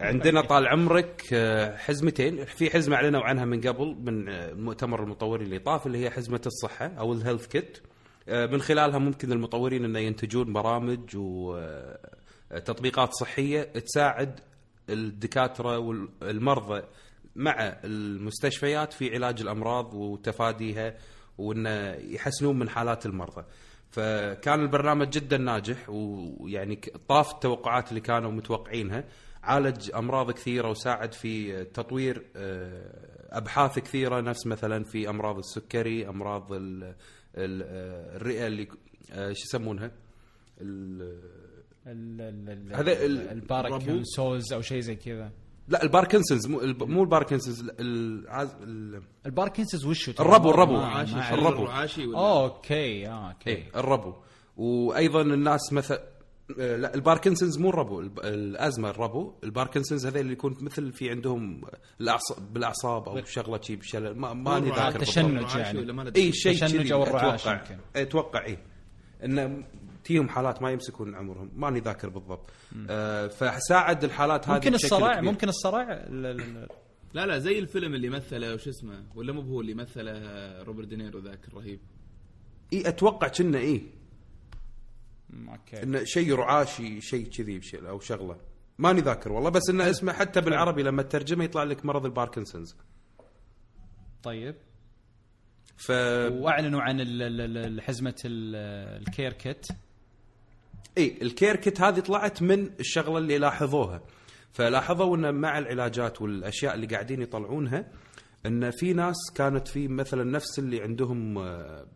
[0.00, 2.44] عندنا طال عمرك آه، حزمتين.
[2.44, 6.40] في حزمة أعلنوا عنها من قبل من آه، مؤتمر المطورين اللي طاف اللي هي حزمة
[6.46, 7.78] الصحة أو ال HealthKit
[8.28, 11.16] آه، من خلالها ممكن المطورين إنه ينتجون برامج
[12.52, 14.40] وتطبيقات صحية تساعد
[14.90, 16.82] الدكاترة والمرضى
[17.36, 17.54] مع
[17.84, 20.94] المستشفيات في علاج الأمراض وتفاديها
[21.38, 23.44] وانه يحسنون من حالات المرضى.
[23.90, 26.76] فكان البرنامج جدا ناجح ويعني
[27.08, 29.04] طاف التوقعات اللي كانوا متوقعينها
[29.42, 36.52] عالج أمراض كثيرة وساعد في تطوير آه، أبحاث كثيرة نفس مثلا في أمراض السكري أمراض
[36.52, 36.94] آه،
[37.36, 38.68] الرئة اللي
[39.12, 39.90] آه، شو يسمونها
[41.86, 45.30] هذا ال- الباركنسوز أو شيء زي كذا
[45.68, 50.76] لا الباركنسونز مو الب- مو الباركنسونز ال- العاز- ال- الباركنسونز وشو؟ الربو- الربو.
[51.32, 51.64] الربو.
[51.64, 54.14] رعاشي ولا أوكي آه أوكي إيه الربو
[54.56, 55.98] وأيضا الناس مثل
[56.60, 61.62] آه، لا الباركنسونز مو الربو الب- الأزمة الربو الباركنسونز هذول اللي يكون مثل في عندهم
[62.00, 65.00] الأعصاب بالأعصاب أو شغلة شيء بشلل ما ماني ذاكر.
[65.00, 66.10] تشنج يعني.
[66.16, 67.48] اي شيء تشنج أو الرعاش.
[67.96, 68.58] أتوقع اي
[69.24, 69.64] إنه
[70.06, 72.50] تيهم حالات ما يمسكون عمرهم ماني ذاكر بالضبط.
[72.90, 75.22] آه فساعد الحالات هذه ممكن كبير.
[75.22, 76.68] ممكن الصرع ال- ال-
[77.14, 81.18] لا لا زي الفيلم اللي مثله وش اسمه؟ ولا مو هو اللي مثله روبرت دينيرو
[81.20, 81.80] ذاك الرهيب.
[82.72, 83.82] إي أتوقع كنا إي.
[85.48, 85.82] أوكي.
[85.82, 88.36] إنه شيء رعاشي شيء كذي أو شغلة.
[88.78, 92.76] ماني ذاكر والله بس إنه اسمه حتى بالعربي لما تترجمه يطلع لك مرض الباركنسونز.
[94.22, 94.54] طيب.
[95.76, 99.66] ف وأعلنوا عن ال- ال- ال- حزمة ال- ال CareKit.
[100.98, 104.02] إي ال CareKit هذه طلعت من الشغلة اللي لاحظوها.
[104.52, 107.92] فلاحظوا إن مع العلاجات والأشياء اللي قاعدين يطلعونها
[108.46, 111.86] إن في ناس كانت في مثلا نفس اللي عندهم آه،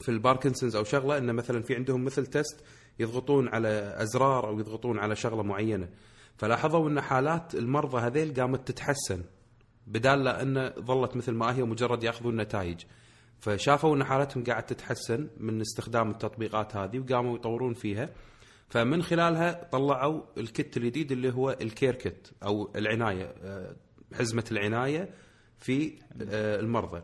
[0.00, 2.60] في الباركنسونز أو شغلة إن مثلا في عندهم مثل test
[2.98, 5.88] يضغطون على أزرار أو يضغطون على شغلة معينة.
[6.36, 9.22] فلاحظوا إن حالات المرضى هذيل قامت تتحسن
[9.86, 12.80] بدال لا انه ظلت مثل ما هي مجرد يأخذون نتائج.
[13.40, 18.10] فشافوا أن حالتهم قاعد تتحسن من استخدام التطبيقات هذه وقاموا يطورون فيها.
[18.68, 23.76] فمن خلالها طلعوا الكت الجديد اللي هو الكير كت أو العناية آه،
[24.14, 25.10] حزمة العناية
[25.58, 25.92] في
[26.30, 27.02] آه، المرضى.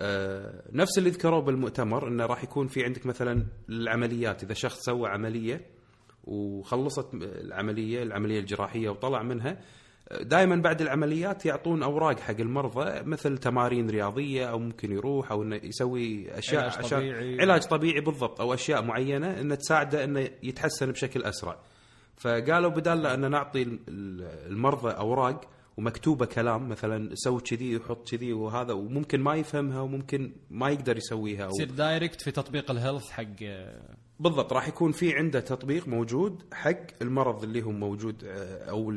[0.00, 5.08] آه، نفس اللي ذكروه بالمؤتمر إنه راح يكون في عندك مثلا العمليات إذا شخص سوى
[5.08, 5.66] عملية
[6.24, 9.60] وخلصت العملية العملية الجراحية وطلع منها
[10.20, 15.56] دائما بعد العمليات يعطون أوراق حق المرضى مثل تمارين رياضية أو ممكن يروح أو إنه
[15.62, 17.40] يسوي أشياء علاج عشان طبيعي.
[17.40, 21.56] علاج طبيعي بالضبط أو أشياء معينة إنه تساعده إنه يتحسن بشكل أسرع.
[22.16, 25.40] فقالوا بدال لا إن نعطي ال- ال- المرضى أوراق
[25.76, 31.44] ومكتوبة كلام مثلا سوي كذي وحط كذي وهذا وممكن ما يفهمها وممكن ما يقدر يسويها
[31.44, 33.24] أو يصير direct في تطبيق ال Health حق
[34.22, 38.90] بالضبط راح يكون في عنده تطبيق موجود حق المرض اللي هو موجود آه، أو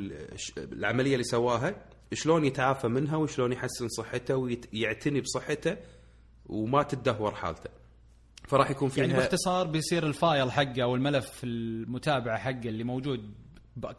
[0.57, 1.75] العملية اللي سواها
[2.13, 5.77] شلون يتعافى منها وشلون يحسن صحته ويعتني بصحته
[6.45, 7.69] وما تدهور حالته.
[8.47, 13.33] فراح يكون فيها يعني باختصار بيصير ال file حقه أو الملف المتابعة حقه اللي موجود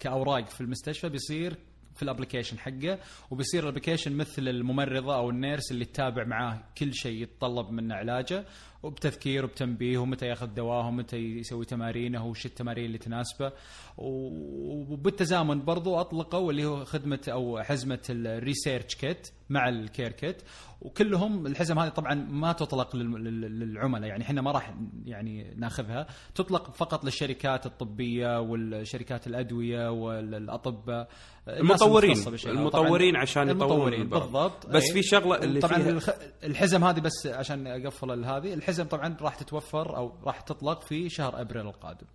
[0.01, 1.57] كأوراق في المستشفى بيصير
[1.97, 2.99] في ال application حقه
[3.31, 7.95] وبيصير ال application مثل الممرضة أو ال nurse اللي تتابع معاه كل شيء يتطلب منه
[7.95, 8.45] علاجه
[8.83, 13.53] وبتذكير وبتنبيه ومتى ياخذ دواه ومتى يسوي تمارينه وش التمارين اللي تناسبه.
[13.99, 20.43] وبالتزامن برضو اطلقوا اللي هو خدمة أو حزمة ال ResearchKit مع ال CareKit
[20.81, 24.75] وكلهم الحزم هذه طبعا ما تطلق لل- لل- للعملاء يعني إحنا ما راح
[25.05, 31.09] يعني ناخذها تطلق فقط للشركات الطبية والشركات الأدوية والأطباء
[31.49, 32.17] المطورين.
[32.47, 34.09] المطورين عشان يطورون المطورين.
[34.09, 34.93] بالضبط بس أي.
[34.93, 36.15] في شغلة اللي طبعا فيها
[36.45, 41.41] الحزم هذه بس عشان أقفل هذه الحزم طبعا راح تتوفر أو راح تطلق في شهر
[41.41, 42.07] أبريل القادم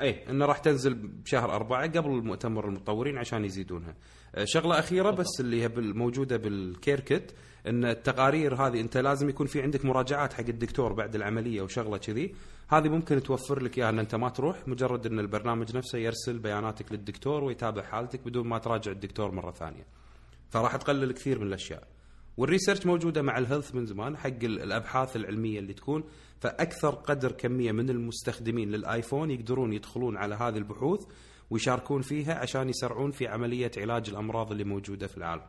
[0.00, 3.94] اي إنه راح تنزل بشهر أربعة قبل المؤتمر المطورين عشان يزيدونها.
[4.34, 7.32] آه، شغلة أخيرة بس اللي هي موجودة بال CareKit
[7.66, 12.34] إن التقارير هذه أنت لازم يكون في عندك مراجعات حق الدكتور بعد العملية وشغلة كذي،
[12.68, 16.92] هذه ممكن توفر لك إياها إن أنت ما تروح مجرد إن البرنامج نفسه يرسل بياناتك
[16.92, 19.86] للدكتور ويتابع حالتك بدون ما تراجع الدكتور مرة ثانية.
[20.50, 21.86] فراح تقلل كثير من الأشياء.
[22.36, 26.04] وال Research موجودة مع ال Health من زمان حق ال- الأبحاث العلمية اللي تكون
[26.40, 31.04] فأكثر قدر كمية من المستخدمين للآيفون يقدرون يدخلون على هذه البحوث
[31.50, 35.42] ويشاركون فيها عشان يسرعون في عملية علاج الأمراض اللي موجودة في العالم.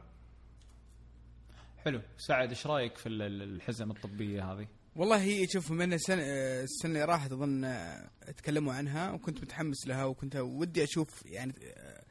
[1.86, 6.22] حلو سعد إيش رأيك في ال- ال- الحزم الطبية هذه؟ والله هي شوف من السنة
[6.64, 12.04] السنة اللي راحت أظن آه، تكلموا عنها وكنت متحمس لها وكنت ودي أشوف يعني آه،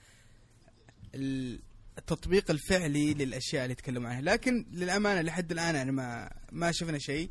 [1.15, 1.61] ال-
[1.99, 7.31] التطبيق الفعلي للأشياء اللي تكلموا عنها لكن للأمانة لحد الآن يعني ما ما شفنا شيء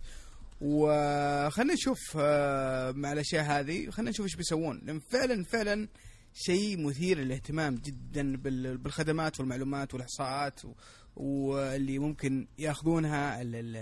[0.62, 5.88] وخلنا نشوف آه، مع الأشياء هذه خلنا نشوف إيش بيسوون لأن فعلا فعلا
[6.34, 10.74] شيء مثير للاهتمام جدا بال- بالخدمات والمعلومات والإحصاءات و-
[11.16, 13.76] واللي ممكن ياخذونها ال- ال-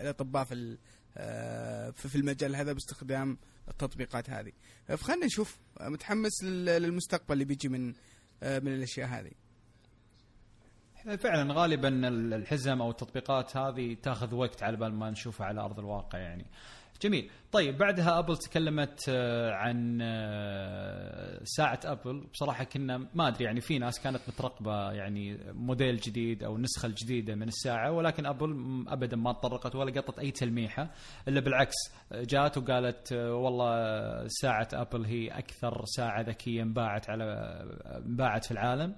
[0.00, 0.78] الأطباء في
[1.16, 4.52] آه، في المجال هذا باستخدام التطبيقات هذه
[4.86, 7.94] فخلنا نشوف متحمس لل- للمستقبل اللي بيجي من
[8.42, 9.30] آه، من الأشياء هذه
[11.16, 15.78] فعلا غالبا ال- الحزم أو التطبيقات هذه تاخذ وقت على بال ما نشوفها على أرض
[15.78, 16.46] الواقع يعني.
[17.02, 23.60] جميل، طيب بعدها أبل تكلمت آه، عن آه، ساعة أبل، بصراحة كنا ما أدري يعني
[23.60, 29.16] في ناس كانت مترقبة يعني موديل جديد أو النسخة الجديدة من الساعة ولكن أبل ابدا
[29.16, 30.90] ما تطرقت ولا قطت أي تلميحة
[31.28, 31.74] إلا بالعكس
[32.12, 33.74] آه، جات وقالت والله
[34.28, 37.24] ساعة أبل هي أكثر ساعة ذكية انباعت على
[37.96, 38.96] انباعت في العالم.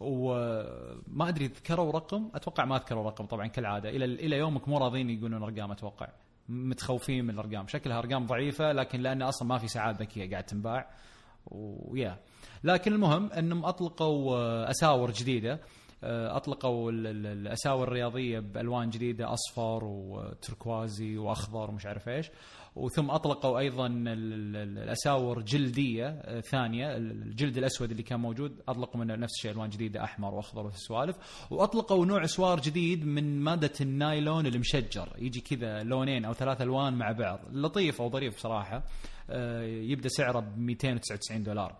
[0.00, 3.88] وما أدري ذكروا رقم؟ أتوقع ما ذكروا رقم طبعا كالعادة.
[3.88, 6.08] إلى إلى يومك مو راضين يقولون أرقام أتوقع.
[6.48, 7.66] متخوفين من الأرقام.
[7.66, 10.90] شكلها أرقام ضعيفة لكن لأن أصلا ما في ساعات ذكية قاعد تنباع.
[11.50, 12.18] ويا
[12.64, 15.60] لكن المهم أنهم أطلقوا آه، أساور جديدة.
[16.04, 22.30] آه، أطلقوا ال- ال- الأساور الرياضية بألوان جديدة أصفر وتركوازي وأخضر ومش عارف إيش.
[22.78, 28.60] وثم أطلقوا أيضا ال- ال- ال- الأساور جلدية آه، ثانية الجلد الأسود اللي كان موجود
[28.68, 31.16] أطلقوا منه نفس الشيء ألوان جديدة أحمر وأخضر والسوالف
[31.50, 35.08] وأطلقوا نوع اسوار جديد من مادة النايلون المشجر.
[35.18, 37.40] يجي كذا لونين أو ثلاث ألوان مع بعض.
[37.52, 38.82] لطيف أو ظريف بصراحه
[39.30, 41.76] آه، يبدأ سعره ب 299 دولار.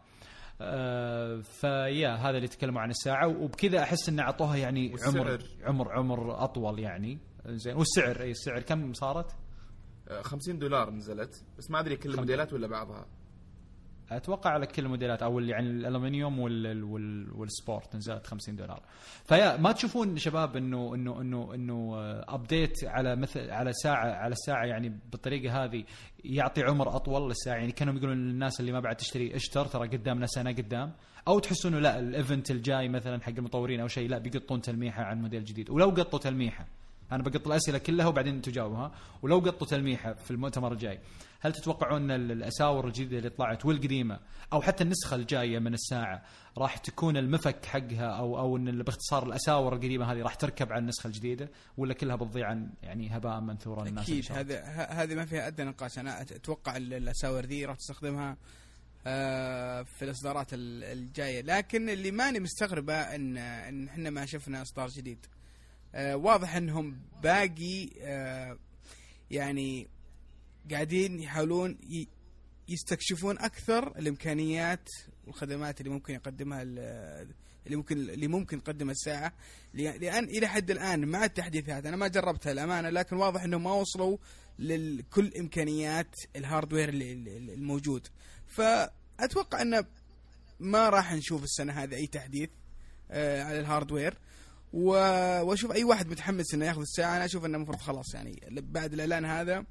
[0.60, 3.26] آه، فيا هذا اللي تكلموا عن الساعة.
[3.28, 7.18] وبكذا أحس إن أعطوها يعني عمر؟ عمر عمر أطول يعني.
[7.46, 9.36] زين والسعر أي السعر كم صارت؟
[10.08, 13.06] آه، 50 دولار نزلت بس ما أدري كل الموديلات ولا بعضها.
[14.10, 18.82] أتوقع على كل الموديلات أو اللي يعني الألومنيوم وال وال وال Sport نزلت 50 دولار.
[19.24, 21.96] فيا ما تشوفون شباب إنه إنه إنه إنه
[22.28, 25.84] update على مثل على ساعة على الساعة يعني بالطريقة هذه
[26.24, 30.26] يعطي عمر أطول للساعة؟ يعني كانوا يقولون للناس اللي ما بعد تشتري إشتر ترى قدامنا
[30.26, 30.92] سنه قدام.
[31.28, 35.02] أو تحسون إنه لا ال event الجاي مثلا حق المطورين أو شيء لا بيقطون تلميحة
[35.02, 35.70] عن موديل جديد.
[35.70, 36.66] ولو قطوا تلميحة
[37.12, 38.92] أنا بقط الأسئلة كلها وبعدين تجاوبها.
[39.22, 41.00] ولو قطوا تلميحة في المؤتمر الجاي
[41.40, 44.18] هل تتوقعون إن الأساور الجديدة اللي طلعت والقديمة
[44.52, 46.22] أو حتى النسخة الجاية من الساعة
[46.58, 51.06] راح تكون المفك حقها أو أو إن باختصار الأساور القديمة هذه راح تركب على النسخة
[51.06, 54.24] الجديدة ولا كلها بتضيع عن يعني هباء منثورا الناس أكيد.
[54.24, 55.98] شرت؟ هذا ه- هذه ما فيها أدنى نقاش.
[55.98, 58.36] أنا أتوقع ال- الأساور ذي راح تستخدمها
[59.06, 61.42] آه، في الإصدارات ال- الجاية.
[61.42, 65.26] لكن اللي ماني مستغربة ان إن إحنا ما شفنا إصدار جديد.
[65.94, 68.58] واضح إنهم باقي آه،
[69.30, 69.88] يعني
[70.70, 71.78] قاعدين يحاولون
[72.68, 74.88] يستكشفون أكثر الإمكانيات
[75.26, 77.28] والخدمات اللي ممكن يقدمها ال-
[77.66, 79.32] اللي ممكن اللي ممكن تقدمها الساعة.
[79.74, 84.16] لأن إلى حد الآن مع التحديثات أنا ما جربتها الامانه لكن واضح إنهم ما وصلوا
[84.58, 88.06] لكل إمكانيات الهاردوير الموجود.
[88.46, 89.84] فأتوقع انه
[90.60, 92.50] ما راح نشوف السنة هذه أي تحديث
[93.10, 94.18] آه، على ال hardware
[94.72, 98.92] و- وأشوف أي واحد متحمس إنه ياخذ الساعة أنا أشوف إنه المفروض خلاص يعني بعد
[98.92, 99.64] الإعلان هذا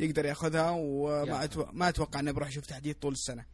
[0.00, 1.44] يقدر ياخذها وما.
[1.44, 1.64] أتو...
[1.72, 3.44] ما أتوقع انه بروح أشوف تحديث طول السنة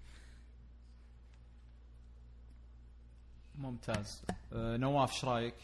[3.58, 4.22] ممتاز
[4.52, 5.54] آه، نواف إيش رأيك؟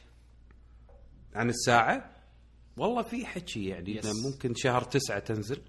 [1.34, 2.10] عن الساعة
[2.76, 4.04] والله في حكي يعني بس.
[4.06, 5.62] إنه ممكن شهر تسعة تنزل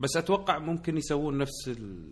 [0.00, 2.10] بس أتوقع ممكن يسوون نفس ال...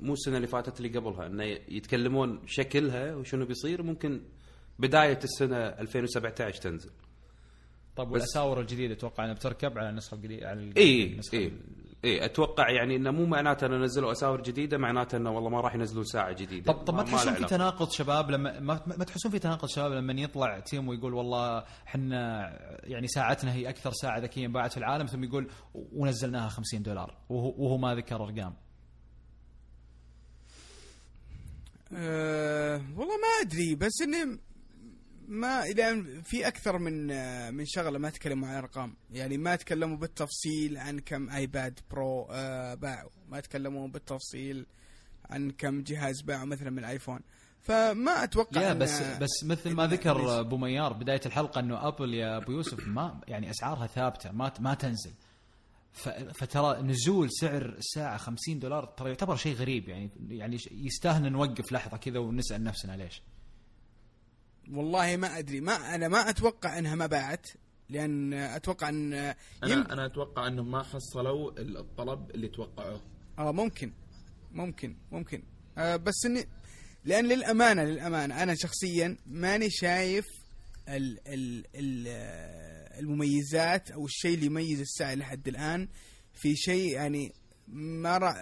[0.00, 4.22] مو السنة اللي فاتت اللي قبلها إنه يتكلمون شكلها وشنو بيصير ممكن
[4.78, 6.90] بداية السنة 2017 تنزل.
[7.96, 11.52] طيب بس- والأساور الجديدة أتوقع إنها بتركب على النسخه الجديده على اي اي
[12.04, 15.74] اي أتوقع يعني إنه مو معناته إنه نزلوا أساور جديدة معناته إنه والله ما راح
[15.74, 16.72] ينزلون ساعة جديدة.
[16.72, 17.44] طب طب ما له تحسون في.
[17.44, 22.48] تناقض شباب لما ما, ما تحسون في تناقض شباب لما يطلع تيم ويقول والله إحنا
[22.84, 27.54] يعني ساعتنا هي أكثر ساعة ذكية انباعت في العالم ثم يقول ونزلناها 50 دولار وهو,
[27.58, 28.54] وهو ما ذكر أرقام؟
[31.92, 34.38] أه والله ما أدري بس إني
[35.28, 39.96] ما إلى في أكثر من آه، من شغلة ما تكلموا عن ارقام يعني ما تكلموا
[39.96, 43.10] بالتفصيل عن كم iPad Pro آه، باعوا.
[43.28, 44.66] ما تكلموا بالتفصيل
[45.30, 47.20] عن كم جهاز باعوا مثلا من الآيفون.
[47.60, 52.36] فما أتوقع يا بس بس مثل ما ذكر؟ أبو ميار بداية الحلقة إنه ابل يا
[52.36, 55.12] أبو يوسف ما يعني أسعارها ثابتة ما ما تنزل.
[56.34, 59.88] فترى نزول سعر الساعة 50 دولار ترى يعتبر شيء غريب.
[59.88, 63.22] يعني يعني يستاهل نوقف لحظة كذا ونسأل نفسنا ليش.
[64.72, 65.60] والله ما أدري.
[65.60, 67.46] ما أنا ما أتوقع إنها ما باعت
[67.88, 69.34] لأن أتوقع إن يم...
[69.64, 73.00] أنا أنا أتوقع إنهم ما حصلوا الطلب اللي توقعوه.
[73.38, 73.92] آه ممكن.
[74.52, 74.96] ممكن.
[75.12, 75.42] ممكن.
[75.78, 76.46] آه بس اني
[77.04, 80.24] لأن للأمانة للأمانة أنا شخصيا ماني شايف
[80.88, 85.88] ال ال ال آه، المميزات أو الشيء اللي يميز الساعة لحد الآن.
[86.34, 87.32] في شيء يعني
[87.68, 88.34] ما را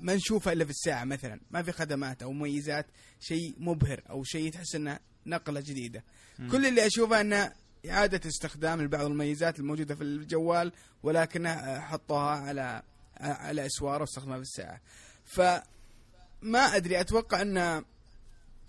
[0.00, 1.40] ما نشوفه إلا في الساعة مثلا.
[1.50, 2.86] ما في خدمات أو مميزات
[3.20, 6.04] شيء مبهر أو شيء تحس إنه نقلة جديدة.
[6.50, 7.52] كل اللي أشوفه انه
[7.90, 10.72] إعادة استخدام لبعض المميزات الموجودة في الجوال
[11.02, 12.82] ولكنها حطوها على
[13.20, 14.80] على أسوار واستخدمها في الساعة.
[15.24, 17.84] فما أدري أتوقع انه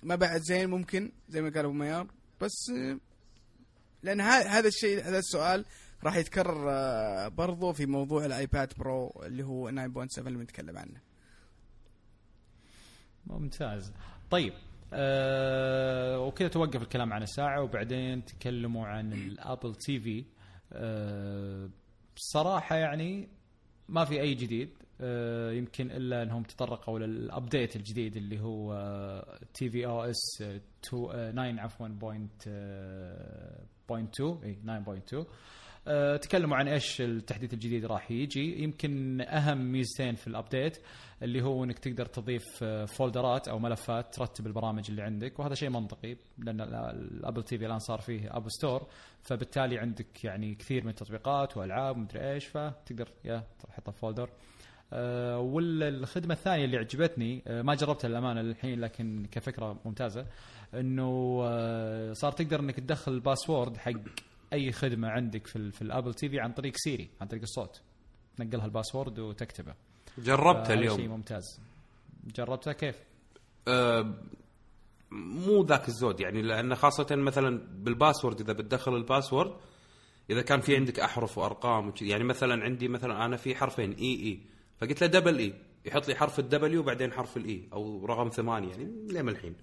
[0.03, 2.07] ما بعد زين ممكن زي ما قال أبو ميار.
[2.41, 2.71] بس
[4.03, 5.65] لأن هذا الشيء هذا السؤال
[6.03, 11.01] راح يتكرر برضو في موضوع الآيباد برو اللي هو 9.7 اللي بنتكلم عنه.
[13.27, 13.91] ممتاز.
[14.31, 14.53] طيب
[14.93, 20.25] آه وكذا توقف الكلام عن الساعة وبعدين تكلموا عن ال Apple TV.
[20.73, 21.69] آه
[22.15, 23.27] بصراحة يعني
[23.89, 24.69] ما في أي جديد.
[25.01, 28.73] آه يمكن إلا أنهم تطرقوا لل update الجديد اللي هو
[29.53, 30.43] tvOS
[30.81, 32.43] 9 عفوا point
[33.89, 34.57] point 2 اي
[35.13, 35.25] 9.2 آه،
[36.21, 38.63] تكلموا عن إيش التحديث الجديد راح يجي.
[38.63, 40.77] يمكن أهم ميزتين في ال update
[41.23, 45.55] اللي هو إنك تقدر تضيف آه، folder ات أو ملفات ترتب البرامج اللي عندك وهذا
[45.55, 48.87] شيء منطقي لأن ال- ال Apple TV الآن صار فيه App Store
[49.21, 54.29] فبالتالي عندك يعني كثير من التطبيقات وألعاب ومدري إيش فتقدر يا تحطها في folder
[54.93, 60.25] آه، والخدمة الثانية اللي عجبتني آه، ما جربتها للأمانة للحين لكن كفكرة ممتازة
[60.73, 63.91] إنه آه، صار تقدر إنك تدخل ال password حق
[64.53, 67.81] أي خدمة عندك في في ال Apple TV عن طريق Siri عن طريق الصوت.
[68.37, 69.73] تنقلها ال password وتكتبه.
[70.17, 71.59] جربتها فهذا شيء اليوم ممتاز.
[72.35, 72.95] جربتها كيف؟
[73.67, 74.13] آه،
[75.11, 79.53] مو ذاك الزود يعني لأن خاصة مثلا بال password إذا بتدخل ال password
[80.29, 84.05] إذا كان في عندك أحرف وأرقام وكذي يعني مثلا عندي مثلا أنا في حرفين E
[84.23, 84.39] E
[84.77, 85.53] فقلت له double E
[85.85, 89.55] يحط لي حرف ال W وبعدين حرف ال E أو رقم ثمانية يعني لين الحين؟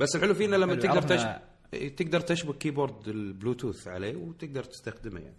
[0.00, 1.22] بس الحلو فينا لما حلو، تقدر عرفنا- تش...
[1.24, 5.36] إيه، تقدر تشبك keyboard ال Bluetooth عليه وتقدر تستخدمه يعني.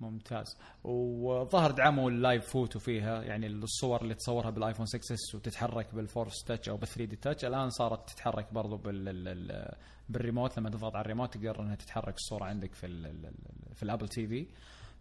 [0.00, 0.56] ممتاز.
[0.84, 6.44] وظهر دعموا ال Live Photo فيها يعني الصور اللي تصورها بالآيفون 6S وتتحرك بال Force
[6.46, 7.44] Touch أو بال 3D Touch.
[7.44, 9.74] الآن صارت تتحرك برضو بال ال- ال-
[10.08, 10.58] بالريموت.
[10.58, 14.08] لما تضغط على الريموت تقدر إنها تتحرك الصورة عندك في ال ال ال- في ال
[14.08, 14.46] Apple TV.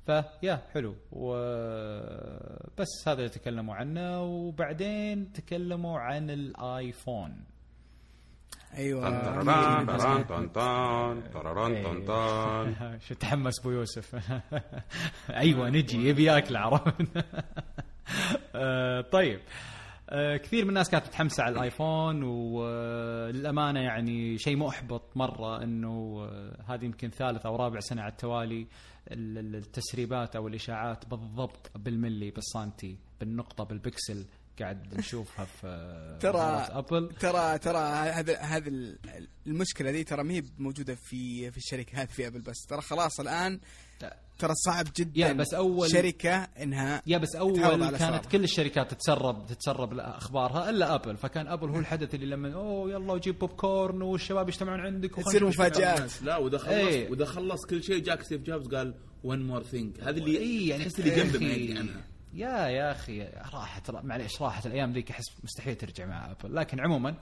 [0.05, 0.95] فيا حلو.
[1.11, 4.21] وبس هذا اللي تكلموا عنه.
[4.23, 7.43] وبعدين تكلموا عن الآيفون.
[8.77, 9.01] أيوه.
[9.23, 14.15] طرران طن طرران طن طن شو تحمس أبو يوسف؟
[15.29, 16.93] أيوه نجي يبي ياكل عرفت؟
[18.55, 19.39] آه، طيب.
[20.09, 26.57] آه، كثير من الناس كانت متحمسه على الآيفون وللامانه يعني شيء محبط مرة إنه آه،
[26.73, 28.67] هذه يمكن ثالث أو رابع سنة على التوالي
[29.11, 34.25] ال- ال- التسريبات أو الإشاعات بالضبط بالملي بالسنتي بالنقطة بالبكسل
[34.59, 35.67] قاعد نشوفها في
[36.21, 37.09] ترى أبل.
[37.19, 38.97] ترى ترى هذا هذا ال-
[39.47, 42.65] المشكلة دي ترى ما هي موجودة في في الشركات في أبل بس.
[42.69, 43.59] ترى خلاص الآن
[44.39, 48.25] ترى صعب جدا يا بس أول- شركة إنها يا بس أول كانت.
[48.25, 51.17] كل الشركات تتسرب تتسرب اخبارها إلا أبل.
[51.17, 55.45] فكان أبل هو الحدث اللي لما أوه يلا وجيب بوب كورن والشباب يجتمعون عندك تصير
[55.45, 56.21] مفاجآت.
[56.23, 57.09] لا وإذا خلص إيه.
[57.11, 58.93] وإذا خلص كل شيء جاك ستيف جوبز قال
[59.23, 62.03] one more thing هذه اللي اي يعني تحس اللي جنبه ما يا أخي، يدري عنها.
[62.37, 63.23] يا يا أخي
[63.53, 67.15] راحت معليش راحت الأيام ذيك أحس مستحيل ترجع مع ابل لكن عموما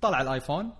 [0.00, 0.72] طلع الآيفون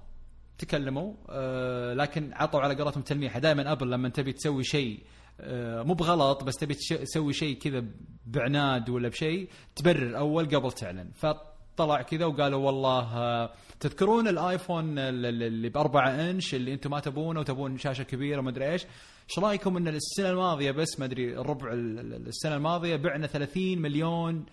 [0.58, 3.38] تكلموا آه لكن عطوا على قولتهم تلميحة.
[3.38, 5.02] دائما ابل لما تبي تسوي شيء
[5.40, 7.84] آه مو بغلط بس تبي تسوي شيء كذا
[8.26, 11.10] بعناد ولا بشيء تبرر أول قبل تعلن.
[11.14, 13.50] فطلع كذا وقالوا والله آه
[13.80, 18.50] تذكرون الآيفون ال- ال- اللي بأربعة إنش اللي أنتم ما تبونه وتبون شاشة كبيرة ما
[18.50, 18.86] ادري إيش؟
[19.32, 24.46] إيش رايكم إن السنة الماضية بس ما أدري ال- السنة الماضية بعنا 30 مليون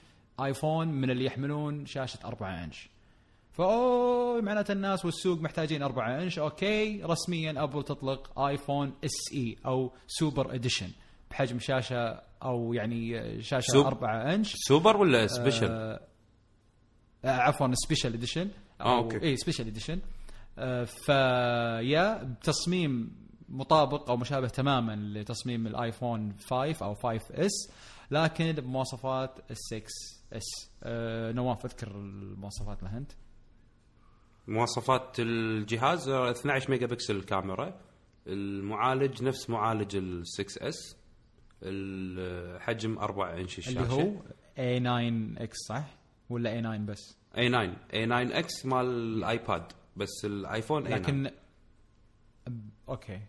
[0.44, 2.90] آيفون من اللي يحملون شاشة 4 إنش.
[3.52, 6.40] فأوه معناته الناس والسوق محتاجين 4 inch.
[6.40, 10.90] okay رسميا ابل تطلق آيفون SE أو super edition
[11.32, 14.54] بحجم شاشة أو يعني شاشة سوب- 4 inch.
[14.56, 16.00] super ولا special؟ آه
[17.26, 18.50] آه، عفوا special edition.
[18.82, 19.22] آه، أوكي.
[19.24, 20.00] اي special edition.
[20.86, 23.12] فيا بتصميم
[23.52, 27.72] مطابق أو مشابه تماما لتصميم الايفون 5 أو 5S
[28.12, 30.44] لكن بمواصفات ال 6S
[30.84, 33.12] آه نواف أذكر المواصفات لها أنت
[34.48, 37.80] مواصفات الجهاز آه، 12 ميجا بكسل الكاميرا
[38.28, 40.96] المعالج نفس معالج ال 6S
[41.64, 45.96] الحجم 4 إنش الشاشة اللي هو A9 X صح؟
[46.30, 51.02] ولا A9 بس؟ A9 A9X مال الايباد بس الايفون اي نعم.
[51.02, 51.32] لكن
[52.90, 53.20] okay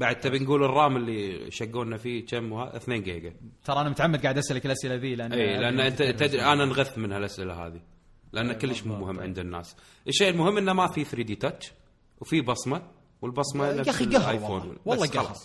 [0.00, 3.34] بعد تبي نقول الرام اللي شقونا فيه كم وها 2 جيجا.
[3.64, 7.12] ترى أنا متعمد قاعد أسألك الأسئلة ذي لأن اي لأن أنت تدري أنا نغث من
[7.12, 7.80] هالأسئلة هذه
[8.32, 9.76] لأن كلش مو مهم عند الناس.
[10.08, 11.72] الشيء المهم إنه ما في 3D Touch
[12.20, 12.82] وفي بصمة
[13.22, 15.36] والبصمة يا أخي قهر والله والله قهر.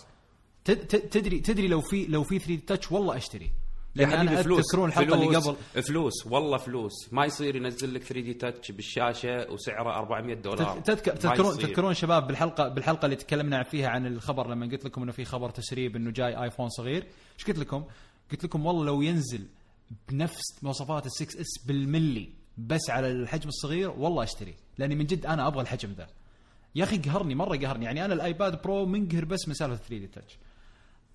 [1.10, 3.50] تدري تدري لو في لو في 3 Touch والله أشتري.
[3.96, 5.56] لأن أنا فلوس تذكرون الحلقة اللي قبل.
[5.82, 7.12] فلوس والله فلوس.
[7.12, 10.80] ما يصير ينزل لك 3D Touch بالشاشة وسعره 400 دولار.
[10.80, 11.58] تذكر تذكرون.
[11.58, 15.50] تذكرون شباب بالحلقة بالحلقة اللي تكلمنا فيها عن الخبر لما قلت لكم إنه في خبر
[15.50, 17.06] تسريب إنه جاي آيفون صغير.
[17.38, 17.84] إيش قلت لكم؟
[18.32, 19.46] قلت لكم والله لو ينزل
[20.08, 22.28] بنفس مواصفات ال 6S بالملي
[22.58, 24.54] بس على الحجم الصغير والله أشتري.
[24.78, 26.06] لأني من جد أنا أبغى الحجم ذا.
[26.74, 27.84] يا أخي قهرني مرة قهرني.
[27.84, 30.38] يعني أنا الآيباد برو منقهر بس من سالفه 3D Touch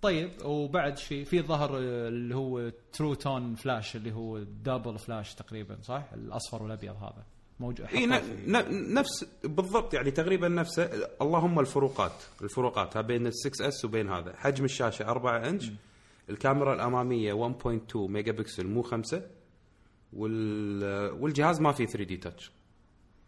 [0.02, 5.78] طيب وبعد في في ظهر اللي هو True Tone flash اللي هو double flash تقريبا
[5.82, 7.24] صح؟ الأصفر والأبيض هذا.
[7.60, 10.90] موجود ن- نفس بالضبط يعني تقريبا نفسه
[11.22, 14.34] اللهم الفروقات الفروقات بين ال 6S وبين هذا.
[14.38, 15.72] حجم الشاشة 4 إنش.
[16.30, 19.22] الكاميرا الأمامية 1.2 ميجا بكسل مو 5
[20.14, 22.52] وال والجهاز ما فيه 3D Touch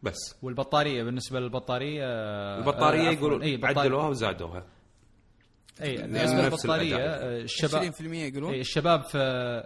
[0.03, 0.35] بس.
[0.41, 3.79] والبطارية بالنسبة للبطارية آه، البطارية آه، يقولون بطارية.
[3.79, 4.65] عدلوها وزادوها.
[5.81, 6.95] أي بالنسبة للبطاريه.
[6.97, 9.63] آه، الشباب 20% يقولون؟ اي الشباب في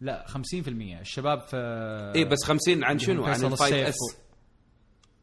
[0.00, 1.56] لا 50% الشباب في
[2.16, 4.16] اي بس 50 عن شنو؟ عن فيصل ال 5 السيف S.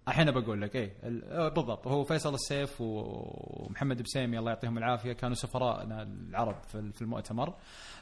[0.08, 5.14] الحين بقول لك اي ال- آه، بالضبط هو فيصل السيف ومحمد بسيمي الله يعطيهم العافية
[5.14, 7.54] كانوا سفراءنا العرب في في المؤتمر.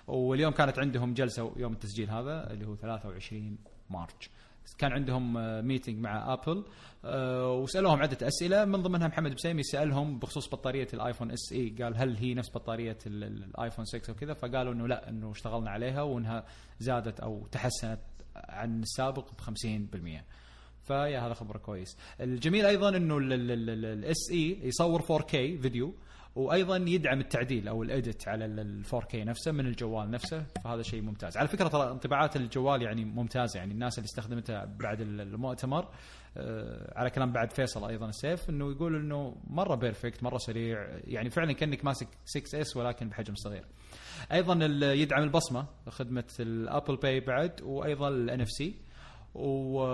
[0.08, 3.58] واليوم كانت عندهم جلسة يوم التسجيل هذا اللي هو 23
[3.90, 4.30] March.
[4.78, 5.34] كان عندهم
[5.68, 6.66] meeting مع ابل
[7.06, 8.66] آه، وسألوهم عدة أسئلة.
[8.66, 13.24] من ضمنها محمد بسيمي سألهم بخصوص بطارية الآيفون SE قال هل هي نفس بطارية ال-
[13.24, 16.46] ال- الآيفون 6 وكذا؟ فقالوا إنه لا إنه اشتغلنا عليها وإنها
[16.80, 18.00] زادت أو تحسنت
[18.36, 20.24] عن السابق ب 50%
[20.88, 21.98] فيا هذا خبر كويس.
[22.22, 25.32] الجميل أيضا إنه ال SE يصور 4K
[25.62, 25.96] فيديو.
[26.36, 31.02] وأيضا يدعم التعديل أو ال edit على ال 4K نفسه من الجوال نفسه فهذا شيء
[31.02, 31.38] ممتاز.
[31.38, 35.88] على فكرة ترى انطباعات الجوال يعني ممتازه يعني الناس اللي استخدمتها بعد ال- المؤتمر
[36.38, 41.30] آه، على كلام بعد فيصل أيضا السيف إنه يقول إنه مرة perfect مرة سريع يعني
[41.30, 43.66] فعلا كأنك ماسك 6S ولكن بحجم صغير.
[44.32, 48.76] أيضا يدعم البصمة خدمة ال Apple Pay بعد وأيضا ال NFC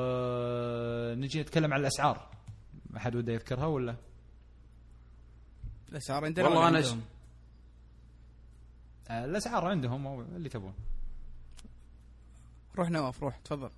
[0.02, 2.30] ونجي نتكلم عن الأسعار.
[2.98, 3.96] أحد وده يذكرها ولا؟
[5.92, 7.02] الأسعار عندنا والله أنا عندهم؟
[9.10, 10.74] آه، الأسعار عندهم أو اللي تبون.
[12.78, 13.70] روح نواف روح تفضل.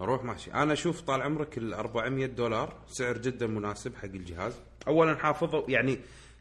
[0.00, 0.52] روح ماشي.
[0.54, 4.60] أنا أشوف طال عمرك ال 400 دولار سعر جدا مناسب حق الجهاز.
[4.88, 5.98] اولا حافظه يعني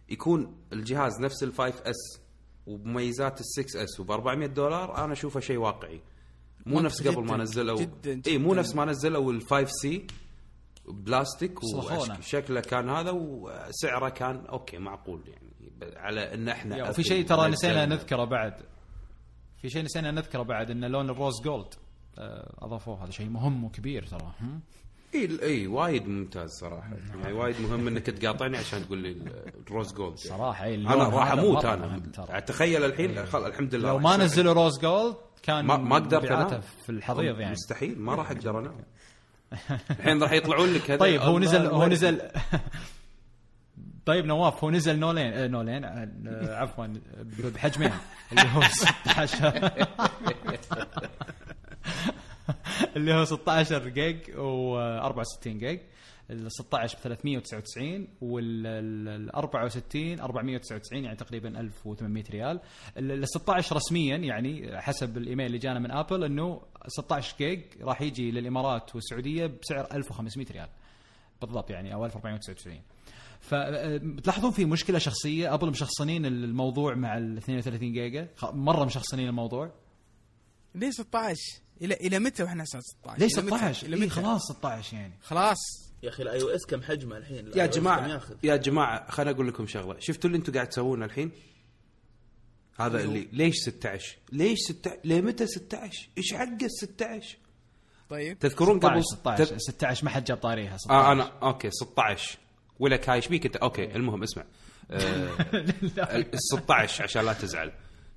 [0.10, 2.22] يكون الجهاز نفس ال 5S
[2.68, 6.02] وبمميزات ال 6S وب 400 دولار أنا أشوفه شيء واقعي.
[6.66, 7.80] مو نفس قبل ما نزلوا
[8.28, 8.54] اي مو.
[8.54, 10.08] نفس ما نزلوا ال 5C
[10.88, 11.60] بلاستيك.
[11.64, 15.52] وشكله كان هذا وسعره كان okay معقول يعني
[15.98, 17.86] على إن إحنا وفي شيء ترى نسينا.
[17.86, 18.54] نذكره بعد
[19.62, 21.74] في شيء نسينا نذكره بعد إن لون ال rose gold
[22.18, 24.32] آه، أضافوه هذا شيء مهم وكبير ترى؟
[25.16, 26.90] إي إي وايد ممتاز صراحة
[27.20, 30.38] يعني وايد مهم إنك تقاطعني عشان تقول لي ال- ال rose gold يعني.
[30.38, 32.42] صراحة إي أنا راح أموت أنا مهم ترى.
[32.42, 34.18] تخيل الحين خل الحمد لله لو ما.
[34.18, 38.76] نزلوا rose gold كان ما أنام في الحضيض يعني مستحيل ما راح أقدر أنام
[39.92, 41.88] الحين راح يطلعون لك هذا طيب هو نزل هو.
[41.88, 42.22] نزل
[44.06, 46.88] طيب نواف هو نزل نوعين آه نوعين آه عفوا
[47.56, 47.92] بحجمين.
[48.32, 49.72] اللي هو 16
[52.96, 55.80] اللي هو 16 جيج و64 جيج.
[56.32, 62.60] ال 16 ب 399 وال 64 499 يعني تقريبا 1800 ريال.
[62.98, 68.32] ال 16 رسميا يعني حسب الإيميل اللي جانا من آبل إنه 16 جيج راح يجي
[68.32, 70.70] للإمارات والسعودية بسعر 1500 ريال.
[71.42, 72.82] بالضبط يعني أو 1499
[73.40, 78.28] فبتلاحظون في مشكلة شخصية أبل مشخصنين الموضوع مع ال 32 جيجا.
[78.44, 79.72] مرة مشخصنين الموضوع.
[80.76, 81.38] ليه 16
[81.82, 85.14] إلى إلى متى وإحنا 16 ليه إلى متى؟ 16 إلى إيه خلاص 16 يعني.
[85.22, 85.91] خلاص.
[86.04, 90.00] يا أخي ال iOS كم حجمه الحين؟ يا جماعة يا جماعة خليني أقول لكم شغلة.
[90.00, 91.32] شفتوا اللي أنتم قاعد تسوونه الحين؟
[92.80, 97.38] هذا اللي ليش 16 ليش 16 ليه متى 16 إيش حق ال 16
[98.10, 98.40] طيب.
[98.40, 102.38] تذكرون قبل 16 تذ- 16 ما حد جاب طاريها 16 آه أنا okay 16
[102.80, 104.44] ولك هاي إيش بيك أنت؟ okay المهم اسمع.
[104.92, 105.30] آه
[106.16, 107.72] ال 16 عشان لا تزعل.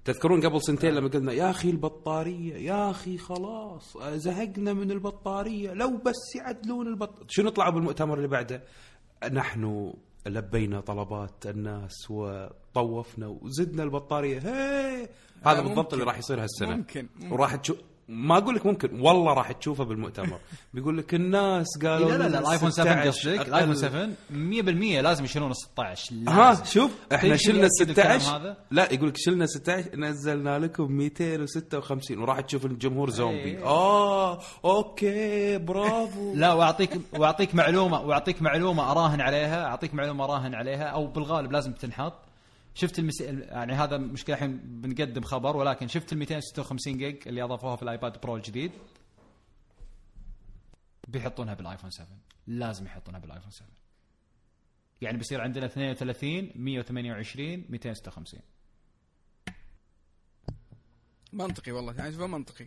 [0.04, 5.72] تذكرون قبل سنتين لما قلنا يا أخي البطارية يا أخي خلاص آه، زهقنا من البطارية
[5.72, 8.62] لو بس يعدلون البط شنو طلعوا بالمؤتمر اللي بعده؟
[9.32, 9.92] نحن
[10.26, 15.08] لبينا طلبات الناس وطوفنا وزدنا البطارية هي
[15.46, 15.68] هذا ممكن.
[15.68, 17.08] بالضبط اللي راح يصير هالسنة ممكن.
[17.14, 17.32] ممكن.
[17.32, 17.76] وراح تشوف
[18.08, 20.38] ما أقول لك ممكن والله راح تشوفه بالمؤتمر
[20.74, 23.48] بيقول لك الناس قالوا لا لا لا الآيفون 7 16 قصدك.
[23.48, 24.08] الآيفون 7
[25.00, 26.64] 100% لازم يشيلون ال 16 ها.
[26.64, 32.18] شوف إحنا شلنا يأكد الكلام 16 هذا؟ لا يقول لك شلنا 16 نزلنا لكم 256
[32.18, 33.64] وراح تشوف الجمهور زومبي إيه.
[33.64, 40.84] آه أوكي برافو لا وأعطيك وأعطيك معلومة وأعطيك معلومة أراهن عليها أعطيك معلومة أراهن عليها
[40.84, 42.14] أو بالغالب لازم تنحط
[42.74, 43.20] شفت المس...
[43.20, 47.90] يعني هذا مشكلة الحين بنقدم خبر ولكن شفت ال 256 جيج اللي أضافوها في ال
[47.90, 48.72] iPad Pro الجديد.
[51.08, 52.08] بيحطونها بال iPhone 7
[52.46, 53.68] لازم يحطونها بال iPhone 7
[55.00, 58.40] يعني بيصير عندنا 32 128 256
[61.32, 62.66] منطقي والله يعني شوف منطقي.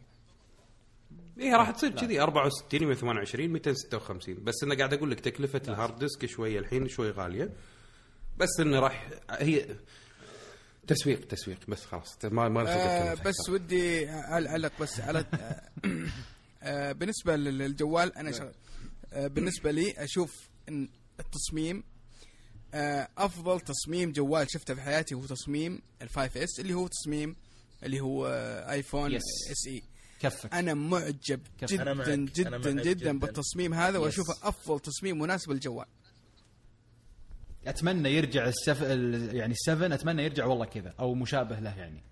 [1.40, 2.22] إيه راح تصير كذي.
[2.22, 7.10] 64 128 256 بس أنا قاعد أقول لك تكلفة ال hard disk شوية الحين شوي
[7.12, 7.54] غالية.
[8.38, 9.66] بس إنه راح هي
[10.88, 13.50] تسويق تسويق بس خلاص ما ما آه بس.
[13.50, 15.26] ودي أعلق بس على
[16.64, 18.54] آه، بالنسبة للجوال أنا شغل
[19.14, 20.90] آه بالنسبة لي أشوف إن
[21.20, 21.84] التصميم
[22.74, 27.36] آه أفضل تصميم جوال شفته في حياتي هو تصميم ال 5S اللي هو تصميم
[27.84, 29.68] اللي هو آه iPhone SE.
[29.68, 32.08] كيفك أنا معجب كيف؟ جدا أنا معك.
[32.10, 33.20] جدا أنا معك جدا جداً.
[33.20, 35.86] بالتصميم هذا وأشوفه أفضل تصميم مناسب للجوال
[37.70, 38.84] أتمنى يرجع ال sev...
[38.84, 42.04] ال- يعني ال seven أتمنى يرجع والله كذا أو مشابه له يعني.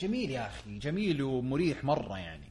[0.00, 2.50] جميل يا أخي جميل ومريح مرة يعني.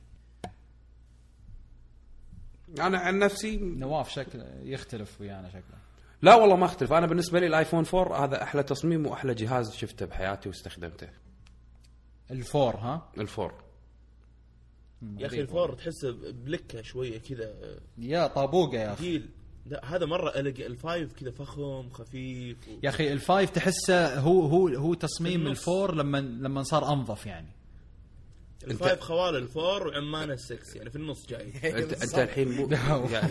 [2.79, 5.77] أنا عن نفسي نواف شكل يختلف ويانا شكله.
[6.21, 6.93] لا والله ما أختلف.
[6.93, 11.09] أنا بالنسبة لي ال iPhone 4 هذا أحلى تصميم وأحلى جهاز شفته بحياتي واستخدمته.
[12.31, 13.63] ال four ها؟ ال four.
[15.17, 17.53] يا أخي ال four تحسه بلكة شوية كذا.
[17.97, 19.01] يا طابوقة يا أخي.
[19.03, 19.29] ثقيل
[19.69, 22.71] لا هذا مرة الق ال five كذا فخم خفيف و...
[22.83, 25.47] يا أخي ال five تحسه هو هو هو تصميم.
[25.47, 27.47] ال four لما لما صار أنظف يعني
[28.67, 31.51] الفايف خوال الفور وعمان السكس يعني في النص جاي.
[31.83, 33.21] انت أنت الحين مو يا,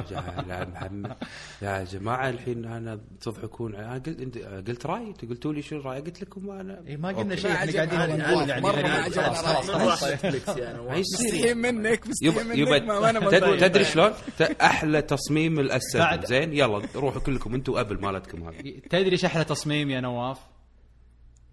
[0.00, 0.12] ج-
[0.50, 1.16] يا محمد
[1.62, 3.74] يا جماعة الحين أنا تضحكون.
[3.74, 7.08] أنا قلت أنت قلت رايي أنتوا قلتوا لي شو رايي قلت لكم أنا إيه ما
[7.08, 7.36] قلنا.
[7.36, 8.48] شيء إحنا قاعدين نقول.
[8.48, 10.02] يعني يعني خلاص
[10.58, 11.00] يعني.
[11.00, 13.60] مستحيل منك مستحيل منك.
[13.60, 14.12] تدري شلون؟
[14.60, 19.24] أحلى تصميم الاس 7 بعد- زين يلا روحوا كلكم أنتوا ابل مالتكم هذه تدري إيش
[19.24, 20.38] أحلى تصميم يا نواف؟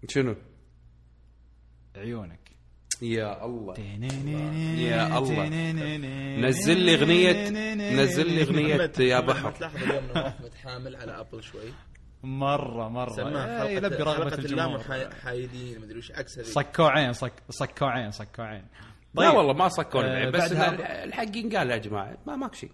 [0.08, 0.34] شنو؟
[1.96, 2.41] عيونك.
[3.02, 3.74] يا الله
[4.78, 5.48] يا الله.
[6.48, 7.48] نزل لي اغنيه
[8.02, 11.72] نزل لي اغنيه يا بحر تلاحظ اليوم نواف متحامل على ابل شوي
[12.22, 14.80] مره مره سماها يلبي رغبه الجمهور
[15.22, 18.64] حايدين مدري وش عكس هذه صكوعين صك صكوعين صكوعين
[19.14, 22.70] لا والله ما صكون آه، بس الحق ينقال يا جماعة ما ماكو شيء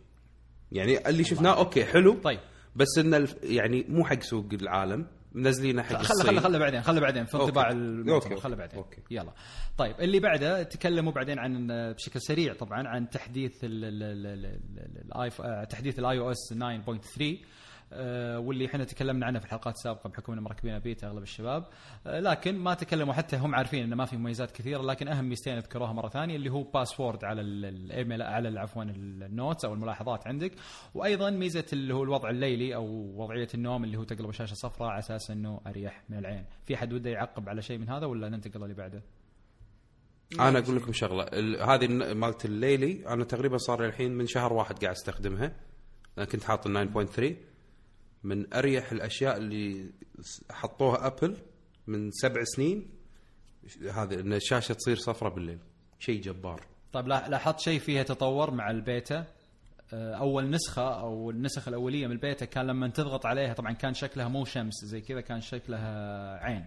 [0.73, 2.41] يعني اللي شفناه أوكي حلو طيب
[2.77, 7.25] بس انه يعني مو حق سوق العالم منزلينه حق خله خله خله بعدين خله بعدين
[7.25, 7.35] في.
[7.35, 8.37] انطباع المؤتمر.
[8.41, 9.03] خله بعدين أوكي.
[9.11, 9.33] يلا
[9.79, 14.59] طيب اللي بعده تكلموا بعدين عن بشكل سريع طبعا عن تحديث ال-
[15.41, 17.37] آه، تحديث ال iOS 9.3 آه،
[18.39, 21.65] واللي إحنا تكلمنا عنه في الحلقات السابقة بحكم ان مركبين بيتا أغلب الشباب.
[22.07, 25.57] آه، لكن ما تكلموا حتى هم عارفين انه ما في مميزات كثيرة لكن أهم ميزتين
[25.57, 30.27] أذكروها مرة ثانية اللي هو password على ال- الايميل على عفوا ال notes أو الملاحظات
[30.27, 30.53] عندك.
[30.95, 32.85] وأيضا ميزة اللي هو الوضع الليلي أو
[33.23, 36.45] وضعية النوم اللي هو تقلب الشاشة صفراء على أساس إنه أريح من العين.
[36.67, 39.03] في أحد وده يعقب على شيء من هذا ولا ننتقل اللي بعده؟
[40.41, 41.23] أنا أقول لكم شغلة.
[41.75, 45.53] هذه مالت الليلي أنا تقريبا صار الحين من شهر واحد قاعد أستخدمها.
[46.19, 47.48] أنا كنت حاط ال 9.3
[48.29, 49.91] من أريح الأشياء اللي
[50.51, 51.37] حطوها Apple
[51.87, 52.87] من سبع سنين
[53.93, 55.59] هذه إن الشاشة تصير صفرة بالليل
[55.99, 56.67] شيء جبار.
[56.93, 59.25] طيب لا- لاحظت شيء فيها تطور مع البيتا؟
[59.93, 64.29] آه، أول نسخة أو النسخ الأولية من البيتا كان لما تضغط عليها طبعا كان شكلها
[64.29, 66.67] مو شمس زي كذا كان شكلها عين.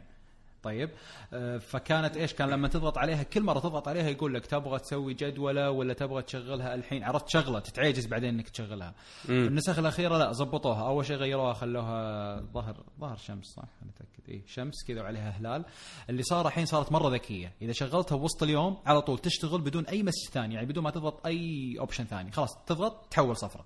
[0.63, 0.89] طيب.
[1.33, 5.13] آه، فكانت إيش؟ كان لما تضغط عليها كل مرة تضغط عليها يقول لك تبغى تسوي
[5.13, 8.93] جدولة ولا تبغى تشغلها الحين؟ عرفت شغلة تتعجز بعدين إنك تشغلها.
[9.29, 10.87] النسخ الأخيرة لا زبطوها.
[10.87, 15.65] أول شيء غيروها خلوها ظهر ظهر شمس صح؟ أنا اتاكد اي شمس كذا وعليها هلال.
[16.09, 17.53] اللي صار الحين صارت مرة ذكية.
[17.61, 21.27] إذا شغلتها بوسط اليوم على طول تشتغل بدون أي message ثاني يعني بدون ما تضغط
[21.27, 22.31] أي option ثاني.
[22.31, 23.65] خلاص تضغط تحول صفرة.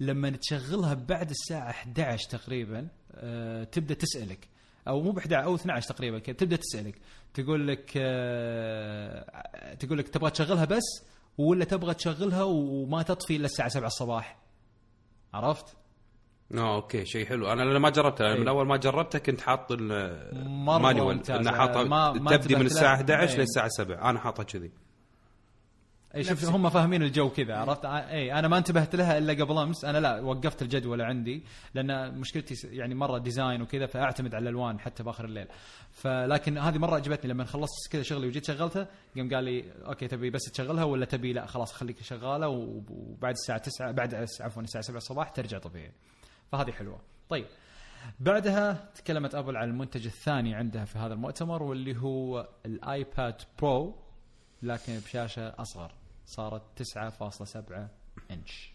[0.00, 4.49] لما تشغلها بعد الساعة 11 تقريبا آه تبدأ تسألك.
[4.88, 6.94] أو مو ب 11 أو 12 تقريبا كذا تبدأ تسألك
[7.34, 11.04] تقول لك آه تقول لك تبغى تشغلها بس
[11.38, 14.38] ولا تبغى تشغلها وما تطفي إلا الساعة 7 الصباح
[15.34, 15.76] عرفت؟
[16.54, 18.48] آه أوكي شيء حلو أنا ما جربته من إيه.
[18.48, 21.36] أول ما جربته كنت حاط ال- مرة manual ممتاز.
[21.46, 21.82] إنه حاطه
[22.36, 23.00] تبدي من الساعة له.
[23.00, 23.38] 11 إيه.
[23.40, 24.70] للساعة 7 أنا حاطه كذي
[26.14, 29.84] أي شوف هم فاهمين الجو كذا عرفت؟ إي أنا ما انتبهت لها إلا قبل أمس
[29.84, 31.42] أنا لا وقفت الجدول عندي
[31.74, 35.46] لأن مشكلتي يعني مرة design وكذا فأعتمد على الألوان حتى بآخر الليل.
[35.92, 40.30] فلكن هذه مرة عجبتني لما خلصت كذا شغلي وجيت شغلتها قام قال لي أوكي تبي
[40.30, 44.96] بس تشغلها ولا تبي؟ لا خلاص خليك شغالة وبعد الساعة 9 بعد عفوا الساعة 7
[44.96, 45.92] الصباح ترجع طبيعي.
[46.52, 47.00] فهذه حلوة.
[47.28, 47.46] طيب
[48.20, 53.94] بعدها تكلمت Apple عن المنتج الثاني عندها في هذا المؤتمر واللي هو ال iPad Pro
[54.62, 55.99] لكن بشاشة أصغر.
[56.36, 57.56] صارت 9.7
[58.30, 58.72] إنش.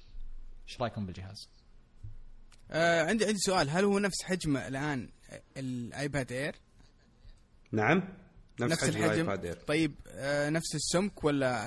[0.70, 1.50] إيش رأيكم بالجهاز؟
[2.72, 3.70] آه عندي عندي سؤال.
[3.70, 5.10] هل هو نفس حجم الآن
[5.58, 6.56] ال iPad Air
[7.72, 7.98] نعم.
[8.60, 9.12] نفس, نفس حجم الحجم.
[9.12, 11.64] ال iPad Air طيب آه نفس السمك ولا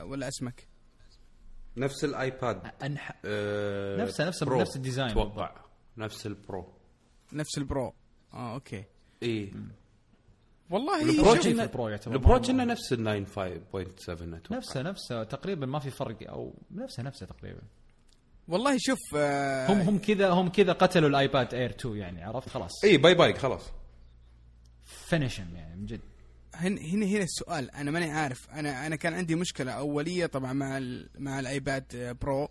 [0.00, 0.66] آه ولا أسمك؟
[1.76, 2.72] نفس ال iPad.
[2.82, 3.12] أنح...
[3.24, 4.60] آه نفسه- نفسه- Pro.
[4.60, 5.10] نفس ال design.
[5.10, 5.64] أتوقع
[5.96, 6.72] نفس ال Pro
[7.32, 7.94] نفس ال Pro
[8.34, 8.84] آه okay.
[9.22, 9.52] اي
[10.72, 14.34] والله ال Pro شوف- كنا- ال Pro يعتبر ال Pro مرة- كنا نفس ال 95.7
[14.36, 15.24] أتوقع نفسه نفسه.
[15.24, 17.60] تقريبا ما في فرق أو نفسه نفسه تقريبا.
[18.48, 22.48] والله شوف آه هم هم كذا هم كذا قتلوا ال iPad Air 2 يعني عرفت؟
[22.48, 22.84] خلاص.
[22.84, 23.62] إي bye bye خلاص.
[25.08, 26.00] finished يعني من جد.
[26.54, 27.70] هنا هنا هنا السؤال.
[27.70, 28.50] أنا ماني عارف.
[28.50, 32.48] أنا أنا كان عندي مشكلة أولية طبعا مع ال مع ال iPad آه، Pro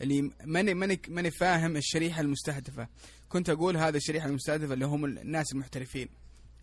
[0.00, 2.88] اللي ماني ماني ماني فاهم الشريحة المستهدفة.
[3.28, 6.08] كنت أقول هذا الشريحة المستهدفة اللي هم الناس المحترفين.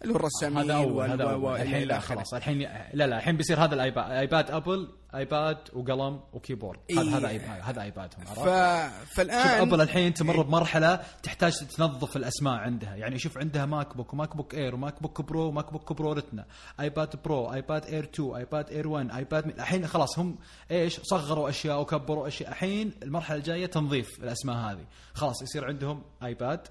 [0.01, 1.21] اللي هو الرسامين هذا أول.
[1.21, 1.55] أول.
[1.61, 1.99] الحين لا.
[1.99, 2.33] خلاص.
[2.33, 2.59] الحين
[2.93, 4.11] لا لا الحين بيصير هذا ال iPad.
[4.11, 6.79] iPad Apple iPad وقلم و keyboard.
[6.91, 7.17] هذا إيه.
[7.17, 8.39] هذا iPad هذا iPad هم ف...
[8.39, 12.95] عرفت؟ شوف فالان Apple الحين تمر بمرحلة تحتاج تنظف الأسماء عندها.
[12.95, 16.45] يعني شوف عندها MacBook و MacBook Air و MacBook Pro و MacBook Pro Retina
[16.79, 20.37] iPad Pro iPad Air 2 iPad Air 1 iPad الحين خلاص هم
[20.71, 22.49] إيش؟ صغروا أشياء وكبروا أشياء.
[22.49, 24.85] الحين المرحلة الجاية تنظيف الأسماء هذه.
[25.13, 26.67] خلاص يصير عندهم iPad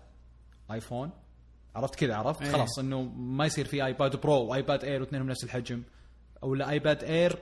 [0.71, 1.11] iPhone
[1.77, 2.53] عرفت كذا عرفت؟ إيه.
[2.53, 5.83] خلاص إنه ما يصير في iPad Pro و iPad Air واثنينهم نفس الحجم.
[6.43, 7.39] أو لا iPad Air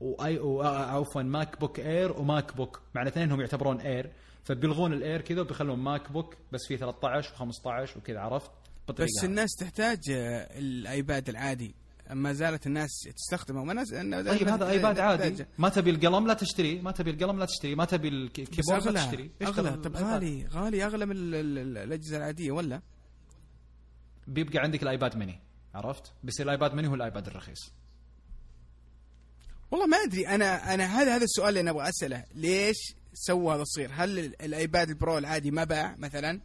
[0.00, 4.10] واي عفوا MacBook Air و MacBook مع الاثنين يعتبرون Air
[4.44, 8.50] فبيلغون ال Air كذا وبيخلون MacBook بس فيه 13 و15 وكذا عرفت؟
[8.88, 9.26] بس هذه.
[9.28, 11.74] الناس تحتاج آه، ال iPad العادي.
[12.10, 13.64] ما زالت الناس تستخدمه.
[13.64, 15.44] ما ناس طيب هذا iPad عادي.
[15.58, 18.76] ما تبي القلم لا تشتريه ما تبي القلم لا تشتريه ما تبي ال keyboard لا
[18.76, 19.70] أغلى تشتريه أغلى.
[19.76, 19.96] طب.
[19.96, 22.80] غالي غالي أغلى من ال- ال- ال- الأجهزة العادية ولا؟
[24.26, 25.38] بيبقى عندك ال iPad mini
[25.74, 27.72] عرفت بيصير ال iPad mini هو ال iPad الرخيص
[29.70, 32.76] والله ما أدري أنا أنا هذا هذا السؤال اللي أنا أبغى أسأله ليش
[33.14, 36.40] سووا هذا الصير؟ هل ال- ال iPad ال Pro العادي ما باع مثلا؟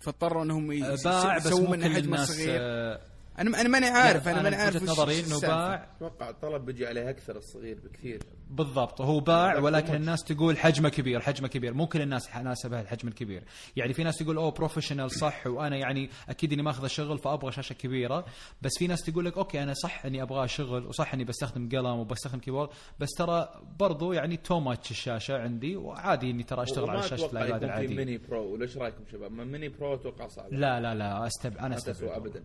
[0.00, 0.66] فاضطروا إنهم
[1.04, 3.00] باع بس يسووا مو منه كل حجم الناس صغير آه،
[3.38, 5.40] أنا أنا ماني عارف لا، أنا ماني عارف نظري إنه.
[5.40, 5.88] باع.
[5.96, 8.22] أتوقع الطلب بيجي عليه أكثر الصغير بكثير.
[8.50, 11.74] بالضبط هو باع ولكن الناس تقول حجمه كبير حجمه كبير.
[11.74, 13.44] مو كل الناس ناسبها الحجم الكبير.
[13.76, 17.72] يعني في ناس تقول أوه professional صح وأنا يعني أكيد إني ماخذ الشغل فأبغى شاشة
[17.72, 18.24] كبيرة.
[18.62, 21.86] بس في ناس تقول لك okay أنا صح إني أبغى شغل وصح إني بستخدم قلم
[21.86, 22.68] وبستخدم keyboard
[23.00, 27.38] بس ترى برضو يعني too much الشاشة عندي وعادي إني ترى أشتغل على شاشة ال
[27.38, 30.52] iPad العادي mini Pro ولا إيش رأيكم شباب؟ mini Pro أتوقع صعب.
[30.52, 32.16] لا لا لا استبعد أنا أستبعد.
[32.16, 32.42] ابدا.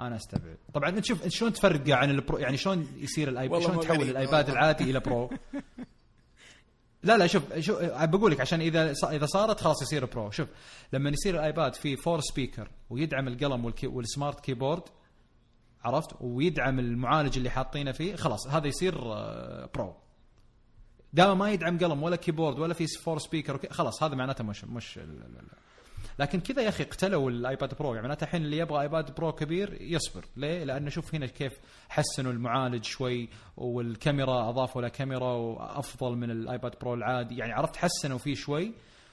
[0.00, 0.56] أنا أستبعد.
[0.74, 4.02] طبعا أنت شوف شلون تفرقه عن ال Pro يعني شلون يصير ال iPad شلون تحول.
[4.10, 5.30] ال iPad العادي إلى Pro؟
[7.02, 10.30] لا لا شوف شو بقول لك عشان إذا إذا صارت خلاص يصير Pro.
[10.30, 10.48] شوف
[10.92, 14.82] لما يصير ال iPad فيه four speaker ويدعم القلم والكي وال Smart Keyboard
[15.84, 19.94] عرفت؟ ويدعم المعالج اللي حاطينه فيه خلاص هذا يصير آه، Pro.
[21.12, 25.00] دام ما يدعم قلم ولا keyboard ولا في four speaker خلاص هذا معناته مش مش
[26.18, 27.94] لكن كذا يا أخي قتلوا ال iPad Pro.
[27.94, 30.24] يعني معناته الحين اللي يبغى iPad Pro كبير يصبر.
[30.36, 31.52] ليه؟ لأنه شوف هنا كيف
[31.88, 37.36] حسنوا المعالج شوي والكاميرا أضافوا له كاميرا وأفضل من ال iPad Pro العادي.
[37.36, 38.72] يعني عرفت حسنوا فيه شوي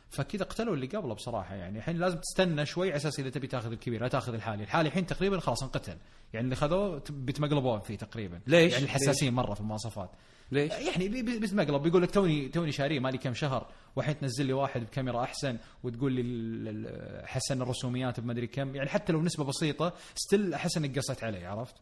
[0.10, 1.56] فكذا قتلوا اللي قبله بصراحة.
[1.56, 4.88] يعني الحين لازم تستنى شوي على أساس إذا تبي تاخذ الكبير لا تاخذ الحالي، الحالي
[4.88, 5.98] الحين تقريبا خلاص انقتل.
[6.34, 8.40] يعني اللي خذوه بيتمقلبون فيه تقريبا.
[8.48, 10.10] ليش؟ يعني الحساسين مرة في المواصفات.
[10.52, 14.46] ليش؟ يعني بي- بي- بيتمقلب بيقول لك توني توني شاريه مالي كم شهر والحين تنزل
[14.46, 19.94] لي واحد بكاميرا أحسن وتقول لي حسن الرسوميات بمدري كم يعني حتى لو نسبة بسيطة
[20.16, 21.76] still احس انك قصيت علي عرفت؟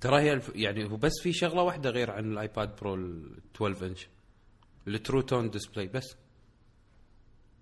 [0.00, 0.52] ترى هي الف...
[0.54, 4.08] يعني هو بس في شغلة واحدة غير عن ال iPad Pro ال 12 انش
[4.88, 6.16] ال True Tone display بس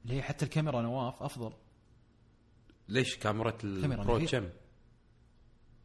[0.04, 1.52] ليه حتى الكاميرا نواف أفضل
[2.88, 4.26] ليش كاميرا ال Pro.
[4.26, 4.48] كم؟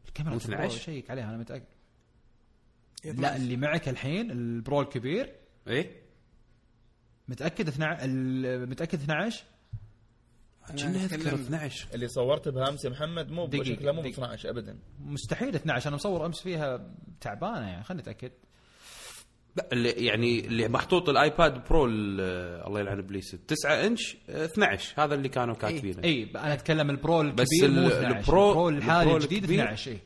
[0.08, 1.66] الكاميرا مو ال Pro 12 شيك عليها أنا متأكد
[3.06, 3.36] لا 12.
[3.36, 5.36] اللي معك الحين ال Pro الكبير.
[5.68, 5.92] إيه؟
[7.28, 9.44] متأكد 12 ال- متأكد 12
[10.70, 14.00] أنا كنا اذكر أتكلم- 12 اللي صورت بها امس يا محمد مو دقيقة، شكله مو
[14.02, 14.14] ب دقيقة.
[14.24, 14.78] 12 ابدا.
[15.00, 18.32] مستحيل 12 أنا مصور أمس فيها تعبانة يعني خلينا نتاكد
[19.56, 22.22] لا اللي يعني اللي محطوط الآيباد برو ال-
[22.68, 26.04] الله يلعن إبليس 9 إنش آه، 12 هذا اللي كانوا كاتبينه.
[26.04, 29.92] اي أنا أتكلم البرو الكبير بس مو ال- 12 البرو- البرو الحالي الجديد الكبير- 12
[29.92, 30.00] اي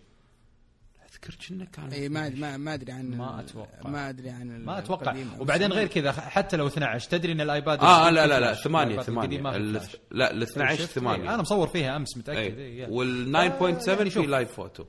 [1.29, 3.89] اذكر كنا كان اي ما ما ما أدري عن ما أتوقع.
[3.89, 5.15] ما أدري عن ما أتوقع.
[5.39, 8.63] وبعدين غير كذا حتى لو 12 تدري إن الآيباد آه لا لا لا فلاش.
[8.63, 9.97] 8 الآيباد 8 القديم ما فيه ال- فلاش.
[10.11, 12.87] لا ال 12 شفت؟ 8 أنا مصور فيها أمس متأكد اي إيه.
[12.87, 14.19] وال آه، 9.7 يعني في.
[14.25, 14.85] Live Photo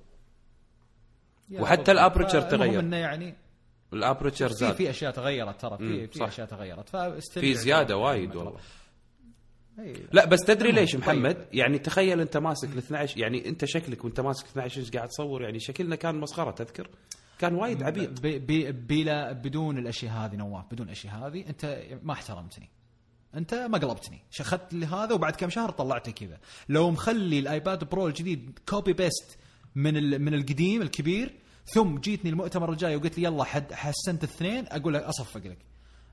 [1.52, 1.92] وحتى
[2.40, 2.80] فالمهم تغير.
[2.80, 3.34] إنه يعني
[3.92, 6.28] ال aperture في زاد في أشياء تغيرت ترى في في.
[6.28, 6.96] أشياء تغيرت
[7.38, 8.56] في زيادة وايد والله
[9.78, 9.94] إيه.
[10.12, 11.00] لا بس تدري ليش طيب.
[11.00, 15.08] محمد؟ يعني تخيل أنت ماسك ال 12 يعني أنت شكلك وأنت ماسك 12 انش قاعد
[15.08, 16.88] تصور؟ يعني شكلنا كان مسخرة تذكر؟
[17.38, 18.10] كان وايد عبيط.
[18.20, 22.68] ب- ب- بلا بدون الأشياء هذه نواف بدون الأشياء هذه أنت ما احترمتني.
[23.34, 24.20] أنت ما قلبتني.
[24.40, 26.38] اخذت لي هذا وبعد كم شهر طلعته كذا.
[26.68, 29.38] لو مخلي ال iPad Pro الجديد copy paste
[29.74, 31.34] من من القديم الكبير
[31.66, 35.58] ثم جيتني المؤتمر الجاي وقلت لي يلا حد حسنت الاثنين أقول لك أصفق لك.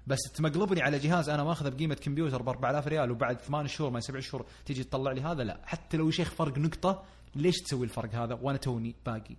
[0.08, 4.00] بس تمقلبني على جهاز أنا ماخذه بقيمة كمبيوتر ب 4000 ريال وبعد ثمان شهور ما
[4.00, 5.62] سبع شهور تيجي تطلع لي هذا لا.
[5.66, 7.04] حتى لو شيخ فرق نقطة
[7.36, 9.36] ليش تسوي الفرق هذا؟ وأنا توني باقي.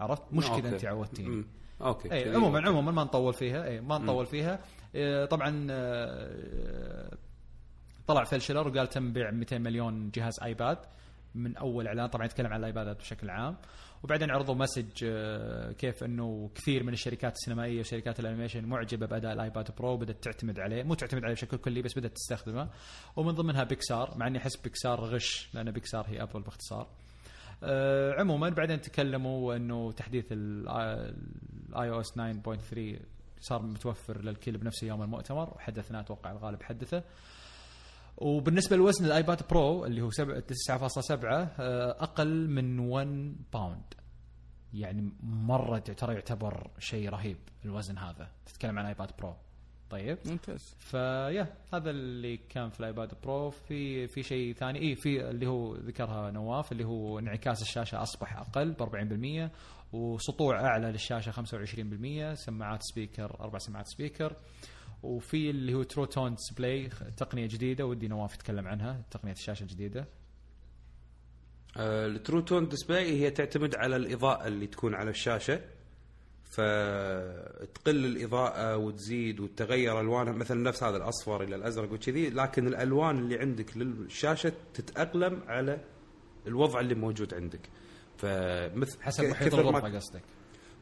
[0.00, 0.68] عرفت؟ مش كذا okay.
[0.68, 1.44] أنت عودتيني.
[1.82, 2.12] okay.
[2.12, 2.34] اي.
[2.34, 3.64] عموما عموما ما نطول فيها.
[3.64, 4.58] اي ما نطول فيها.
[4.94, 7.16] إيه، طبعا آه،
[8.06, 10.78] طلع Phil Schiller وقال تم بيع 200 مليون جهاز iPad
[11.34, 12.06] من أول إعلان.
[12.06, 13.56] طبعا يتكلم عن الآيبادات بشكل عام.
[14.04, 19.32] وبعدين عرضوا message آه، كيف إنه كثير من الشركات السينمائية وشركات ال animation معجبة بأداء
[19.32, 20.82] ال iPad Pro بدأت تعتمد عليه.
[20.82, 22.68] مو تعتمد عليه بشكل كلي بس بدأت تستخدمه.
[23.16, 26.86] ومن ضمنها بيكسار مع إني أحس بيكسار غش لأن بيكسار هي Apple باختصار.
[27.62, 33.00] آه، عموما بعدين تكلموا إنه تحديث ال iOS 9.3
[33.40, 37.02] صار متوفر للكل بنفس يوم المؤتمر وحدثنا أتوقع الغالب حدثه.
[38.16, 41.24] وبالنسبة لوزن ال iPad Pro اللي هو سبعة- 9.7
[41.60, 43.94] آه، أقل من 1 pound
[44.74, 48.28] يعني مرة ترى يعتبر شيء رهيب الوزن هذا.
[48.46, 49.34] تتكلم عن iPad Pro.
[49.90, 50.18] طيب.
[50.26, 50.74] ممتاز.
[50.78, 53.50] فيا هذا اللي كان في ال iPad Pro.
[53.50, 54.78] في في شيء ثاني.
[54.78, 59.50] اي في اللي هو ذكرها نواف اللي هو انعكاس الشاشة أصبح أقل ب 40%
[59.92, 64.36] وسطوع أعلى للشاشة 25% سماعات speaker أربع سماعات speaker.
[65.04, 70.06] وفي اللي هو True Tone display تقنية جديدة ودي نواف يتكلم عنها تقنية الشاشة الجديدة.
[71.76, 75.60] آه، ال True Tone display هي تعتمد على الإضاءة اللي تكون على الشاشة.
[76.44, 80.32] فتقل الإضاءة وتزيد وتتغير ألوانها.
[80.32, 85.80] مثلا نفس هذا الأصفر إلى الأزرق وكذي لكن الألوان اللي عندك للشاشة تتأقلم على
[86.46, 87.70] الوضع اللي موجود عندك.
[88.18, 90.22] فمثل حسب محيط الغرفه قصدك.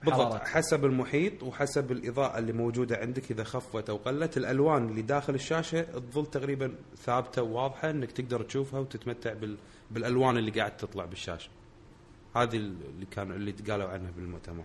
[0.04, 0.34] بالضبط.
[0.34, 5.82] حسب المحيط وحسب الإضاءة اللي موجودة عندك إذا خفت أو قلت الألوان اللي داخل الشاشة
[5.82, 9.58] تظل تقريبا ثابتة وواضحة إنك تقدر تشوفها وتتمتع بال...
[9.90, 11.50] بالألوان اللي قاعد تطلع بالشاشة.
[12.36, 14.64] هذه اللي كانوا اللي قالوا عنها بالمؤتمر.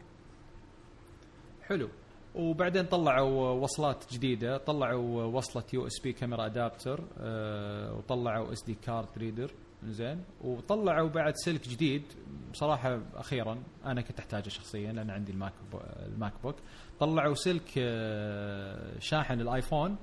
[1.64, 1.90] حلو.
[2.36, 4.58] وبعدين طلعوا وصلات جديدة.
[4.58, 9.52] طلعوا وصلة USB camera adapter أه وطلعوا SD card reader.
[9.84, 10.24] زين.
[10.42, 12.04] وطلعوا بعد سلك جديد.
[12.52, 16.56] بصراحه أخيرا أنا كنت أحتاجه شخصيا لأن عندي ال MacBoo ال MacBook
[17.00, 19.96] طلعوا سلك آه، شاحن ال iPhone.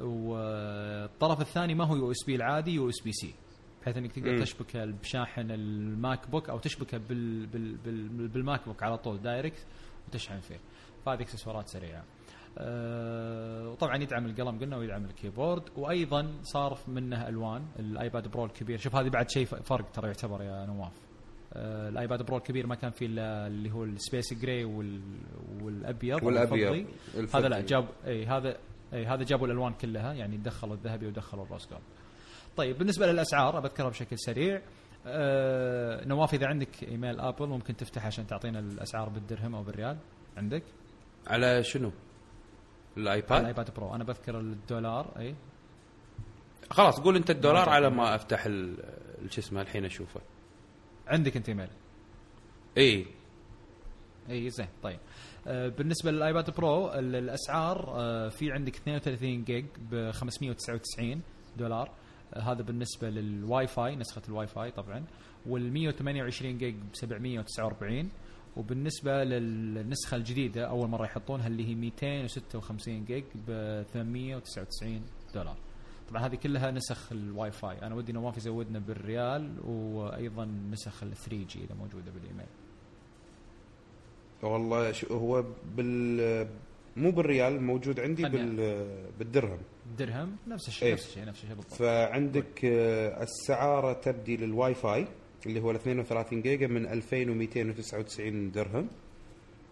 [0.00, 3.34] والطرف الثاني ما هو يو إس بي العادي يو إس بي سي.
[3.82, 4.38] بحيث إنك تقدر.
[4.38, 9.66] تشبكه بشاحن ال MacBook أو تشبكه بال بال بال بال MacBook على طول direct
[10.08, 10.60] وتشحن فيه.
[11.06, 12.04] فهذه إكسسوارات سريعة.
[12.60, 15.62] أه وطبعا يدعم القلم قلنا ويدعم ال keyboard.
[15.76, 18.78] وأيضا صار منه ألوان ال iPad Pro الكبير.
[18.78, 20.92] شوف هذه بعد شيء فرق ترى يعتبر يا نواف.
[21.52, 25.00] أه ال iPad Pro الكبير ما كان فيه إلا اللي هو ال Space Gray وال
[25.62, 26.24] والأبيض.
[26.24, 27.38] الفضي.
[27.38, 28.56] هذا لا جاب إي هذا
[28.94, 31.82] إي هذا جابوا الألوان كلها يعني دخلوا الذهبي ودخلوا ال Rose Gold
[32.56, 34.62] طيب بالنسبة للأسعار بذكرها بشكل سريع.
[35.06, 39.98] أه نواف إذا عندك email Apple ممكن تفتح عشان تعطينا الأسعار بالدرهم أو بالريال.
[40.36, 40.62] عندك؟
[41.26, 41.90] على شنو؟
[42.98, 43.94] ال iPad؟ ال iPad Pro.
[43.94, 45.34] أنا بذكر الدولار إي.
[46.70, 48.44] خلاص قول أنت الدولار على ما أفتح
[49.28, 50.20] شو اسمه الحين أشوفه.
[51.06, 51.68] عندك أنت إيميل؟
[52.78, 53.06] إي.
[54.30, 54.98] إي زين طيب.
[55.46, 61.20] آه بالنسبة لل iPad Pro ال- الأسعار آه في عندك 32 جيج ب 599
[61.56, 61.90] دولار.
[62.34, 65.04] آه هذا بالنسبة للواي فاي نسخة الواي فاي طبعا.
[65.46, 68.10] وال 128 جيج ب 749
[68.58, 75.02] وبالنسبة للنسخة الجديدة أول مرة يحطونها اللي هي 256 جيج ب 899
[75.34, 75.56] دولار.
[76.10, 77.82] طبعا هذه كلها نسخ الواي فاي.
[77.82, 82.46] أنا ودي نواف يزودنا بالريال وأيضا نسخ ال 3G إذا موجودة بالإيميل.
[84.42, 85.44] والله شو هو
[85.76, 86.48] بال
[86.96, 88.56] مو بالريال موجود عندي بال
[89.18, 89.58] بالدرهم.
[89.98, 90.94] درهم؟ نفس الشيء إيه.
[90.94, 91.72] نفس الشيء نفس الشيء بالضبط.
[91.74, 95.06] فعندك آه، الأسعار تبدي للواي فاي.
[95.46, 98.88] اللي هو ال 32 جيجا من 2299 درهم.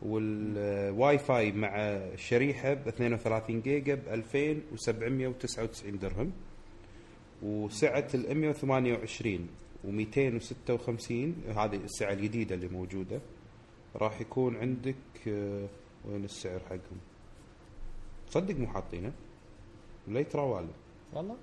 [0.03, 6.33] والواي فاي مع الشريحه ب 32 جيجا ب 2799 درهم.
[7.43, 9.49] وسعة ال 128
[9.85, 9.91] و256
[11.59, 13.21] هذه السعة الجديدة اللي موجودة
[13.97, 14.95] راح يكون عندك
[15.29, 15.67] آه،
[16.05, 16.99] وين السعر حقهم؟
[18.29, 19.13] تصدق مو حاطينه؟
[20.09, 20.73] ولا يترى والله
[21.13, 21.37] والله.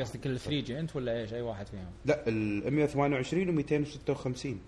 [0.00, 4.60] قصدك ال 3 جي انت ولا إيش؟ أي واحد فيهم؟ لا ال 128 و 256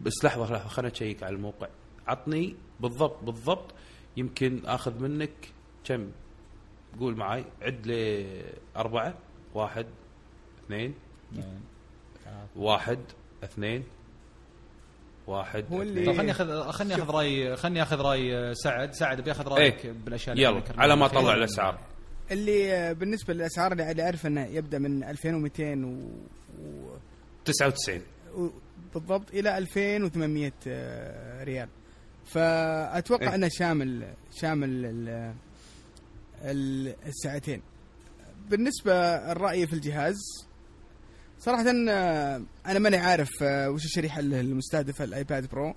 [0.00, 1.68] بس لحظة لحظة خليني أشيك على الموقع.
[2.06, 3.74] عطني بالضبط بالضبط
[4.16, 5.48] يمكن آخذ منك
[5.84, 6.10] كم؟
[7.00, 7.44] قول معاي.
[7.62, 8.26] عد لي
[8.76, 9.14] أربعة
[9.54, 9.86] واحد
[10.66, 10.94] اثنين
[11.32, 11.60] اثنين
[12.56, 12.98] واحد
[13.44, 13.84] اثنين
[15.26, 16.06] واحد هو اللي- اثنين.
[16.06, 18.92] طيب خلني أخذ خلني أخذ رأي خلني أخذ رأي سعد.
[18.92, 19.92] سعد بياخذ رأيك إيه.
[19.92, 20.62] بالأشياء اللي يلا.
[20.78, 21.78] على ما طلع الأسعار.
[22.30, 26.10] اللي بالنسبة للأسعار اللي أعرف إنه يبدأ من 2200 و...
[26.62, 26.96] و...
[27.44, 28.00] 99
[28.34, 28.48] و...
[28.94, 31.68] بالضبط إلى 2800 آه، ريال.
[32.26, 33.34] فأتوقع إيه.
[33.34, 35.34] إنه شامل شامل ال...
[36.42, 36.94] ال...
[37.06, 37.62] السعتين.
[38.50, 38.92] بالنسبة
[39.32, 40.16] الرأي في الجهاز
[41.38, 45.74] صراحة آه، أنا ماني عارف آه، وش الشريحة المستهدفة ال iPad Pro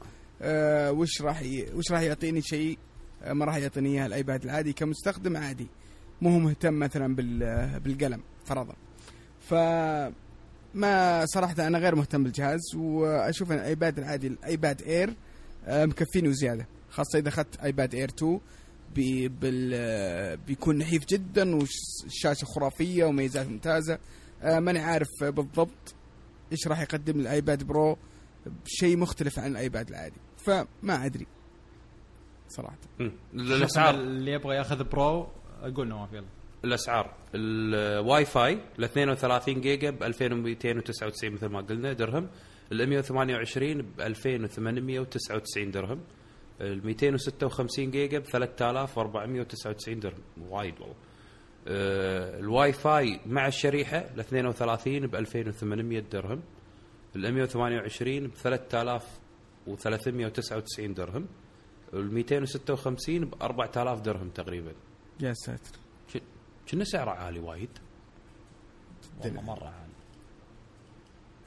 [1.01, 1.65] وش راح ي...
[1.73, 2.77] وش راح يعطيني شيء
[3.27, 4.73] ما راح يعطيني اياه ال iPad العادي.
[4.73, 5.67] كمستخدم عادي.
[6.21, 7.79] مو هو مهتم مثلا بال...
[7.79, 8.75] بالقلم فرضا.
[9.39, 9.53] ف
[10.73, 15.13] ما صراحة أنا غير مهتم بالجهاز وأشوف أن ال iPad العادي ال iPad Air
[15.65, 16.67] آه، مكفيني وزيادة.
[16.89, 18.39] خاصة إذا أخذت iPad Air 2
[18.95, 23.99] بي بال بيكون نحيف جدا والشاشة خرافية وميزات ممتازة.
[24.41, 25.95] آه، ماني عارف بالضبط
[26.51, 27.97] إيش راح يقدم لي ال iPad Pro
[28.65, 30.17] شيء مختلف عن ال iPad العادي.
[30.37, 31.27] فما أدري
[32.49, 32.77] صراحة.
[33.33, 35.27] الاسعار اللي يبغى ياخذ Pro
[35.61, 36.25] أقول نواف يلا.
[36.65, 37.13] الأسعار.
[37.35, 42.27] الواي فاي ل 32 جيجا ب 2299 مثل ما قلنا درهم.
[42.71, 46.01] ال 128 ب 2899 درهم.
[46.61, 50.21] ال 256 جيجا ب 3499 درهم.
[50.49, 50.95] وايد والله.
[51.67, 56.41] آه، الواي فاي مع الشريحة ل 32 ب 2800 درهم.
[57.15, 61.27] ال 128 ب 3399 درهم.
[61.93, 64.71] ال 256 ب 4000 درهم تقريبا.
[65.21, 65.79] يا ساتر.
[66.71, 67.69] كنا سعره عالي وايد.
[69.23, 69.89] والله مرة عالي.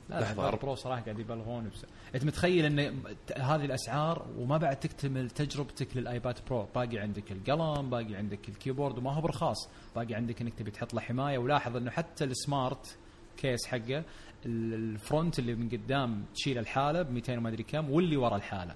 [0.09, 0.35] لا.
[0.35, 3.03] لا pro صراحة قاعد يبالغون بس أنت متخيل إن
[3.37, 9.13] هذه الأسعار وما بعد تكتمل تجربتك للآيباد pro؟ باقي عندك القلم باقي عندك الكيبورد وما
[9.15, 11.39] هو برخاص باقي عندك إنك تبي تحط له حماية.
[11.39, 12.97] ولاحظ إنه حتى ال smart
[13.37, 13.99] case حقه
[14.47, 18.37] ال- ال front اللي من قدام تشيل الحالة ب 200 وما أدري كم واللي ورا
[18.37, 18.75] الحالة.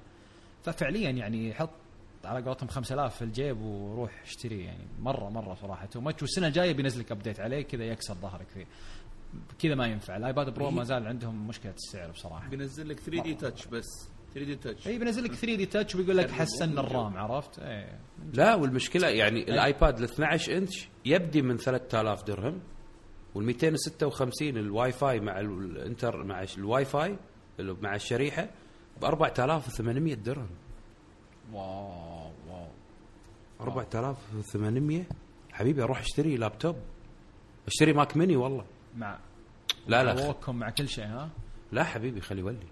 [0.62, 1.70] ففعليا يعني حط
[2.26, 5.86] على قولتهم 5000 في الجيب وروح اشتري يعني مره مرة صراحة.
[5.86, 8.66] too much والسنة الجاية بينزل لك update عليه كذا يكسر ظهرك فيه.
[9.58, 10.16] كذا ما ينفع.
[10.16, 12.48] الايباد pro ما زال عندهم مشكلة السعر بصراحة.
[12.48, 14.08] بينزل لك 3D touch بس.
[14.34, 17.98] 3D touch إي بينزل لك 3D touch ويقول لك حسنا ال RAM عرفت؟ إيه
[18.32, 22.60] لا والمشكلة يعني الايباد ال 12 انش يبدي من 3000 درهم
[23.34, 25.46] وال 256 الواي فاي مع ال-
[25.76, 27.16] الانتر مع الواي فاي
[27.60, 28.48] اللي مع الشريحة
[29.00, 30.48] ب 4800 درهم.
[31.52, 32.15] واو.
[33.60, 35.04] 4800
[35.52, 36.76] حبيبي أروح أشتري لابتوب.
[37.66, 38.64] أشتري ماك ميني والله.
[38.96, 39.18] مع
[39.86, 41.30] لا لا مع خ- ووكم مع كل شيء ها؟
[41.72, 42.66] لا حبيبي خلي يولي.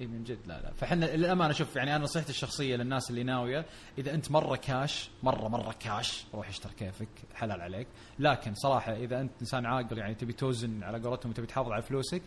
[0.00, 0.72] إي من جد لا لا.
[0.72, 3.66] فاحنا للأمانة شوف يعني أنا نصيحتي الشخصية للناس اللي ناوية
[3.98, 7.86] إذا أنت مرة كاش مرة مرة كاش روح اشتر كيفك حلال عليك.
[8.18, 12.22] لكن صراحة إذا أنت إنسان عاقل يعني تبي توزن على قولتهم وتبي تحافظ على فلوسك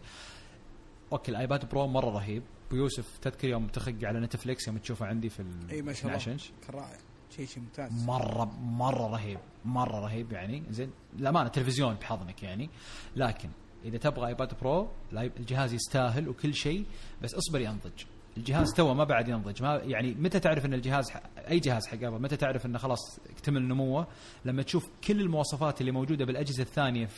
[1.12, 2.44] okay الآيباد pro مرة رهيب.
[2.72, 6.44] بويوسف تذكر يوم تخق على نتفليكس يوم تشوفه عندي في إي ما شاء 12 الله؟
[6.68, 6.98] كان رائع.
[7.36, 8.06] شيء شيء ممتاز.
[8.06, 9.40] مره مرة رهيب.
[9.66, 10.64] مرة رهيب يعني.
[10.70, 10.92] زين.
[11.20, 12.70] الامانه تلفزيون بحضنك يعني.
[13.16, 13.50] لكن
[13.86, 16.86] إذا تبغى ايباد pro الجهاز يستاهل وكل شيء
[17.22, 18.04] بس اصبر ينضج.
[18.38, 19.64] الجهاز تو ما بعد ينضج.
[19.64, 23.68] ما يعني متى تعرف إن الجهاز أي جهاز حق ابل متى تعرف إنه خلاص اكتمل
[23.68, 24.08] نموه؟
[24.46, 27.10] لما تشوف كل المواصفات اللي موجودة بالأجهزة الثانية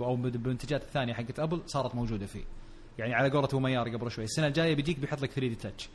[0.00, 2.44] أو بالمنتجات الثانية حقت ابل صارت موجودة فيه.
[2.98, 4.24] يعني على قولة ميار قبل شوي.
[4.24, 5.88] السنة الجاية بيجيك بيحط لك 3D touch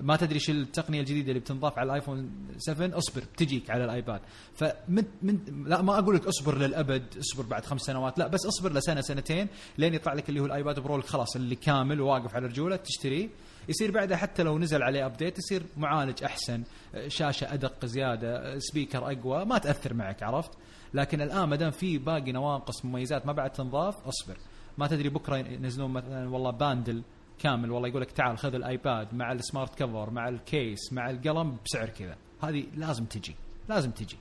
[0.00, 4.20] ما تدري إيش التقنية الجديدة اللي بتنضاف على الآيفون 7 اصبر بتجيك على الآيباد.
[4.54, 8.72] فمن من لا ما أقول لك اصبر للأبد اصبر بعد خمس سنوات لا بس اصبر
[8.72, 9.48] لسنة سنتين
[9.78, 13.28] لين يطلع لك اللي هو الآيباد pro خلاص اللي كامل وواقف على رجوله تشتريه.
[13.68, 16.62] يصير بعدها حتى لو نزل عليه update يصير معالج أحسن
[17.08, 20.50] شاشة أدق زيادة speaker أقوى ما تأثر معك عرفت؟
[20.94, 24.36] لكن الآن ما دام في باقي نواقص مميزات ما بعد تنضاف اصبر.
[24.78, 27.02] ما تدري بكرة ينزلون مثلا والله bundle
[27.38, 31.10] كامل والله يقول لك تعال خذ الآيباد مع ال smart cover مع ال case مع
[31.10, 32.16] القلم بسعر كذا.
[32.42, 33.34] هذه لازم تجي
[33.68, 34.16] لازم تجي.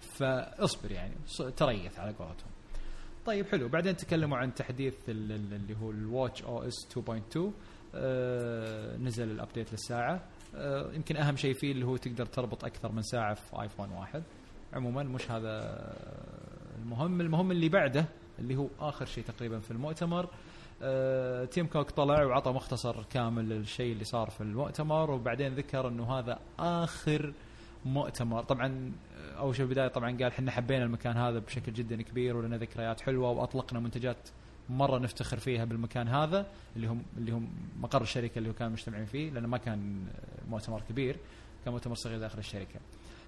[0.00, 1.14] فاصبر يعني
[1.56, 2.50] تريث على قولتهم.
[3.26, 7.52] طيب حلو بعدين تكلموا عن تحديث ال- ال- اللي هو ال watchOS 2.2
[7.94, 10.22] آه نزل ال update للساعة.
[10.56, 14.22] آه يمكن أهم شيء فيه اللي هو تقدر تربط أكثر من ساعة في آيفون واحد.
[14.72, 15.82] عموما مش هذا
[16.82, 17.20] المهم.
[17.20, 18.04] المهم اللي بعده
[18.38, 20.28] اللي هو آخر شيء تقريبا في المؤتمر.
[20.84, 26.18] آه، تيم كوك طلع وعطى مختصر كامل للشيء اللي صار في المؤتمر وبعدين ذكر إنه
[26.18, 27.32] هذا آخر
[27.84, 28.42] مؤتمر.
[28.42, 32.56] طبعا آه، أول شيء بدايه طبعا قال إحنا حبينا المكان هذا بشكل جدا كبير ولنا
[32.56, 34.28] ذكريات حلوة وأطلقنا منتجات
[34.68, 36.46] مرة نفتخر فيها بالمكان هذا
[36.76, 37.48] اللي هم اللي هم
[37.80, 41.16] مقر الشركة اللي هو كان مجتمعين فيه لأنه ما كان آه، مؤتمر كبير
[41.64, 42.80] كان مؤتمر صغير داخل الشركة.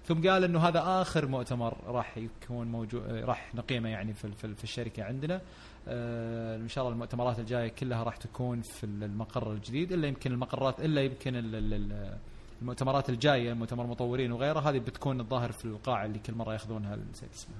[0.05, 4.55] ثم قال إنه هذا آخر مؤتمر راح يكون موجود آه، راح نقيمه يعني في في,
[4.55, 5.41] في الشركة عندنا.
[5.87, 11.01] إن شاء الله المؤتمرات الجاية كلها راح تكون في المقر الجديد إلا يمكن المقرات إلا
[11.01, 12.17] يمكن ال- ال- ال-
[12.61, 17.33] المؤتمرات الجاية مؤتمر مطورين وغيره هذه بتكون الظاهر في القاعه اللي كل مرة ياخذونها نسيت
[17.33, 17.59] اسمها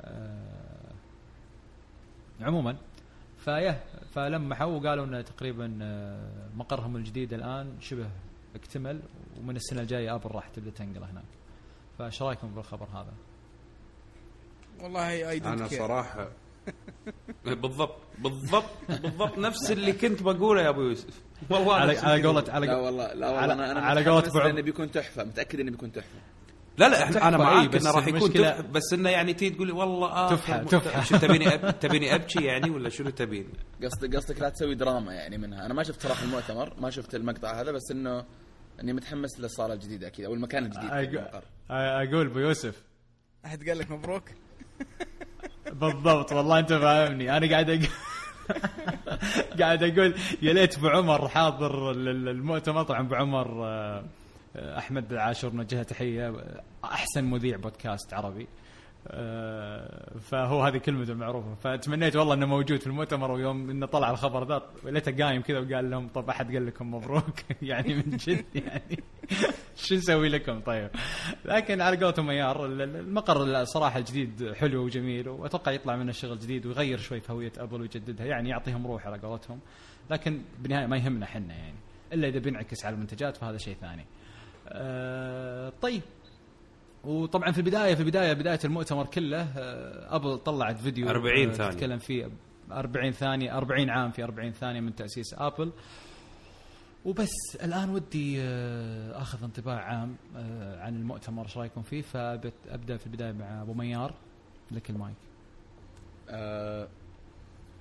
[0.00, 0.92] آه،
[2.40, 2.76] عموما
[3.38, 3.80] فيه
[4.14, 8.10] فلمحوا وقالوا إن تقريبا آه، مقرهم الجديد الآن شبه
[8.54, 9.00] اكتمل
[9.38, 11.24] ومن السنة الجاية أبل راح تبدأ تنقله هناك
[11.98, 13.12] فإيش رأيكم بالخبر هذا؟
[14.80, 16.28] والله اي أنا صراحة
[17.44, 21.20] بالضبط بالضبط بالضبط نفس اللي كنت بقوله يا أبو يوسف
[21.50, 22.44] والله على على قولة.
[22.48, 25.60] على لا قولة والله لا والله على- أنا أنا على قولة لأنه بيكون تحفة متأكد
[25.60, 26.18] إنه بيكون تحفة
[26.78, 29.72] لا لا إحنا أنا معاك انه راح يكون تحفة بس إنه يعني تيجي تقول لي
[29.72, 30.80] والله تفحة، مؤتمر.
[30.80, 31.02] تفحة.
[31.04, 31.78] شو تبيني أب...
[31.80, 33.48] تبيني أبكي يعني ولا شنو تبين؟
[33.82, 37.60] قصدك قصدك لا تسوي دراما يعني منها أنا ما شفت صراحة المؤتمر ما شفت المقطع
[37.60, 38.24] هذا بس إنه
[38.80, 40.90] إني متحمس للصالة الجديدة أكيد أو المكان الجديد.
[41.70, 42.82] أقول أبو يوسف
[43.44, 44.24] أحد قال لك مبروك
[45.72, 47.36] بالضبط والله أنت فاهمني.
[47.36, 47.86] أنا قاعد أقول
[49.60, 54.04] قاعد أقول يا ليت أبو عمر حاضر ال- ال- المؤتمر طبعا أبو عمر آه،
[54.56, 56.34] آه، أحمد العاشر نوجه تحية
[56.84, 58.42] أحسن مذيع بودكاست عربي.
[58.42, 58.48] آه،
[60.20, 64.62] فهو هذه كلمته المعروفه فتمنيت والله إنه موجود في المؤتمر ويوم إنه طلع الخبر ذا
[64.84, 69.02] ليته قايم كذا وقال لهم طب أحد قال لكم مبروك؟ يعني من جد يعني
[69.76, 70.90] شو نسوي لكم؟ طيب.
[71.44, 76.38] لكن على قولتهم ميار ال- ال- المقر الصراحة الجديد حلو وجميل وأتوقع يطلع منه شغل
[76.38, 79.60] جديد ويغير شوي في هوية أبل ويجددها يعني يعطيهم روح على قولتهم.
[80.10, 81.74] لكن بالنهايه ما يهمنا حنا يعني
[82.12, 84.06] إلا إذا بينعكس على المنتجات فهذا شيء ثاني.
[84.68, 86.02] أه طيب.
[87.04, 91.70] وطبعا في البدايه في البدايه بداية المؤتمر كله آه، أبل طلعت فيديو 40 آه، ثانية.
[91.70, 92.28] تتكلم فيه
[92.72, 95.72] 40 ثانية 40 عام في 40 ثانية من تأسيس أبل.
[97.04, 97.30] وبس
[97.64, 100.16] الآن ودي آه، آخذ انطباع عام
[100.78, 104.14] عن المؤتمر إيش رأيكم فيه؟ فابدا في البداية مع أبو ميار.
[104.70, 105.16] لك المايك.
[106.30, 106.88] آه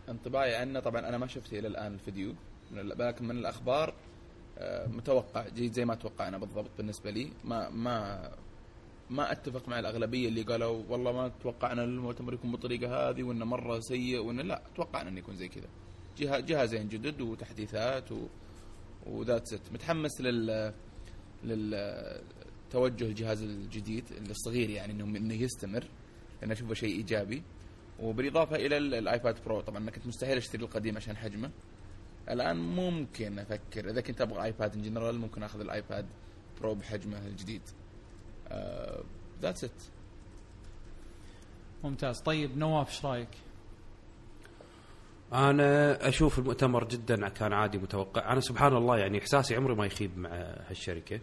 [0.10, 2.34] انطباعي عنه طبعا أنا ما شفت إلى الآن الفيديو
[2.74, 3.94] لكن من الأخبار
[4.58, 7.32] آه متوقع جيد زي ما توقعنا بالضبط بالنسبة لي.
[7.44, 8.30] ما ما
[9.10, 13.80] ما أتفق مع الأغلبية اللي قالوا والله ما توقعنا المؤتمر يكون بالطريقة هذه وانه مرة
[13.80, 15.68] سيء وانه لا توقعنا انه يكون زي كذا.
[16.18, 18.28] جهة جهازين جدد وتحديثات و
[19.06, 20.74] وذات ست متحمس لل
[21.44, 22.22] لل
[22.72, 25.84] توجه الجهاز الجديد الصغير يعني انه إنه يستمر
[26.42, 27.44] لأن أشوفه شيء إيجابي.
[28.00, 31.52] وبالإضافة إلى ال- الايباد pro طبعا أنا كنت مستحيل أشتري القديم عشان حجمه.
[32.30, 36.06] الآن ممكن أفكر إذا كنت أبغى ايباد in general ممكن أخذ الايباد
[36.62, 37.62] pro بحجمه الجديد.
[39.42, 39.84] that's it
[41.84, 42.20] ممتاز.
[42.20, 43.30] طيب نواف إيش رأيك؟
[45.34, 48.32] أنا أشوف المؤتمر جدا كان عادي متوقع.
[48.32, 50.30] أنا سبحان الله يعني إحساسي عمري ما يخيب مع
[50.70, 51.20] هالشركة.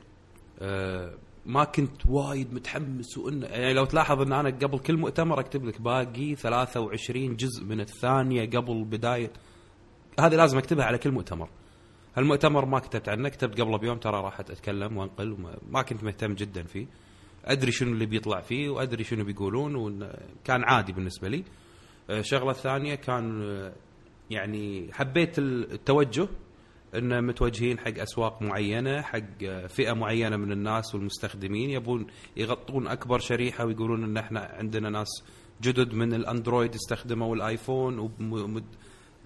[0.61, 1.15] أه
[1.47, 5.81] ما كنت وايد متحمس وان يعني لو تلاحظ إن أنا قبل كل مؤتمر أكتب لك
[5.81, 9.33] باقي 23 جزء من الثانية قبل بداية.
[10.21, 11.49] هذه لازم أكتبها على كل مؤتمر.
[12.17, 16.35] هالمؤتمر ما كتبت عنه كتبت قبله بيوم ترى راح أتكلم وأنقل وما ما كنت مهتم
[16.35, 16.87] جدا فيه.
[17.45, 21.45] أدري شنو اللي بيطلع فيه وأدري شنو بيقولون وكان عادي بالنسبة لي
[22.11, 23.73] آه، الشغلة الثانية كان آه،
[24.31, 26.29] يعني حبيت التوجه
[26.95, 32.07] إن متوجهين حق أسواق معينة حق آه، فئة معينة من الناس والمستخدمين يبون
[32.37, 35.09] يغطون أكبر شريحة ويقولون إن إحنا عندنا ناس
[35.63, 38.65] جدد من الأندرويد استخدموا الآيفون ومد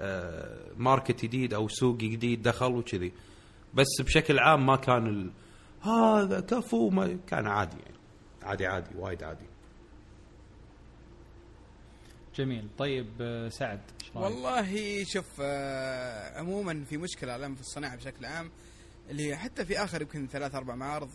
[0.00, 3.12] آه، ماركت جديد أو سوق جديد دخل وكذي
[3.74, 5.30] بس بشكل عام ما كان.
[5.80, 7.97] هذا كفو ما كان عادي يعني
[8.48, 9.44] عادي عادي وايد عادي.
[12.34, 12.68] جميل.
[12.78, 13.80] طيب آه، سعد؟
[14.14, 18.50] والله شوف آه، عموما في مشكلة الآن في الصناعة بشكل عام
[19.10, 21.10] اللي هي حتى في آخر يمكن ثلاث أربع معارض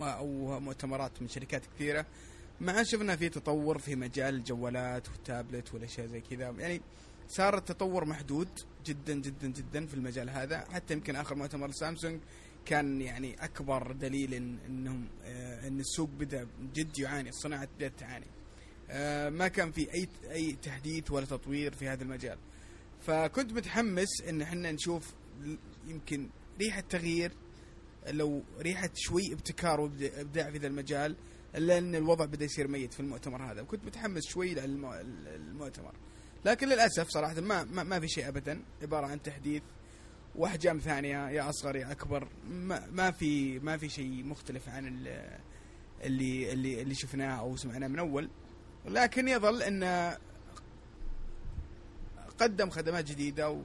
[0.00, 2.06] ما- أو مؤتمرات من شركات كثيرة
[2.60, 6.50] ما شفنا في تطور في مجال الجوالات والتابلت والأشياء زي كذا.
[6.58, 6.80] يعني
[7.28, 8.48] صار التطور محدود
[8.86, 10.64] جدا جدا جدا في المجال هذا.
[10.72, 12.20] حتى يمكن آخر مؤتمر سامسونج
[12.64, 18.26] كان يعني أكبر دليل إن إنهم آه، إن السوق بدأ جد يعاني الصناعه بدأت تعاني.
[18.90, 22.38] آه، ما كان في أي أي تحديث ولا تطوير في هذا المجال.
[23.00, 25.14] فكنت متحمس إن إحنا نشوف
[25.86, 26.28] يمكن
[26.60, 27.32] ريحة تغيير
[28.08, 31.16] لو ريحة شوي ابتكار وابداع في ذا المجال
[31.56, 33.62] الا ان الوضع بدأ يصير ميت في المؤتمر هذا.
[33.62, 35.94] وكنت متحمس شوي للمؤتمر.
[36.44, 39.62] لكن للأسف صراحة ما ما, ما في شيء ابدا عبارة عن تحديث
[40.40, 42.28] وأحجام ثانية يا أصغر يا أكبر.
[42.50, 45.38] ما, ما في ما في شيء مختلف عن ال-
[46.04, 48.30] اللي اللي اللي شفناه أو سمعناه من أول.
[48.86, 50.18] لكن يظل إنه
[52.38, 53.62] قدم خدمات جديدة و,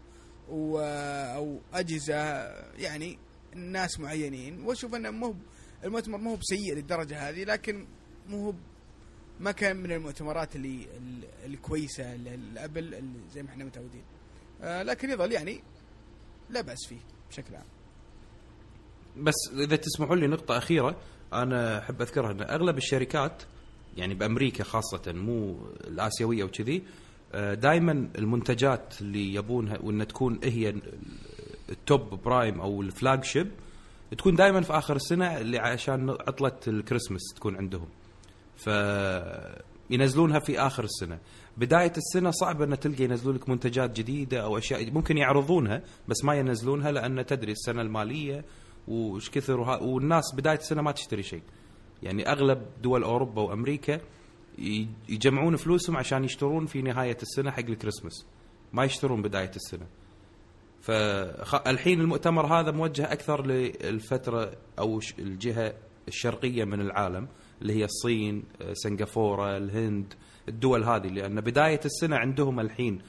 [0.49, 0.79] و
[1.35, 2.15] أو أجهزة
[2.77, 3.17] يعني
[3.55, 4.61] ناس معينين.
[4.61, 5.35] وأشوف إنه مو
[5.83, 7.87] المؤتمر مو بسيء للدرجة هذه لكن
[8.29, 8.53] مو
[9.39, 14.03] ما كان من المؤتمرات اللي ال- الكويسة الأبل اللي زي ما إحنا متعودين.
[14.61, 15.63] آه لكن يظل يعني
[16.49, 16.99] لا بأس فيه
[17.29, 17.65] بشكل عام.
[19.17, 20.95] بس إذا تسمحوا لي نقطة أخيرة
[21.33, 23.43] أنا أحب أذكرها إن أغلب الشركات
[23.97, 25.57] يعني بأمريكا خاصة مو
[25.87, 26.83] الآسيوية وكذي
[27.53, 30.75] دائما المنتجات اللي يبونها وان تكون هي
[31.69, 33.51] ال top prime أو ال flagship
[34.17, 37.87] تكون دائما في آخر السنة اللي عشان عطلة الكريسماس تكون عندهم.
[38.57, 38.69] ف
[39.89, 41.19] ينزلونها في آخر السنة.
[41.57, 46.35] بداية السنة صعب أن تلقى ينزلوا لك منتجات جديدة أو أشياء ممكن يعرضونها بس ما
[46.35, 48.45] ينزلونها لأن تدري السنة المالية
[48.87, 51.41] وش كثر والناس بداية السنة ما تشتري شيء.
[52.03, 53.99] يعني أغلب دول أوروبا وأمريكا
[55.09, 58.25] يجمعون فلوسهم عشان يشترون في نهاية السنة حق الكريسماس.
[58.73, 59.85] ما يشترون بداية السنة.
[60.81, 65.73] فالحين المؤتمر هذا موجه أكثر للفترة أو الجهة
[66.07, 67.27] الشرقية من العالم
[67.61, 70.13] اللي هي الصين آه، سنغافورة الهند
[70.49, 73.01] الدول هذه لأن بداية السنة عندهم الحين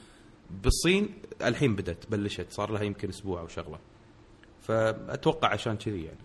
[0.50, 3.78] بالصين الحين بدت بلشت صار لها يمكن أسبوع أو شغلة.
[4.60, 6.18] فأتوقع عشان كذي يعني.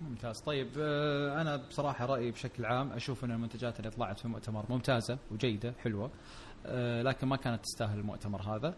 [0.00, 0.40] ممتاز.
[0.40, 5.18] طيب آه، أنا بصراحة رأيي بشكل عام أشوف أن المنتجات اللي طلعت في المؤتمر ممتازة
[5.30, 6.10] وجيدة حلوة
[6.66, 8.74] آه، لكن ما كانت تستاهل المؤتمر هذا.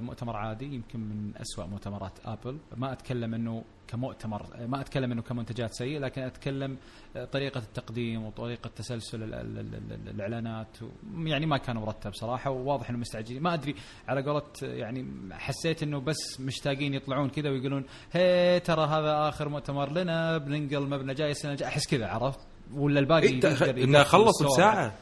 [0.00, 2.58] مؤتمر عادي يمكن من أسوأ مؤتمرات آبل.
[2.76, 6.76] ما أتكلم إنه كمؤتمر آه، ما أتكلم إنه كمنتجات سيء لكن أتكلم
[7.16, 10.76] آه، طريقة التقديم وطريقة تسلسل ال- ال- ال- ال- الإعلانات
[11.24, 13.42] يعني ما كان مرتب صراحة وواضح إنه مستعجلين.
[13.42, 13.74] ما أدري
[14.08, 19.48] على قولة آه، يعني حسيت إنه بس مشتاقين يطلعون كذا ويقولون هي ترى هذا آخر
[19.48, 22.40] مؤتمر لنا بننقل مبنى جاي السنة أحس كذا عرفت؟
[22.74, 24.42] ولا الباقي إيه خلص.
[24.42, 24.94] بساعة.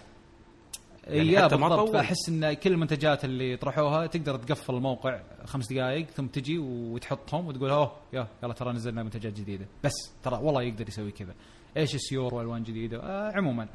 [1.09, 1.93] يعني حتى ما طول.
[1.93, 7.71] فأحس إن كل المنتجات اللي طرحوها تقدر تقفل الموقع خمس دقائق ثم تجي وتحطهم وتقول
[7.71, 9.67] أوه يا يلا ترى نزلنا منتجات جديدة.
[9.85, 11.35] بس ترى والله يقدر يسوي كذا.
[11.77, 13.69] إيش السيور والوان جديدة؟ آه عموما.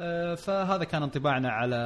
[0.00, 1.78] آه فهذا كان انطباعنا على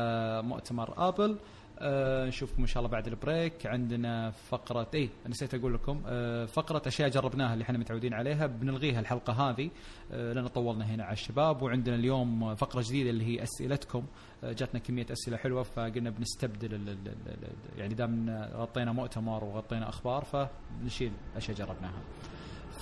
[0.45, 1.39] مؤتمر آبل.
[1.79, 3.67] آه نشوفكم إن شاء الله بعد ال break.
[3.67, 8.47] عندنا فقرة اي نسيت أقول لكم آه فقرة أشياء جربناها اللي إحنا متعودين عليها.
[8.47, 9.71] بنلغيها الحلقة هذه
[10.13, 11.63] آه لأن طولنا هنا على الشباب.
[11.63, 14.05] وعندنا اليوم فقرة جديدة اللي هي أسئلتكم.
[14.45, 19.89] آه جاتنا كمية أسئلة حلوة فقلنا بنستبدل ال ال ال يعني دام غطينا مؤتمر وغطينا
[19.89, 22.01] أخبار فنشيل أشياء جربناها.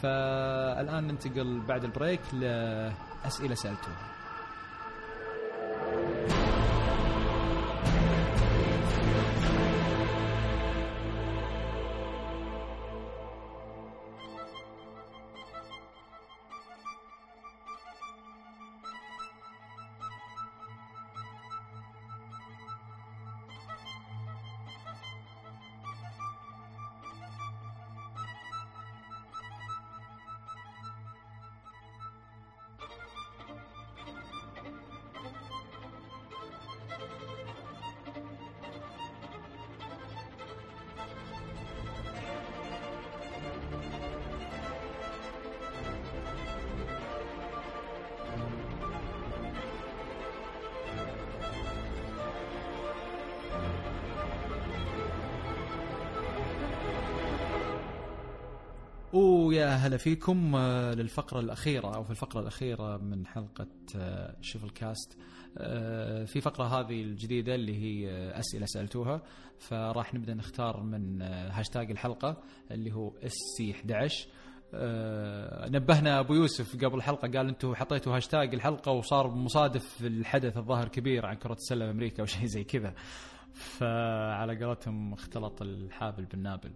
[0.03, 4.15] فالآن ننتقل بعد البريك لأسئلة سألتوها.
[59.85, 63.67] هلا فيكم آه، للفقرة الأخيرة أو في الفقرة الأخيرة من حلقة
[63.97, 65.19] آه، شوف الكاست
[65.59, 69.23] آه، في فقرة هذه الجديدة اللي هي أسئلة سألتوها
[69.59, 74.29] فراح نبدأ نختار من هاشتاج الحلقة اللي هو SC 11
[74.75, 80.89] آه، نبهنا أبو يوسف قبل الحلقة قال أنتم حطيتوا هاشتاج الحلقة وصار مصادف لحدث الظاهر
[80.89, 82.95] كبير عن كرة السلة بأمريكا أو شيء زي كذا.
[83.53, 86.71] فعلى قولتهم اختلط الحابل بالنابل.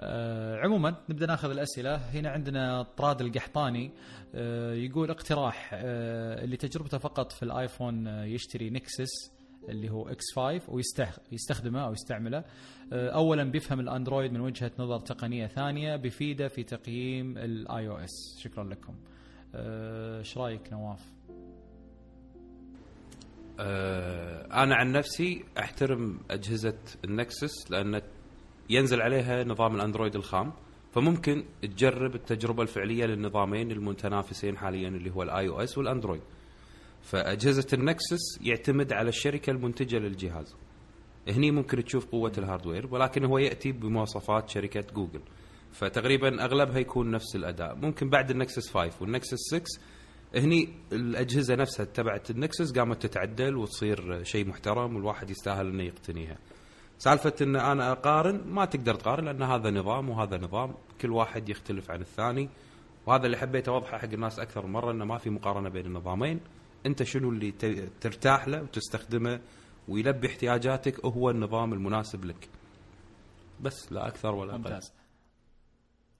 [0.00, 1.96] آه عموما نبدأ ناخذ الأسئلة.
[1.96, 3.90] هنا عندنا طراد القحطاني
[4.34, 9.32] آه يقول اقتراح آه اللي تجربته فقط في الآيفون آه يشتري نكسس
[9.68, 10.60] اللي هو 5X
[11.32, 12.44] ويستخدمه أو يستعمله.
[12.92, 18.38] آه اولا بيفهم الأندرويد من وجهة نظر تقنية ثانية بيفيده في تقييم ال iOS.
[18.38, 18.94] شكرا لكم.
[19.54, 21.00] آه، إيش رأيك نواف؟
[24.52, 28.00] أنا عن نفسي أحترم أجهزة Nexus لأن
[28.70, 30.52] ينزل عليها نظام الأندرويد الخام
[30.92, 36.22] فممكن تجرب التجربة الفعلية للنظامين المتنافسين حاليا اللي هو ال iOS والأندرويد.
[37.02, 40.56] فأجهزة Nexus يعتمد على الشركة المنتجة للجهاز.
[41.28, 45.20] هني ممكن تشوف قوة ال hardware ولكن هو يأتي بمواصفات شركة جوجل.
[45.72, 47.74] فتقريبا أغلبها يكون نفس الأداء.
[47.76, 49.64] ممكن بعد ال Nexus 5 وال Nexus 6
[50.36, 56.38] هني الأجهزة نفسها تبعت ال Nexus قامت تتعدل وتصير شيء محترم والواحد يستاهل إنه يقتنيها.
[56.98, 61.90] سالفة إن أنا أقارن ما تقدر تقارن لأن هذا نظام وهذا نظام كل واحد يختلف
[61.90, 62.48] عن الثاني.
[63.06, 66.40] وهذا اللي حبيت أوضحه حق الناس أكثر مرة انه ما في مقارنة بين النظامين.
[66.86, 67.50] أنت شنو اللي
[68.00, 69.40] ترتاح له وتستخدمه
[69.88, 72.48] ويلبي احتياجاتك وهو النظام المناسب لك.
[73.60, 74.58] بس لا أكثر ولا أقل.
[74.58, 74.92] ممتاز.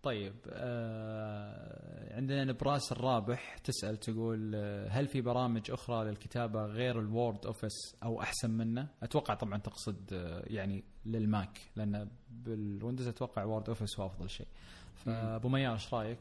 [0.05, 7.10] طيب آه عندنا نبراس الرابح تسأل تقول آه، هل في برامج أخرى للكتابة غير ال
[7.10, 13.69] Word Office أو أحسن منه؟ أتوقع طبعا تقصد آه يعني للماك لأن بالويندوز أتوقع Word
[13.69, 14.47] Office هو أفضل شيء.
[14.95, 16.19] فأبو ميار إيش رأيك؟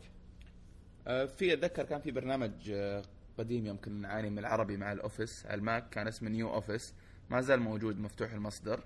[1.07, 3.01] آه، في أتذكر كان في برنامج آه،
[3.37, 6.93] قديم يمكن نعاني من العربي مع ال Office على الماك كان اسمه NeoOffice
[7.29, 8.83] ما زال موجود مفتوح المصدر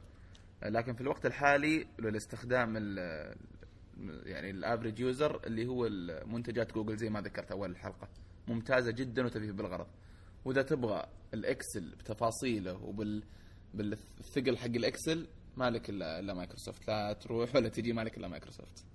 [0.63, 2.77] لكن في الوقت الحالي للاستخدام
[4.25, 5.89] يعني ال average user اللي هو
[6.25, 8.09] منتجات جوجل زي ما ذكرت أول الحلقة.
[8.47, 9.87] ممتازة جدا وتفي بالغرض.
[10.45, 13.23] وإذا تبغى ال Excel بتفاصيله وبال
[13.73, 16.87] بالثقل حق ال Excel مالك إلا مايكروسوفت.
[16.87, 18.85] لا تروح ولا تجي مالك إلا مايكروسوفت.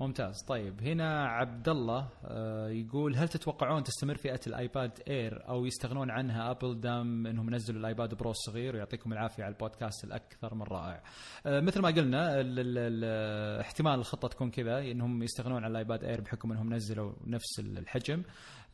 [0.00, 5.64] ممتاز طيب هنا عبد الله آه، يقول هل تتوقعون تستمر فئة ال iPad Air أو
[5.66, 10.54] يستغنون عنها Apple دام إنهم نزلوا ال iPad Pro الصغير ويعطيكم العافية على البودكاست الأكثر
[10.54, 11.02] من رائع.
[11.46, 15.77] آه، مثل ما قلنا ال- ال- ال- احتمال الخطة تكون كذا إنهم يستغنون عن ال
[15.77, 18.22] iPad Air بحكم إنهم نزلوا نفس ال- الحجم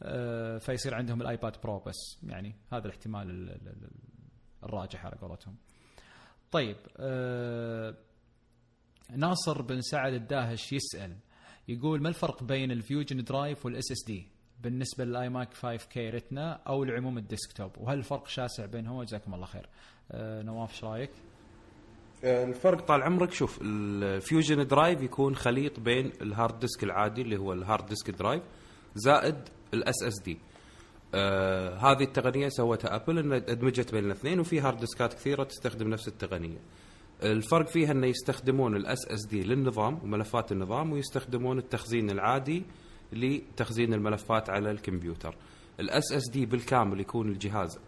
[0.03, 3.91] آه، فيصير عندهم ال iPad Pro بس يعني هذا الاحتمال ال- ال- ال-
[4.65, 5.57] الراجح على قولتهم.
[6.53, 6.77] طيب
[9.17, 11.17] ناصر بن سعد الداهش يسأل
[11.69, 14.27] يقول ما الفرق بين ال Fusion Drive وال SSD
[14.63, 19.47] بالنسبة لل iMac 5K Retina أو لعموم ال desktop؟ وهل الفرق شاسع بينهم؟ جزاكم الله
[19.47, 19.69] خير.
[20.13, 21.11] آه نواف إيش رأيك؟
[22.25, 27.37] الفرق طال عمرك شوف ال Fusion Drive يكون خليط بين ال hard disk العادي اللي
[27.37, 28.43] هو ال hard disk drive
[28.95, 30.39] زائد ال SSD
[31.15, 35.89] آه هذه التقنية سوتها Apple ان أدمجت بين الاثنين وفي hard disk ات كثيرة تستخدم
[35.89, 36.59] نفس التقنية.
[37.23, 42.63] الفرق فيها انه يستخدمون ال SSD للنظام وملفات النظام ويستخدمون التخزين العادي
[43.13, 45.37] لتخزين الملفات على الكمبيوتر.
[45.81, 47.79] ال SSD بالكامل يكون الجهاز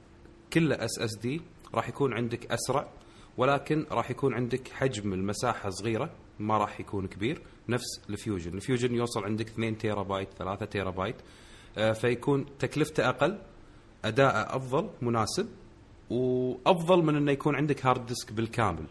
[0.52, 1.41] كله SSD
[1.74, 2.88] راح يكون عندك أسرع
[3.36, 8.55] ولكن راح يكون عندك حجم المساحة صغيرة ما راح يكون كبير نفس ال Fusion.
[8.55, 11.16] ال Fusion يوصل عندك 2 تيرا بايت 3 تيرا بايت
[11.78, 13.38] آه، فيكون تكلفته أقل
[14.04, 15.48] أداءه أفضل مناسب
[16.10, 18.86] وأفضل من أنه يكون عندك hard disk بالكامل.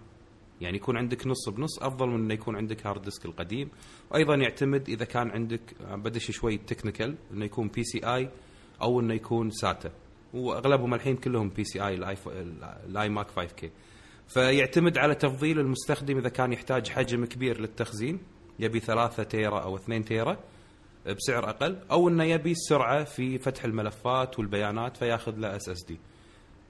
[0.64, 3.70] يعني يكون عندك نص بنص أفضل من إنه يكون عندك hard disk القديم.
[4.12, 8.30] وأيضا يعتمد إذا كان عندك آه، بدش شوي technical إنه يكون PCIe
[8.82, 9.92] أو إنه يكون SATA
[10.34, 13.72] وأغلبهم الحين كلهم PCIe ال iMac 5K
[14.28, 18.20] فيعتمد على تفضيل المستخدم إذا كان يحتاج حجم كبير للتخزين.
[18.60, 20.38] يبي 3 تيرا أو 2 تيرا
[21.08, 26.00] بسعر أقل أو إنه يبي السرعه في فتح الملفات والبيانات فياخذ له SSD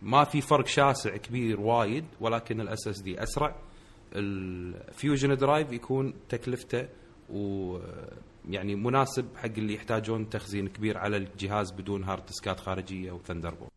[0.01, 3.55] ما في فرق شاسع كبير وايد ولكن ال SSD أسرع.
[4.15, 6.87] ال Fusion Drive يكون تكلفته
[7.29, 7.77] و
[8.49, 13.19] يعني مناسب حق اللي يحتاجون تخزين كبير على الجهاز بدون hard disk ات خارجية أو
[13.19, 13.71] Thunderbolt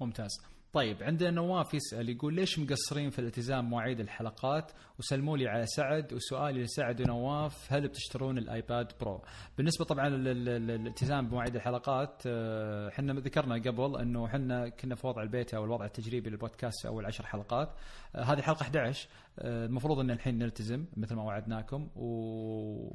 [0.00, 0.53] ممتاز.
[0.74, 6.12] طيب عندنا نواف يسأل يقول ليش مقصرين في الالتزام مواعيد الحلقات؟ وسلموا لي على سعد.
[6.12, 9.22] وسؤالي لسعد ونواف هل بتشترون ال iPad Pro؟
[9.58, 15.06] بالنسبة طبعا لل- لل- للالتزام بمواعيد الحلقات آه، إحنا ذكرنا قبل إنه إحنا كنا في
[15.06, 17.68] وضع البيتا أو الوضع التجريبي للبودكاست أول عشر حلقات.
[18.16, 22.06] آه، هذه الحلقة 11 آه، المفروض إن الحين نلتزم مثل ما وعدناكم و...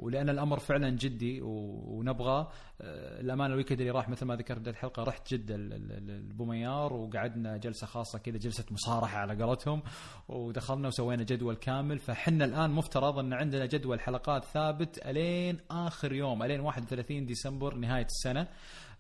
[0.06, 1.50] ولأن الأمر فعلا جدي و...
[1.98, 2.48] ونبغى
[2.82, 6.30] آه، الأمانة الويكند اللي راح مثل ما ذكرت بداية الحلقة رحت جدة ل- ل- ل-
[6.30, 9.82] لبوميار وقعدنا جلسة خاصة كذا جلسة مصارحة على قولتهم
[10.30, 12.00] ودخلنا وسوينا جدول كامل.
[12.00, 18.06] فحنا الآن مفترض إن عندنا جدول حلقات ثابت ألين آخر يوم ألين 31 ديسمبر نهاية
[18.06, 18.48] السنة.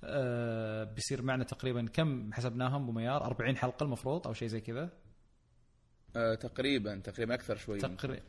[0.03, 4.90] آه، بيصير معنا تقريبا كم حسبناهم؟ بوميار 40 حلقة المفروض أو شيء زي كذا.
[6.16, 8.22] آه تقريبا تقريبا أكثر شوي تقريبا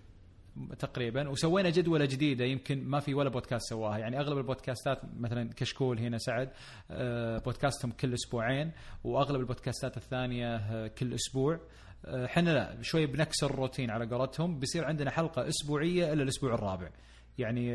[0.79, 1.29] تقريبا.
[1.29, 3.99] وسوينا جدولة جديدة يمكن ما في ولا بودكاست سواها.
[3.99, 6.51] يعني أغلب البودكاستات مثلا كشكول هنا سعد
[6.91, 8.73] آه، بودكاستهم كل أسبوعين
[9.05, 11.61] وأغلب البودكاستات الثانية آه، كل أسبوع.
[12.07, 14.59] إحنا لا شوي بنكسر الروتين على قولتهم.
[14.59, 16.91] بيصير عندنا حلقة أسبوعية إلا الأسبوع الرابع.
[17.39, 17.75] يعني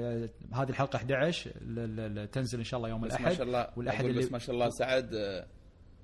[0.53, 3.33] هذه الحلقة 11 ل- ل- ل- تنزل إن شاء الله يوم بس ما الأحد.
[3.35, 5.09] شاء الله والأحد اللي بس ما شاء الله سعد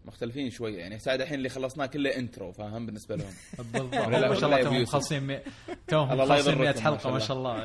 [0.05, 0.99] مختلفين شوية يعني.
[0.99, 3.27] ساعد الحين اللي خلصناه كله انترو فاهم؟ بالنسبة لهم.
[3.57, 3.95] بالضبط.
[4.29, 4.73] ما شاء الله توهم
[5.27, 5.39] مي-
[5.87, 7.19] توهم مخلصين 100 يضركم، ما حلقة ما.
[7.19, 7.55] شاء الله.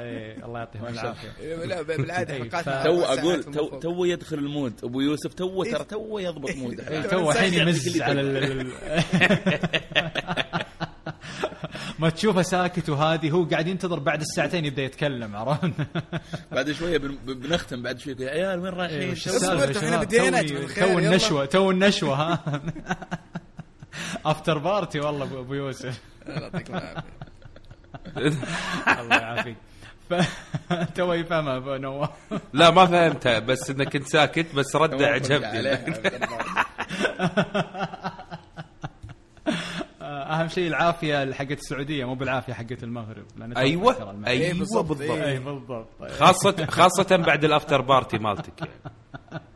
[0.45, 1.55] الله يعطيهم العافية.
[1.65, 3.79] لا بالعادة إيه، حلقاتنا تو أقول تو.
[3.81, 4.85] تو يدخل المود.
[4.85, 6.81] أبو يوسف تو ترى تو يضبط مود.
[6.81, 8.21] إيه، تو الحين يمز على
[11.99, 15.71] ما تشوفه ساكت وهادي هو قاعد ينتظر بعد الساعتين يبدأ يتكلم عرفت؟
[16.53, 20.99] بعد شوية بن- بنختم بعد شوية يا عيال وين رايحين؟ شباب؟ بدينا، تو.
[20.99, 22.61] النشوة تو النشوة ها
[24.27, 27.03] افتر بارتي والله ابو يوسف الله يعطيكم العافية
[29.01, 29.57] الله يعافيك
[30.11, 30.15] ف
[30.95, 32.11] تو يفهمها أبو نواف
[32.53, 35.77] لا ما فهمتها بس إنك كنت ساكت بس رد توافق عجبني.
[40.07, 43.27] أهم شيء العافية حقت السعودية مو بالعافية حقت المغرب
[43.57, 44.25] أيوه المغرب.
[44.27, 45.27] إيه، أيوه بالضبط، بالضبط إيه.
[45.27, 46.11] اي بالضبط طيب.
[46.11, 48.73] خاصة خاصة بعد الأفتر بارتي مالتك يعني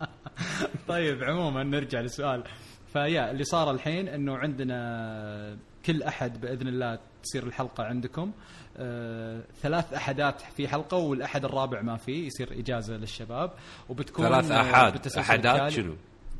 [0.88, 2.44] طيب عموما نرجع للسؤال
[2.92, 8.32] فيا اللي صار الحين إنه عندنا كل أحد بإذن الله تصير الحلقة عندكم
[8.76, 13.52] آه، ثلاث أحدات في حلقة والأحد الرابع ما في يصير إجازة للشباب
[13.88, 15.68] وبتكون ثلاث آه، احاد أحدات.
[15.72, 15.94] شنو؟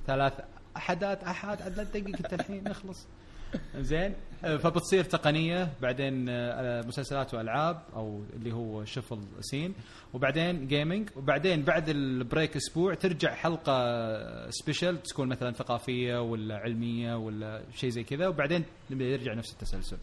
[0.06, 0.32] ثلاث
[0.76, 3.06] أحدات أحد عدد دقيقة أنت الحين نخلص
[3.90, 4.14] زين.
[4.44, 9.74] آه، فبتصير تقنية بعدين آه، مسلسلات وألعاب أو اللي هو شفل سين.
[10.14, 17.14] وبعدين gaming وبعدين بعد ال break أسبوع ترجع حلقة special تكون مثلا ثقافية ولا علمية
[17.14, 18.28] ولا شيء زي كذا.
[18.28, 19.96] وبعدين يرجع نفس التسلسل.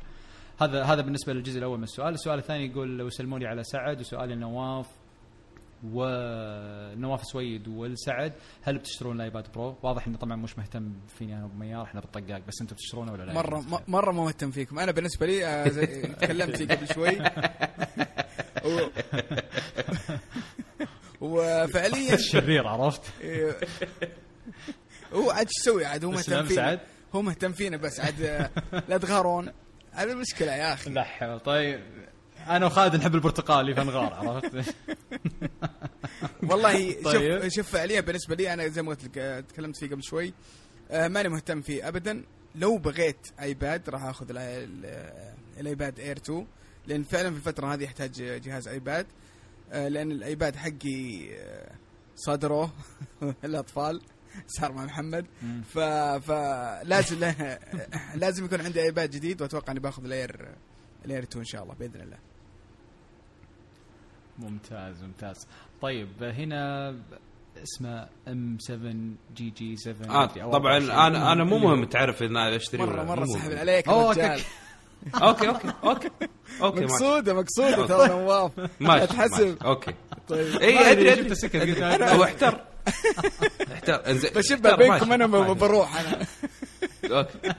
[0.61, 3.99] هذا هذا بالنسبة للجزء الأول من السؤال، السؤال الثاني يقول وسلموا لي على سعد.
[3.99, 4.87] وسؤالي لنواف
[5.83, 8.33] ونواف سويد والسعد
[8.63, 12.41] هل بتشترون ال iPad Pro؟ واضح إنه طبعا مش مهتم فيني أنا وميار إحنا بالطقاق
[12.47, 15.67] بس أنتم بتشترونه ولا لا؟ مرة م- مرة ما مهتم فيكم أنا بالنسبة لي آه،
[16.21, 17.17] تكلمت فيه قبل شوي
[18.65, 18.79] و...
[21.21, 23.01] وفعليا الشرير عرفت؟
[25.13, 26.79] هو عاد إيش يسوي عاد هو مهتم فينا.
[27.15, 28.49] هو مهتم فينا بس عاد آه،
[28.89, 29.51] لا تغارون
[29.91, 31.79] هذا المشكلة يا أخي لا طيب
[32.47, 34.75] أنا وخالد نحب البرتقالي فنغار عرفت؟
[36.49, 37.41] والله طيب.
[37.41, 40.33] شوف شوف فعليا بالنسبة لي أنا زي ما قلت لك آه، تكلمت فيه قبل شوي
[40.91, 42.23] آه، ماني مهتم فيه ابدا
[42.55, 46.47] لو بغيت iPad راح آخذ ال- ال- ال iPad Air 2
[46.87, 48.11] لأن فعلا في الفترة هذه يحتاج
[48.41, 49.05] جهاز iPad
[49.71, 51.71] آه، لأن ال iPad حقي آه،
[52.15, 52.71] صدروه
[53.43, 54.01] الأطفال
[54.47, 55.25] صار مع محمد
[55.73, 57.59] ف فلازم له-
[58.21, 60.55] لازم يكون عندي iPad جديد وأتوقع إني باخذ ال
[61.05, 62.17] Air ال Air 2 إن شاء الله بإذن الله
[64.39, 65.47] ممتاز ممتاز
[65.81, 66.95] طيب هنا
[67.63, 68.93] اسمه ام 7
[69.35, 71.05] جي جي 7 آه مدري، أو طبعا 24.
[71.07, 73.51] أنا أنا مو مهم تعرف إن أنا أشتري مره مرة سحب.
[73.51, 74.41] عليك رجال
[75.23, 76.09] أوكي أوكي أوكي
[76.61, 76.85] أوكي.
[76.85, 79.57] مقصودة مقصودة ترى نواف ماشي أتحسب ماشي.
[79.65, 79.93] أوكي
[80.27, 81.29] طيب اي أدري أدري.
[81.29, 82.61] قلت هو احتر
[83.73, 85.11] احتر إنزين بشبه بينكم.
[85.13, 85.53] أنا.
[85.53, 86.25] بروح أنا
[87.19, 87.53] أوكي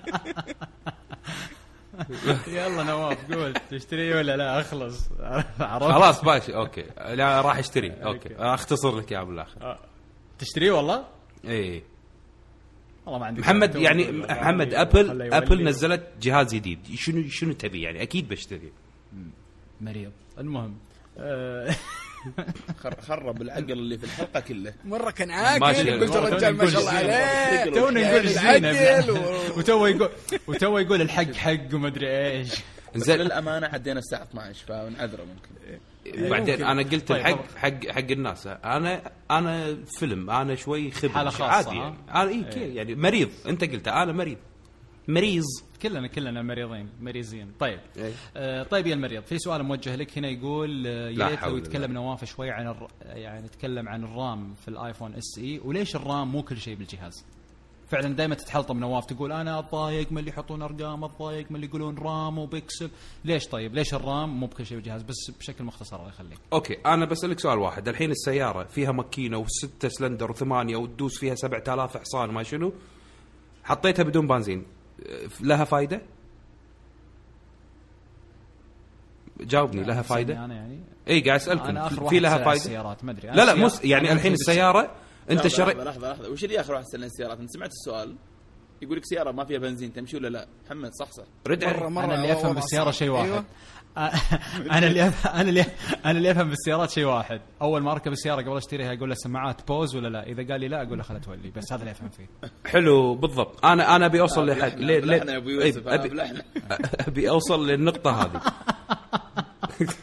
[2.48, 5.08] يلا نواف قول تشتري ولا لا؟ أخلص.
[5.60, 6.84] عرفت؟ خلاص ماشي أوكي.
[7.14, 7.90] لا راح أشتري.
[7.90, 8.36] أوكي.
[8.36, 9.78] أختصر لك اياه بالآخر.
[10.38, 11.04] تشتريه والله؟
[11.44, 11.82] اي
[13.06, 15.32] والله ما عندي محمد يعني محمد أبل.
[15.32, 16.78] أبل نزلت جهاز جديد.
[16.94, 18.72] شنو شنو تبي؟ يعني أكيد بشتري.
[19.80, 20.12] مريض.
[20.38, 20.76] المهم.
[21.18, 21.74] آه،
[23.08, 25.30] خرب العقل اللي في الحلقة كله مرة كان.
[25.30, 26.92] عاقل قلت الرجال ما شاء الله.
[26.92, 30.10] عليه تونا يعني نقول بلا- و- وتو يقول
[30.46, 32.54] وتو يقول الحق حق ومدري إيش
[32.94, 35.78] بس زين للأمانة عدينا الساعة 12 فنعذره ممكن
[36.30, 36.64] بعدين ممكن.
[36.64, 37.46] أنا قلت طيب، الحق طبعا.
[37.56, 42.94] حق حق الناس أنا أنا فيلم أنا شوي خبر عادي؟ يعني أنا اي كي- يعني
[42.94, 44.36] مريض أنت قلت أنا مريض
[45.08, 45.44] مريض.
[45.82, 47.52] كلنا كلنا مريضين مريضين.
[47.60, 47.80] طيب.
[47.96, 48.12] إيه.
[48.36, 51.92] آه طيب يا المريض في سؤال موجه لك هنا يقول آه، يا ريت لو يتكلم.
[51.92, 52.88] نواف شوي عن الر...
[53.02, 56.74] يعني يتكلم عن ال RAM في ال iPhone SE وليش ال RAM مو كل شيء
[56.74, 57.24] بالجهاز؟
[57.88, 61.98] فعلا دائما تتحلطم نواف تقول أنا أتضايق من اللي يحطون أرقام أتضايق من اللي يقولون
[61.98, 62.90] RAM و pixel
[63.24, 66.38] ليش طيب؟ ليش ال RAM مو بكل شيء بالجهاز؟ بس بشكل مختصر الله يخليك.
[66.52, 67.88] okay أنا بسألك سؤال واحد.
[67.88, 72.72] الحين السيارة فيها ماكينة وستة سلندر وثمانية وتدوس فيها 7000 حصان ما شنو
[73.64, 74.64] حطيتها بدون بنزين.
[75.40, 76.02] لها فايدة؟
[79.40, 80.80] جاوبني لها فايدة؟ أنا يعني.
[81.08, 83.28] إي قاعد أسألكم أنا آخر في واحد لها سأل على فايدة؟ السيارات ما أدري.
[83.28, 84.94] لا لا مو يعني الحين السياره
[85.30, 86.12] أنت لحظة، شريت لحظة لحظة.
[86.12, 88.16] لحظه وش اللي آخر واحد سالنا السيارات أنت سمعت السؤال؟
[88.82, 91.24] يقول لك سيارة ما فيها بنزين تمشي ولا لا؟ محمد صح صح.
[91.46, 92.90] رجع مره مره أنا اللي أفهم بالسيارة.
[92.90, 93.24] شيء واحد.
[93.24, 93.44] أيوة.
[94.76, 95.64] أنا اللي أنا اللي
[96.04, 97.40] أنا اللي أفهم بالسيارات شيء واحد.
[97.62, 100.68] أول ما أركب السيارة قبل أشتريها أقول له سماعات بوز ولا لا؟ إذا قال لي
[100.68, 102.26] لا أقول له خلها تولي بس هذا اللي أفهم فيه.
[102.66, 103.64] حلو بالضبط.
[103.64, 105.36] أنا أنا أبي أوصل أنا
[107.08, 108.42] أبي أوصل للنقطة هذه.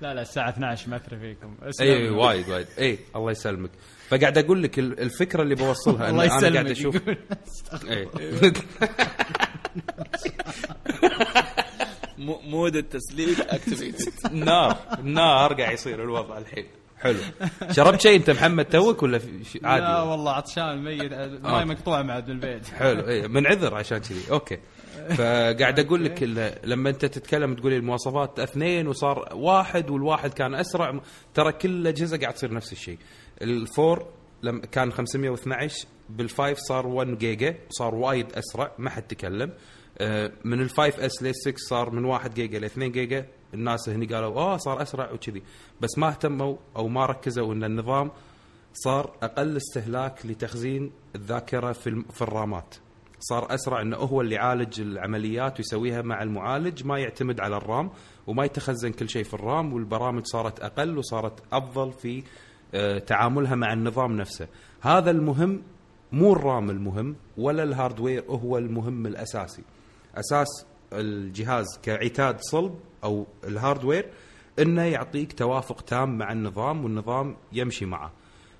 [0.00, 1.54] لا لا الساعة 12 ما ادري فيكم.
[1.62, 1.86] أسلم.
[1.88, 2.66] اي وايد وايد.
[2.78, 3.70] اي الله يسلمك.
[4.08, 6.96] فقاعد أقول لك ال- الفكرة اللي بوصلها ان أنا قاعد أشوف.
[7.88, 8.08] إيه.
[12.18, 16.66] مو- مود التسليك اكتيفيتد نار نار قاعد يصير الوضع الحين.
[17.00, 17.18] حلو.
[17.70, 21.12] شربت شيء أنت محمد توك ولا في- لا عادي؟ والله عطشان ميت.
[21.12, 21.26] آه.
[21.42, 22.66] ماي مقطوعه مع ابن البيت.
[22.68, 23.08] حلو.
[23.08, 24.30] اي من عذر عشان كذي.
[24.30, 24.58] أوكي.
[25.16, 26.22] فقاعد أقول لك
[26.64, 31.00] لما أنت تتكلم تقول المواصفات اثنين وصار واحد والواحد كان أسرع
[31.34, 32.98] ترى كل الأجهزة قاعد تصير نفس الشيء.
[33.42, 34.06] ال four
[34.42, 39.52] لما كان 512 بال five صار 1 جيجا صار وايد أسرع ما حد تكلم.
[39.98, 43.26] آه، من ال five S لل 6 صار من 1 جيجا ل 2 جيجا.
[43.54, 45.42] الناس هني قالوا آه صار أسرع وكذي.
[45.80, 48.10] بس ما اهتموا أو ما ركزوا إن النظام
[48.72, 52.74] صار أقل استهلاك لتخزين الذاكرة في في الرامات.
[53.20, 57.90] صار أسرع إنه هو اللي يعالج العمليات ويسويها مع المعالج ما يعتمد على ال RAM
[58.26, 62.22] وما يتخزن كل شيء في ال RAM والبرامج صارت أقل وصارت أفضل في
[63.06, 64.48] تعاملها مع النظام نفسه.
[64.80, 65.62] هذا المهم
[66.12, 69.62] مو ال RAM المهم ولا ال hardware هو المهم الأساسي.
[70.14, 74.06] أساس الجهاز كعتاد صلب أو ال hardware
[74.58, 78.12] إنه يعطيك توافق تام مع النظام والنظام يمشي معه.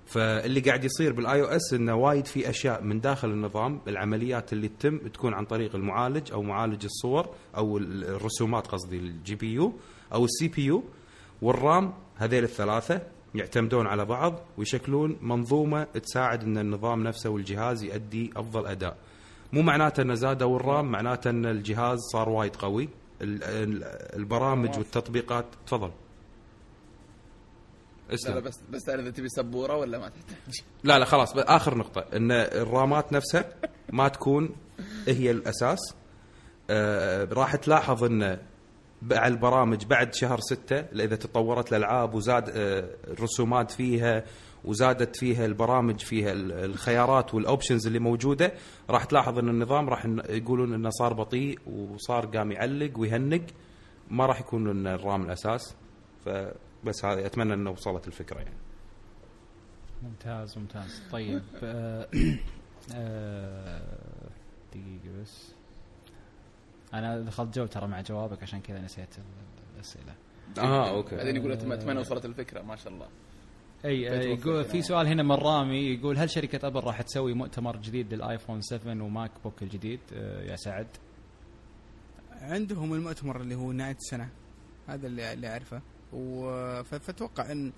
[0.06, 4.98] فاللي قاعد يصير بال iOS إنه وايد في أشياء من داخل النظام العمليات اللي تتم
[4.98, 9.72] تكون عن طريق المعالج أو معالج الصور أو ال- الرسومات قصدي ال GPU
[10.12, 10.84] أو ال CPU وال
[11.42, 13.02] RAM هذيل الثلاثة
[13.39, 18.97] يعتمدون على بعض ويشكلون منظومة تساعد إن النظام نفسه والجهاز يؤدي أفضل أداء.
[19.52, 22.89] مو معناته إنه زادوا ال RAM معناته إن الجهاز صار وايد قوي.
[23.23, 23.84] ال- ال-
[24.18, 25.89] البرامج والتطبيقات تفضل.
[25.89, 25.92] لا
[28.08, 32.00] لا اسلم بس بس إذا تبي سبورة ولا ما تحتاج؟ لا لا خلاص آخر نقطة.
[32.16, 33.44] إن الرامات نفسها
[33.92, 34.50] ما تكون
[35.08, 35.78] هي الأساس.
[36.70, 38.39] آه راح تلاحظ إن
[39.02, 44.25] مع البرامج بعد شهر ستة إذا تطورت الألعاب وزاد آه الرسومات فيها
[44.65, 48.52] وزادت فيها البرامج فيها ال- الخيارات والاوبشنز اللي موجودة
[48.91, 53.42] راح تلاحظ إن النظام راح يقولون إنه صار بطيء وصار قام يعلق ويهنق
[54.10, 55.76] ما راح يكون إن ال RAM الأساس.
[56.25, 58.57] فبس هذا أتمنى إنه وصلت الفكرة يعني.
[60.02, 61.02] ممتاز ممتاز.
[61.12, 62.08] طيب آه،
[62.94, 63.83] آه،
[64.73, 65.55] دقيقة بس.
[66.99, 69.23] أنا دخلت جو ترى مع جوابك عشان كذا نسيت ال-
[69.75, 70.15] الأسئلة.
[70.58, 71.16] آه okay.
[71.16, 73.08] بعدين يقول اتمنى وصلت الفكرة ما شاء الله.
[73.84, 74.65] أي يقول.
[74.65, 78.60] في سؤال هنا من رامي يقول هل شركة Apple راح تسوي مؤتمر جديد لل iPhone
[78.60, 80.86] 7 و MacBook الجديد؟ آه، يا سعد؟
[82.33, 84.28] عندهم المؤتمر اللي هو نهاية السنة.
[84.86, 85.81] هذا اللي اللي أعرفه.
[86.83, 87.73] فأتوقع إن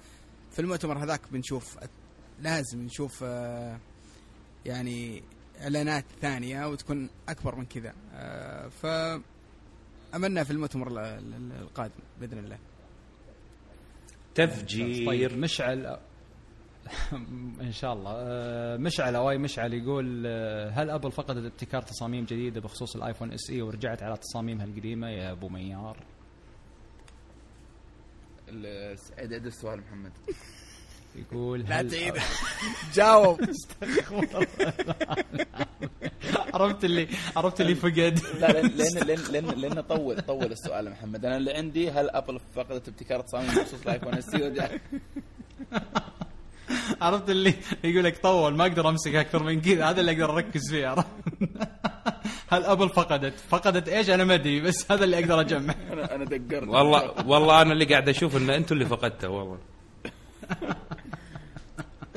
[0.51, 1.79] في المؤتمر هذاك بنشوف
[2.41, 3.79] لازم نشوف آه،
[4.67, 5.23] يعني
[5.63, 7.93] إعلانات ثانية وتكون أكبر من كذا.
[8.15, 8.87] آه، ف
[10.15, 12.59] املنا في المؤتمر ال- ال- القادم بإذن الله.
[14.35, 15.07] تفجير.
[15.07, 15.99] طيب مشعل
[17.61, 18.13] إن شاء الله.
[18.17, 23.51] آه، مشعل أواي مشعل يقول آه، هل Apple فقدت ابتكار تصاميم جديدة بخصوص ال iPhone
[23.51, 25.97] SE ورجعت على تصاميمها القديمة يا أبو ميار؟
[29.19, 30.13] عيد السؤال محمد.
[31.19, 32.15] يقول لا تعيد.
[32.95, 33.41] جاوب.
[36.55, 38.21] عرفت اللي عرفت اللي فقد.
[38.41, 38.69] لا لأن
[39.07, 41.25] لأن لأن لأن, طول طول السؤال يا محمد.
[41.25, 44.69] أنا اللي عندي هل Apple فقدت ابتكار تصاميم بخصوص ال iPhone S ورجع
[47.01, 49.91] عرفت اللي يقول لك طول ما أقدر أمسك أكثر من كذا.
[49.91, 51.07] هذا اللي أقدر أركز فيه عرفت؟
[52.53, 55.75] هل ابل فقدت؟ فقدت إيش؟ أنا ما أدري بس هذا اللي أقدر أجمع.
[55.93, 56.69] أنا أنا دقرت.
[56.69, 59.59] والله والله أنا اللي قاعد أشوف إن أنتم اللي فقدته والله.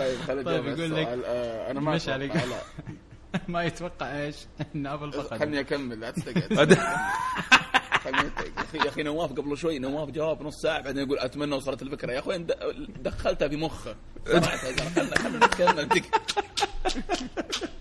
[0.02, 2.32] طيب خليني طيب، يقول لك آه، أنا ما مش عليك.
[3.48, 4.36] ما يتوقع إيش؟
[4.76, 6.72] ان ابل فقدت خلني أكمل لا تستقعد
[8.06, 11.82] يا أخي يا أخي نواف قبل شوي نواف جواب نص ساعة بعدين يقول أتمنى وصلت
[11.82, 12.12] الفكرة.
[12.12, 12.38] يا أخوي
[13.02, 13.96] دخلتها في مخه
[14.28, 15.90] خلنا خلنا نتكلم.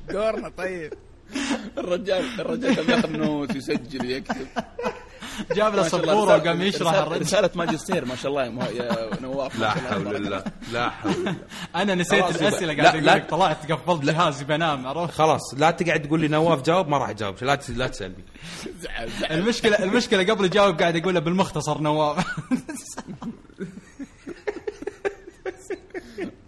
[0.12, 0.92] دورنا طيب.
[1.78, 4.46] الرجال الرجال كان ياخذ نوت ويسجل ويكتب
[5.54, 9.70] جاب له سبورة وقام يشرح رساله ماجستير ما شاء الله يا نواف لا.
[9.70, 11.36] حول الله لا حول الله.
[11.76, 16.20] أنا نسيت الأسئلة قاعد أقول لك طلعت قفلت جهازي بنام عرفت؟ خلاص لا تقعد تقول
[16.20, 18.24] لي نواف جاوب ما راح أجاوب لا لا تسألني.
[19.30, 22.26] المشكلة المشكلة قبل يجاوب قاعد أقول له بالمختصر نواف.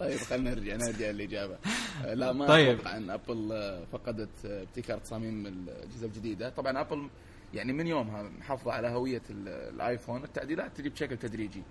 [0.00, 1.56] طيب خلينا نرجع نرجع للإجابة.
[2.04, 2.78] آه، لا ما طيب.
[2.80, 6.48] أتوقع أن أبل آه، فقدت آه، ابتكار تصاميم الأجهزة الجديدة.
[6.48, 7.08] طبعا أبل
[7.54, 11.62] يعني من يومها محافظه على هوية ال- الآيفون التعديلات تجي بشكل تدريجي.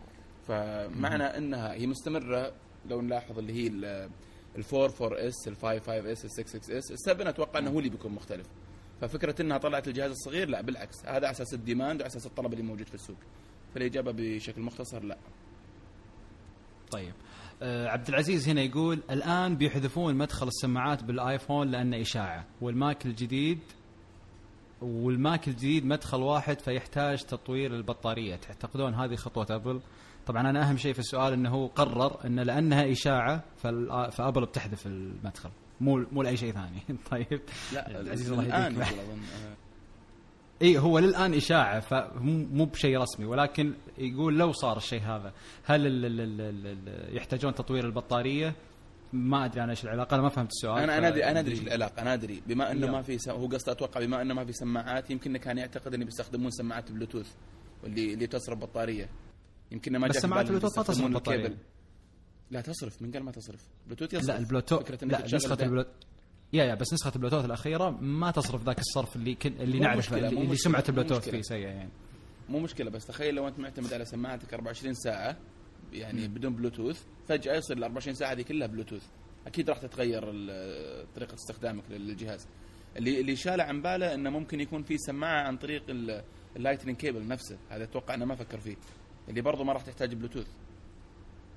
[0.48, 2.54] فمعنى إنها هي مستمرة
[2.90, 4.10] لو نلاحظ اللي هي ال
[4.74, 7.70] 4 4 S ال 5 5 S ال 6 6 S ال 7 أتوقع إنه
[7.72, 8.48] هو اللي بيكون مختلف.
[9.02, 11.06] ففكرة إنها طلعت الجهاز الصغير لا بالعكس.
[11.06, 13.18] هذا على أساس ال demand وعلى أساس الطلب اللي موجود في السوق.
[13.76, 15.18] فالإجابة بشكل مختصر لا.
[16.92, 17.14] طيب.
[17.62, 23.60] آه عبد العزيز هنا يقول الآن بيحذفون مدخل السماعات بالآيفون لأنه إشاعة والماك الجديد
[24.82, 28.36] والماك الجديد مدخل واحد فيحتاج تطوير البطارية.
[28.36, 29.82] تعتقدون هذه خطوة أبل؟
[30.28, 33.44] طبعا أنا أهم شيء في السؤال إنه هو قرر إن لأنها إشاعة
[34.10, 35.50] فأبل بتحذف المدخل.
[35.82, 36.82] مو مو لأي شيء ثاني.
[37.12, 37.42] طيب.
[37.74, 38.82] لا العزيز الله يهديك.
[38.82, 39.56] آه،
[40.62, 43.26] إي هو للآن إشاعة فمو مو بشيء رسمي.
[43.26, 48.56] ولكن يقول لو صار الشيء هذا هل ال ال ال ال ال يحتاجون تطوير البطارية؟
[49.14, 51.62] ما أدري أنا إيش العلاقة أنا ما فهمت السؤال أنا أنا ادري أنا أدري إيش
[51.62, 52.92] العلاقة أنا أدري بما إنه.
[52.92, 53.32] ما في سم...
[53.32, 57.32] هو قصده أتوقع بما إنه ما في سماعات يمكن كان يعتقد إنه بيستخدمون سماعات بلوتوث
[57.84, 59.10] واللي اللي تصرف بطارية
[59.72, 61.16] يمكن ما بس جاء سماعات بلوتوث ما تصرف.
[61.18, 61.58] الكيبل.
[62.52, 65.64] لا تصرف من قال ما تصرف بلوتوث يصرف لا البلوتوث لا نسخة.
[65.64, 65.94] البلوتوث
[66.54, 69.54] يا يا بس نسخة البلوتوث الأخيرة ما تصرف ذاك الصرف اللي كن...
[69.60, 71.30] اللي نعرفه اللي, اللي سمعة البلوتوث.
[71.30, 71.90] فيه سيئة يعني
[72.50, 75.38] مو مشكلة بس تخيل لو أنت معتمد على سماعتك 24 ساعة
[75.92, 79.06] يعني بدون بلوتوث فجأة يصير ال 24 ساعة هذه كلها بلوتوث
[79.48, 80.22] أكيد راح تتغير
[81.16, 82.48] طريقة استخدامك للجهاز.
[82.98, 86.24] اللي اللي شاله عن باله إنه ممكن يكون في سماعة عن طريق ال-
[86.56, 87.58] ال Lightning cable نفسه.
[87.70, 88.76] هذا أتوقع إنه ما فكر فيه.
[89.30, 90.48] اللي برضه ما راح تحتاج بلوتوث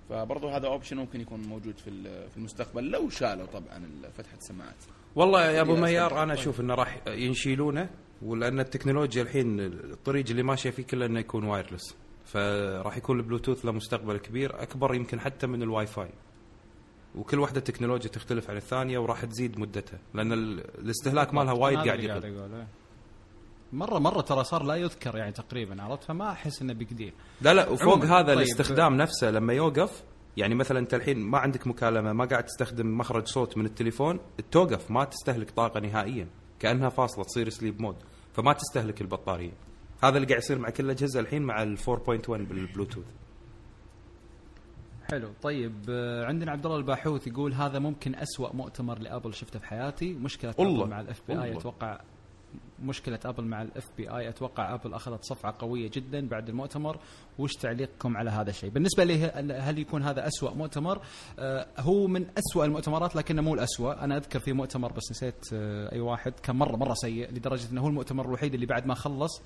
[0.09, 1.91] فبرضه هذا option ممكن يكون موجود في
[2.29, 4.77] في المستقبل لو شالوا طبعا فتحة السماعات.
[5.17, 6.23] والله يا أبو يا ميار.
[6.23, 7.91] أنا أشوف إنه راح ينشيلونه
[8.23, 13.73] ولأن التكنولوجيا الحين الطريق اللي ماشيه فيه كله إنه يكون wireless فراح يكون البلوتوث له
[13.73, 16.11] مستقبل كبير أكبر يمكن حتى من الواي فاي
[17.15, 22.01] وكل واحدة تكنولوجيا تختلف عن الثانية وراح تزيد مدتها لأن ال- الاستهلاك مالها وايد قاعد
[22.01, 22.25] يقل.
[22.25, 22.67] إيه.
[23.73, 27.69] مره مرة ترى صار لا يذكر يعني تقريبا عرفت؟ فما أحس إنه بقدير لا لا
[27.69, 28.39] وفوق هذا طيب.
[28.39, 30.03] الاستخدام نفسه لما يوقف
[30.37, 34.21] يعني مثلا أنت الحين ما عندك مكالمة ما قاعد تستخدم مخرج صوت من التليفون
[34.51, 36.29] توقف ما تستهلك طاقة نهائيا
[36.59, 37.97] كأنها فاصلة تصير sleep mode
[38.33, 39.53] فما تستهلك البطارية.
[40.09, 43.05] هذا اللي قاعد يصير مع كل الأجهزة الحين مع ال 4.1 بالبلوتوث.
[45.11, 45.29] حلو.
[45.43, 50.13] طيب آه، عندنا عبد الله الباحوث يقول هذا ممكن أسوأ مؤتمر لابل شفته في حياتي.
[50.15, 50.51] مشكلة.
[50.59, 51.57] ابل مع ال FBI.
[51.57, 52.01] أتوقع
[52.83, 56.99] مشكلة ابل مع ال FBI أتوقع ابل أخذت صفعة قوية جدا بعد المؤتمر.
[57.39, 61.01] وش تعليقكم على هذا الشيء؟ بالنسبة لي هل- هل يكون هذا أسوأ مؤتمر؟
[61.39, 64.05] آه هو من أسوأ المؤتمرات لكنه مو الأسوأ.
[64.05, 67.81] أنا أذكر في مؤتمر بس نسيت آه أي واحد كان مره مرة سيء لدرجة إنه
[67.81, 69.43] هو المؤتمر الوحيد اللي بعد ما خلص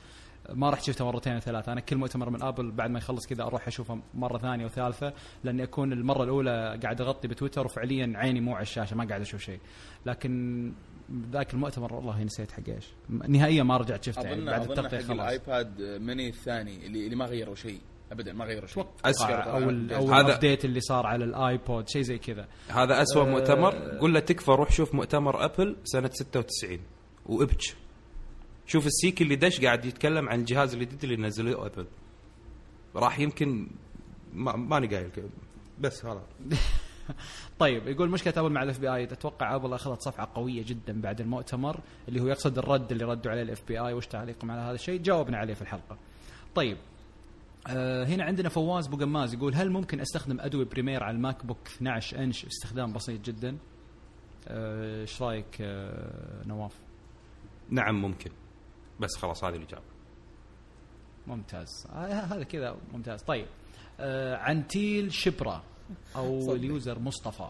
[0.55, 1.73] ما رحت شفته مرتين أو ثلاثة.
[1.73, 5.13] أنا كل مؤتمر من أبل بعد ما يخلص كذا أروح أشوفه مرة ثانية وثالثه
[5.45, 9.41] لأني أكون المرة الأولى قاعد أغطي بتويتر وفعليا عيني مو على الشاشة ما قاعد أشوف
[9.41, 9.61] شيء.
[10.07, 10.73] لكن
[11.31, 12.87] ذاك المؤتمر والله نسيت حق إيش.
[13.09, 15.11] نهائيا ما رجعت شفته يعني بعد التغطية خلاص.
[15.11, 17.81] الآيباد ميني الثاني اللي, اللي ما غيروا شيء.
[18.13, 18.87] ابدا ما غيروا شيء.
[19.05, 22.49] أتوقع أو ال update اللي صار على الايبود شيء زي كذا.
[22.69, 23.29] هذا أسوأ أه.
[23.29, 26.81] مؤتمر قل له تكفى روح شوف مؤتمر أبل سنة 96
[27.27, 27.67] وإبج.
[28.69, 31.87] شوف السيك اللي دش قاعد يتكلم عن الجهاز الجديد اللي نزله ابل
[32.97, 33.69] راح يمكن
[34.33, 35.11] ما ماني قايل.
[35.81, 36.23] بس هذا
[37.59, 41.81] طيب يقول مشكلة أبل مع ال FBI أتوقع أبل أخذت صفعة قوية جدا بعد المؤتمر
[42.09, 45.39] اللي هو يقصد الرد اللي ردوا عليه ال FBI وش تعليقكم على هذا الشيء؟ جاوبنا
[45.39, 45.99] عليه في الحلقة.
[46.55, 46.77] طيب
[47.67, 52.23] آه هنا عندنا فواز بوقماز يقول هل ممكن أستخدم Adobe Premiere على الماك بوك 12
[52.23, 53.59] إنش؟ استخدام بسيط جدا.
[54.49, 56.75] آه، إيش رأيك آه نواف؟
[57.71, 58.31] نعم ممكن.
[59.01, 59.83] بس خلاص هذه الاجابه
[61.27, 61.69] ممتاز.
[61.93, 63.23] آه هذا كذا ممتاز.
[63.23, 63.47] طيب
[64.01, 65.63] آه عنتيل شبرا
[66.17, 66.53] أو صدق.
[66.53, 67.49] اليوزر مصطفى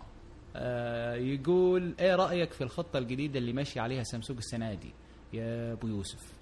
[0.57, 4.93] آه يقول إيه رأيك في الخطة الجديدة اللي ماشي عليها سامسونج السنة دي؟
[5.33, 6.33] يا أبو يوسف.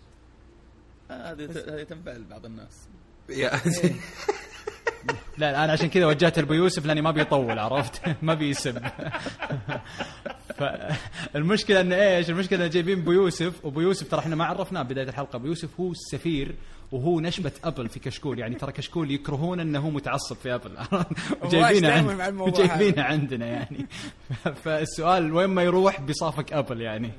[1.10, 1.44] آه، هذه
[1.75, 2.89] هذه تنفع لبعض الناس.
[3.28, 3.51] يا
[5.39, 8.83] لا لا، أنا عشان كذا وجهت لأبو يوسف لأني ما بيطول عرفت؟ ما بيسب.
[10.55, 15.36] فالمشكلة إن إيش؟ المشكلة جايبين أبو يوسف وابو يوسف ترى إحنا ما عرفناه بداية الحلقة
[15.36, 16.55] أبو يوسف هو السفير
[16.92, 20.70] وهو نشبة أبل في كشكول يعني ترى كشكول يكرهون إنه هو متعصب في أبل.
[21.44, 23.86] وجايبينه دايماً عند وجايبينه عندنا يعني.
[24.65, 27.10] فالسؤال وين ما يروح بيصافك أبل يعني.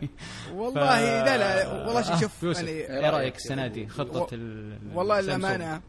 [0.53, 4.77] والله لا لا والله شوف- شوف يوسف يعني إيه رأيك السنة دي؟ خطة و- ال-
[4.93, 5.81] والله؟ للأمانة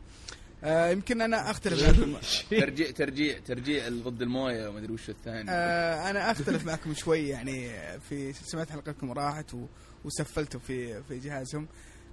[0.65, 2.27] آه يمكن أنا أختلف معكم.
[2.51, 5.51] ترجيع ترجيع ترجيع ضد الموية وما أدري وش الثاني.
[5.51, 7.71] آه أنا أختلف معكم شوي يعني
[8.09, 9.67] في سمعت حلقتكم راحت و-
[10.05, 11.69] وسفلتوا في في جهازهم.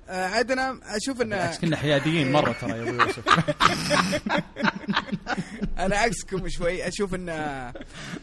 [0.10, 3.28] آه عاد أنا أشوف ان بالعكس كنا حياديين مرة ترى يا أبو يوسف.
[5.80, 7.28] أنا عكسكم شوي أشوف إن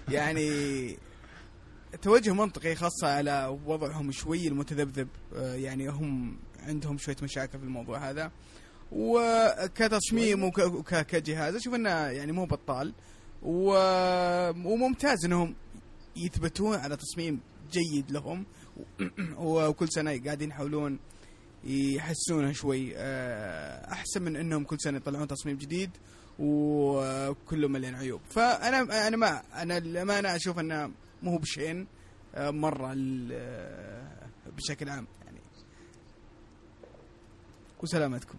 [0.08, 0.96] يعني
[2.02, 5.08] توجه منطقي خاصة على وضعهم شوي المتذبذب.
[5.36, 8.30] آه، يعني هم عندهم شوية مشاكل في الموضوع هذا.
[8.92, 11.54] وكتصميم وك- وك- كجهاز.
[11.54, 12.94] أشوف إنه يعني مو بطال.
[13.42, 13.70] و...
[14.50, 15.54] وممتاز إنهم
[16.16, 17.40] يثبتون على تصميم
[17.72, 18.46] جيد لهم.
[19.36, 20.98] وكل سنة قاعدين يحاولون
[21.64, 22.92] يحسونها شوي.
[22.96, 25.90] آه، أحسن من إنهم كل سنة يطلعون تصميم جديد
[26.38, 28.20] وكله مليان عيوب.
[28.30, 31.86] فأنا أنا ما أنا الامانه أشوف إنه مو بشين
[32.34, 32.94] آه، مرة
[33.32, 35.38] آه، بشكل عام يعني.
[37.82, 38.38] وسلامتكم.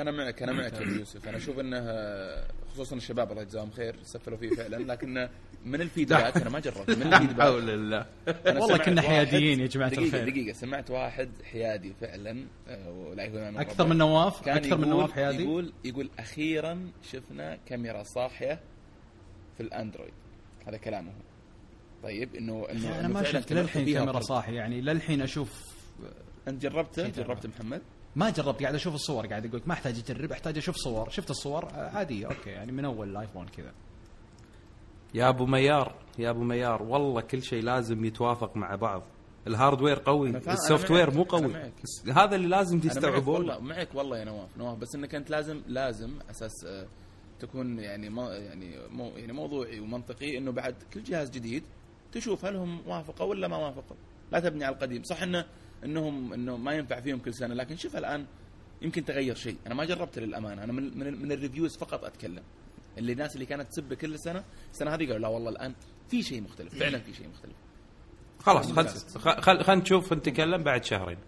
[0.00, 1.28] أنا معك أنا معك يا يوسف.
[1.28, 1.80] أنا أشوف إنه
[2.72, 5.28] خصوصا الشباب الله يجزاهم خير سفلوا فيه فعلا لكن
[5.64, 6.90] من الفيدباك؟ أنا ما جربت.
[6.90, 8.06] من لا الفيدباك؟ حول الله.
[8.46, 10.28] والله كنا حياديين يا جماعة دقيقة الخير.
[10.30, 10.52] دقيقة.
[10.52, 13.14] سمعت واحد حيادي فعلا آه،
[13.60, 13.86] أكثر.
[13.86, 18.60] من نواف؟ أكثر من نواف حيادي؟ يقول يقول أخيرا شفنا كاميرا صاحية
[19.56, 20.12] في الأندرويد.
[20.66, 21.12] هذا كلامه.
[22.02, 24.22] طيب انه انه أنا ما شفت للحين كاميرا فرق.
[24.22, 25.74] صاحي يعني للحين أشوف
[26.48, 27.28] أنت جربته؟ شيء جربت.
[27.28, 27.82] جربت محمد؟
[28.16, 31.08] ما جربت قاعد أشوف الصور قاعد أقول ما أحتاج أجرب أحتاج أشوف صور.
[31.10, 33.72] شفت الصور؟ آه، عاديه أوكي يعني من أول الايفون كذا.
[35.14, 39.02] يا أبو ميار يا أبو ميار والله كل شيء لازم يتوافق مع بعض.
[39.46, 41.72] ال hardware قوي ال software مو قوي.
[42.16, 43.38] هذا اللي لازم تستوعبونه.
[43.38, 46.86] والله معك والله يا نواف نواف بس إنك أنت لازم لازم أساس آه،
[47.40, 51.62] تكون يعني ما يعني مو يعني موضوعي ومنطقي إنه بعد كل جهاز جديد
[52.12, 53.96] تشوف هل هم وافقوا ولا ما وافقوا.
[54.32, 55.02] لا تبني على القديم.
[55.02, 55.44] صح إنه
[55.84, 58.26] انهم إنه ما ينفع فيهم كل سنة لكن شوف الآن
[58.82, 59.56] يمكن تغير شيء.
[59.66, 60.64] أنا ما جربت للأمانة.
[60.64, 62.42] أنا من من, من ال reviews فقط أتكلم.
[62.98, 65.74] اللي الناس اللي كانت تسب كل سنة السنة هذه قالوا لا والله الآن
[66.08, 67.54] في شيء مختلف فعلا في شيء مختلف.
[68.40, 68.88] خلاص خل
[69.42, 71.18] خل خل نشوف نتكلم بعد شهرين.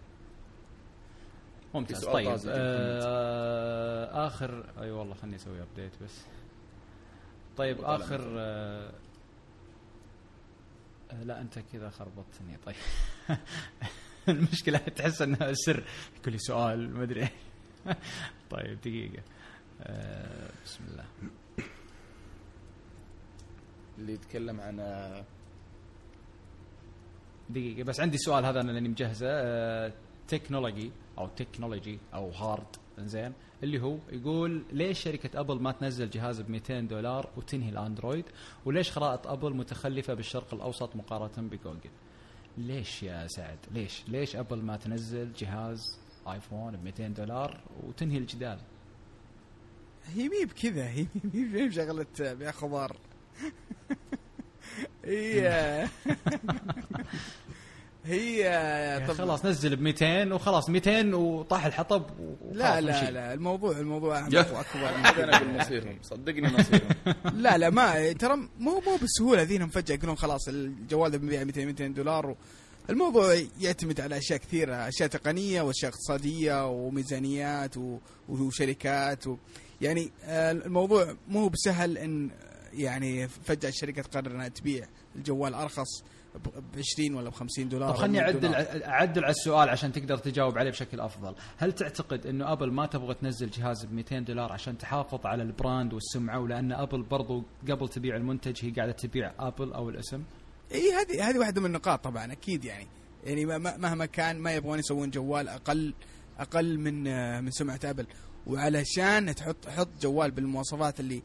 [1.73, 6.21] ممتاز طيب آه اخر أي والله خلني أسوي update بس.
[7.57, 8.35] طيب آخر.
[8.37, 8.91] آه
[11.11, 12.57] آه، لا أنت كذا خربطتني.
[12.65, 12.75] طيب.
[14.33, 15.83] المشكلة تحس إنها سر.
[16.19, 17.27] يقول لي سؤال ما أدري.
[18.51, 19.23] طيب دقيقة.
[19.81, 21.05] آه بسم الله.
[23.97, 25.25] اللي يتكلم عن آه،
[27.49, 29.27] دقيقة بس عندي سؤال هذا أنا لأني مجهزه.
[29.29, 29.93] آه،
[30.27, 33.33] تكنولوجي أو تكنولوجي أو هارد زين
[33.63, 38.25] اللي هو يقول ليش شركة أبل ما تنزل جهاز ب 200 دولار وتنهي الأندرويد؟
[38.65, 41.89] وليش خرائط أبل متخلفة بالشرق الأوسط مقارنة بجوجل؟
[42.57, 48.59] ليش يا سعد؟ ليش؟ ليش ابل ما تنزل جهاز ايفون ب 200 دولار وتنهي الجدال؟
[50.15, 52.97] هي مي بكذا هي مي بشغله بيع خضار
[55.05, 55.87] هي
[58.07, 62.03] هي يا طب خلاص نزل ب 200 وخلاص 200 وطاح الحطب
[62.51, 63.13] لا لا نشيل.
[63.13, 64.39] لا الموضوع الموضوع اعمق يا.
[64.39, 64.89] وأكبر.
[65.23, 66.89] أنا أقول مصيرهم صدقني مصيرهم
[67.43, 71.65] لا لا ما ترى مو مو بالسهولة ذينهم فجأة يقولون خلاص الجوال ده بنبيع 200
[71.65, 72.35] 200 دولار و...
[72.89, 77.97] الموضوع يعتمد على أشياء كثيرة أشياء تقنية وأشياء اقتصادية وميزانيات و...
[78.29, 79.37] وشركات و...
[79.81, 82.29] يعني آه، الموضوع مو بسهل إن
[82.73, 86.03] يعني فجأة الشركة تقرر إنها تبيع الجوال أرخص
[86.37, 88.55] ب 20 ولا ب 50 دولار طب 100 اعدل.
[88.83, 93.13] اعدل على السؤال عشان تقدر تجاوب عليه بشكل أفضل، هل تعتقد إنه أبل ما تبغى
[93.13, 97.89] تنزل جهاز ب 200 دولار عشان تحافظ على ال brand والسمعة ولأن أبل برضو قبل
[97.89, 100.23] تبيع المنتج هي قاعدة تبيع أبل أو الاسم؟
[100.71, 102.87] إي هذه هذه واحدة من النقاط طبعا أكيد يعني
[103.23, 105.93] يعني ما- ما- مهما كان ما يبغون يسوون جوال أقل
[106.39, 108.07] أقل من آه، من سمعة أبل
[108.47, 111.21] وعلشان تحط حط جوال بالمواصفات اللي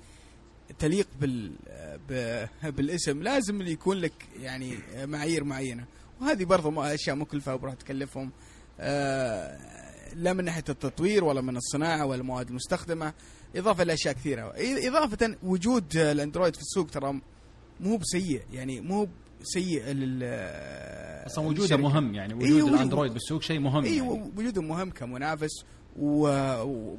[0.78, 3.23] تليق بال آه، بالاسم.
[3.23, 5.84] لازم يكون لك يعني آه، معايير معينة.
[6.20, 8.31] وهذه برضو ما- أشياء مكلفه وراح تكلفهم.
[8.81, 9.59] آه،
[10.15, 13.12] لا من ناحية التطوير ولا من الصناعة ولا المواد المستخدمة.
[13.57, 14.52] إضافة لأشياء كثيرة.
[14.59, 17.20] إضافة وجود آه، الأندرويد في السوق ترى
[17.81, 18.42] مو بسيء.
[18.52, 19.09] يعني مو
[19.42, 20.23] سيء لل
[21.26, 21.83] أصلا وجوده للشركة.
[21.83, 22.15] مهم.
[22.15, 24.10] يعني وجود إيه، الأندرويد بالسوق شيء مهم إي يعني.
[24.36, 25.65] وجوده مهم كمنافس
[25.97, 26.28] و,
[26.62, 26.97] و...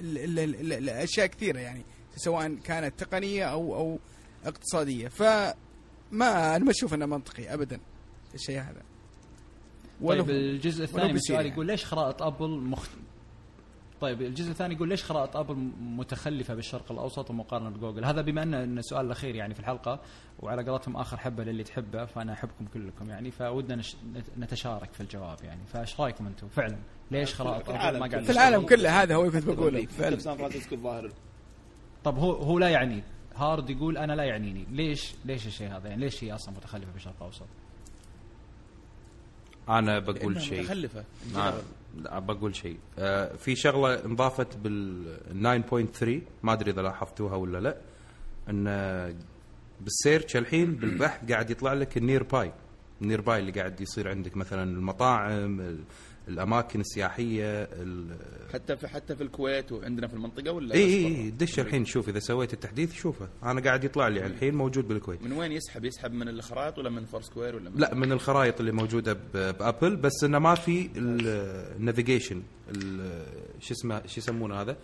[0.00, 0.18] ال...
[0.18, 0.38] ال...
[0.38, 0.72] ال...
[0.72, 0.88] ال...
[0.88, 1.84] اشياء كثيرة يعني.
[2.16, 3.98] سواء كانت تقنية أو أو
[4.44, 5.08] اقتصادية.
[5.08, 5.54] فما
[6.56, 7.80] أنا ما أشوف أنه منطقي ابدا
[8.34, 8.82] الشيء هذا.
[10.06, 11.48] طيب الجزء الثاني من السؤال يعني.
[11.48, 12.90] يقول ليش خرائط أبل مخت...
[14.00, 18.54] طيب الجزء الثاني يقول ليش خرائط أبل متخلفة بالشرق الأوسط ومقارنة بجوجل؟ هذا بما ان
[18.54, 20.00] إن السؤال الأخير يعني في الحلقة
[20.40, 23.96] وعلى قولتهم آخر حبة للي تحبه فأنا أحبكم كلكم يعني فودنا نش...
[24.38, 25.60] نتشارك في الجواب يعني.
[25.66, 26.76] فإيش رأيكم أنتم؟ فعلا
[27.10, 29.80] ليش خرائط في أبل العالم ما قاعد في العالم كله هذا هو اللي كنت بقوله
[29.80, 30.18] في فعلا.
[30.18, 31.12] سان فرانسيسكو الظاهر.
[32.04, 33.02] طب هو هو لا يعني
[33.36, 34.66] هارد يقول أنا لا يعنيني.
[34.72, 37.46] ليش؟ ليش الشيء هذا؟ يعني ليش هي أصلا متخلفة بالشرق الأوسط؟
[39.68, 40.60] أنا بقول شيء.
[40.62, 41.04] متخلفة.
[41.36, 41.54] آه
[41.96, 42.78] لا بقول شيء.
[42.98, 45.16] آه في شغلة انضافت بال
[46.02, 46.08] 9.3
[46.42, 47.76] ما أدري إذا لاحظتوها ولا لا
[48.50, 48.64] إن
[49.80, 52.52] بال search الحين بالبحث قاعد يطلع لك ال nearby
[53.02, 55.84] ال nearby اللي قاعد يصير عندك مثلا المطاعم ال-
[56.28, 58.16] الأماكن السياحية ال-
[58.52, 62.08] حتى في حتى في الكويت وعندنا في المنطقة ولا اي اي؟ اي دش الحين شوف
[62.08, 63.28] إذا سويت التحديث شوفه.
[63.42, 65.22] أنا قاعد يطلع لي الحين موجود بالكويت.
[65.22, 68.72] من وين يسحب؟ يسحب من الخرائط ولا من Foursquare ولا من لا من الخرائط اللي
[68.72, 69.18] موجودة ب-
[69.58, 72.42] بأبل بس إنه ما في ال navigation
[73.60, 74.76] شو اسمه شو يسمونه هذا؟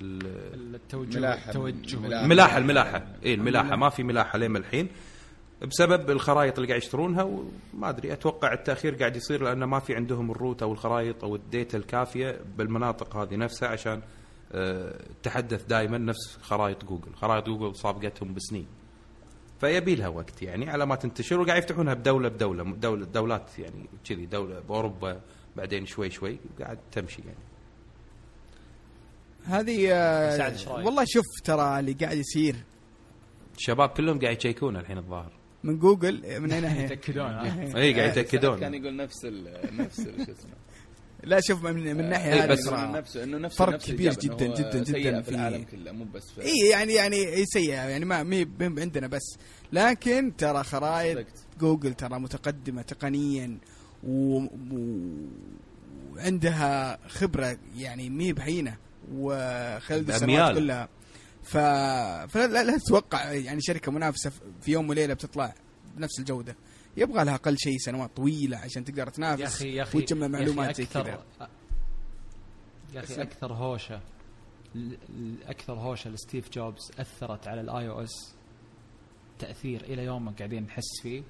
[0.00, 1.96] ال- التوجه ملاحة- التوجه.
[1.96, 2.24] ملاحة.
[2.24, 2.58] الملاحة.
[2.58, 3.06] الملاحة.
[3.24, 4.88] اي الملاحه ما في ملاحة لين الحين.
[5.70, 10.30] بسبب الخرائط اللي قاعد يشترونها وما أدري أتوقع التأخير قاعد يصير لأنه ما في عندهم
[10.30, 14.02] ال route أو الخرائط أو ال data الكافية بالمناطق هذه نفسها عشان
[14.54, 18.66] آه، تحدث دائما نفس خرائط جوجل، خرائط جوجل سابقتهم بسنين.
[19.60, 24.26] فيبي لها وقت يعني على ما تنتشر وقاعد يفتحونها بدولة بدولة دولة دولات يعني كذي
[24.26, 25.20] دولة بأوروبا
[25.56, 27.38] بعدين شوي شوي وقاعد تمشي يعني.
[29.44, 32.56] هذه آه،؟ والله شوف ترى اللي قاعد يصير
[33.56, 35.41] الشباب كلهم قاعد يشيكون الحين الظاهر.
[35.64, 38.74] من جوجل من ناحيه يتأكدون ها؟ اي قاعد كان يتأكدون.
[38.74, 40.52] يقول نفس ال نفس ال- شو اسمه
[41.24, 44.82] لا شوف من من الناحيه إيه، هذه بس- نفسه إنه نفس فرق كبير جداً جداً
[44.82, 48.22] جداً في في- العالم كله مو بس في اي يعني يعني هي سيئة يعني ما
[48.22, 49.36] مي عندنا بس
[49.72, 51.26] لكن ترى خرائط.
[51.60, 53.58] جوجل ترى متقدمة تقنيا
[54.04, 54.36] و...
[54.38, 54.48] و...
[56.12, 58.76] وعندها خبرة يعني مي بهينة
[59.12, 60.54] وخلال السنوات.
[60.58, 60.88] كلها
[61.42, 61.56] ف...
[62.32, 64.30] فلا لا تتوقع يعني شركة منافسة
[64.60, 65.54] في يوم وليلة بتطلع
[65.96, 66.56] بنفس الجودة.
[66.96, 70.76] يبغى لها أقل شيء سنوات طويلة عشان تقدر تنافس يا أخي يا أخي وتجمع معلومات
[70.76, 71.24] زي كذا.
[72.94, 74.00] يا أخي أكثر هوشة
[75.46, 78.34] أكثر هوشة لستيف جوبز أثرت على ال iOS
[79.38, 81.22] تأثير إلى يومك قاعدين نحس فيه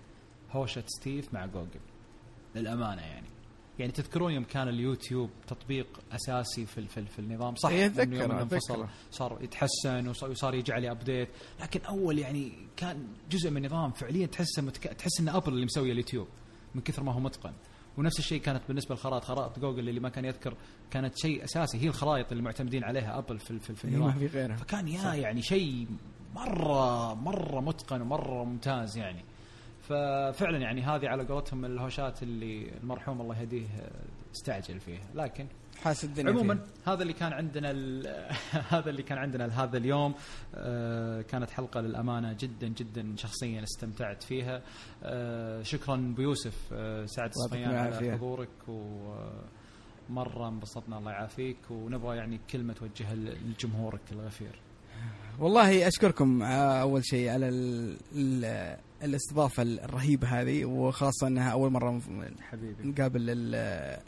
[0.51, 1.81] هوشة ستيف مع جوجل.
[2.55, 3.27] للأمانة يعني.
[3.79, 8.31] يعني تذكرون يوم كان اليوتيوب تطبيق أساسي في في, في النظام؟ صح إيه، إنه يوم
[8.31, 8.87] انفصل.
[9.11, 11.29] صار يتحسن وصار يجي عليه update
[11.61, 14.83] لكن أول يعني كان جزء من النظام فعليا تحسه متك...
[14.83, 16.29] تحس ان أبل اللي مسوي اليوتيوب
[16.75, 17.53] من كثر ما هو متقن.
[17.99, 20.55] ونفس الشيء كانت بالنسبة للخرائط خرائط جوجل اللي ما كان يذكر
[20.91, 21.79] كانت شيء أساسي.
[21.79, 24.13] هي الخرائط اللي معتمدين عليها أبل في في, في إيه، النظام.
[24.15, 24.57] ما في غيرها.
[24.57, 25.87] فكان يا يعني شيء
[26.35, 29.25] مرة مرة متقن ومرة ممتاز يعني.
[29.93, 33.67] ففعلا يعني هذه على قولتهم من الهوشات اللي المرحوم الله يهديه
[34.35, 35.01] استعجل فيها.
[35.15, 35.47] لكن
[35.83, 36.95] حاس الدنيا عموما فيها.
[36.95, 37.71] هذا اللي كان عندنا
[38.75, 40.15] هذا اللي كان عندنا لهذا اليوم.
[40.55, 44.63] آه، كانت حلقة للأمانة جدا جدا شخصيا استمتعت فيها.
[45.03, 48.13] آه، شكرا بيوسف آه، سعد الله صفيان يعطيكم على.
[48.13, 51.71] حضورك ومره انبسطنا الله يعافيك.
[51.71, 54.61] ونبغى يعني كلمة توجهها لجمهورك الغفير.
[55.39, 62.01] والله أشكركم آه، أول شيء على ال ال الاستضافة الرهيبة هذه وخاصة إنها أول مرة
[62.51, 62.89] حبيبي.
[62.89, 63.55] نقابل ال-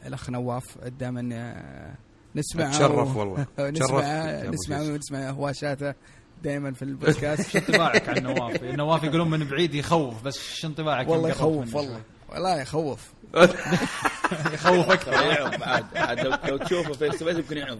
[0.07, 1.95] الأخ نواف دائما آه،
[2.37, 3.47] نسمع أتشرف والله.
[3.59, 3.99] نسمع
[4.43, 4.91] نسمع يوسف.
[4.99, 5.95] نسمع هواشاته
[6.43, 7.49] دائما في البودكاست.
[7.51, 12.01] شو انطباعك عن نواف؟ نواف يقولون من بعيد يخوف بس شو انطباعك والله يخوف والله.
[12.33, 13.13] والله يخوف.
[14.55, 15.13] يخوف أكثر.
[15.13, 17.79] يعظ عاد عاد لو, تشوفه face to face يمكن يعظ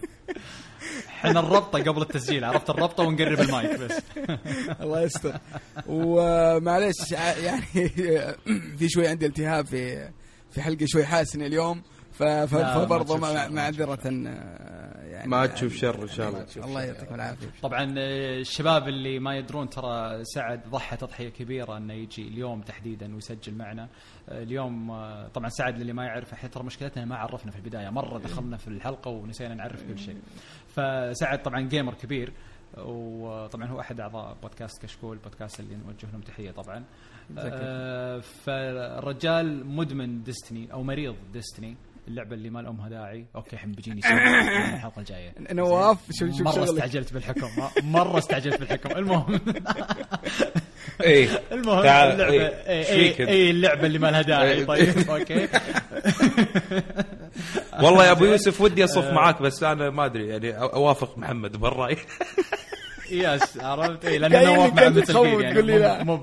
[1.09, 3.93] إحنا الربطة قبل التسجيل عرفت الربطة ونقرب المايك بس.
[4.83, 5.35] الله يستر.
[5.87, 7.63] ومعليش ع- يعني
[8.79, 10.09] في شوي عندي التهاب في
[10.51, 11.83] في حلقي شوي حاسن اليوم
[12.13, 13.17] فبرضه
[13.51, 16.47] معذره آه، يعني ما تشوف شر إن شاء الله.
[16.57, 17.47] الله يعطيكم العافية.
[17.63, 23.15] طبعا آه، الشباب اللي ما يدرون ترى سعد ضحى تضحية كبيرة إنه يجي اليوم تحديدا
[23.15, 23.89] ويسجل معنا.
[24.29, 24.89] آه، اليوم
[25.35, 27.91] طبعا سعد اللي ما يعرف إحنا ترى مشكلتنا ما عرفنا في البداية.
[27.91, 30.17] مرة دخلنا في الحلقة ونسينا نعرف كل شيء.
[30.77, 32.33] فسعد طبعا gamer كبير
[32.79, 36.85] وطبعا هو أحد أعضاء بودكاست كشكول بودكاست اللي نوجه لهم تحية طبعا.
[37.39, 41.77] آه، فالرجال مدمن Destiny أو مريض Destiny
[42.09, 44.01] اللعبة اللي ما لامها داعي أوكي الحين بيجيني
[44.75, 45.35] الحلقة الجاية.
[45.53, 47.49] نواف شوف شوف مرة استعجلت بالحكم.
[47.83, 48.91] مرة استعجلت بالحكم.
[48.99, 49.41] المهم.
[51.01, 51.29] إيه.
[51.53, 52.33] المهم تعال، اللعبة.
[52.33, 54.53] إيه، اي أنت؟ أي اللعبة اللي ما لها داعي.
[54.53, 54.65] إيه.
[54.65, 55.49] طيب أوكي.
[57.83, 61.97] والله يا أبو يوسف ودي أصف معاك بس أنا ما أدري يعني أوافق محمد بالرأي.
[63.11, 64.83] yes عرفت؟ اي لأن نواف مع
[65.53, 66.23] جيل يعني مو-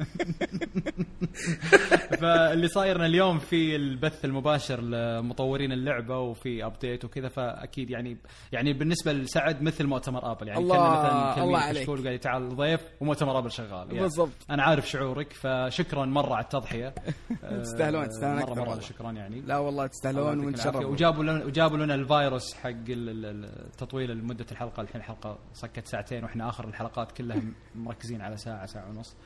[2.20, 8.16] فاللي صايرنا اليوم في البث المباشر لمطورين اللعبة وفي update وكذا فأكيد يعني
[8.52, 11.80] يعني بالنسبة لسعد مثل مؤتمر آبل يعني الله- كنا مثلا الله عليك.
[11.82, 14.30] كشكول قال لي تعال ضيف ومؤتمر آبل شغال يعني بالضبط.
[14.50, 16.94] أنا عارف شعورك فشكرا مرة على التضحية
[17.62, 18.80] تستاهلون- آه، تستاهلون مره أكثر مرة والله.
[18.80, 20.38] شكرا يعني لا والله الله تستاهلون.
[20.46, 25.38] ونتشرف وجابوا لنا وجابوا لنا الفيروس حق ال- ال- ال- التطويل لمدة الحلقة الحين الحلقة
[25.52, 27.42] سكت ساعتين وإحنا آخر الحلقات كلها
[27.74, 29.16] مركزين على ساعه ساعة ونص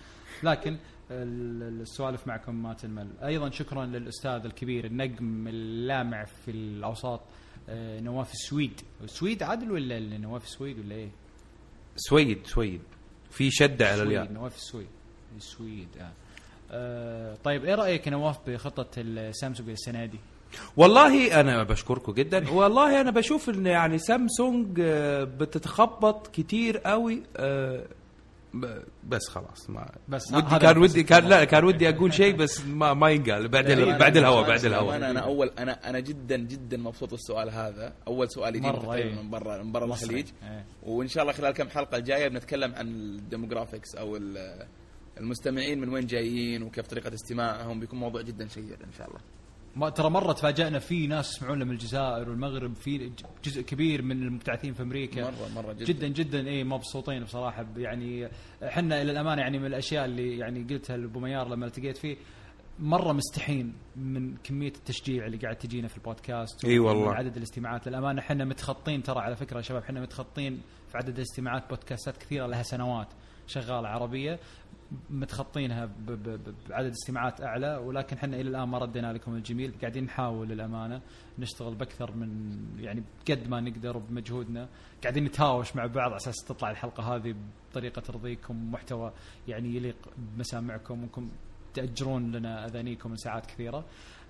[0.45, 0.77] لكن
[1.11, 7.21] ال- السوالف معكم ما تنمل أيضا شكرا للأستاذ الكبير النجم اللامع في الأوساط
[7.69, 11.09] آه، نواف السويد السويد عادل ولا نواف السويد ولا إيه؟
[11.97, 12.81] سويد سويد
[13.31, 14.87] في شده على الياء نواف السويد
[15.37, 16.13] السويد آه.
[16.71, 20.19] آه طيب إيه رأيك نواف بخطة السامسونج السنة دي؟
[20.77, 27.87] والله أنا بشكركم جدا والله أنا بشوف إن يعني سامسونج آه، بتتخبط كتير قوي آه،
[29.08, 32.94] بس خلاص ما بس ودي كان ودي كان لا كان ودي أقول شيء بس ما
[32.94, 36.76] ما ينقال بعد ال- أنا- بعد الهواء بعد الهواء أنا اول أنا أنا جدا جدا
[36.76, 39.15] مبسوط بالسؤال هذا أول سؤال تقريبا إيه.
[39.23, 39.84] من برا من برا.
[39.84, 40.65] الخليج إيه.
[40.83, 44.66] وإن شاء الله خلال كم حلقة الجاية بنتكلم عن ال demographics أو ال-
[45.20, 49.20] المستمعين من وين جايين وكيف طريقة استماعهم بيكون موضوع جدا شيق إن شاء الله
[49.77, 53.12] ما ترى مرة تفاجئنا في ناس يسمعون من الجزائر والمغرب في
[53.44, 55.23] جزء كبير من المبتعثين في أمريكا.
[55.23, 56.49] مره مرة جدا, جدا جدا.
[56.49, 57.67] اي مبسوطين بصراحة.
[57.77, 58.28] يعني
[58.65, 62.17] إحنا إلى الأمانة يعني من الأشياء اللي يعني قلتها لأبو ميار لما التقيت فيه
[62.78, 67.15] مرة مستحين من كمية التشجيع اللي قاعد تجينا في البودكاست إي والله.
[67.15, 67.89] عدد الاستماعات.
[67.89, 72.47] للأمانة إحنا متخطين ترى على فكرة يا شباب إحنا متخطين في عدد الاستماعات بودكاستات كثيرة
[72.47, 73.09] لها سنوات
[73.47, 74.39] شغالة عربية.
[75.11, 75.91] متخطينها
[76.69, 79.75] بعدد استماعات أعلى ولكن إحنا إلى الآن ما ردينا لكم الجميل.
[79.81, 81.01] قاعدين نحاول للأمانة
[81.39, 84.69] نشتغل بأكثر من يعني قد ما نقدر بمجهودنا
[85.03, 87.35] قاعدين نتهاوش مع بعض على أساس تطلع الحلقة هذه
[87.71, 89.13] بطريقة ترضيكم محتوى
[89.49, 91.31] يعني يليق بمسامعكم وانكم
[91.75, 93.85] تأجرون لنا أذانيكم من ساعات كثيرة.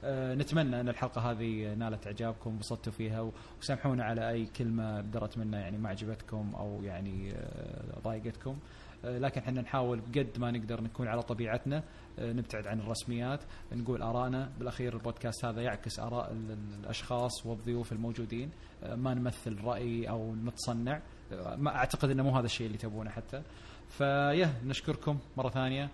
[0.05, 5.61] آه، نتمنى أن الحلقة هذه نالت إعجابكم انبسطتوا فيها وسامحونا على أي كلمة بدرت منا
[5.61, 8.51] يعني ما عجبتكم أو يعني آه، ضايقتكم.
[8.51, 8.57] آه،
[9.05, 11.83] لكن إحنا نحاول بقد ما نقدر نكون على طبيعتنا
[12.19, 13.41] آه، نبتعد عن الرسميات
[13.73, 18.51] نقول ارائنا بالأخير البودكاست هذا يعكس آراء ال- ال- الأشخاص والضيوف الموجودين.
[18.83, 21.01] آه، ما نمثل رأي أو نتصنع.
[21.33, 23.43] آه، ما أعتقد إنه مو هذا الشيء اللي تبونه حتى.
[23.89, 25.85] فيه نشكركم مرة ثانية.
[25.85, 25.89] آه،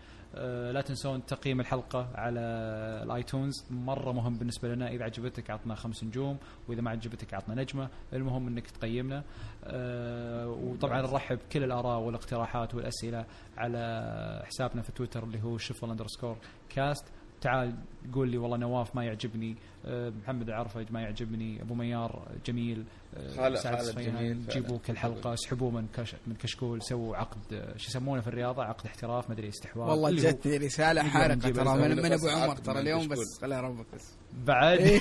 [0.73, 2.41] لا تنسون تقييم الحلقة على
[3.03, 3.65] ال iTunes.
[3.71, 4.89] مرة مهم بالنسبة لنا.
[4.89, 7.89] إذا عجبتك عطنا خمس نجوم وإذا ما عجبتك عطنا نجمة.
[8.13, 9.25] المهم أنك تقيمنا.
[9.65, 13.27] آه، وطبعا نرحب كل الآراء والاقتراحات والأسئلة
[13.57, 16.37] على حسابنا في تويتر اللي هو شفل underscore
[16.69, 17.05] كاست
[17.41, 17.75] تعال
[18.15, 22.85] قول لي والله نواف ما يعجبني آه، محمد العرفج ما يعجبني أبو ميار جميل
[23.17, 24.47] آه، خالد- سعد الصفيان، جميل.
[24.49, 28.65] جيبوا كل حلقة اسحبوه من كش من كشكول سووا عقد آه، شو يسمونه في الرياضة؟
[28.65, 29.91] عقد احتراف مدري استحواذ.
[29.91, 33.09] والله جتني رسالة حارقة ترى من, من أبو عمر ترى اليوم.
[33.09, 34.13] بس خليها ربك بس.
[34.47, 35.01] بعد؟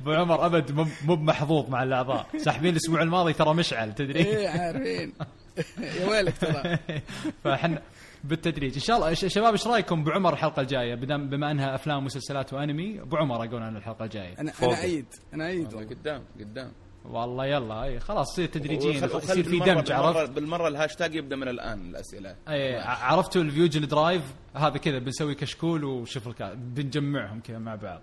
[0.00, 2.26] أبو عمر أبد مو- مو بمحظوظ مع الأعضاء.
[2.38, 5.12] ساحبين الأسبوع الماضي ترى مشعل تدري؟ إيه عارفين.
[6.00, 6.78] يا ويلك ترى.
[7.44, 7.82] فاحنا
[8.24, 8.74] بالتدريج.
[8.74, 12.52] إن شاء الله ش- شباب إيش رأيكم بعمر الحلقة الجاية؟ بدم بما أنها أفلام ومسلسلات
[12.52, 14.38] وأنمي ابو عمر أقول أنا الحلقة الجاية.
[14.40, 14.68] أنا فوق.
[14.68, 16.72] أنا ايد أنا ايد والله قدام قدام.
[17.04, 21.48] والله يلا إي خلاص يصير تدريجيا يصير في بالمرة- دمج عرفت؟ بالمرة الهاشتاج يبدأ من
[21.48, 22.36] الآن الأسئلة.
[22.48, 24.22] إي ع- عرفتوا ال Fusion Drive؟
[24.56, 26.06] هذا كذا بنسوي كشكول
[26.38, 28.02] كا بنجمعهم كذا مع بعض.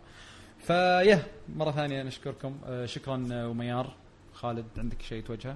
[0.59, 3.95] فيه مرة ثانية نشكركم آه، شكرا آه، وميار.
[4.33, 5.55] خالد عندك شيء توجهه؟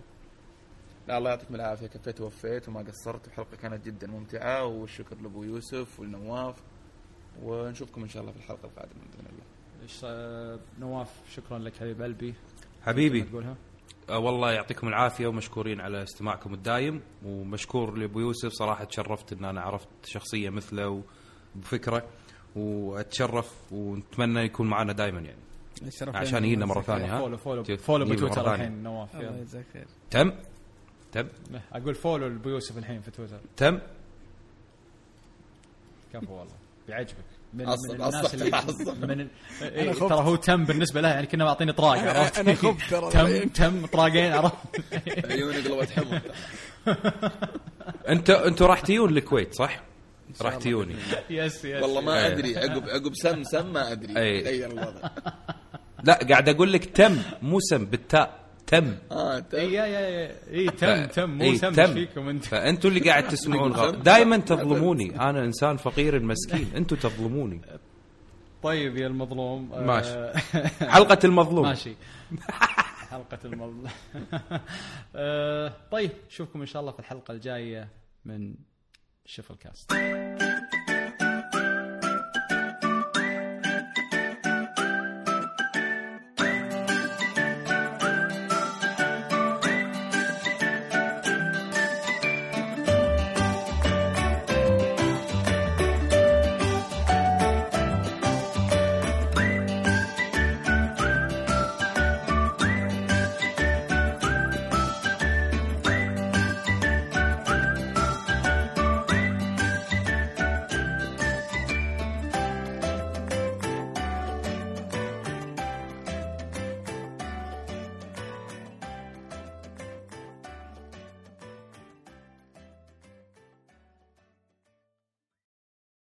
[1.07, 1.87] لا الله يعطيكم العافية.
[1.87, 3.27] كفيت ووفيت وما قصرت.
[3.27, 6.55] الحلقة كانت جدا ممتعة والشكر لأبو يوسف والنواف.
[7.43, 9.43] ونشوفكم إن شاء الله في الحلقة القادمة بإذن الله.
[9.83, 11.75] إيش، آه، نواف شكرا لك.
[11.75, 12.33] حبيب قلبي.
[12.85, 13.21] حبيبي.
[13.21, 13.55] تقولها؟
[14.09, 17.01] آه، والله يعطيكم العافية ومشكورين على استماعكم الدايم.
[17.25, 18.49] ومشكور لأبو يوسف.
[18.49, 21.03] صراحة تشرفت إن أنا عرفت شخصية مثله
[21.55, 22.03] وبفكرة
[22.55, 25.41] وأتشرف ونتمنى يكون معنا دائما يعني.
[25.81, 26.47] الشرف عشان لنا.
[26.47, 28.55] يجينا مرة ثانية ها؟ follow follow follow بتويتر ثانية.
[28.55, 29.37] الحين نواف الله.
[29.37, 29.87] يجزاك خير.
[30.11, 30.31] تم؟
[31.11, 31.27] تم؟
[31.73, 33.39] أقول follow لابو يوسف الحين في تويتر.
[33.57, 33.79] تم؟
[36.13, 36.53] كفو والله.
[36.87, 37.15] بيعجبك.
[37.53, 38.51] من, عصب- من الناس اللي.
[39.07, 39.27] من
[39.61, 39.91] إيه.
[39.93, 43.11] ترى هو تم بالنسبة له يعني كنا معطيني طراق عرفت؟ أنا خفت ترى.
[43.11, 43.47] تم.
[43.49, 44.55] تم طراقين عرفت؟
[45.31, 46.21] عيوني قلبت حمر
[48.09, 49.83] انت أنتوا راح تيون الكويت صح؟
[50.41, 50.95] راح تيوني.
[51.29, 51.83] يس يس.
[51.83, 52.33] والله ما إيه.
[52.33, 52.57] أدري.
[52.57, 54.17] عقب عقب سم سم ما أدري.
[54.17, 54.43] إيه.
[54.43, 55.09] تغير الوضع.
[56.03, 58.39] لا قاعد أقول لك تم مو سم بالتاء.
[58.71, 58.95] تم.
[59.11, 61.29] آه اي تم يا يا اي تم ف- تم.
[61.29, 61.93] مو إيه، سم تم.
[61.93, 62.45] فيكم أنت.
[62.45, 63.95] فأنتوا اللي قاعد تسمعون غلط.
[63.95, 65.15] دائما تظلموني.
[65.29, 66.71] أنا إنسان فقير مسكين.
[66.75, 67.61] أنتوا تظلموني.
[68.63, 69.73] طيب يا المظلوم.
[69.73, 70.39] آه، ماشي.
[70.95, 71.65] حلقة المظلوم.
[71.67, 71.95] ماشي.
[73.09, 73.83] حلقة المظلوم.
[75.15, 77.87] آه، طيب نشوفكم إن شاء الله في الحلقة الجاية
[78.25, 78.55] من
[79.25, 79.91] شفل كاست.